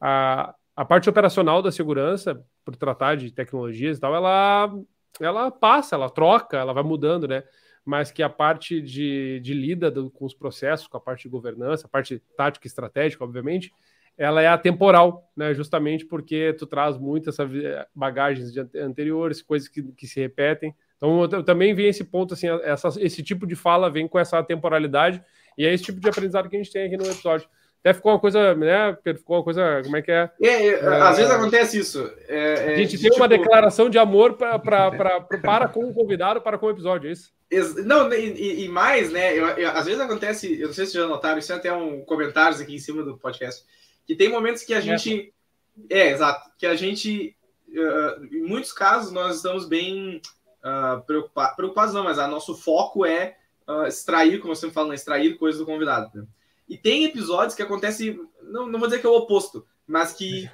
a, 0.00 0.54
a 0.76 0.84
parte 0.84 1.08
operacional 1.10 1.60
da 1.60 1.72
segurança, 1.72 2.40
por 2.64 2.76
tratar 2.76 3.16
de 3.16 3.32
tecnologias 3.32 3.98
e 3.98 4.00
tal, 4.00 4.14
ela, 4.14 4.72
ela 5.20 5.50
passa, 5.50 5.96
ela 5.96 6.08
troca, 6.08 6.56
ela 6.56 6.72
vai 6.72 6.84
mudando, 6.84 7.26
né? 7.26 7.42
Mas 7.84 8.12
que 8.12 8.22
a 8.22 8.28
parte 8.28 8.80
de, 8.80 9.40
de 9.40 9.54
lida 9.54 9.90
do, 9.90 10.10
com 10.10 10.24
os 10.24 10.34
processos, 10.34 10.86
com 10.86 10.96
a 10.96 11.00
parte 11.00 11.22
de 11.22 11.28
governança, 11.28 11.86
a 11.86 11.90
parte 11.90 12.22
tática 12.36 12.66
e 12.66 12.68
estratégica, 12.68 13.24
obviamente, 13.24 13.72
ela 14.16 14.42
é 14.42 14.46
atemporal, 14.46 15.30
né? 15.36 15.52
Justamente 15.54 16.04
porque 16.04 16.54
tu 16.58 16.66
traz 16.66 16.96
muito 16.96 17.30
essa 17.30 17.48
bagagens 17.94 18.52
de 18.52 18.60
anteriores, 18.78 19.42
coisas 19.42 19.68
que, 19.68 19.82
que 19.82 20.06
se 20.06 20.20
repetem. 20.20 20.74
Então, 20.96 21.22
eu, 21.22 21.30
eu 21.30 21.42
também 21.42 21.74
vi 21.74 21.84
esse 21.86 22.04
ponto, 22.04 22.34
assim, 22.34 22.48
essa, 22.62 22.88
esse 22.98 23.22
tipo 23.22 23.46
de 23.46 23.54
fala 23.54 23.90
vem 23.90 24.08
com 24.08 24.18
essa 24.18 24.42
temporalidade, 24.42 25.22
e 25.58 25.66
é 25.66 25.72
esse 25.72 25.84
tipo 25.84 26.00
de 26.00 26.08
aprendizado 26.08 26.48
que 26.48 26.56
a 26.56 26.62
gente 26.62 26.72
tem 26.72 26.86
aqui 26.86 26.96
no 26.96 27.04
episódio. 27.04 27.48
Até 27.80 27.94
ficou 27.94 28.10
uma 28.10 28.18
coisa, 28.18 28.54
né? 28.54 28.96
Ficou 29.14 29.36
uma 29.36 29.44
coisa, 29.44 29.80
como 29.84 29.96
é 29.96 30.02
que 30.02 30.10
é? 30.10 30.28
é, 30.42 30.66
é 30.66 30.86
às 31.02 31.18
vezes 31.18 31.30
acontece 31.30 31.78
isso. 31.78 32.10
É, 32.26 32.72
é 32.72 32.74
a 32.74 32.76
gente 32.78 32.98
tem 32.98 33.10
tipo... 33.10 33.16
uma 33.16 33.28
declaração 33.28 33.88
de 33.88 33.96
amor 33.96 34.34
pra, 34.34 34.58
pra, 34.58 34.90
pra, 34.90 35.20
pra, 35.20 35.38
para 35.38 35.68
com 35.68 35.84
o 35.84 35.94
convidado, 35.94 36.40
para 36.40 36.58
com 36.58 36.66
o 36.66 36.70
episódio, 36.70 37.08
é 37.08 37.12
isso? 37.12 37.30
Não, 37.84 38.12
e, 38.12 38.64
e 38.64 38.68
mais, 38.68 39.12
né? 39.12 39.38
Eu, 39.38 39.46
eu, 39.50 39.70
às 39.70 39.86
vezes 39.86 40.00
acontece, 40.00 40.60
eu 40.60 40.66
não 40.66 40.74
sei 40.74 40.86
se 40.86 40.94
já 40.94 41.06
notaram, 41.06 41.38
isso 41.38 41.52
é 41.52 41.54
até 41.54 41.72
um 41.72 42.00
comentários 42.04 42.60
aqui 42.60 42.74
em 42.74 42.78
cima 42.80 43.04
do 43.04 43.16
podcast, 43.18 43.62
que 44.06 44.14
tem 44.14 44.30
momentos 44.30 44.62
que 44.62 44.72
a 44.72 44.80
gente. 44.80 45.32
É, 45.90 46.10
exato. 46.10 46.50
Que 46.58 46.66
a 46.66 46.74
gente. 46.74 47.36
Uh, 47.68 48.24
em 48.34 48.42
muitos 48.42 48.72
casos, 48.72 49.12
nós 49.12 49.36
estamos 49.36 49.66
bem 49.66 50.20
uh, 50.64 51.02
preocupados. 51.04 51.56
Preocupados 51.56 51.94
não, 51.94 52.04
mas 52.04 52.18
o 52.18 52.26
nosso 52.28 52.54
foco 52.54 53.04
é 53.04 53.36
uh, 53.68 53.86
extrair, 53.86 54.40
como 54.40 54.52
eu 54.52 54.56
sempre 54.56 54.74
falo, 54.74 54.88
né, 54.88 54.94
extrair 54.94 55.36
coisas 55.36 55.58
do 55.60 55.66
convidado. 55.66 56.10
Né? 56.14 56.26
E 56.68 56.76
tem 56.76 57.04
episódios 57.04 57.54
que 57.54 57.62
acontece, 57.62 58.18
não, 58.42 58.66
não 58.66 58.78
vou 58.78 58.88
dizer 58.88 59.00
que 59.00 59.06
é 59.06 59.10
o 59.10 59.16
oposto, 59.16 59.66
mas 59.86 60.12
que 60.12 60.50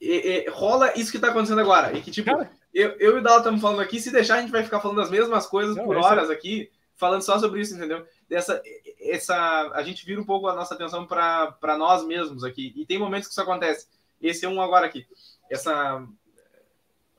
é, 0.00 0.46
é, 0.46 0.50
rola 0.50 0.92
isso 0.98 1.12
que 1.12 1.18
tá 1.18 1.28
acontecendo 1.28 1.60
agora. 1.60 1.96
E 1.96 2.00
que, 2.00 2.10
tipo, 2.10 2.30
eu, 2.72 2.90
eu 2.98 3.16
e 3.16 3.20
o 3.20 3.22
Dala 3.22 3.38
estamos 3.38 3.60
falando 3.60 3.80
aqui, 3.80 4.00
se 4.00 4.10
deixar, 4.10 4.36
a 4.36 4.40
gente 4.40 4.52
vai 4.52 4.62
ficar 4.62 4.80
falando 4.80 5.00
as 5.00 5.10
mesmas 5.10 5.46
coisas 5.46 5.76
não, 5.76 5.84
por 5.84 5.96
horas 5.96 6.30
é... 6.30 6.32
aqui, 6.32 6.70
falando 6.96 7.22
só 7.22 7.38
sobre 7.38 7.60
isso, 7.60 7.74
entendeu? 7.74 8.06
Essa, 8.30 8.62
essa, 9.00 9.70
a 9.74 9.82
gente 9.82 10.04
vira 10.06 10.20
um 10.20 10.24
pouco 10.24 10.48
a 10.48 10.54
nossa 10.54 10.74
atenção 10.74 11.06
para 11.06 11.76
nós 11.78 12.04
mesmos 12.04 12.44
aqui. 12.44 12.72
E 12.76 12.86
tem 12.86 12.98
momentos 12.98 13.28
que 13.28 13.32
isso 13.32 13.42
acontece. 13.42 13.88
Esse 14.20 14.44
é 14.44 14.48
um 14.48 14.60
agora 14.60 14.86
aqui. 14.86 15.06
Essa 15.50 16.06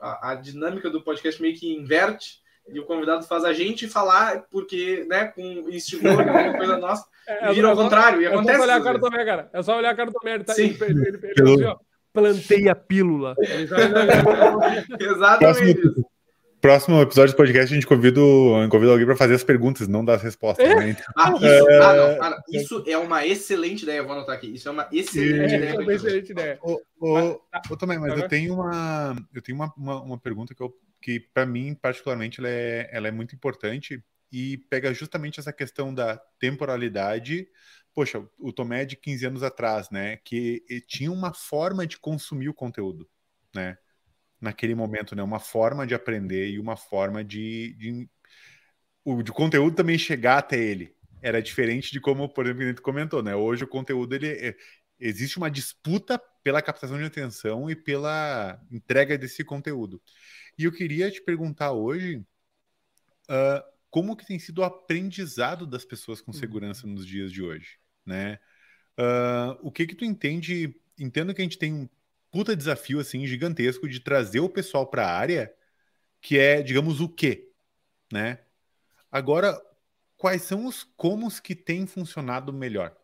a, 0.00 0.32
a 0.32 0.34
dinâmica 0.34 0.90
do 0.90 1.02
podcast 1.02 1.40
meio 1.40 1.56
que 1.56 1.72
inverte 1.72 2.42
e 2.68 2.78
o 2.78 2.84
convidado 2.84 3.24
faz 3.24 3.44
a 3.44 3.52
gente 3.52 3.88
falar 3.88 4.44
porque, 4.50 5.04
né, 5.08 5.26
com 5.26 5.68
estimula 5.68 6.22
alguma 6.22 6.56
coisa 6.56 6.76
nossa. 6.76 7.06
É, 7.26 7.50
e 7.50 7.54
vira 7.54 7.68
ao 7.68 7.76
contrário. 7.76 8.20
E 8.20 8.26
acontece. 8.26 8.50
É 8.50 8.56
só 8.56 8.62
olhar 8.64 8.76
a 8.76 8.82
cara 8.82 8.98
do 8.98 9.10
Tomé, 9.10 9.24
cara. 9.24 9.50
É 9.52 9.62
só 9.62 9.76
olhar 9.76 9.90
a 9.90 9.94
cara 9.94 10.10
do. 10.10 10.28
Ele 10.28 10.44
tá, 10.44 10.54
Sim. 10.54 10.76
Ele, 10.80 10.84
ele, 10.84 11.08
ele, 11.08 11.32
ele, 11.36 11.66
assim, 11.66 11.76
plantei 12.12 12.68
a 12.68 12.74
pílula. 12.74 13.34
Exatamente. 14.98 16.04
Próximo, 16.62 17.02
episódio 17.02 17.34
do 17.34 17.36
podcast, 17.36 17.72
a 17.72 17.74
gente 17.74 17.88
convida, 17.88 18.20
convida 18.70 18.92
alguém 18.92 19.04
para 19.04 19.16
fazer 19.16 19.34
as 19.34 19.42
perguntas, 19.42 19.88
não 19.88 20.04
dar 20.04 20.14
as 20.14 20.22
respostas. 20.22 20.64
É? 20.64 20.72
Né? 20.76 20.96
Ah, 21.16 21.32
isso, 21.32 21.44
é... 21.44 21.78
ah, 21.82 21.94
não, 21.96 22.18
cara, 22.20 22.42
isso 22.50 22.84
é 22.86 22.96
uma 22.96 23.26
excelente 23.26 23.82
ideia, 23.82 24.00
vou 24.00 24.12
anotar 24.12 24.36
aqui. 24.36 24.54
Isso 24.54 24.68
é 24.68 24.70
uma 24.70 24.88
excelente 24.92 25.54
é, 25.54 25.56
ideia. 25.56 25.70
É 25.70 25.78
uma 25.80 25.92
excelente 25.92 26.30
ideia. 26.30 26.60
Ô, 26.62 26.80
ô, 27.00 27.40
ô, 27.68 27.76
Tomé, 27.76 27.98
mas 27.98 28.16
eu 28.16 28.28
tenho 28.28 28.54
uma, 28.54 29.16
eu 29.34 29.42
tenho 29.42 29.56
uma, 29.56 29.74
uma, 29.76 30.02
uma 30.02 30.18
pergunta 30.18 30.54
que, 30.54 30.62
eu, 30.62 30.72
que 31.00 31.18
para 31.18 31.44
mim, 31.44 31.74
particularmente, 31.74 32.38
ela 32.38 32.48
é, 32.48 32.88
ela 32.92 33.08
é 33.08 33.10
muito 33.10 33.34
importante 33.34 34.00
e 34.30 34.58
pega 34.70 34.94
justamente 34.94 35.40
essa 35.40 35.52
questão 35.52 35.92
da 35.92 36.16
temporalidade. 36.38 37.48
Poxa, 37.92 38.24
o 38.38 38.52
Tomé 38.52 38.84
de 38.84 38.94
15 38.94 39.26
anos 39.26 39.42
atrás, 39.42 39.90
né, 39.90 40.18
que 40.24 40.62
tinha 40.86 41.10
uma 41.10 41.34
forma 41.34 41.84
de 41.88 41.98
consumir 41.98 42.48
o 42.48 42.54
conteúdo, 42.54 43.08
né? 43.52 43.78
Naquele 44.42 44.74
momento, 44.74 45.14
né, 45.14 45.22
uma 45.22 45.38
forma 45.38 45.86
de 45.86 45.94
aprender 45.94 46.50
e 46.50 46.58
uma 46.58 46.76
forma 46.76 47.24
de, 47.24 47.74
de 47.78 48.10
o 49.04 49.22
de 49.22 49.32
conteúdo 49.32 49.76
também 49.76 49.96
chegar 49.96 50.38
até 50.38 50.58
ele. 50.58 50.94
Era 51.22 51.40
diferente 51.40 51.92
de 51.92 52.00
como, 52.00 52.28
por 52.28 52.44
exemplo, 52.44 52.64
a 52.64 52.66
gente 52.66 52.82
comentou, 52.82 53.22
né? 53.22 53.34
Hoje 53.36 53.62
o 53.62 53.68
conteúdo 53.68 54.14
ele 54.14 54.28
é, 54.28 54.56
existe 54.98 55.38
uma 55.38 55.50
disputa 55.50 56.20
pela 56.42 56.60
captação 56.60 56.98
de 56.98 57.04
atenção 57.04 57.70
e 57.70 57.76
pela 57.76 58.60
entrega 58.70 59.16
desse 59.16 59.44
conteúdo. 59.44 60.02
E 60.58 60.64
eu 60.64 60.72
queria 60.72 61.10
te 61.10 61.22
perguntar 61.22 61.72
hoje 61.72 62.16
uh, 63.30 63.62
como 63.90 64.16
que 64.16 64.26
tem 64.26 64.38
sido 64.38 64.58
o 64.58 64.64
aprendizado 64.64 65.66
das 65.66 65.84
pessoas 65.84 66.20
com 66.20 66.32
uhum. 66.32 66.38
segurança 66.38 66.86
nos 66.86 67.06
dias 67.06 67.30
de 67.30 67.42
hoje, 67.42 67.78
né? 68.04 68.38
Uh, 68.98 69.58
o 69.62 69.70
que 69.70 69.86
que 69.86 69.94
tu 69.94 70.04
entende? 70.04 70.74
Entendo 70.98 71.32
que 71.32 71.40
a 71.40 71.44
gente 71.44 71.58
tem 71.58 71.72
um 71.72 71.88
puta 72.32 72.56
desafio 72.56 72.98
assim 72.98 73.26
gigantesco 73.26 73.86
de 73.88 74.00
trazer 74.00 74.40
o 74.40 74.48
pessoal 74.48 74.86
para 74.86 75.06
a 75.06 75.14
área, 75.14 75.54
que 76.20 76.38
é, 76.38 76.62
digamos, 76.62 77.00
o 77.00 77.08
quê, 77.08 77.52
né? 78.10 78.40
Agora, 79.10 79.60
quais 80.16 80.42
são 80.42 80.66
os 80.66 80.82
comos 80.82 81.38
que 81.38 81.54
têm 81.54 81.86
funcionado 81.86 82.52
melhor? 82.52 82.96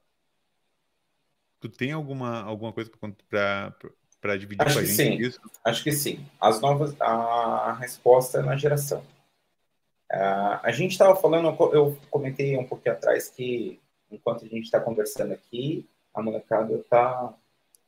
Tu 1.61 1.69
tem 1.69 1.93
alguma 1.93 2.43
alguma 2.43 2.73
coisa 2.73 2.91
para 4.21 4.37
dividir 4.37 4.65
Acho 4.65 4.75
com 4.75 4.81
a 4.81 4.85
gente 4.85 4.97
sim. 4.97 5.17
isso? 5.17 5.41
Acho 5.65 5.85
que 5.85 5.93
sim. 5.93 6.27
As 6.41 6.61
novas 6.61 6.99
a 7.01 7.75
resposta 7.75 8.39
é 8.39 8.43
na 8.43 8.57
geração. 8.57 9.05
Uh, 10.11 10.57
a 10.63 10.73
gente 10.73 10.93
estava 10.93 11.15
falando, 11.15 11.49
eu 11.75 11.99
comentei 12.11 12.57
um 12.57 12.65
pouquinho 12.65 12.95
atrás 12.95 13.29
que 13.29 13.79
enquanto 14.11 14.45
a 14.45 14.49
gente 14.49 14.65
está 14.65 14.81
conversando 14.81 15.35
aqui, 15.35 15.87
a 16.15 16.23
molecada 16.23 16.75
está 16.75 17.35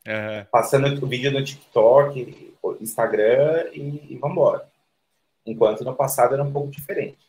É. 0.05 0.43
Passando 0.45 1.03
o 1.03 1.07
vídeo 1.07 1.31
no 1.31 1.43
TikTok, 1.43 2.55
Instagram 2.79 3.69
e, 3.73 4.13
e 4.13 4.17
vamos 4.17 4.35
embora. 4.35 4.71
Enquanto 5.45 5.83
no 5.83 5.95
passado 5.95 6.33
era 6.33 6.43
um 6.43 6.51
pouco 6.51 6.71
diferente. 6.71 7.19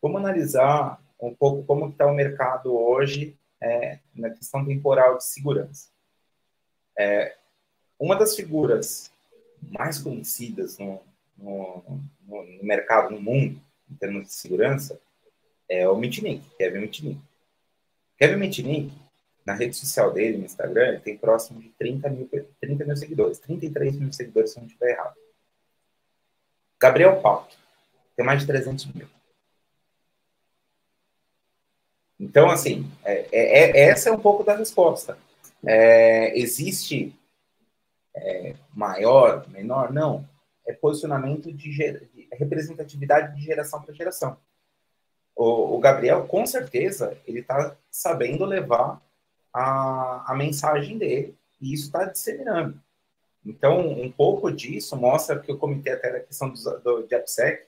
Vamos 0.00 0.20
analisar 0.20 1.00
um 1.20 1.34
pouco 1.34 1.64
como 1.64 1.88
está 1.88 2.06
o 2.06 2.14
mercado 2.14 2.74
hoje 2.74 3.36
é, 3.60 3.98
na 4.14 4.30
questão 4.30 4.64
temporal 4.64 5.16
de 5.16 5.24
segurança. 5.24 5.88
É, 6.98 7.36
uma 7.98 8.16
das 8.16 8.36
figuras 8.36 9.10
mais 9.62 9.98
conhecidas 9.98 10.78
no, 10.78 11.00
no, 11.36 12.00
no, 12.26 12.64
mercado, 12.64 13.10
no 13.10 13.20
mundo, 13.20 13.60
em 13.90 13.94
termos 13.94 14.28
de 14.28 14.34
segurança, 14.34 15.00
é 15.68 15.88
o 15.88 15.96
Mitnick, 15.96 16.42
Kevin 16.56 16.80
Mitnick. 16.80 17.20
Kevin 18.18 18.36
Mitnick, 18.36 18.92
na 19.46 19.54
rede 19.54 19.76
social 19.76 20.12
dele, 20.12 20.38
no 20.38 20.44
Instagram, 20.44 20.88
ele 20.88 21.00
tem 21.00 21.16
próximo 21.16 21.62
de 21.62 21.68
30 21.70 22.10
mil, 22.10 22.28
30 22.60 22.84
mil 22.84 22.96
seguidores, 22.96 23.38
33 23.38 23.96
mil 23.96 24.12
seguidores, 24.12 24.50
se 24.50 24.58
não 24.58 24.66
estiver 24.66 24.90
errado. 24.90 25.14
Gabriel 26.80 27.20
Paulo 27.20 27.46
tem 28.16 28.26
mais 28.26 28.40
de 28.40 28.46
300 28.46 28.86
mil. 28.92 29.06
Então, 32.18 32.50
assim, 32.50 32.90
é, 33.04 33.28
é, 33.30 33.70
é, 33.70 33.80
essa 33.88 34.08
é 34.08 34.12
um 34.12 34.18
pouco 34.18 34.42
da 34.42 34.56
resposta. 34.56 35.16
É, 35.64 36.36
existe 36.36 37.14
é, 38.14 38.54
maior, 38.74 39.48
menor? 39.48 39.92
Não. 39.92 40.28
É 40.66 40.72
posicionamento 40.72 41.52
de, 41.52 41.70
de 41.70 42.28
representatividade 42.32 43.36
de 43.36 43.42
geração 43.42 43.80
para 43.80 43.94
geração. 43.94 44.36
O, 45.36 45.76
o, 45.76 45.78
Gabriel, 45.78 46.26
com 46.26 46.44
certeza, 46.46 47.16
ele 47.26 47.40
está 47.40 47.76
sabendo 47.90 48.44
levar 48.44 49.00
a, 49.58 50.32
a 50.32 50.34
mensagem 50.34 50.98
dele 50.98 51.34
e 51.60 51.72
isso 51.72 51.86
está 51.86 52.04
disseminando. 52.04 52.80
Então, 53.44 53.88
um 53.88 54.10
pouco 54.10 54.50
disso 54.50 54.96
mostra 54.96 55.38
que 55.38 55.52
o 55.52 55.58
comitê 55.58 55.90
até 55.90 56.12
da 56.12 56.20
questão 56.20 56.50
do, 56.50 56.80
do, 56.80 57.02
de 57.06 57.14
AppSec, 57.14 57.64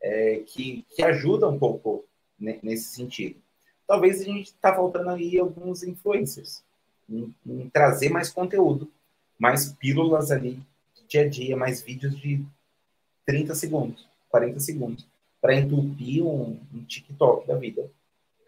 é, 0.00 0.42
que, 0.46 0.84
que 0.90 1.02
ajuda 1.02 1.48
um 1.48 1.58
pouco 1.58 2.04
nesse 2.38 2.94
sentido. 2.94 3.40
Talvez 3.86 4.20
a 4.20 4.24
gente 4.24 4.48
está 4.48 4.74
faltando 4.74 5.10
aí 5.10 5.38
alguns 5.38 5.82
influencers 5.84 6.64
em, 7.08 7.32
em 7.46 7.68
trazer 7.70 8.08
mais 8.08 8.30
conteúdo 8.30 8.90
mais 9.38 9.72
pílulas 9.72 10.30
ali 10.30 10.62
dia 11.08 11.22
a 11.22 11.28
dia, 11.28 11.56
mais 11.56 11.82
vídeos 11.82 12.16
de 12.16 12.42
30 13.26 13.54
segundos, 13.54 14.08
40 14.30 14.60
segundos, 14.60 15.06
para 15.40 15.54
entupir 15.54 16.24
um, 16.24 16.58
um, 16.72 16.84
TikTok 16.84 17.46
da 17.46 17.56
vida 17.56 17.90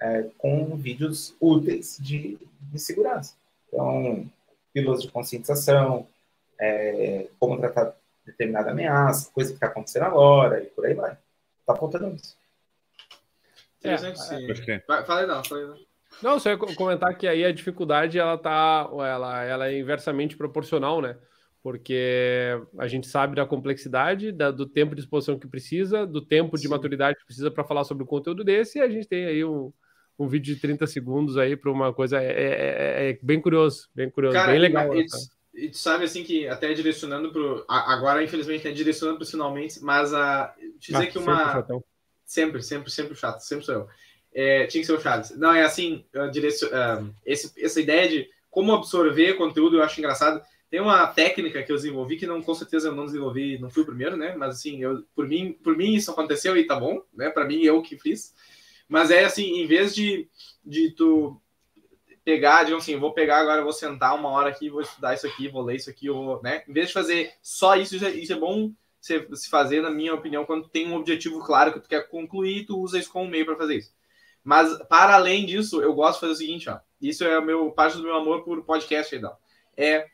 é, 0.01 0.27
com 0.39 0.77
vídeos 0.77 1.35
úteis 1.41 1.99
de, 2.01 2.39
de, 2.61 2.79
segurança. 2.79 3.35
Então, 3.69 4.31
pílulas 4.73 5.03
de 5.03 5.11
conscientização, 5.11 6.07
é, 6.61 7.27
como 7.39 7.59
tratar 7.59 7.97
determinada 8.25 8.71
ameaça, 8.71 9.31
coisa 9.33 9.51
que 9.51 9.57
está 9.57 9.67
acontecendo 9.67 10.05
agora, 10.05 10.63
e 10.63 10.67
por 10.67 10.87
aí 10.87 10.95
vai. 10.95 11.17
Está 11.61 11.77
faltando 11.77 12.15
isso. 12.15 12.37
É, 13.83 13.95
é, 13.95 14.81
Fala 14.87 15.21
aí, 15.21 15.27
não, 15.27 15.45
fala 15.45 15.61
aí, 15.61 15.67
não. 15.67 15.95
Não, 16.23 16.39
só 16.39 16.51
ia 16.51 16.57
comentar 16.57 17.17
que 17.17 17.27
aí 17.27 17.45
a 17.45 17.53
dificuldade 17.53 18.19
ela 18.19 18.39
tá, 18.39 18.89
ela, 18.93 19.45
ela 19.45 19.69
é 19.69 19.79
inversamente 19.79 20.37
proporcional, 20.37 21.01
né? 21.01 21.17
Porque 21.63 22.51
a 22.79 22.87
gente 22.87 23.07
sabe 23.07 23.35
da 23.35 23.47
complexidade, 23.47 24.31
da, 24.31 24.51
do 24.51 24.67
tempo 24.67 24.95
de 24.95 25.01
exposição 25.01 25.39
que 25.39 25.49
precisa, 25.49 26.07
do 26.07 26.21
tempo 26.21 26.57
de 26.57 26.65
Sim. 26.65 26.69
maturidade 26.69 27.19
que 27.19 27.25
precisa 27.25 27.51
para 27.51 27.65
falar 27.65 27.85
sobre 27.85 28.05
o 28.05 28.07
conteúdo 28.07 28.45
desse, 28.45 28.79
e 28.79 28.83
a 28.83 28.89
gente 28.89 29.09
tem 29.09 29.25
aí 29.25 29.45
um, 29.45 29.73
um 30.19 30.29
vídeo 30.29 30.55
de 30.55 30.61
30 30.61 30.87
segundos 30.87 31.37
aí 31.37 31.57
para 31.57 31.71
uma 31.71 31.93
coisa 31.93 32.21
é, 32.21 32.27
é, 32.27 33.07
é, 33.07 33.11
é, 33.11 33.19
bem 33.23 33.41
curioso, 33.41 33.89
bem 33.95 34.11
curioso, 34.11 34.35
Cara, 34.35 34.53
bem 34.53 34.61
legal. 34.61 34.97
E, 34.97 35.07
e 35.55 35.69
tu 35.71 35.79
sabe 35.79 36.05
assim 36.05 36.23
que 36.23 36.47
até 36.47 36.73
direcionando 36.73 37.33
para 37.33 37.65
agora 37.69 38.23
infelizmente 38.23 38.67
é 38.67 38.73
direcionando 38.73 39.19
para 39.19 39.27
finalmente, 39.27 39.83
mas 39.83 40.13
a 40.15 40.55
dizer 40.79 40.97
ah, 40.97 41.07
que 41.07 41.19
uma 41.19 41.67
sempre, 42.25 42.63
sempre, 42.63 42.91
sempre 42.91 43.15
chato, 43.15 43.41
sempre 43.41 43.65
sou 43.65 43.75
eu. 43.75 43.89
É, 44.35 44.67
tinha 44.67 44.81
que 44.81 44.87
ser 44.87 44.95
o 44.95 45.01
Charles. 45.01 45.31
Não, 45.37 45.55
é 45.55 45.63
assim, 45.63 46.05
direcio, 46.33 46.69
uh, 46.69 47.15
esse, 47.25 47.53
essa 47.63 47.81
ideia 47.81 48.09
de 48.09 48.29
como 48.51 48.73
absorver 48.73 49.35
conteúdo 49.35 49.77
eu 49.77 49.83
acho 49.83 50.01
engraçado. 50.01 50.43
Tem 50.69 50.81
uma 50.81 51.07
técnica 51.07 51.63
que 51.63 51.71
eu 51.71 51.77
desenvolvi 51.77 52.17
que 52.17 52.27
não, 52.27 52.43
com 52.43 52.53
certeza 52.53 52.89
eu 52.89 52.95
não 52.95 53.07
desenvolvi, 53.07 53.59
não 53.59 53.71
fui 53.71 53.85
o 53.85 53.87
primeiro, 53.87 54.17
né? 54.17 54.35
Mas 54.37 54.57
assim, 54.57 54.83
eu, 54.83 55.05
por 55.15 55.29
mim, 55.29 55.53
por 55.63 55.77
mim 55.77 55.95
isso 55.95 56.11
aconteceu 56.11 56.57
e 56.57 56.67
tá 56.67 56.75
bom, 56.75 57.01
né? 57.13 57.31
Para 57.31 57.45
mim 57.45 57.63
eu 57.63 57.81
que 57.81 57.97
fiz. 57.97 58.35
Mas 58.89 59.11
é 59.11 59.25
assim, 59.25 59.61
em 59.61 59.67
vez 59.67 59.95
de, 59.95 60.29
de 60.65 60.91
tu 60.91 61.41
pegar, 62.25 62.65
digamos 62.65 62.85
assim, 62.85 62.99
vou 62.99 63.13
pegar 63.13 63.39
agora, 63.39 63.63
vou 63.63 63.73
sentar 63.73 64.15
uma 64.15 64.31
hora 64.31 64.49
aqui, 64.49 64.71
vou 64.71 64.81
estudar 64.81 65.15
isso 65.15 65.27
aqui, 65.27 65.49
vou 65.49 65.63
ler 65.63 65.77
isso 65.77 65.91
aqui, 65.91 66.09
vou, 66.09 66.43
né? 66.43 66.65
Em 66.69 66.73
vez 66.73 66.89
de 66.89 66.95
fazer 66.95 67.33
só 67.43 67.77
isso, 67.77 67.97
isso 67.97 68.07
é, 68.07 68.11
isso 68.11 68.33
é 68.33 68.37
bom 68.37 68.73
se 69.01 69.51
fazer, 69.51 69.83
na 69.83 69.91
minha 69.91 70.15
opinião, 70.15 70.47
quando 70.47 70.67
tem 70.67 70.89
um 70.89 70.95
objetivo 70.95 71.45
claro 71.45 71.75
que 71.75 71.81
tu 71.81 71.89
quer 71.89 72.09
concluir, 72.09 72.65
tu 72.65 72.79
usa 72.79 72.99
isso 72.99 73.13
como 73.13 73.29
meio 73.29 73.45
para 73.45 73.57
fazer 73.57 73.77
isso. 73.77 73.93
Mas, 74.43 74.79
para 74.89 75.15
além 75.15 75.45
disso, 75.45 75.83
eu 75.83 75.93
gosto 75.93 76.15
de 76.15 76.21
fazer 76.21 76.33
o 76.33 76.37
seguinte, 76.37 76.71
ó. 76.71 76.79
Isso 77.01 77.23
é 77.23 77.39
meu, 77.41 77.71
parte 77.71 77.99
do 77.99 78.03
meu 78.03 78.15
amor 78.15 78.45
por 78.45 78.65
podcast, 78.65 79.15
então. 79.15 79.37
É, 79.77 80.07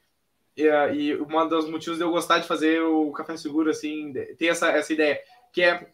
é, 0.56 0.94
e 0.94 1.16
um 1.16 1.48
dos 1.48 1.68
motivos 1.68 1.98
de 1.98 2.04
eu 2.04 2.10
gostar 2.10 2.40
de 2.40 2.48
fazer 2.48 2.82
o 2.82 3.12
Café 3.12 3.36
Seguro, 3.36 3.70
assim, 3.70 4.12
ter 4.36 4.46
essa, 4.46 4.70
essa 4.70 4.92
ideia, 4.92 5.20
que 5.52 5.62
é 5.62 5.88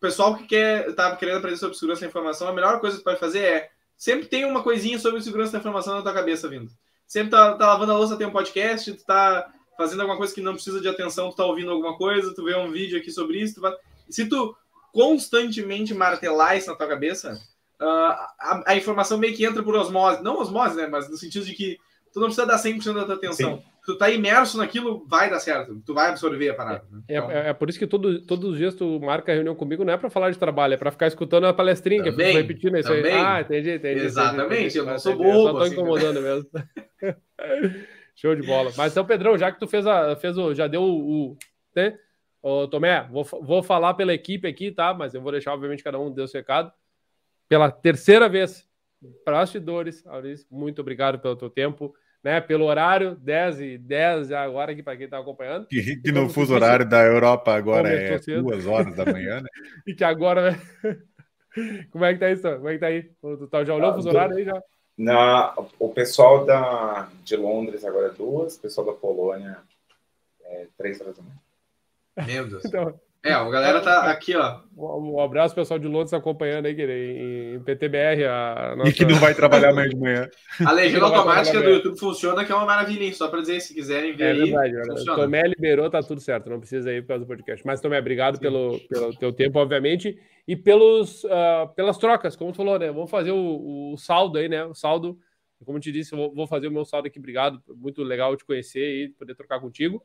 pessoal 0.00 0.34
que 0.36 0.46
quer, 0.46 0.94
tá 0.94 1.14
querendo 1.14 1.38
aprender 1.38 1.56
sobre 1.56 1.76
segurança 1.76 2.00
da 2.00 2.06
informação, 2.06 2.48
a 2.48 2.52
melhor 2.52 2.80
coisa 2.80 2.98
que 2.98 3.04
pode 3.04 3.20
fazer 3.20 3.40
é 3.40 3.70
sempre 3.96 4.26
tem 4.26 4.44
uma 4.44 4.62
coisinha 4.62 4.98
sobre 4.98 5.20
segurança 5.20 5.52
da 5.52 5.58
informação 5.58 5.94
na 5.94 6.02
tua 6.02 6.14
cabeça 6.14 6.48
vindo. 6.48 6.70
Sempre 7.06 7.30
tá, 7.30 7.54
tá 7.54 7.66
lavando 7.66 7.92
a 7.92 7.98
louça, 7.98 8.16
tem 8.16 8.26
um 8.26 8.32
podcast, 8.32 8.92
tu 8.94 9.04
tá 9.04 9.52
fazendo 9.76 10.00
alguma 10.00 10.16
coisa 10.16 10.34
que 10.34 10.40
não 10.40 10.54
precisa 10.54 10.80
de 10.80 10.88
atenção, 10.88 11.30
tu 11.30 11.36
tá 11.36 11.44
ouvindo 11.44 11.70
alguma 11.70 11.96
coisa, 11.96 12.34
tu 12.34 12.44
vê 12.44 12.56
um 12.56 12.70
vídeo 12.70 12.98
aqui 12.98 13.10
sobre 13.10 13.40
isso, 13.40 13.56
tu 13.56 13.60
vai... 13.60 13.74
se 14.08 14.28
tu 14.28 14.56
constantemente 14.92 15.94
martelar 15.94 16.56
isso 16.56 16.70
na 16.70 16.76
tua 16.76 16.86
cabeça, 16.86 17.40
uh, 17.80 17.84
a, 18.38 18.62
a, 18.66 18.76
informação 18.76 19.18
meio 19.18 19.36
que 19.36 19.44
entra 19.44 19.62
por 19.62 19.74
osmose. 19.74 20.22
Não 20.22 20.38
osmose, 20.38 20.76
né? 20.76 20.86
Mas 20.86 21.08
no 21.08 21.16
sentido 21.16 21.44
de 21.44 21.54
que 21.54 21.78
tu 22.12 22.20
não 22.20 22.26
precisa 22.26 22.46
dar 22.46 22.58
100% 22.58 22.94
da 22.94 23.04
tua 23.04 23.14
atenção. 23.14 23.56
Sim. 23.56 23.64
Tu 23.84 23.96
tá 23.96 24.10
imerso 24.10 24.58
naquilo, 24.58 25.06
vai 25.08 25.30
dar 25.30 25.40
certo. 25.40 25.80
Tu 25.84 25.94
vai 25.94 26.10
absorver 26.10 26.50
a 26.50 26.54
parada. 26.54 26.84
Né? 26.90 27.02
É, 27.08 27.16
então... 27.16 27.30
é, 27.30 27.48
é, 27.48 27.52
por 27.52 27.68
isso 27.68 27.78
que 27.78 27.86
todo, 27.86 28.20
todos 28.26 28.52
os 28.52 28.58
dias 28.58 28.74
tu 28.74 29.00
marca 29.00 29.32
a 29.32 29.34
reunião 29.34 29.54
comigo, 29.54 29.84
não 29.84 29.92
é 29.92 29.96
para 29.96 30.10
falar 30.10 30.30
de 30.30 30.38
trabalho, 30.38 30.74
é 30.74 30.76
para 30.76 30.90
ficar 30.90 31.06
escutando 31.06 31.46
a 31.46 31.54
palestrinha, 31.54 32.04
também, 32.04 32.32
que 32.32 32.36
eu 32.36 32.42
repetindo 32.42 32.76
isso 32.76 32.92
aí. 32.92 33.10
Ah, 33.10 33.40
entendi, 33.40 33.70
entendi. 33.70 34.00
Exatamente, 34.00 34.60
entendi, 34.60 34.78
eu 34.78 34.86
não 34.86 34.98
sou 34.98 35.16
bobo. 35.16 35.28
Eu 35.28 35.42
só 35.42 35.52
tô 35.52 35.58
assim, 35.58 35.72
incomodando 35.72 36.20
mesmo. 36.20 36.50
Show 38.14 38.34
de 38.36 38.46
bola. 38.46 38.70
Mas 38.76 38.92
então, 38.92 39.06
Pedrão, 39.06 39.38
já 39.38 39.50
que 39.50 39.58
tu 39.58 39.66
fez, 39.66 39.86
a, 39.86 40.14
fez 40.14 40.36
o, 40.36 40.54
já 40.54 40.66
deu 40.66 40.82
o, 40.82 41.30
o 41.30 41.38
né? 41.74 41.98
Ô, 42.42 42.68
Tomé, 42.68 43.06
vou, 43.10 43.24
vou 43.24 43.62
falar 43.62 43.94
pela 43.94 44.12
equipe 44.12 44.46
aqui, 44.46 44.70
tá? 44.70 44.92
Mas 44.92 45.14
eu 45.14 45.22
vou 45.22 45.32
deixar, 45.32 45.52
obviamente, 45.52 45.82
cada 45.82 45.98
um 45.98 46.12
deu 46.12 46.28
seu 46.28 46.40
recado 46.40 46.70
pela 47.48 47.70
terceira 47.70 48.28
vez. 48.28 48.68
Bastidores, 49.24 50.04
Maurício, 50.04 50.46
muito 50.50 50.80
obrigado 50.80 51.18
pelo 51.18 51.34
teu 51.34 51.48
tempo, 51.48 51.94
né? 52.22 52.40
Pelo 52.40 52.66
horário, 52.66 53.16
10 53.16 53.60
e 53.60 53.78
10 53.78 54.32
agora 54.32 54.72
aqui 54.72 54.82
para 54.82 54.96
quem 54.96 55.06
está 55.06 55.18
acompanhando. 55.18 55.66
Que, 55.66 55.96
que 55.96 56.12
no 56.12 56.28
fuso 56.28 56.54
horário 56.54 56.88
da 56.88 57.02
Europa 57.04 57.54
agora 57.54 57.88
é 57.92 58.18
cedo. 58.18 58.42
duas 58.42 58.66
horas 58.66 58.94
da 58.94 59.04
manhã, 59.04 59.40
né? 59.40 59.48
e 59.86 59.94
que 59.94 60.04
agora. 60.04 60.58
Como 61.90 62.04
é 62.04 62.12
que 62.12 62.20
tá 62.20 62.30
isso? 62.30 62.42
Como 62.42 62.68
é 62.68 62.72
que 62.74 62.78
tá 62.78 62.86
aí? 62.86 63.02
Tu 63.02 63.46
tá, 63.48 63.64
já 63.64 63.74
olhou 63.74 63.88
ah, 63.88 63.92
o 63.92 63.94
fuso 63.96 64.08
horário 64.08 64.36
aí 64.36 64.44
já? 64.44 64.62
Na, 64.96 65.54
o 65.78 65.88
pessoal 65.88 66.44
da, 66.44 67.08
de 67.24 67.34
Londres 67.34 67.84
agora 67.84 68.08
é 68.08 68.10
duas, 68.10 68.56
o 68.56 68.60
pessoal 68.60 68.86
da 68.86 68.92
Polônia 68.92 69.58
é 70.44 70.66
três 70.76 71.00
horas 71.00 71.16
da 71.16 71.22
manhã. 71.22 71.38
Meu 72.26 72.46
Deus. 72.46 72.64
Então, 72.64 73.00
é, 73.22 73.34
a 73.34 73.50
galera 73.50 73.82
tá 73.82 74.10
aqui, 74.10 74.34
ó. 74.34 74.60
Um 74.74 75.20
abraço 75.20 75.54
pessoal 75.54 75.78
de 75.78 75.86
Londres 75.86 76.14
acompanhando 76.14 76.64
aí, 76.64 76.74
em, 76.74 77.54
em 77.54 77.60
PTBR. 77.62 78.24
A 78.24 78.74
nossa... 78.76 78.88
E 78.88 78.94
que 78.94 79.04
não 79.04 79.16
vai 79.16 79.34
trabalhar 79.34 79.70
amanhã 79.70 79.90
de 79.90 79.96
manhã. 79.96 80.30
A 80.64 80.72
legenda 80.72 81.04
automática 81.04 81.60
do 81.60 81.68
YouTube 81.68 81.98
funciona, 81.98 82.46
que 82.46 82.50
é 82.50 82.54
uma 82.54 82.64
maravilha, 82.64 83.04
hein? 83.04 83.12
Só 83.12 83.28
para 83.28 83.42
dizer, 83.42 83.60
se 83.60 83.74
quiserem 83.74 84.16
ver 84.16 84.38
é 84.38 84.42
aí. 84.42 84.50
Verdade, 84.50 85.04
Tomé 85.04 85.42
liberou, 85.42 85.90
tá 85.90 86.02
tudo 86.02 86.18
certo, 86.18 86.48
não 86.48 86.60
precisa 86.60 86.90
ir 86.94 87.02
por 87.02 87.08
causa 87.08 87.24
do 87.24 87.28
podcast. 87.28 87.66
Mas, 87.66 87.78
Tomé, 87.82 87.98
obrigado 87.98 88.40
pelo, 88.40 88.80
pelo 88.88 89.14
teu 89.14 89.32
tempo, 89.34 89.58
obviamente, 89.58 90.18
e 90.48 90.56
pelos, 90.56 91.22
uh, 91.24 91.68
pelas 91.76 91.98
trocas, 91.98 92.34
como 92.36 92.52
tu 92.52 92.56
falou, 92.56 92.78
né? 92.78 92.90
Vamos 92.90 93.10
fazer 93.10 93.32
o, 93.32 93.92
o 93.92 93.98
saldo 93.98 94.38
aí, 94.38 94.48
né? 94.48 94.64
O 94.64 94.74
saldo, 94.74 95.18
como 95.66 95.76
eu 95.76 95.82
te 95.82 95.92
disse, 95.92 96.16
vou, 96.16 96.34
vou 96.34 96.46
fazer 96.46 96.68
o 96.68 96.72
meu 96.72 96.86
saldo 96.86 97.06
aqui. 97.06 97.18
Obrigado, 97.18 97.62
muito 97.68 98.02
legal 98.02 98.34
te 98.34 98.46
conhecer 98.46 99.04
e 99.04 99.08
poder 99.10 99.34
trocar 99.34 99.60
contigo. 99.60 100.02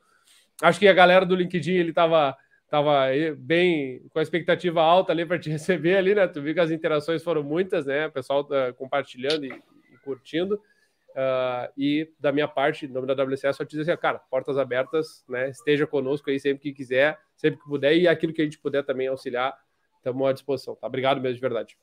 Acho 0.62 0.80
que 0.80 0.88
a 0.88 0.94
galera 0.94 1.26
do 1.26 1.36
LinkedIn, 1.36 1.76
ele 1.76 1.94
tava 1.94 2.36
tava 2.76 3.06
bem 3.38 4.06
com 4.10 4.19
a 4.19 4.22
expectativa 4.22 4.81
alta 4.81 5.14
ali 5.14 5.26
para 5.26 5.39
te 5.39 5.49
receber 5.49 5.95
ali, 5.95 6.14
né? 6.14 6.27
Tu 6.27 6.41
viu 6.41 6.53
que 6.53 6.60
as 6.60 6.72
interações 6.72 7.23
foram 7.23 7.41
muitas, 7.41 7.85
né? 7.85 8.07
O 8.07 8.11
pessoal 8.11 8.43
tá 8.43 8.73
compartilhando 8.73 9.45
e, 9.45 9.49
e 9.49 9.97
curtindo. 10.03 10.56
Uh, 10.56 11.72
e 11.77 12.11
da 12.19 12.34
minha 12.34 12.47
parte, 12.49 12.85
em 12.85 12.89
nome 12.89 13.07
da 13.07 13.23
WCS, 13.23 13.56
só 13.56 13.64
te 13.64 13.77
dizer 13.77 13.93
assim, 13.93 14.02
cara, 14.02 14.19
portas 14.19 14.57
abertas, 14.57 15.23
né? 15.30 15.49
Esteja 15.49 15.88
conosco 15.88 16.30
aí 16.30 16.38
sempre 16.38 16.64
que 16.64 16.73
quiser, 16.73 17.18
sempre 17.38 17.61
que 17.61 17.65
puder, 17.65 17.95
e 17.95 18.06
aquilo 18.06 18.34
que 18.34 18.41
a 18.41 18.43
gente 18.43 18.60
puder 18.60 18.84
também 18.84 19.07
auxiliar, 19.07 19.57
estamos 19.95 20.27
à 20.27 20.34
disposição, 20.34 20.76
tá? 20.76 20.85
Obrigado 20.88 21.22
mesmo, 21.22 21.35
de 21.35 21.41
verdade. 21.41 21.77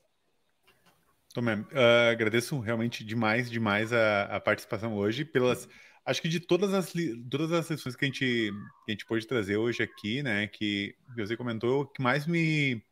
Tomé, 1.33 1.55
uh, 1.55 2.11
agradeço 2.11 2.59
realmente 2.59 3.03
demais, 3.03 3.49
demais 3.49 3.91
a, 3.91 4.25
a 4.25 4.39
participação 4.39 4.95
hoje, 4.95 5.25
pelas 5.25 5.67
acho 6.05 6.21
que 6.21 6.29
de 6.29 6.39
todas 6.39 6.73
as, 6.73 6.93
todas 7.29 7.51
as 7.51 7.65
sessões 7.65 7.95
que 7.95 8.05
a, 8.05 8.07
gente, 8.07 8.51
que 8.85 8.89
a 8.89 8.91
gente 8.91 9.05
pôde 9.05 9.27
trazer 9.27 9.57
hoje 9.57 9.83
aqui, 9.83 10.21
né, 10.21 10.47
que 10.47 10.95
você 11.15 11.37
comentou, 11.37 11.81
o 11.81 11.87
que 11.87 12.01
mais 12.01 12.25
me, 12.25 12.83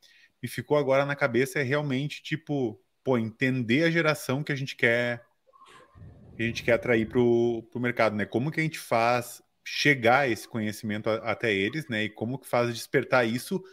me 0.42 0.48
ficou 0.48 0.78
agora 0.78 1.06
na 1.06 1.16
cabeça 1.16 1.60
é 1.60 1.64
realmente, 1.64 2.22
tipo, 2.24 2.82
pô, 3.04 3.18
entender 3.18 3.84
a 3.84 3.92
geração 3.92 4.44
que 4.44 4.52
a 4.52 4.56
gente 4.56 4.76
quer 4.76 5.24
que 6.36 6.44
a 6.44 6.46
gente 6.46 6.64
quer 6.64 6.74
atrair 6.74 7.08
para 7.08 7.20
o 7.20 7.68
mercado, 7.76 8.16
né? 8.16 8.26
Como 8.26 8.52
que 8.52 8.60
a 8.60 8.64
gente 8.64 8.80
faz 8.80 9.44
chegar 9.64 10.30
esse 10.30 10.48
conhecimento 10.48 11.10
a, 11.10 11.16
até 11.32 11.54
eles, 11.54 11.88
né? 11.88 12.06
E 12.06 12.10
como 12.10 12.40
que 12.40 12.48
faz 12.48 12.74
despertar 12.74 13.28
isso 13.28 13.64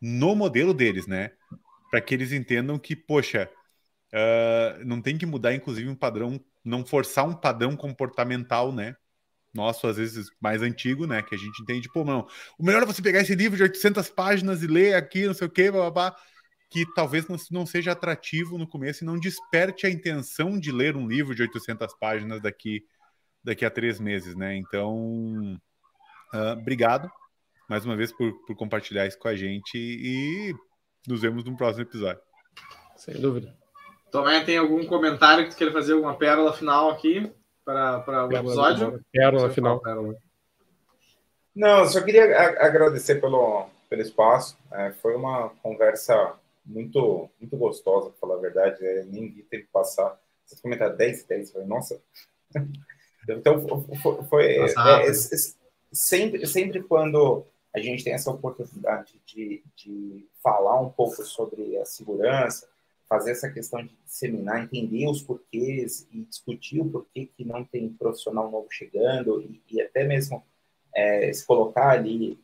no 0.00 0.34
modelo 0.34 0.74
deles, 0.74 1.06
né? 1.06 1.32
Para 1.90 2.00
que 2.00 2.14
eles 2.14 2.32
entendam 2.32 2.78
que, 2.78 2.96
poxa, 2.96 3.48
uh, 4.12 4.84
não 4.84 5.00
tem 5.00 5.16
que 5.16 5.26
mudar, 5.26 5.54
inclusive, 5.54 5.88
um 5.88 5.94
padrão, 5.94 6.40
não 6.64 6.84
forçar 6.84 7.26
um 7.26 7.34
padrão 7.34 7.76
comportamental, 7.76 8.72
né? 8.72 8.96
Nosso, 9.54 9.86
às 9.86 9.96
vezes, 9.96 10.28
mais 10.40 10.62
antigo, 10.62 11.06
né? 11.06 11.22
Que 11.22 11.34
a 11.34 11.38
gente 11.38 11.62
entende, 11.62 11.88
pô, 11.92 12.04
não, 12.04 12.26
o 12.58 12.64
melhor 12.64 12.82
é 12.82 12.86
você 12.86 13.02
pegar 13.02 13.20
esse 13.20 13.34
livro 13.34 13.56
de 13.56 13.62
800 13.62 14.10
páginas 14.10 14.62
e 14.62 14.66
ler 14.66 14.94
aqui, 14.94 15.26
não 15.26 15.34
sei 15.34 15.46
o 15.46 15.50
quê, 15.50 15.70
blá, 15.70 15.90
blá, 15.90 16.10
blá 16.10 16.16
que 16.70 16.84
talvez 16.94 17.26
não, 17.26 17.36
não 17.50 17.64
seja 17.64 17.92
atrativo 17.92 18.58
no 18.58 18.68
começo 18.68 19.02
e 19.02 19.06
não 19.06 19.18
desperte 19.18 19.86
a 19.86 19.90
intenção 19.90 20.58
de 20.58 20.70
ler 20.70 20.96
um 20.96 21.08
livro 21.08 21.34
de 21.34 21.42
800 21.42 21.94
páginas 21.94 22.42
daqui, 22.42 22.84
daqui 23.42 23.64
a 23.64 23.70
três 23.70 23.98
meses, 23.98 24.34
né? 24.34 24.54
Então, 24.54 25.58
uh, 26.34 26.52
obrigado 26.52 27.10
mais 27.68 27.84
uma 27.84 27.96
vez 27.96 28.10
por, 28.10 28.32
por 28.46 28.56
compartilhar 28.56 29.06
isso 29.06 29.18
com 29.18 29.28
a 29.28 29.36
gente 29.36 29.76
e 29.76 30.54
nos 31.06 31.20
vemos 31.20 31.44
no 31.44 31.56
próximo 31.56 31.82
episódio. 31.82 32.22
Sem 32.96 33.20
dúvida. 33.20 33.56
Tomé, 34.10 34.44
tem 34.44 34.56
algum 34.56 34.84
comentário 34.86 35.44
que 35.44 35.50
tu 35.50 35.56
queira 35.56 35.72
fazer, 35.72 35.92
alguma 35.92 36.14
pérola 36.14 36.52
final 36.52 36.90
aqui 36.90 37.30
para, 37.64 38.00
para 38.00 38.26
o 38.26 38.32
episódio? 38.32 39.04
Pérola 39.12 39.50
final. 39.50 39.80
Pérola. 39.80 40.16
Não, 41.54 41.86
só 41.86 42.00
queria 42.00 42.24
agradecer 42.64 43.20
pelo, 43.20 43.66
pelo 43.90 44.02
espaço. 44.02 44.56
É, 44.72 44.92
foi 44.92 45.14
uma 45.16 45.50
conversa 45.62 46.34
muito, 46.64 47.28
muito 47.40 47.56
gostosa, 47.56 48.10
para 48.10 48.18
falar 48.18 48.34
a 48.36 48.40
verdade. 48.40 48.86
É, 48.86 49.04
nem 49.04 49.28
vi 49.28 49.42
tempo 49.42 49.66
passar. 49.72 50.18
Vocês 50.46 50.60
comentaram 50.60 50.96
10, 50.96 51.24
10, 51.24 51.50
falei, 51.50 51.66
nossa. 51.66 52.00
então, 53.28 53.66
foi. 54.00 54.22
foi 54.24 54.46
é, 54.46 54.60
é, 54.60 55.08
é, 55.08 55.12
sempre, 55.92 56.46
sempre 56.46 56.82
quando 56.82 57.44
a 57.74 57.80
gente 57.80 58.04
tem 58.04 58.12
essa 58.12 58.30
oportunidade 58.30 59.20
de, 59.26 59.62
de 59.76 60.26
falar 60.42 60.80
um 60.80 60.88
pouco 60.88 61.22
sobre 61.24 61.76
a 61.78 61.84
segurança, 61.84 62.66
fazer 63.08 63.32
essa 63.32 63.50
questão 63.50 63.82
de 63.82 63.96
disseminar, 64.04 64.62
entender 64.62 65.08
os 65.08 65.22
porquês 65.22 66.06
e 66.12 66.22
discutir 66.24 66.80
o 66.80 66.90
porquê 66.90 67.26
que 67.36 67.44
não 67.44 67.64
tem 67.64 67.88
profissional 67.88 68.50
novo 68.50 68.68
chegando 68.70 69.40
e, 69.40 69.62
e 69.70 69.80
até 69.80 70.04
mesmo 70.04 70.44
é, 70.94 71.32
se 71.32 71.46
colocar 71.46 71.90
ali 71.90 72.38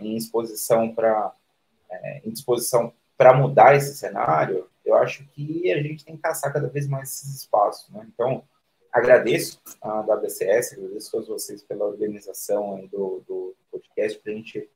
em 0.00 0.14
exposição 0.14 0.94
para 0.94 1.34
é, 1.90 2.20
em 2.24 2.30
disposição 2.30 2.92
para 3.16 3.32
mudar 3.32 3.74
esse 3.74 3.96
cenário, 3.96 4.68
eu 4.84 4.94
acho 4.94 5.26
que 5.28 5.72
a 5.72 5.82
gente 5.82 6.04
tem 6.04 6.16
que 6.16 6.22
caçar 6.22 6.52
cada 6.52 6.68
vez 6.68 6.86
mais 6.86 7.08
esses 7.08 7.34
espaços. 7.34 7.88
Né? 7.90 8.06
Então, 8.12 8.44
agradeço 8.92 9.60
a 9.80 10.00
WCS, 10.00 10.74
agradeço 10.74 11.08
a 11.08 11.12
todos 11.12 11.28
vocês 11.28 11.62
pela 11.62 11.86
organização 11.86 12.86
do, 12.86 13.22
do 13.26 13.56
podcast, 13.70 14.18
para 14.18 14.32
a 14.32 14.34
gente 14.34 14.68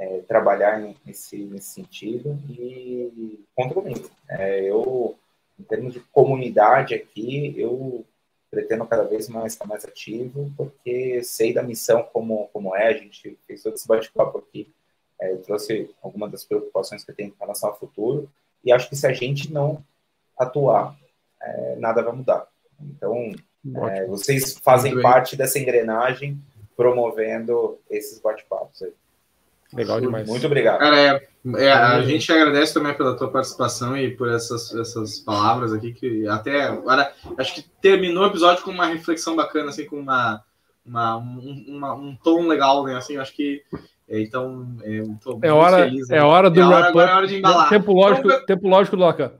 é, 0.00 0.20
trabalhar 0.26 0.80
nesse, 1.04 1.36
nesse 1.36 1.74
sentido 1.74 2.38
e 2.48 3.44
conta 3.54 3.74
comigo. 3.74 4.10
É, 4.28 4.62
eu, 4.62 5.16
em 5.58 5.62
termos 5.62 5.92
de 5.92 6.00
comunidade 6.00 6.94
aqui, 6.94 7.54
eu 7.56 8.04
pretendo 8.50 8.84
cada 8.86 9.04
vez 9.04 9.28
mais 9.28 9.52
estar 9.52 9.66
mais 9.66 9.84
ativo, 9.84 10.50
porque 10.56 11.22
sei 11.22 11.52
da 11.52 11.62
missão 11.62 12.02
como, 12.12 12.48
como 12.52 12.74
é, 12.74 12.88
a 12.88 12.92
gente 12.92 13.38
fez 13.46 13.62
todo 13.62 13.74
esse 13.74 13.86
bate-papo 13.86 14.38
aqui 14.38 14.72
é, 15.20 15.36
trouxe 15.36 15.90
algumas 16.02 16.30
das 16.32 16.44
preocupações 16.44 17.04
que 17.04 17.10
eu 17.10 17.14
tenho 17.14 17.28
em 17.28 17.38
relação 17.38 17.68
ao 17.68 17.78
futuro, 17.78 18.28
e 18.64 18.72
acho 18.72 18.88
que 18.88 18.96
se 18.96 19.06
a 19.06 19.12
gente 19.12 19.52
não 19.52 19.84
atuar, 20.36 20.96
é, 21.40 21.76
nada 21.76 22.02
vai 22.02 22.14
mudar. 22.14 22.48
Então, 22.80 23.32
é, 23.90 24.06
vocês 24.06 24.56
fazem 24.58 25.00
parte 25.00 25.36
dessa 25.36 25.58
engrenagem 25.58 26.40
promovendo 26.76 27.78
esses 27.90 28.18
bate-papos 28.18 28.82
aí. 28.82 28.92
Legal 29.72 30.00
demais. 30.00 30.28
Muito 30.28 30.46
obrigado. 30.46 30.78
Cara, 30.78 31.00
é, 31.00 31.28
é, 31.56 31.72
a 31.72 32.02
gente 32.02 32.30
agradece 32.32 32.74
também 32.74 32.94
pela 32.94 33.16
tua 33.16 33.30
participação 33.30 33.96
e 33.96 34.10
por 34.10 34.28
essas, 34.28 34.74
essas 34.74 35.20
palavras 35.20 35.72
aqui, 35.72 35.92
que 35.92 36.26
até 36.26 36.62
agora 36.64 37.12
acho 37.38 37.54
que 37.54 37.62
terminou 37.80 38.24
o 38.24 38.26
episódio 38.26 38.64
com 38.64 38.70
uma 38.70 38.86
reflexão 38.86 39.36
bacana, 39.36 39.70
assim, 39.70 39.86
com 39.86 39.96
uma, 40.00 40.42
uma, 40.84 41.16
um, 41.18 41.64
uma, 41.68 41.94
um 41.94 42.16
tom 42.16 42.48
legal, 42.48 42.84
né? 42.84 42.96
Assim, 42.96 43.16
acho 43.16 43.34
que 43.34 43.62
então, 44.08 44.66
é, 44.82 45.46
é 45.46 45.52
hora, 45.52 45.84
feliz, 45.84 46.10
é 46.10 46.20
hora 46.20 46.50
do 46.50 46.60
é 46.60 46.64
hora, 46.64 46.88
agora 46.88 47.10
é 47.10 47.14
hora 47.14 47.26
de 47.28 47.36
embalar. 47.36 47.68
Tempo 47.68 47.92
lógico, 47.92 48.26
então, 48.26 48.44
tempo 48.44 48.68
lógico 48.68 48.96
Loca. 48.96 49.38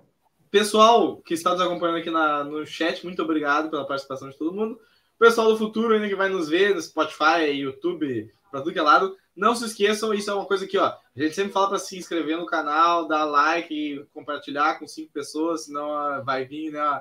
Pessoal 0.48 1.16
que 1.16 1.34
está 1.34 1.50
nos 1.50 1.60
acompanhando 1.60 1.98
aqui 1.98 2.10
na, 2.10 2.44
no 2.44 2.64
chat, 2.64 3.04
muito 3.04 3.20
obrigado 3.20 3.68
pela 3.68 3.84
participação 3.84 4.30
de 4.30 4.38
todo 4.38 4.54
mundo. 4.54 4.78
Pessoal 5.18 5.48
do 5.48 5.58
futuro 5.58 5.92
ainda 5.92 6.08
que 6.08 6.14
vai 6.14 6.28
nos 6.28 6.48
ver 6.48 6.74
no 6.74 6.80
Spotify, 6.80 7.50
YouTube, 7.52 8.32
para 8.48 8.60
tudo 8.60 8.72
que 8.72 8.78
é 8.78 8.82
lado, 8.82 9.16
não 9.36 9.54
se 9.54 9.64
esqueçam, 9.64 10.12
isso 10.12 10.30
é 10.30 10.34
uma 10.34 10.46
coisa 10.46 10.66
que 10.66 10.78
ó, 10.78 10.86
a 10.86 11.22
gente 11.22 11.34
sempre 11.34 11.52
fala 11.52 11.68
para 11.68 11.78
se 11.78 11.96
inscrever 11.96 12.36
no 12.36 12.46
canal, 12.46 13.08
dar 13.08 13.24
like, 13.24 14.04
compartilhar 14.12 14.78
com 14.78 14.86
cinco 14.86 15.12
pessoas, 15.12 15.64
senão 15.64 16.22
vai 16.24 16.44
vir, 16.44 16.72
né? 16.72 17.00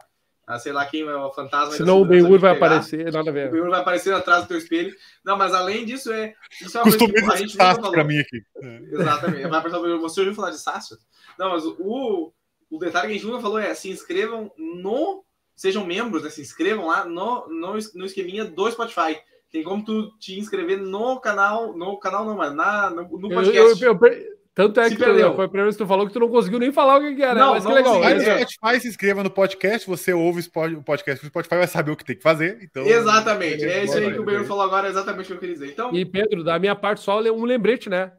Ah, 0.49 0.57
sei 0.57 0.72
lá 0.72 0.84
quem 0.84 1.01
é 1.01 1.15
o 1.15 1.31
fantasma. 1.31 1.76
Senão 1.76 2.01
o 2.01 2.06
Ben-Hur 2.06 2.39
vai 2.39 2.53
aparecer, 2.53 3.11
nada 3.14 3.30
a 3.30 3.34
ver. 3.34 3.49
O 3.49 3.51
Ben-Hur 3.51 3.69
vai 3.69 3.81
aparecer 3.81 4.11
atrás 4.15 4.43
do 4.43 4.47
teu 4.47 4.57
espelho. 4.57 4.95
Não, 5.23 5.38
mas 5.38 5.53
além 5.53 5.85
disso, 5.85 6.11
é. 6.11 6.34
Isso 6.60 6.76
é 6.76 6.81
uma 6.81 6.97
coisa 6.97 7.14
que 7.14 7.31
a 7.31 7.35
gente 7.35 7.56
nunca 7.56 7.76
falou. 7.76 8.06
mim 8.06 8.18
aqui. 8.18 8.43
Exatamente. 8.91 9.47
Vai 9.47 9.60
aparecer, 9.60 9.97
você 9.99 10.19
ouviu 10.22 10.34
falar 10.34 10.49
de 10.49 10.57
Sácio? 10.57 10.97
Não, 11.38 11.51
mas 11.51 11.64
o, 11.64 12.34
o 12.68 12.80
detalhe 12.80 13.06
que 13.06 13.14
a 13.14 13.15
gente 13.18 13.27
nunca 13.27 13.43
falou 13.43 13.60
é 13.60 13.76
se 13.76 13.91
inscrevam 13.91 14.51
no. 14.57 15.23
Sejam 15.56 15.85
membros, 15.85 16.23
né? 16.23 16.31
Se 16.31 16.41
inscrevam 16.41 16.88
lá 16.88 17.06
no, 17.06 17.47
no, 17.47 17.77
no 17.93 18.06
esqueminha 18.06 18.43
do 18.43 18.72
Spotify. 18.72 19.22
Tem 19.51 19.63
como 19.63 19.84
tu 19.84 20.11
te 20.19 20.39
inscrever 20.39 20.77
no 20.77 21.19
canal, 21.19 21.76
no 21.76 21.97
canal 21.97 22.26
não, 22.26 22.38
mas 22.38 22.53
na, 22.53 22.89
no, 22.89 23.03
no 23.03 23.30
podcast. 23.30 23.84
Eu, 23.84 23.93
eu, 23.93 24.07
eu, 24.07 24.39
tanto 24.59 24.77
é 24.81 24.89
se 24.89 24.97
que 24.97 25.01
perdeu. 25.01 25.34
foi 25.35 25.45
a 25.45 25.47
primeira 25.47 25.67
vez 25.67 25.77
que 25.77 25.84
tu 25.84 25.88
falou 25.88 26.05
que 26.05 26.11
tu 26.11 26.19
não 26.19 26.27
conseguiu 26.27 26.59
nem 26.59 26.69
falar 26.69 26.97
o 26.97 26.99
que, 26.99 27.15
que 27.15 27.23
era. 27.23 27.39
Não, 27.39 27.53
mas 27.53 27.65
que 27.65 27.71
legal. 27.71 27.99
Vai 28.01 28.13
no 28.13 28.21
Spotify, 28.21 28.81
se 28.81 28.88
inscreva 28.89 29.23
no 29.23 29.30
podcast, 29.30 29.88
você 29.88 30.11
ouve 30.11 30.41
o 30.41 30.84
podcast 30.84 31.23
no 31.23 31.30
Spotify, 31.30 31.55
vai 31.55 31.67
saber 31.67 31.91
o 31.91 31.95
que 31.95 32.03
tem 32.03 32.17
que 32.17 32.21
fazer. 32.21 32.59
Então, 32.61 32.85
exatamente, 32.85 33.63
é 33.63 33.85
isso 33.85 33.97
aí 33.97 34.11
que 34.11 34.19
o 34.19 34.26
Pedro 34.26 34.43
falou 34.43 34.63
agora, 34.63 34.88
é 34.88 34.89
exatamente 34.89 35.26
o 35.26 35.27
que 35.27 35.34
eu 35.34 35.39
queria 35.39 35.55
dizer. 35.55 35.71
Então... 35.71 35.95
E 35.95 36.03
Pedro, 36.03 36.43
da 36.43 36.59
minha 36.59 36.76
parte, 36.76 36.99
só 36.99 37.21
um 37.21 37.45
lembrete, 37.45 37.89
né? 37.89 38.11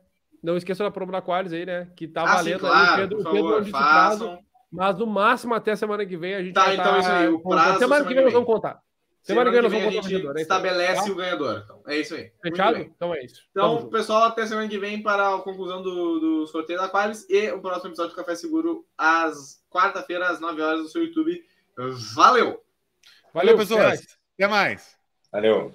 Não 0.43 0.57
esqueça 0.57 0.82
da 0.82 0.90
promo 0.90 1.12
da 1.12 1.20
Qualis 1.20 1.52
aí, 1.52 1.66
né? 1.66 1.89
Que 1.94 2.09
tá 2.09 2.23
ah, 2.23 2.36
valendo 2.36 2.61
sim, 2.61 2.66
claro, 2.66 2.90
aí. 2.90 3.01
Pedro, 3.01 3.23
favor, 3.23 3.57
Pedro 3.57 3.70
prazo, 3.70 4.39
mas 4.73 4.98
no 4.98 5.07
máximo 5.07 5.52
até 5.52 5.77
semana 5.77 6.07
que 6.07 6.16
vem 6.16 6.35
a 6.35 6.43
gente 6.43 6.55
tá, 6.55 6.65
vai 6.65 6.74
então 6.74 6.93
tá... 6.93 6.98
isso 7.01 7.11
aí. 7.11 7.28
O 7.28 7.40
prazo, 7.40 7.78
semana 7.81 8.07
que 8.07 8.15
vem 8.15 8.24
nós 8.24 8.32
vamos 8.32 8.47
contar. 8.47 8.81
Semana, 9.23 9.51
semana 9.51 9.69
que 9.69 9.77
vem, 9.77 9.99
a 9.99 10.03
gente 10.03 10.27
é 10.39 10.41
estabelece 10.41 11.05
tá? 11.05 11.13
o 11.13 11.15
ganhador. 11.15 11.63
Então, 11.65 11.83
é 11.87 11.97
isso 11.99 12.15
aí. 12.15 12.33
Fechado? 12.43 12.79
Então 12.79 13.15
é 13.15 13.25
isso. 13.25 13.43
Então, 13.51 13.89
pessoal, 13.89 14.25
até 14.25 14.47
semana 14.47 14.69
que 14.69 14.79
vem 14.79 15.03
para 15.03 15.35
a 15.35 15.39
conclusão 15.41 15.83
do, 15.83 16.19
do 16.19 16.47
sorteio 16.47 16.79
da 16.79 16.89
Qualis 16.89 17.29
e 17.29 17.51
o 17.51 17.61
próximo 17.61 17.91
episódio 17.91 18.13
do 18.13 18.17
Café 18.17 18.35
Seguro 18.35 18.87
às 18.97 19.63
quarta-feira, 19.71 20.29
às 20.29 20.41
9 20.41 20.63
horas 20.63 20.81
no 20.81 20.89
seu 20.89 21.05
YouTube. 21.05 21.45
Valeu! 22.15 22.63
Valeu, 23.33 23.57
pessoas! 23.57 24.19
Até 24.35 24.49
mais! 24.49 24.97
Valeu! 25.31 25.73